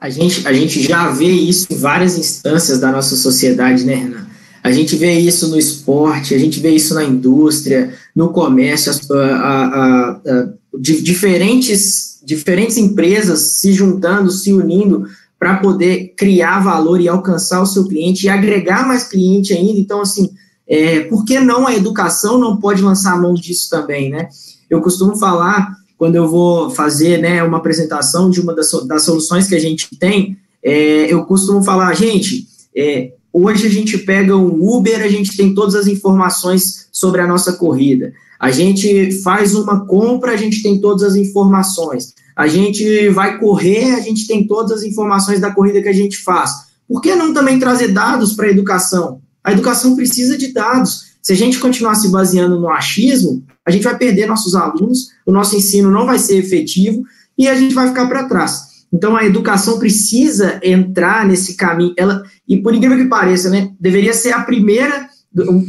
A 0.00 0.10
gente, 0.10 0.48
a 0.48 0.52
gente 0.52 0.82
já 0.82 1.10
vê 1.10 1.30
isso 1.30 1.68
em 1.70 1.76
várias 1.76 2.18
instâncias 2.18 2.80
da 2.80 2.90
nossa 2.90 3.14
sociedade, 3.14 3.84
né, 3.84 3.94
Renan? 3.94 4.26
A 4.64 4.72
gente 4.72 4.96
vê 4.96 5.16
isso 5.16 5.46
no 5.46 5.56
esporte, 5.56 6.34
a 6.34 6.38
gente 6.38 6.58
vê 6.58 6.70
isso 6.70 6.92
na 6.92 7.04
indústria, 7.04 7.94
no 8.16 8.30
comércio, 8.30 8.92
a, 9.12 9.24
a, 9.24 10.10
a, 10.10 10.48
diferentes, 10.76 12.20
diferentes 12.24 12.76
empresas 12.76 13.60
se 13.60 13.72
juntando, 13.72 14.28
se 14.32 14.52
unindo 14.52 15.06
para 15.38 15.58
poder 15.58 16.14
criar 16.16 16.64
valor 16.64 17.00
e 17.00 17.08
alcançar 17.08 17.62
o 17.62 17.66
seu 17.66 17.86
cliente 17.86 18.26
e 18.26 18.28
agregar 18.28 18.88
mais 18.88 19.04
cliente 19.04 19.52
ainda. 19.52 19.78
Então, 19.78 20.00
assim, 20.00 20.31
é, 20.72 21.00
por 21.00 21.22
que 21.26 21.38
não 21.38 21.66
a 21.66 21.74
educação 21.76 22.38
não 22.38 22.56
pode 22.56 22.80
lançar 22.80 23.12
a 23.12 23.20
mão 23.20 23.34
disso 23.34 23.68
também, 23.68 24.08
né? 24.08 24.30
Eu 24.70 24.80
costumo 24.80 25.14
falar, 25.18 25.76
quando 25.98 26.16
eu 26.16 26.26
vou 26.26 26.70
fazer 26.70 27.20
né, 27.20 27.42
uma 27.42 27.58
apresentação 27.58 28.30
de 28.30 28.40
uma 28.40 28.54
das, 28.54 28.70
das 28.86 29.02
soluções 29.02 29.46
que 29.46 29.54
a 29.54 29.60
gente 29.60 29.94
tem, 29.98 30.38
é, 30.64 31.12
eu 31.12 31.26
costumo 31.26 31.62
falar, 31.62 31.92
gente, 31.92 32.46
é, 32.74 33.12
hoje 33.30 33.66
a 33.66 33.70
gente 33.70 33.98
pega 33.98 34.34
um 34.34 34.66
Uber, 34.66 35.02
a 35.02 35.08
gente 35.08 35.36
tem 35.36 35.52
todas 35.52 35.74
as 35.74 35.86
informações 35.86 36.88
sobre 36.90 37.20
a 37.20 37.26
nossa 37.26 37.52
corrida. 37.52 38.14
A 38.40 38.50
gente 38.50 39.12
faz 39.20 39.54
uma 39.54 39.84
compra, 39.84 40.32
a 40.32 40.38
gente 40.38 40.62
tem 40.62 40.80
todas 40.80 41.02
as 41.02 41.16
informações. 41.16 42.14
A 42.34 42.48
gente 42.48 43.10
vai 43.10 43.38
correr, 43.38 43.92
a 43.94 44.00
gente 44.00 44.26
tem 44.26 44.46
todas 44.46 44.72
as 44.72 44.82
informações 44.84 45.38
da 45.38 45.50
corrida 45.50 45.82
que 45.82 45.88
a 45.90 45.92
gente 45.92 46.16
faz. 46.16 46.50
Por 46.88 47.02
que 47.02 47.14
não 47.14 47.34
também 47.34 47.58
trazer 47.58 47.88
dados 47.88 48.32
para 48.32 48.46
a 48.46 48.50
educação? 48.50 49.20
A 49.44 49.52
educação 49.52 49.96
precisa 49.96 50.36
de 50.36 50.52
dados. 50.52 51.12
Se 51.22 51.32
a 51.32 51.36
gente 51.36 51.58
continuar 51.58 51.94
se 51.94 52.08
baseando 52.08 52.58
no 52.58 52.70
achismo, 52.70 53.42
a 53.64 53.70
gente 53.70 53.84
vai 53.84 53.96
perder 53.96 54.26
nossos 54.26 54.54
alunos, 54.54 55.10
o 55.24 55.32
nosso 55.32 55.56
ensino 55.56 55.90
não 55.90 56.06
vai 56.06 56.18
ser 56.18 56.36
efetivo 56.36 57.04
e 57.38 57.48
a 57.48 57.54
gente 57.54 57.74
vai 57.74 57.88
ficar 57.88 58.06
para 58.06 58.24
trás. 58.24 58.72
Então 58.92 59.16
a 59.16 59.24
educação 59.24 59.78
precisa 59.78 60.60
entrar 60.62 61.26
nesse 61.26 61.54
caminho. 61.54 61.94
Ela 61.96 62.22
e 62.46 62.58
por 62.58 62.74
incrível 62.74 62.98
que 62.98 63.06
pareça, 63.06 63.48
né, 63.48 63.70
deveria 63.80 64.12
ser 64.12 64.32
a 64.32 64.42
primeira, 64.42 65.08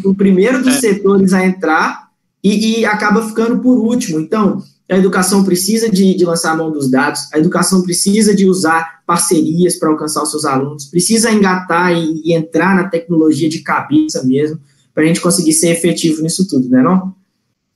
o 0.03 0.13
primeiro 0.13 0.61
dos 0.61 0.75
é. 0.75 0.79
setores 0.79 1.31
a 1.33 1.45
entrar 1.45 2.09
e, 2.43 2.79
e, 2.79 2.85
acaba 2.85 3.25
ficando 3.25 3.59
por 3.59 3.77
último. 3.77 4.19
Então 4.19 4.61
a 4.89 4.97
educação 4.97 5.43
precisa 5.43 5.89
de, 5.89 6.15
de 6.15 6.25
lançar 6.25 6.51
a 6.51 6.57
mão 6.57 6.71
dos 6.71 6.89
dados, 6.89 7.31
a 7.33 7.37
educação 7.37 7.81
precisa 7.81 8.35
de 8.35 8.45
usar 8.45 9.01
parcerias 9.05 9.77
para 9.77 9.89
alcançar 9.89 10.21
os 10.21 10.31
seus 10.31 10.45
alunos, 10.45 10.85
precisa 10.85 11.31
engatar 11.31 11.93
e, 11.93 12.21
e 12.25 12.33
entrar 12.33 12.75
na 12.75 12.89
tecnologia 12.89 13.47
de 13.47 13.59
cabeça 13.59 14.23
mesmo, 14.23 14.59
para 14.93 15.03
a 15.03 15.07
gente 15.07 15.21
conseguir 15.21 15.53
ser 15.53 15.69
efetivo 15.69 16.21
nisso 16.21 16.47
tudo, 16.47 16.69
né 16.69 16.81
não? 16.81 17.15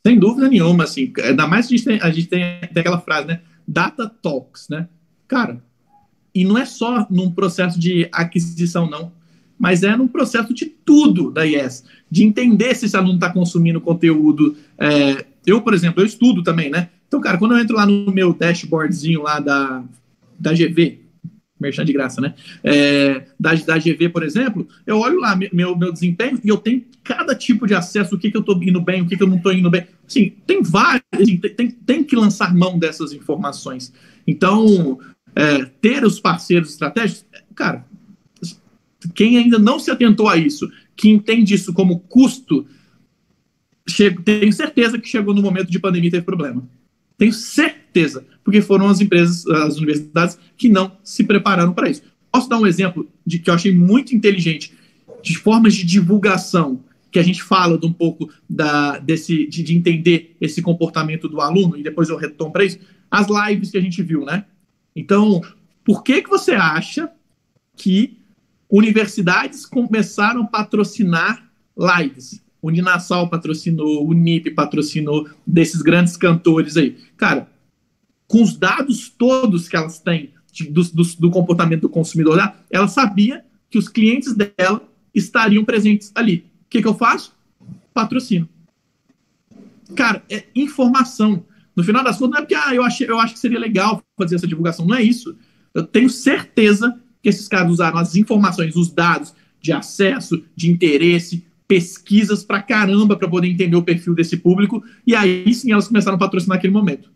Sem 0.06 0.20
dúvida 0.20 0.48
nenhuma, 0.48 0.84
assim, 0.84 1.12
ainda 1.24 1.48
mais 1.48 1.66
a 1.66 1.70
gente 1.70 1.84
tem, 1.84 2.00
a 2.02 2.12
gente 2.12 2.28
tem, 2.28 2.62
tem 2.74 2.82
aquela 2.82 3.00
frase, 3.00 3.28
né, 3.28 3.42
data 3.68 4.10
talks, 4.22 4.68
né, 4.70 4.88
cara, 5.28 5.62
e 6.34 6.46
não 6.46 6.58
é 6.58 6.66
só 6.66 7.08
num 7.10 7.32
processo 7.32 7.80
de 7.80 8.08
aquisição, 8.12 8.90
não, 8.90 9.12
mas 9.58 9.82
é 9.82 9.96
num 9.96 10.08
processo 10.08 10.54
de 10.54 10.66
tudo 10.66 11.32
da 11.32 11.46
IES, 11.46 11.84
de 12.10 12.24
entender 12.24 12.76
se 12.76 12.86
esse 12.86 12.96
aluno 12.96 13.16
está 13.16 13.32
consumindo 13.32 13.82
conteúdo. 13.82 14.56
É, 14.78 15.26
eu, 15.46 15.62
por 15.62 15.74
exemplo, 15.74 16.02
eu 16.02 16.06
estudo 16.06 16.44
também, 16.44 16.70
né? 16.70 16.90
Então, 17.08 17.22
cara, 17.22 17.38
quando 17.38 17.54
eu 17.56 17.60
entro 17.60 17.76
lá 17.76 17.86
no 17.86 18.12
meu 18.12 18.34
dashboardzinho 18.34 19.22
lá 19.22 19.40
da, 19.40 19.84
da 20.38 20.54
GV, 20.54 21.08
merchan 21.60 21.86
de 21.86 21.94
graça, 21.94 22.22
né? 22.22 22.36
É, 22.64 23.26
da, 23.40 23.54
da 23.56 23.78
GV, 23.78 24.10
por 24.10 24.24
exemplo, 24.24 24.68
eu 24.86 25.00
olho 25.00 25.20
lá 25.20 25.36
meu, 25.36 25.76
meu 25.76 25.92
desempenho 25.92 26.40
e 26.44 26.50
eu 26.50 26.58
tenho 26.58 26.84
cada 27.04 27.34
tipo 27.34 27.66
de 27.66 27.74
acesso, 27.74 28.16
o 28.16 28.20
que, 28.20 28.30
que 28.30 28.38
eu 28.38 28.42
estou 28.42 28.62
indo 28.62 28.82
bem, 28.82 29.02
o 29.02 29.08
que, 29.08 29.18
que 29.18 29.24
eu 29.24 29.28
não 29.28 29.38
estou 29.38 29.54
indo 29.54 29.70
bem. 29.70 29.88
Assim, 30.06 30.34
tem 30.46 30.62
vários, 30.62 31.04
assim, 31.14 31.38
tem, 31.38 31.72
tem 31.72 32.04
que 32.04 32.16
lançar 32.16 32.54
mão 32.54 32.78
dessas 32.78 33.14
informações. 33.14 33.94
Então, 34.28 35.00
é, 35.36 35.66
ter 35.66 36.04
os 36.04 36.20
parceiros 36.20 36.72
estratégicos, 36.72 37.26
cara, 37.56 37.86
quem 39.16 39.38
ainda 39.38 39.58
não 39.58 39.80
se 39.80 39.90
atentou 39.90 40.28
a 40.28 40.38
isso, 40.38 40.70
que 40.96 41.10
entende 41.10 41.54
isso 41.54 41.74
como 41.74 42.00
custo, 42.00 42.66
chego, 43.88 44.22
tenho 44.22 44.52
certeza 44.52 45.00
que 45.00 45.08
chegou 45.08 45.34
no 45.34 45.42
momento 45.42 45.72
de 45.72 45.80
pandemia 45.80 46.10
e 46.10 46.12
teve 46.12 46.26
problema. 46.26 46.68
Tenho 47.18 47.34
certeza, 47.34 48.26
porque 48.44 48.62
foram 48.62 48.88
as 48.88 49.02
empresas, 49.02 49.46
as 49.48 49.78
universidades 49.78 50.38
que 50.56 50.70
não 50.70 50.98
se 51.04 51.24
prepararam 51.24 51.74
para 51.74 51.90
isso. 51.90 52.04
Posso 52.32 52.48
dar 52.48 52.60
um 52.60 52.68
exemplo 52.68 53.08
de 53.26 53.40
que 53.40 53.50
eu 53.50 53.54
achei 53.54 53.74
muito 53.74 54.16
inteligente, 54.16 54.74
de 55.24 55.38
formas 55.38 55.74
de 55.74 55.84
divulgação, 55.84 56.84
que 57.12 57.18
a 57.18 57.24
gente 57.24 57.42
fala 57.42 57.78
de 57.78 57.86
um 57.86 57.94
pouco 57.94 58.30
da, 58.48 59.00
desse, 59.00 59.48
de, 59.48 59.64
de 59.64 59.76
entender 59.76 60.36
esse 60.40 60.62
comportamento 60.62 61.28
do 61.28 61.42
aluno, 61.42 61.76
e 61.76 61.84
depois 61.84 62.10
eu 62.10 62.18
retomo 62.18 62.52
para 62.52 62.66
isso, 62.66 62.78
as 63.10 63.28
lives 63.28 63.72
que 63.72 63.78
a 63.78 63.82
gente 63.82 64.04
viu, 64.04 64.24
né? 64.24 64.46
Então, 64.96 65.42
por 65.84 66.04
que, 66.04 66.22
que 66.22 66.30
você 66.30 66.52
acha 66.52 67.10
que 67.76 68.20
universidades 68.70 69.66
começaram 69.66 70.44
a 70.44 70.48
patrocinar 70.48 71.50
lives? 71.78 72.44
O 72.62 72.70
Ninassal 72.70 73.30
patrocinou, 73.30 74.08
o 74.08 74.14
NIP 74.14 74.52
patrocinou, 74.52 75.28
desses 75.46 75.82
grandes 75.82 76.18
cantores 76.18 76.76
aí. 76.78 76.98
Cara, 77.16 77.50
com 78.28 78.42
os 78.42 78.58
dados 78.58 79.10
todos 79.10 79.70
que 79.70 79.76
elas 79.76 80.00
têm 80.00 80.32
de, 80.52 80.70
do, 80.70 80.84
do, 80.84 81.04
do, 81.20 81.32
comportamento 81.32 81.82
do 81.82 81.90
consumidor, 81.90 82.54
ela 82.70 82.88
sabia 82.88 83.46
que 83.70 83.78
os 83.78 83.88
clientes 83.88 84.34
dela 84.34 84.82
estariam 85.14 85.64
presentes 85.64 86.12
ali. 86.16 86.46
O 86.66 86.70
que, 86.70 86.82
que 86.82 86.88
eu 86.88 86.96
faço? 86.96 87.34
Patrocino. 87.94 88.50
Cara, 89.96 90.24
é 90.30 90.46
informação. 90.56 91.46
No 91.76 91.84
final 91.84 92.04
das 92.04 92.18
contas, 92.18 92.32
não 92.32 92.38
é 92.40 92.42
porque 92.42 92.56
ah, 92.56 92.74
eu, 92.74 92.84
achei, 92.84 93.10
eu 93.10 93.20
acho 93.20 93.34
que 93.34 93.40
seria 93.40 93.60
legal 93.60 94.04
fazer 94.18 94.36
essa 94.36 94.48
divulgação. 94.48 94.86
Não 94.86 94.96
é 94.96 95.04
isso. 95.04 95.36
Eu 95.74 95.84
tenho 95.84 96.10
certeza 96.10 97.00
que 97.22 97.30
esses 97.30 97.48
caras 97.48 97.72
usaram 97.72 97.98
as 97.98 98.16
informações, 98.16 98.76
os 98.76 98.92
dados 98.92 99.34
de 99.62 99.72
acesso, 99.72 100.44
de 100.56 100.72
interesse, 100.72 101.46
pesquisas 101.68 102.44
pra 102.44 102.62
caramba 102.62 103.18
para 103.18 103.28
poder 103.28 103.48
entender 103.48 103.76
o 103.76 103.84
perfil 103.84 104.16
desse 104.16 104.38
público, 104.38 104.84
e 105.06 105.14
aí 105.14 105.54
sim 105.54 105.72
elas 105.72 105.88
começaram 105.88 106.16
a 106.16 106.20
patrocinar 106.20 106.58
naquele 106.58 106.74
momento. 106.74 107.12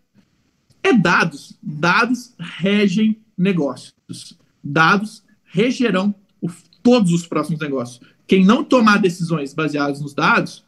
É 0.82 0.92
dados. 0.92 1.56
Dados 1.62 2.34
regem 2.38 3.16
negócios. 3.36 3.94
Dados 4.62 5.22
regerão 5.44 6.14
o, 6.40 6.48
todos 6.82 7.12
os 7.12 7.26
próximos 7.26 7.60
negócios. 7.60 8.00
Quem 8.26 8.44
não 8.44 8.64
tomar 8.64 8.98
decisões 8.98 9.54
baseadas 9.54 10.00
nos 10.00 10.14
dados, 10.14 10.64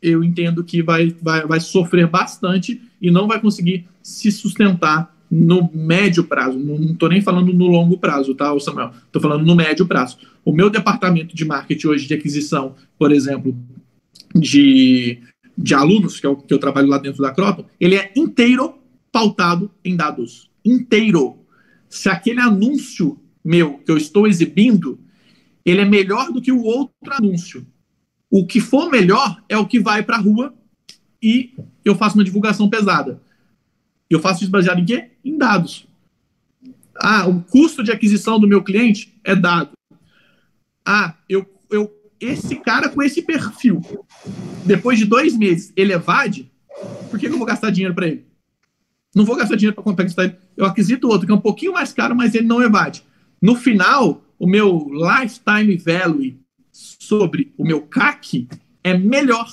eu 0.00 0.24
entendo 0.24 0.64
que 0.64 0.82
vai, 0.82 1.14
vai, 1.20 1.46
vai 1.46 1.60
sofrer 1.60 2.06
bastante 2.06 2.82
e 3.00 3.10
não 3.10 3.26
vai 3.28 3.40
conseguir 3.40 3.86
se 4.02 4.32
sustentar 4.32 5.14
no 5.30 5.70
médio 5.72 6.24
prazo, 6.24 6.58
não 6.58 6.92
estou 6.92 7.08
nem 7.08 7.22
falando 7.22 7.52
no 7.52 7.66
longo 7.68 7.96
prazo, 7.96 8.34
tá, 8.34 8.58
Samuel? 8.58 8.90
Estou 9.06 9.22
falando 9.22 9.46
no 9.46 9.54
médio 9.54 9.86
prazo. 9.86 10.18
O 10.44 10.52
meu 10.52 10.68
departamento 10.68 11.36
de 11.36 11.44
marketing 11.44 11.86
hoje, 11.86 12.08
de 12.08 12.14
aquisição, 12.14 12.74
por 12.98 13.12
exemplo, 13.12 13.56
de, 14.34 15.20
de 15.56 15.74
alunos, 15.74 16.18
que, 16.18 16.26
é 16.26 16.28
o, 16.28 16.36
que 16.36 16.52
eu 16.52 16.58
trabalho 16.58 16.88
lá 16.88 16.98
dentro 16.98 17.22
da 17.22 17.32
Croton, 17.32 17.64
ele 17.78 17.94
é 17.94 18.10
inteiro 18.16 18.74
pautado 19.12 19.70
em 19.84 19.94
dados. 19.94 20.50
Inteiro. 20.64 21.38
Se 21.88 22.08
aquele 22.08 22.40
anúncio 22.40 23.16
meu 23.44 23.78
que 23.78 23.90
eu 23.90 23.96
estou 23.96 24.26
exibindo, 24.26 24.98
ele 25.64 25.80
é 25.80 25.84
melhor 25.84 26.32
do 26.32 26.42
que 26.42 26.50
o 26.50 26.62
outro 26.62 27.12
anúncio. 27.12 27.64
O 28.28 28.46
que 28.46 28.60
for 28.60 28.90
melhor 28.90 29.42
é 29.48 29.56
o 29.56 29.66
que 29.66 29.78
vai 29.78 30.02
para 30.02 30.16
a 30.16 30.20
rua 30.20 30.54
e 31.22 31.54
eu 31.84 31.94
faço 31.94 32.16
uma 32.16 32.24
divulgação 32.24 32.68
pesada. 32.68 33.20
Eu 34.10 34.20
faço 34.20 34.42
isso 34.42 34.50
baseado 34.50 34.80
em 34.80 34.84
quê? 34.84 35.12
Em 35.24 35.38
dados. 35.38 35.86
Ah, 37.00 37.28
o 37.28 37.40
custo 37.42 37.82
de 37.82 37.92
aquisição 37.92 38.38
do 38.38 38.48
meu 38.48 38.62
cliente 38.62 39.14
é 39.24 39.36
dado. 39.36 39.70
Ah, 40.84 41.14
eu, 41.28 41.46
eu, 41.70 41.90
esse 42.20 42.56
cara 42.56 42.88
com 42.88 43.02
esse 43.02 43.22
perfil, 43.22 43.80
depois 44.66 44.98
de 44.98 45.04
dois 45.04 45.36
meses, 45.36 45.72
ele 45.76 45.92
evade, 45.92 46.50
por 47.08 47.18
que 47.18 47.26
eu 47.26 47.38
vou 47.38 47.46
gastar 47.46 47.70
dinheiro 47.70 47.94
para 47.94 48.08
ele? 48.08 48.26
Não 49.14 49.24
vou 49.24 49.36
gastar 49.36 49.56
dinheiro 49.56 49.74
para 49.74 49.84
conquistar 49.84 50.24
ele. 50.24 50.36
Eu 50.56 50.66
aquisito 50.66 51.08
outro, 51.08 51.26
que 51.26 51.32
é 51.32 51.34
um 51.34 51.40
pouquinho 51.40 51.72
mais 51.72 51.92
caro, 51.92 52.14
mas 52.14 52.34
ele 52.34 52.46
não 52.46 52.62
evade. 52.62 53.04
No 53.40 53.54
final, 53.54 54.22
o 54.38 54.46
meu 54.46 54.88
lifetime 54.90 55.76
value 55.76 56.38
sobre 56.72 57.52
o 57.56 57.64
meu 57.64 57.82
CAC 57.82 58.48
é 58.82 58.96
melhor 58.96 59.50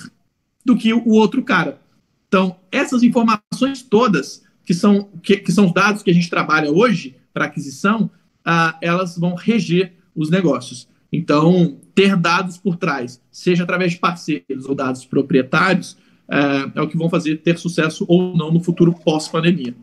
do 0.66 0.76
que 0.76 0.94
o 0.94 1.10
outro 1.10 1.44
cara. 1.44 1.80
Então, 2.28 2.60
essas 2.72 3.04
informações 3.04 3.82
todas 3.82 4.44
que 4.68 4.74
são, 4.74 5.08
que, 5.24 5.38
que 5.38 5.52
são 5.54 5.66
os 5.68 5.74
dados 5.74 6.04
que 6.04 6.12
a 6.12 6.14
gente 6.14 6.30
trabalha 6.30 6.70
hoje 6.70 7.16
para 7.34 7.46
aquisição, 7.46 8.12
ah, 8.44 8.78
elas 8.82 9.18
vão 9.18 9.34
reger 9.34 9.94
os 10.14 10.30
negócios. 10.30 10.90
Então, 11.12 11.78
ter 11.96 12.18
dados 12.18 12.58
por 12.58 12.76
trás, 12.76 13.22
seja 13.32 13.64
através 13.64 13.94
de 13.94 14.00
parceiros 14.00 14.66
ou 14.66 14.76
dados 14.76 15.06
proprietários, 15.06 15.96
é, 16.30 16.80
é 16.80 16.82
o 16.82 16.88
que 16.90 16.98
vão 16.98 17.10
fazer 17.10 17.38
ter 17.38 17.58
sucesso 17.58 18.04
ou 18.10 18.36
não 18.36 18.52
no 18.52 18.62
futuro 18.62 18.94
pós-pandemia. 19.06 19.74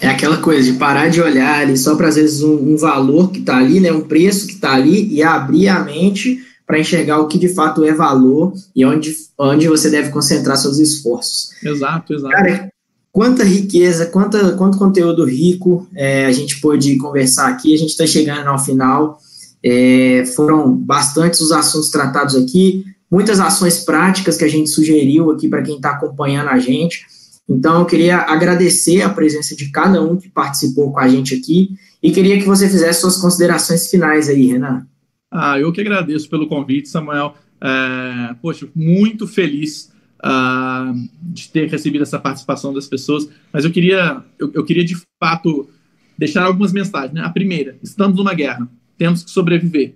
É 0.00 0.06
aquela 0.06 0.36
coisa 0.36 0.70
de 0.70 0.78
parar 0.78 1.08
de 1.08 1.20
olhar 1.20 1.58
ali 1.58 1.76
só 1.76 1.96
para, 1.96 2.06
às 2.06 2.14
vezes, 2.14 2.44
um, 2.44 2.74
um 2.74 2.76
valor 2.76 3.32
que 3.32 3.40
está 3.40 3.56
ali, 3.56 3.80
né, 3.80 3.90
um 3.90 4.02
preço 4.02 4.46
que 4.46 4.52
está 4.52 4.72
ali, 4.72 5.12
e 5.12 5.20
abrir 5.20 5.66
a 5.66 5.82
mente 5.82 6.46
para 6.64 6.78
enxergar 6.78 7.18
o 7.18 7.26
que 7.26 7.38
de 7.38 7.48
fato 7.48 7.84
é 7.84 7.92
valor 7.92 8.52
e 8.74 8.84
onde, 8.84 9.12
onde 9.36 9.66
você 9.66 9.90
deve 9.90 10.10
concentrar 10.10 10.56
seus 10.56 10.78
esforços. 10.78 11.50
Exato, 11.60 12.14
exato. 12.14 12.32
Cara, 12.32 12.72
quanta 13.14 13.44
riqueza, 13.44 14.06
quanta, 14.06 14.56
quanto 14.56 14.76
conteúdo 14.76 15.24
rico 15.24 15.86
é, 15.94 16.26
a 16.26 16.32
gente 16.32 16.60
pôde 16.60 16.96
conversar 16.96 17.46
aqui, 17.46 17.72
a 17.72 17.78
gente 17.78 17.90
está 17.90 18.04
chegando 18.04 18.48
ao 18.48 18.58
final. 18.58 19.20
É, 19.64 20.24
foram 20.34 20.74
bastantes 20.74 21.40
os 21.40 21.52
assuntos 21.52 21.90
tratados 21.90 22.34
aqui, 22.34 22.84
muitas 23.08 23.38
ações 23.38 23.84
práticas 23.84 24.36
que 24.36 24.44
a 24.44 24.48
gente 24.48 24.68
sugeriu 24.68 25.30
aqui 25.30 25.48
para 25.48 25.62
quem 25.62 25.76
está 25.76 25.90
acompanhando 25.90 26.48
a 26.48 26.58
gente. 26.58 27.06
Então, 27.48 27.78
eu 27.78 27.86
queria 27.86 28.16
agradecer 28.18 29.02
a 29.02 29.08
presença 29.08 29.54
de 29.54 29.70
cada 29.70 30.02
um 30.02 30.16
que 30.16 30.28
participou 30.28 30.90
com 30.90 30.98
a 30.98 31.06
gente 31.06 31.36
aqui 31.36 31.70
e 32.02 32.10
queria 32.10 32.36
que 32.36 32.46
você 32.46 32.68
fizesse 32.68 33.00
suas 33.00 33.16
considerações 33.16 33.88
finais 33.88 34.28
aí, 34.28 34.48
Renan. 34.48 34.86
Ah, 35.30 35.56
eu 35.56 35.72
que 35.72 35.80
agradeço 35.80 36.28
pelo 36.28 36.48
convite, 36.48 36.88
Samuel. 36.88 37.34
É, 37.62 38.34
poxa, 38.42 38.66
muito 38.74 39.28
feliz 39.28 39.93
uh, 40.24 41.08
de 41.22 41.48
ter 41.50 41.68
recebido 41.68 42.02
essa 42.02 42.18
participação 42.18 42.72
das 42.72 42.86
pessoas, 42.86 43.28
mas 43.52 43.64
eu 43.64 43.70
queria, 43.70 44.22
eu, 44.38 44.50
eu 44.54 44.64
queria 44.64 44.84
de 44.84 44.96
fato 45.22 45.68
deixar 46.16 46.44
algumas 46.44 46.72
mensagens. 46.72 47.12
Né? 47.12 47.20
A 47.20 47.30
primeira, 47.30 47.76
estamos 47.82 48.16
numa 48.16 48.34
guerra, 48.34 48.68
temos 48.96 49.22
que 49.22 49.30
sobreviver. 49.30 49.94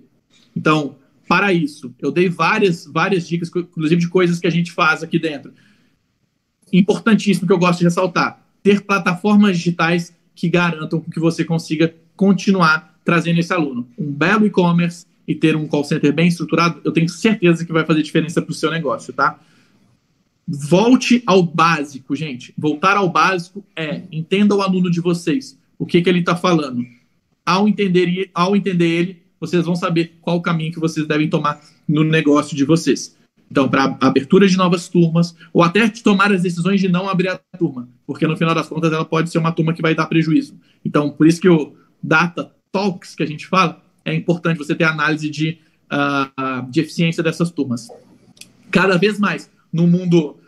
Então, 0.55 0.95
para 1.27 1.53
isso, 1.53 1.93
eu 1.99 2.11
dei 2.11 2.29
várias, 2.29 2.85
várias 2.85 3.27
dicas, 3.27 3.49
inclusive 3.55 4.01
de 4.01 4.07
coisas 4.07 4.39
que 4.39 4.47
a 4.47 4.51
gente 4.51 4.71
faz 4.71 5.03
aqui 5.03 5.17
dentro. 5.17 5.53
Importantíssimo 6.71 7.47
que 7.47 7.53
eu 7.53 7.57
gosto 7.57 7.79
de 7.79 7.85
ressaltar: 7.85 8.45
ter 8.61 8.81
plataformas 8.81 9.57
digitais 9.57 10.15
que 10.35 10.47
garantam 10.47 11.01
que 11.01 11.19
você 11.19 11.43
consiga 11.43 11.93
continuar 12.15 12.99
trazendo 13.03 13.39
esse 13.39 13.53
aluno. 13.53 13.87
Um 13.97 14.11
belo 14.11 14.45
e-commerce, 14.45 15.05
e 15.29 15.35
ter 15.35 15.55
um 15.55 15.67
call 15.67 15.83
center 15.83 16.11
bem 16.11 16.27
estruturado, 16.27 16.81
eu 16.83 16.91
tenho 16.91 17.07
certeza 17.07 17.63
que 17.63 17.71
vai 17.71 17.85
fazer 17.85 18.01
diferença 18.01 18.41
para 18.41 18.51
o 18.51 18.55
seu 18.55 18.71
negócio, 18.71 19.13
tá? 19.13 19.39
Volte 20.51 21.21
ao 21.27 21.43
básico, 21.43 22.15
gente. 22.15 22.55
Voltar 22.57 22.97
ao 22.97 23.07
básico 23.07 23.63
é 23.75 24.01
entenda 24.11 24.55
o 24.55 24.63
aluno 24.63 24.89
de 24.89 24.99
vocês, 24.99 25.55
o 25.77 25.85
que, 25.85 26.01
que 26.01 26.09
ele 26.09 26.21
está 26.21 26.35
falando. 26.35 26.83
Ao 27.45 27.67
entender, 27.67 28.31
ao 28.33 28.55
entender 28.55 28.87
ele, 28.87 29.21
vocês 29.39 29.63
vão 29.63 29.75
saber 29.75 30.17
qual 30.19 30.37
o 30.37 30.41
caminho 30.41 30.73
que 30.73 30.79
vocês 30.79 31.05
devem 31.05 31.29
tomar 31.29 31.61
no 31.87 32.03
negócio 32.03 32.57
de 32.57 32.65
vocês. 32.65 33.15
Então, 33.51 33.69
para 33.69 33.95
abertura 34.01 34.47
de 34.47 34.57
novas 34.57 34.89
turmas, 34.89 35.35
ou 35.53 35.61
até 35.61 35.87
tomar 35.87 36.31
as 36.31 36.41
decisões 36.41 36.81
de 36.81 36.89
não 36.89 37.07
abrir 37.07 37.29
a 37.29 37.39
turma, 37.55 37.87
porque 38.07 38.25
no 38.25 38.35
final 38.35 38.55
das 38.55 38.67
contas 38.67 38.91
ela 38.91 39.05
pode 39.05 39.29
ser 39.29 39.37
uma 39.37 39.51
turma 39.51 39.71
que 39.71 39.83
vai 39.83 39.93
dar 39.93 40.07
prejuízo. 40.07 40.55
Então, 40.83 41.11
por 41.11 41.27
isso 41.27 41.39
que 41.39 41.49
o 41.49 41.75
Data 42.01 42.51
Talks 42.71 43.13
que 43.13 43.21
a 43.21 43.27
gente 43.27 43.45
fala 43.45 43.83
é 44.03 44.15
importante 44.15 44.57
você 44.57 44.73
ter 44.73 44.85
análise 44.85 45.29
de, 45.29 45.59
uh, 45.91 46.71
de 46.71 46.79
eficiência 46.79 47.21
dessas 47.21 47.51
turmas. 47.51 47.87
Cada 48.71 48.97
vez 48.97 49.19
mais, 49.19 49.49
no 49.71 49.85
mundo 49.85 50.38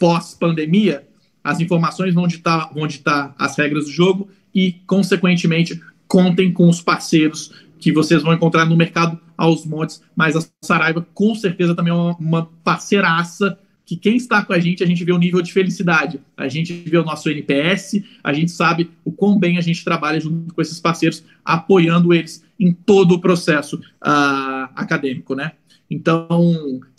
pós-pandemia, 0.00 1.06
as 1.44 1.60
informações 1.60 2.14
vão 2.14 2.26
ditar, 2.26 2.72
vão 2.74 2.86
ditar 2.86 3.34
as 3.38 3.56
regras 3.56 3.84
do 3.84 3.92
jogo 3.92 4.28
e, 4.52 4.72
consequentemente, 4.86 5.80
contem 6.08 6.52
com 6.52 6.68
os 6.68 6.82
parceiros 6.82 7.52
que 7.78 7.92
vocês 7.92 8.22
vão 8.22 8.34
encontrar 8.34 8.64
no 8.64 8.76
mercado 8.76 9.18
aos 9.36 9.64
montes, 9.64 10.02
mas 10.14 10.36
a 10.36 10.42
Saraiva 10.62 11.06
com 11.14 11.34
certeza 11.34 11.74
também 11.74 11.92
é 11.92 11.96
uma, 11.96 12.16
uma 12.16 12.50
parceiraça 12.62 13.58
que 13.86 13.96
quem 13.96 14.16
está 14.16 14.44
com 14.44 14.52
a 14.52 14.58
gente, 14.58 14.84
a 14.84 14.86
gente 14.86 15.02
vê 15.02 15.12
o 15.12 15.18
nível 15.18 15.42
de 15.42 15.52
felicidade, 15.52 16.20
a 16.36 16.46
gente 16.46 16.72
vê 16.72 16.96
o 16.96 17.04
nosso 17.04 17.28
NPS, 17.28 18.02
a 18.22 18.32
gente 18.32 18.52
sabe 18.52 18.90
o 19.04 19.10
quão 19.10 19.38
bem 19.38 19.58
a 19.58 19.60
gente 19.60 19.82
trabalha 19.82 20.20
junto 20.20 20.54
com 20.54 20.62
esses 20.62 20.78
parceiros, 20.78 21.24
apoiando 21.44 22.14
eles 22.14 22.44
em 22.58 22.72
todo 22.72 23.12
o 23.12 23.20
processo 23.20 23.76
uh, 23.76 24.70
acadêmico, 24.76 25.34
né? 25.34 25.52
Então, 25.90 26.28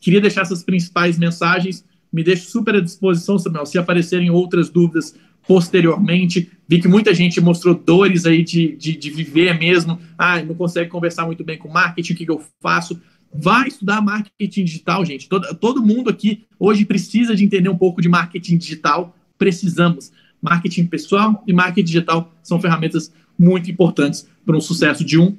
queria 0.02 0.20
deixar 0.20 0.42
essas 0.42 0.64
principais 0.64 1.18
mensagens, 1.18 1.86
me 2.12 2.24
deixo 2.24 2.50
super 2.50 2.76
à 2.76 2.80
disposição, 2.80 3.40
Samuel, 3.40 3.66
se 3.66 3.78
aparecerem 3.78 4.30
outras 4.30 4.70
dúvidas 4.70 5.16
posteriormente, 5.48 6.52
vi 6.68 6.80
que 6.80 6.88
muita 6.88 7.14
gente 7.14 7.42
mostrou 7.42 7.74
dores 7.74 8.26
aí 8.26 8.44
de, 8.44 8.76
de, 8.76 8.96
de 8.96 9.10
viver 9.10 9.58
mesmo, 9.58 10.00
ah, 10.18 10.42
não 10.44 10.54
consegue 10.54 10.90
conversar 10.90 11.26
muito 11.26 11.44
bem 11.44 11.58
com 11.58 11.68
marketing, 11.68 12.14
o 12.14 12.16
que, 12.16 12.26
que 12.26 12.32
eu 12.32 12.44
faço? 12.62 13.00
Vai 13.34 13.70
estudar 13.70 14.02
marketing 14.02 14.66
digital, 14.66 15.06
gente. 15.06 15.30
Todo, 15.30 15.56
todo 15.56 15.82
mundo 15.82 16.10
aqui 16.10 16.44
hoje 16.60 16.86
precisa 16.86 17.36
de 17.36 17.46
entender 17.46 17.70
um 17.70 17.78
pouco 17.78 18.02
de 18.02 18.10
marketing 18.10 18.58
digital. 18.58 19.16
Precisamos. 19.38 20.12
Marketing 20.42 20.86
pessoal 20.86 21.42
e 21.48 21.54
marketing 21.54 21.86
digital 21.86 22.34
são 22.44 22.60
ferramentas 22.60 23.14
muito 23.40 23.72
importantes 23.72 24.28
para 24.46 24.58
o 24.58 24.62
sucesso 24.62 25.06
de 25.06 25.18
um 25.18 25.38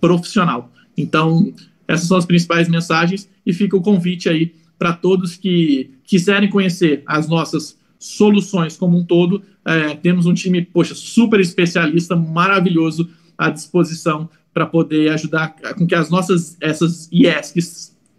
profissional. 0.00 0.70
Então, 0.96 1.52
essas 1.88 2.06
são 2.06 2.16
as 2.16 2.26
principais 2.26 2.68
mensagens 2.68 3.28
e 3.44 3.52
fica 3.52 3.76
o 3.76 3.80
convite 3.80 4.28
aí 4.28 4.54
para 4.80 4.94
todos 4.94 5.36
que 5.36 5.90
quiserem 6.04 6.48
conhecer 6.48 7.02
as 7.04 7.28
nossas 7.28 7.78
soluções 7.98 8.78
como 8.78 8.96
um 8.96 9.04
todo. 9.04 9.42
É, 9.62 9.94
temos 9.94 10.24
um 10.24 10.32
time, 10.32 10.62
poxa, 10.62 10.94
super 10.94 11.38
especialista, 11.38 12.16
maravilhoso 12.16 13.10
à 13.36 13.50
disposição 13.50 14.30
para 14.54 14.64
poder 14.64 15.12
ajudar 15.12 15.54
com 15.76 15.86
que 15.86 15.94
as 15.94 16.08
nossas 16.08 16.56
essas 16.62 17.10
IES 17.12 17.52
que 17.52 17.60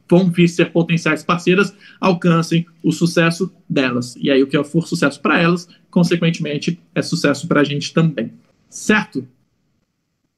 vão 0.07 0.29
vir 0.29 0.47
ser 0.47 0.71
potenciais 0.71 1.23
parceiras 1.23 1.73
alcancem 1.99 2.67
o 2.83 2.91
sucesso 2.91 3.51
delas. 3.67 4.15
E 4.17 4.29
aí 4.29 4.43
o 4.43 4.47
que 4.47 4.63
for 4.63 4.87
sucesso 4.87 5.19
para 5.19 5.41
elas, 5.41 5.67
consequentemente, 5.89 6.79
é 6.93 7.01
sucesso 7.01 7.47
para 7.47 7.61
a 7.61 7.63
gente 7.63 7.91
também. 7.91 8.31
Certo? 8.69 9.27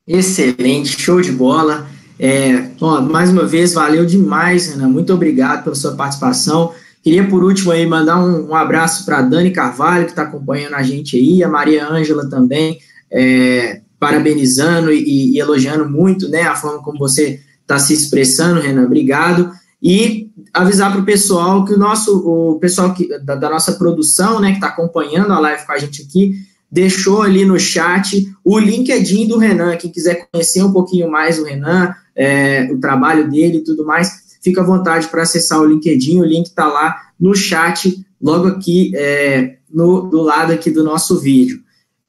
Excelente, 0.08 1.02
show 1.02 1.22
de 1.22 1.34
bola. 1.34 1.86
É, 2.20 2.70
ó, 2.80 3.02
mais 3.02 3.30
uma 3.30 3.46
vez, 3.46 3.74
valeu 3.74 4.06
demais, 4.06 4.68
Renan. 4.68 4.90
Muito 4.90 5.14
obrigado 5.14 5.64
pela 5.64 5.76
sua 5.76 5.96
participação. 5.96 6.74
Queria, 7.04 7.28
por 7.28 7.44
último, 7.44 7.72
aí, 7.72 7.86
mandar 7.86 8.24
um, 8.24 8.50
um 8.50 8.56
abraço 8.56 9.06
para 9.06 9.22
Dani 9.22 9.52
Carvalho, 9.52 10.06
que 10.06 10.12
está 10.12 10.24
acompanhando 10.24 10.76
a 10.76 10.84
gente 10.84 11.18
aí, 11.18 11.44
a 11.44 11.50
Maria 11.50 11.88
Ângela 11.88 12.30
também. 12.30 12.80
É, 13.12 13.82
parabenizando 14.00 14.92
e, 14.92 15.34
e, 15.34 15.40
elogiando 15.40 15.90
muito 15.90 16.28
né, 16.28 16.42
a 16.42 16.56
forma 16.56 16.84
como 16.84 17.00
você 17.00 17.40
está 17.62 17.80
se 17.80 17.94
expressando, 17.94 18.60
Renan. 18.60 18.84
Obrigado. 18.84 19.50
E 19.82 20.30
avisar 20.54 20.92
para 20.92 21.02
o 21.02 21.06
pessoal 21.06 21.64
que 21.64 21.74
o 21.74 21.78
nosso, 21.78 22.18
o 22.18 22.60
pessoal 22.60 22.94
que, 22.94 23.08
da, 23.20 23.36
da 23.36 23.50
nossa 23.50 23.74
produção, 23.74 24.42
né, 24.42 24.50
que 24.50 24.58
está 24.58 24.68
acompanhando 24.68 25.32
a 25.32 25.40
live 25.40 25.66
com 25.66 25.72
a 25.72 25.78
gente 25.78 26.02
aqui, 26.02 26.36
deixou 26.70 27.22
ali 27.22 27.46
no 27.46 27.58
chat 27.58 28.30
o 28.44 28.60
LinkedIn 28.60 29.28
do 29.28 29.38
Renan. 29.38 29.78
Quem 29.78 29.92
quiser 29.92 30.28
conhecer 30.32 30.64
um 30.64 30.74
pouquinho 30.74 31.10
mais 31.10 31.40
o 31.40 31.46
Renan, 31.46 31.94
é, 32.16 32.70
o 32.72 32.80
trabalho 32.80 33.30
dele 33.30 33.58
e 33.58 33.64
tudo 33.64 33.86
mais, 33.86 34.24
fica 34.42 34.62
à 34.62 34.66
vontade 34.66 35.08
para 35.08 35.24
acessar 35.24 35.60
o 35.60 35.66
LinkedIn. 35.66 36.20
O 36.20 36.26
link 36.26 36.48
está 36.48 36.68
lá 36.68 36.96
no 37.20 37.34
chat, 37.36 38.06
logo 38.22 38.48
aqui 38.48 38.92
é, 38.96 39.58
no, 39.74 40.02
do 40.02 40.22
lado 40.22 40.52
aqui 40.52 40.70
do 40.70 40.84
nosso 40.84 41.20
vídeo. 41.20 41.64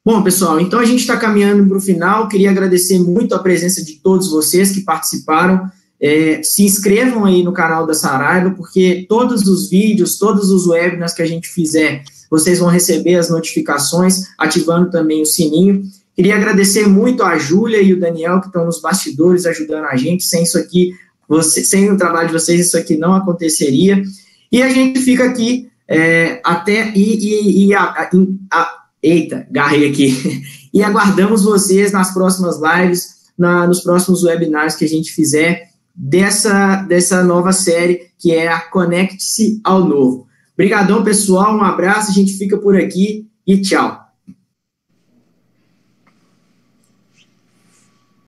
Bom, 0.05 0.21
pessoal, 0.21 0.59
então 0.59 0.79
a 0.79 0.85
gente 0.85 0.99
está 0.99 1.17
caminhando 1.17 1.67
para 1.67 1.77
o 1.77 1.81
final. 1.81 2.27
Queria 2.27 2.51
agradecer 2.51 2.99
muito 2.99 3.33
a 3.33 3.39
presença 3.39 3.83
de 3.83 3.93
todos 3.93 4.29
vocês 4.29 4.71
que 4.71 4.81
participaram. 4.81 5.67
É, 5.99 6.43
se 6.43 6.63
inscrevam 6.63 7.25
aí 7.25 7.41
no 7.41 7.53
canal 7.53 7.87
da 7.87 7.93
Saraiva, 7.95 8.51
porque 8.51 9.05
todos 9.09 9.47
os 9.47 9.67
vídeos, 9.67 10.19
todos 10.19 10.51
os 10.51 10.67
webinars 10.67 11.13
que 11.13 11.23
a 11.23 11.25
gente 11.25 11.47
fizer, 11.47 12.03
vocês 12.29 12.59
vão 12.59 12.69
receber 12.69 13.15
as 13.15 13.29
notificações, 13.29 14.25
ativando 14.37 14.91
também 14.91 15.23
o 15.23 15.25
sininho. 15.25 15.83
Queria 16.15 16.35
agradecer 16.35 16.87
muito 16.87 17.23
a 17.23 17.37
Júlia 17.37 17.81
e 17.81 17.91
o 17.91 17.99
Daniel, 17.99 18.39
que 18.39 18.47
estão 18.47 18.65
nos 18.65 18.81
bastidores 18.81 19.45
ajudando 19.45 19.85
a 19.85 19.95
gente. 19.97 20.23
Sem 20.23 20.43
isso 20.43 20.57
aqui, 20.57 20.93
você, 21.27 21.63
sem 21.63 21.91
o 21.91 21.97
trabalho 21.97 22.27
de 22.27 22.33
vocês, 22.33 22.67
isso 22.67 22.77
aqui 22.77 22.95
não 22.95 23.13
aconteceria. 23.13 24.01
E 24.51 24.63
a 24.63 24.69
gente 24.69 25.01
fica 25.01 25.25
aqui 25.25 25.69
é, 25.87 26.39
até. 26.43 26.91
E, 26.95 27.65
e, 27.65 27.67
e 27.67 27.73
a, 27.73 28.09
a, 28.51 28.75
Eita, 29.03 29.45
garrei 29.51 29.89
aqui. 29.89 30.41
E 30.75 30.83
aguardamos 30.83 31.45
vocês 31.45 31.93
nas 31.93 32.13
próximas 32.13 32.59
lives, 32.59 33.31
na, 33.37 33.65
nos 33.65 33.79
próximos 33.79 34.25
webinars 34.25 34.75
que 34.75 34.83
a 34.83 34.89
gente 34.89 35.09
fizer 35.13 35.69
dessa, 35.95 36.81
dessa 36.81 37.23
nova 37.23 37.53
série, 37.53 38.09
que 38.19 38.33
é 38.33 38.49
a 38.49 38.59
Conecte-se 38.59 39.61
ao 39.63 39.85
Novo. 39.85 40.27
Obrigadão, 40.53 41.01
pessoal. 41.01 41.55
Um 41.55 41.63
abraço, 41.63 42.11
a 42.11 42.13
gente 42.13 42.37
fica 42.37 42.57
por 42.57 42.75
aqui 42.75 43.25
e 43.47 43.61
tchau. 43.61 44.04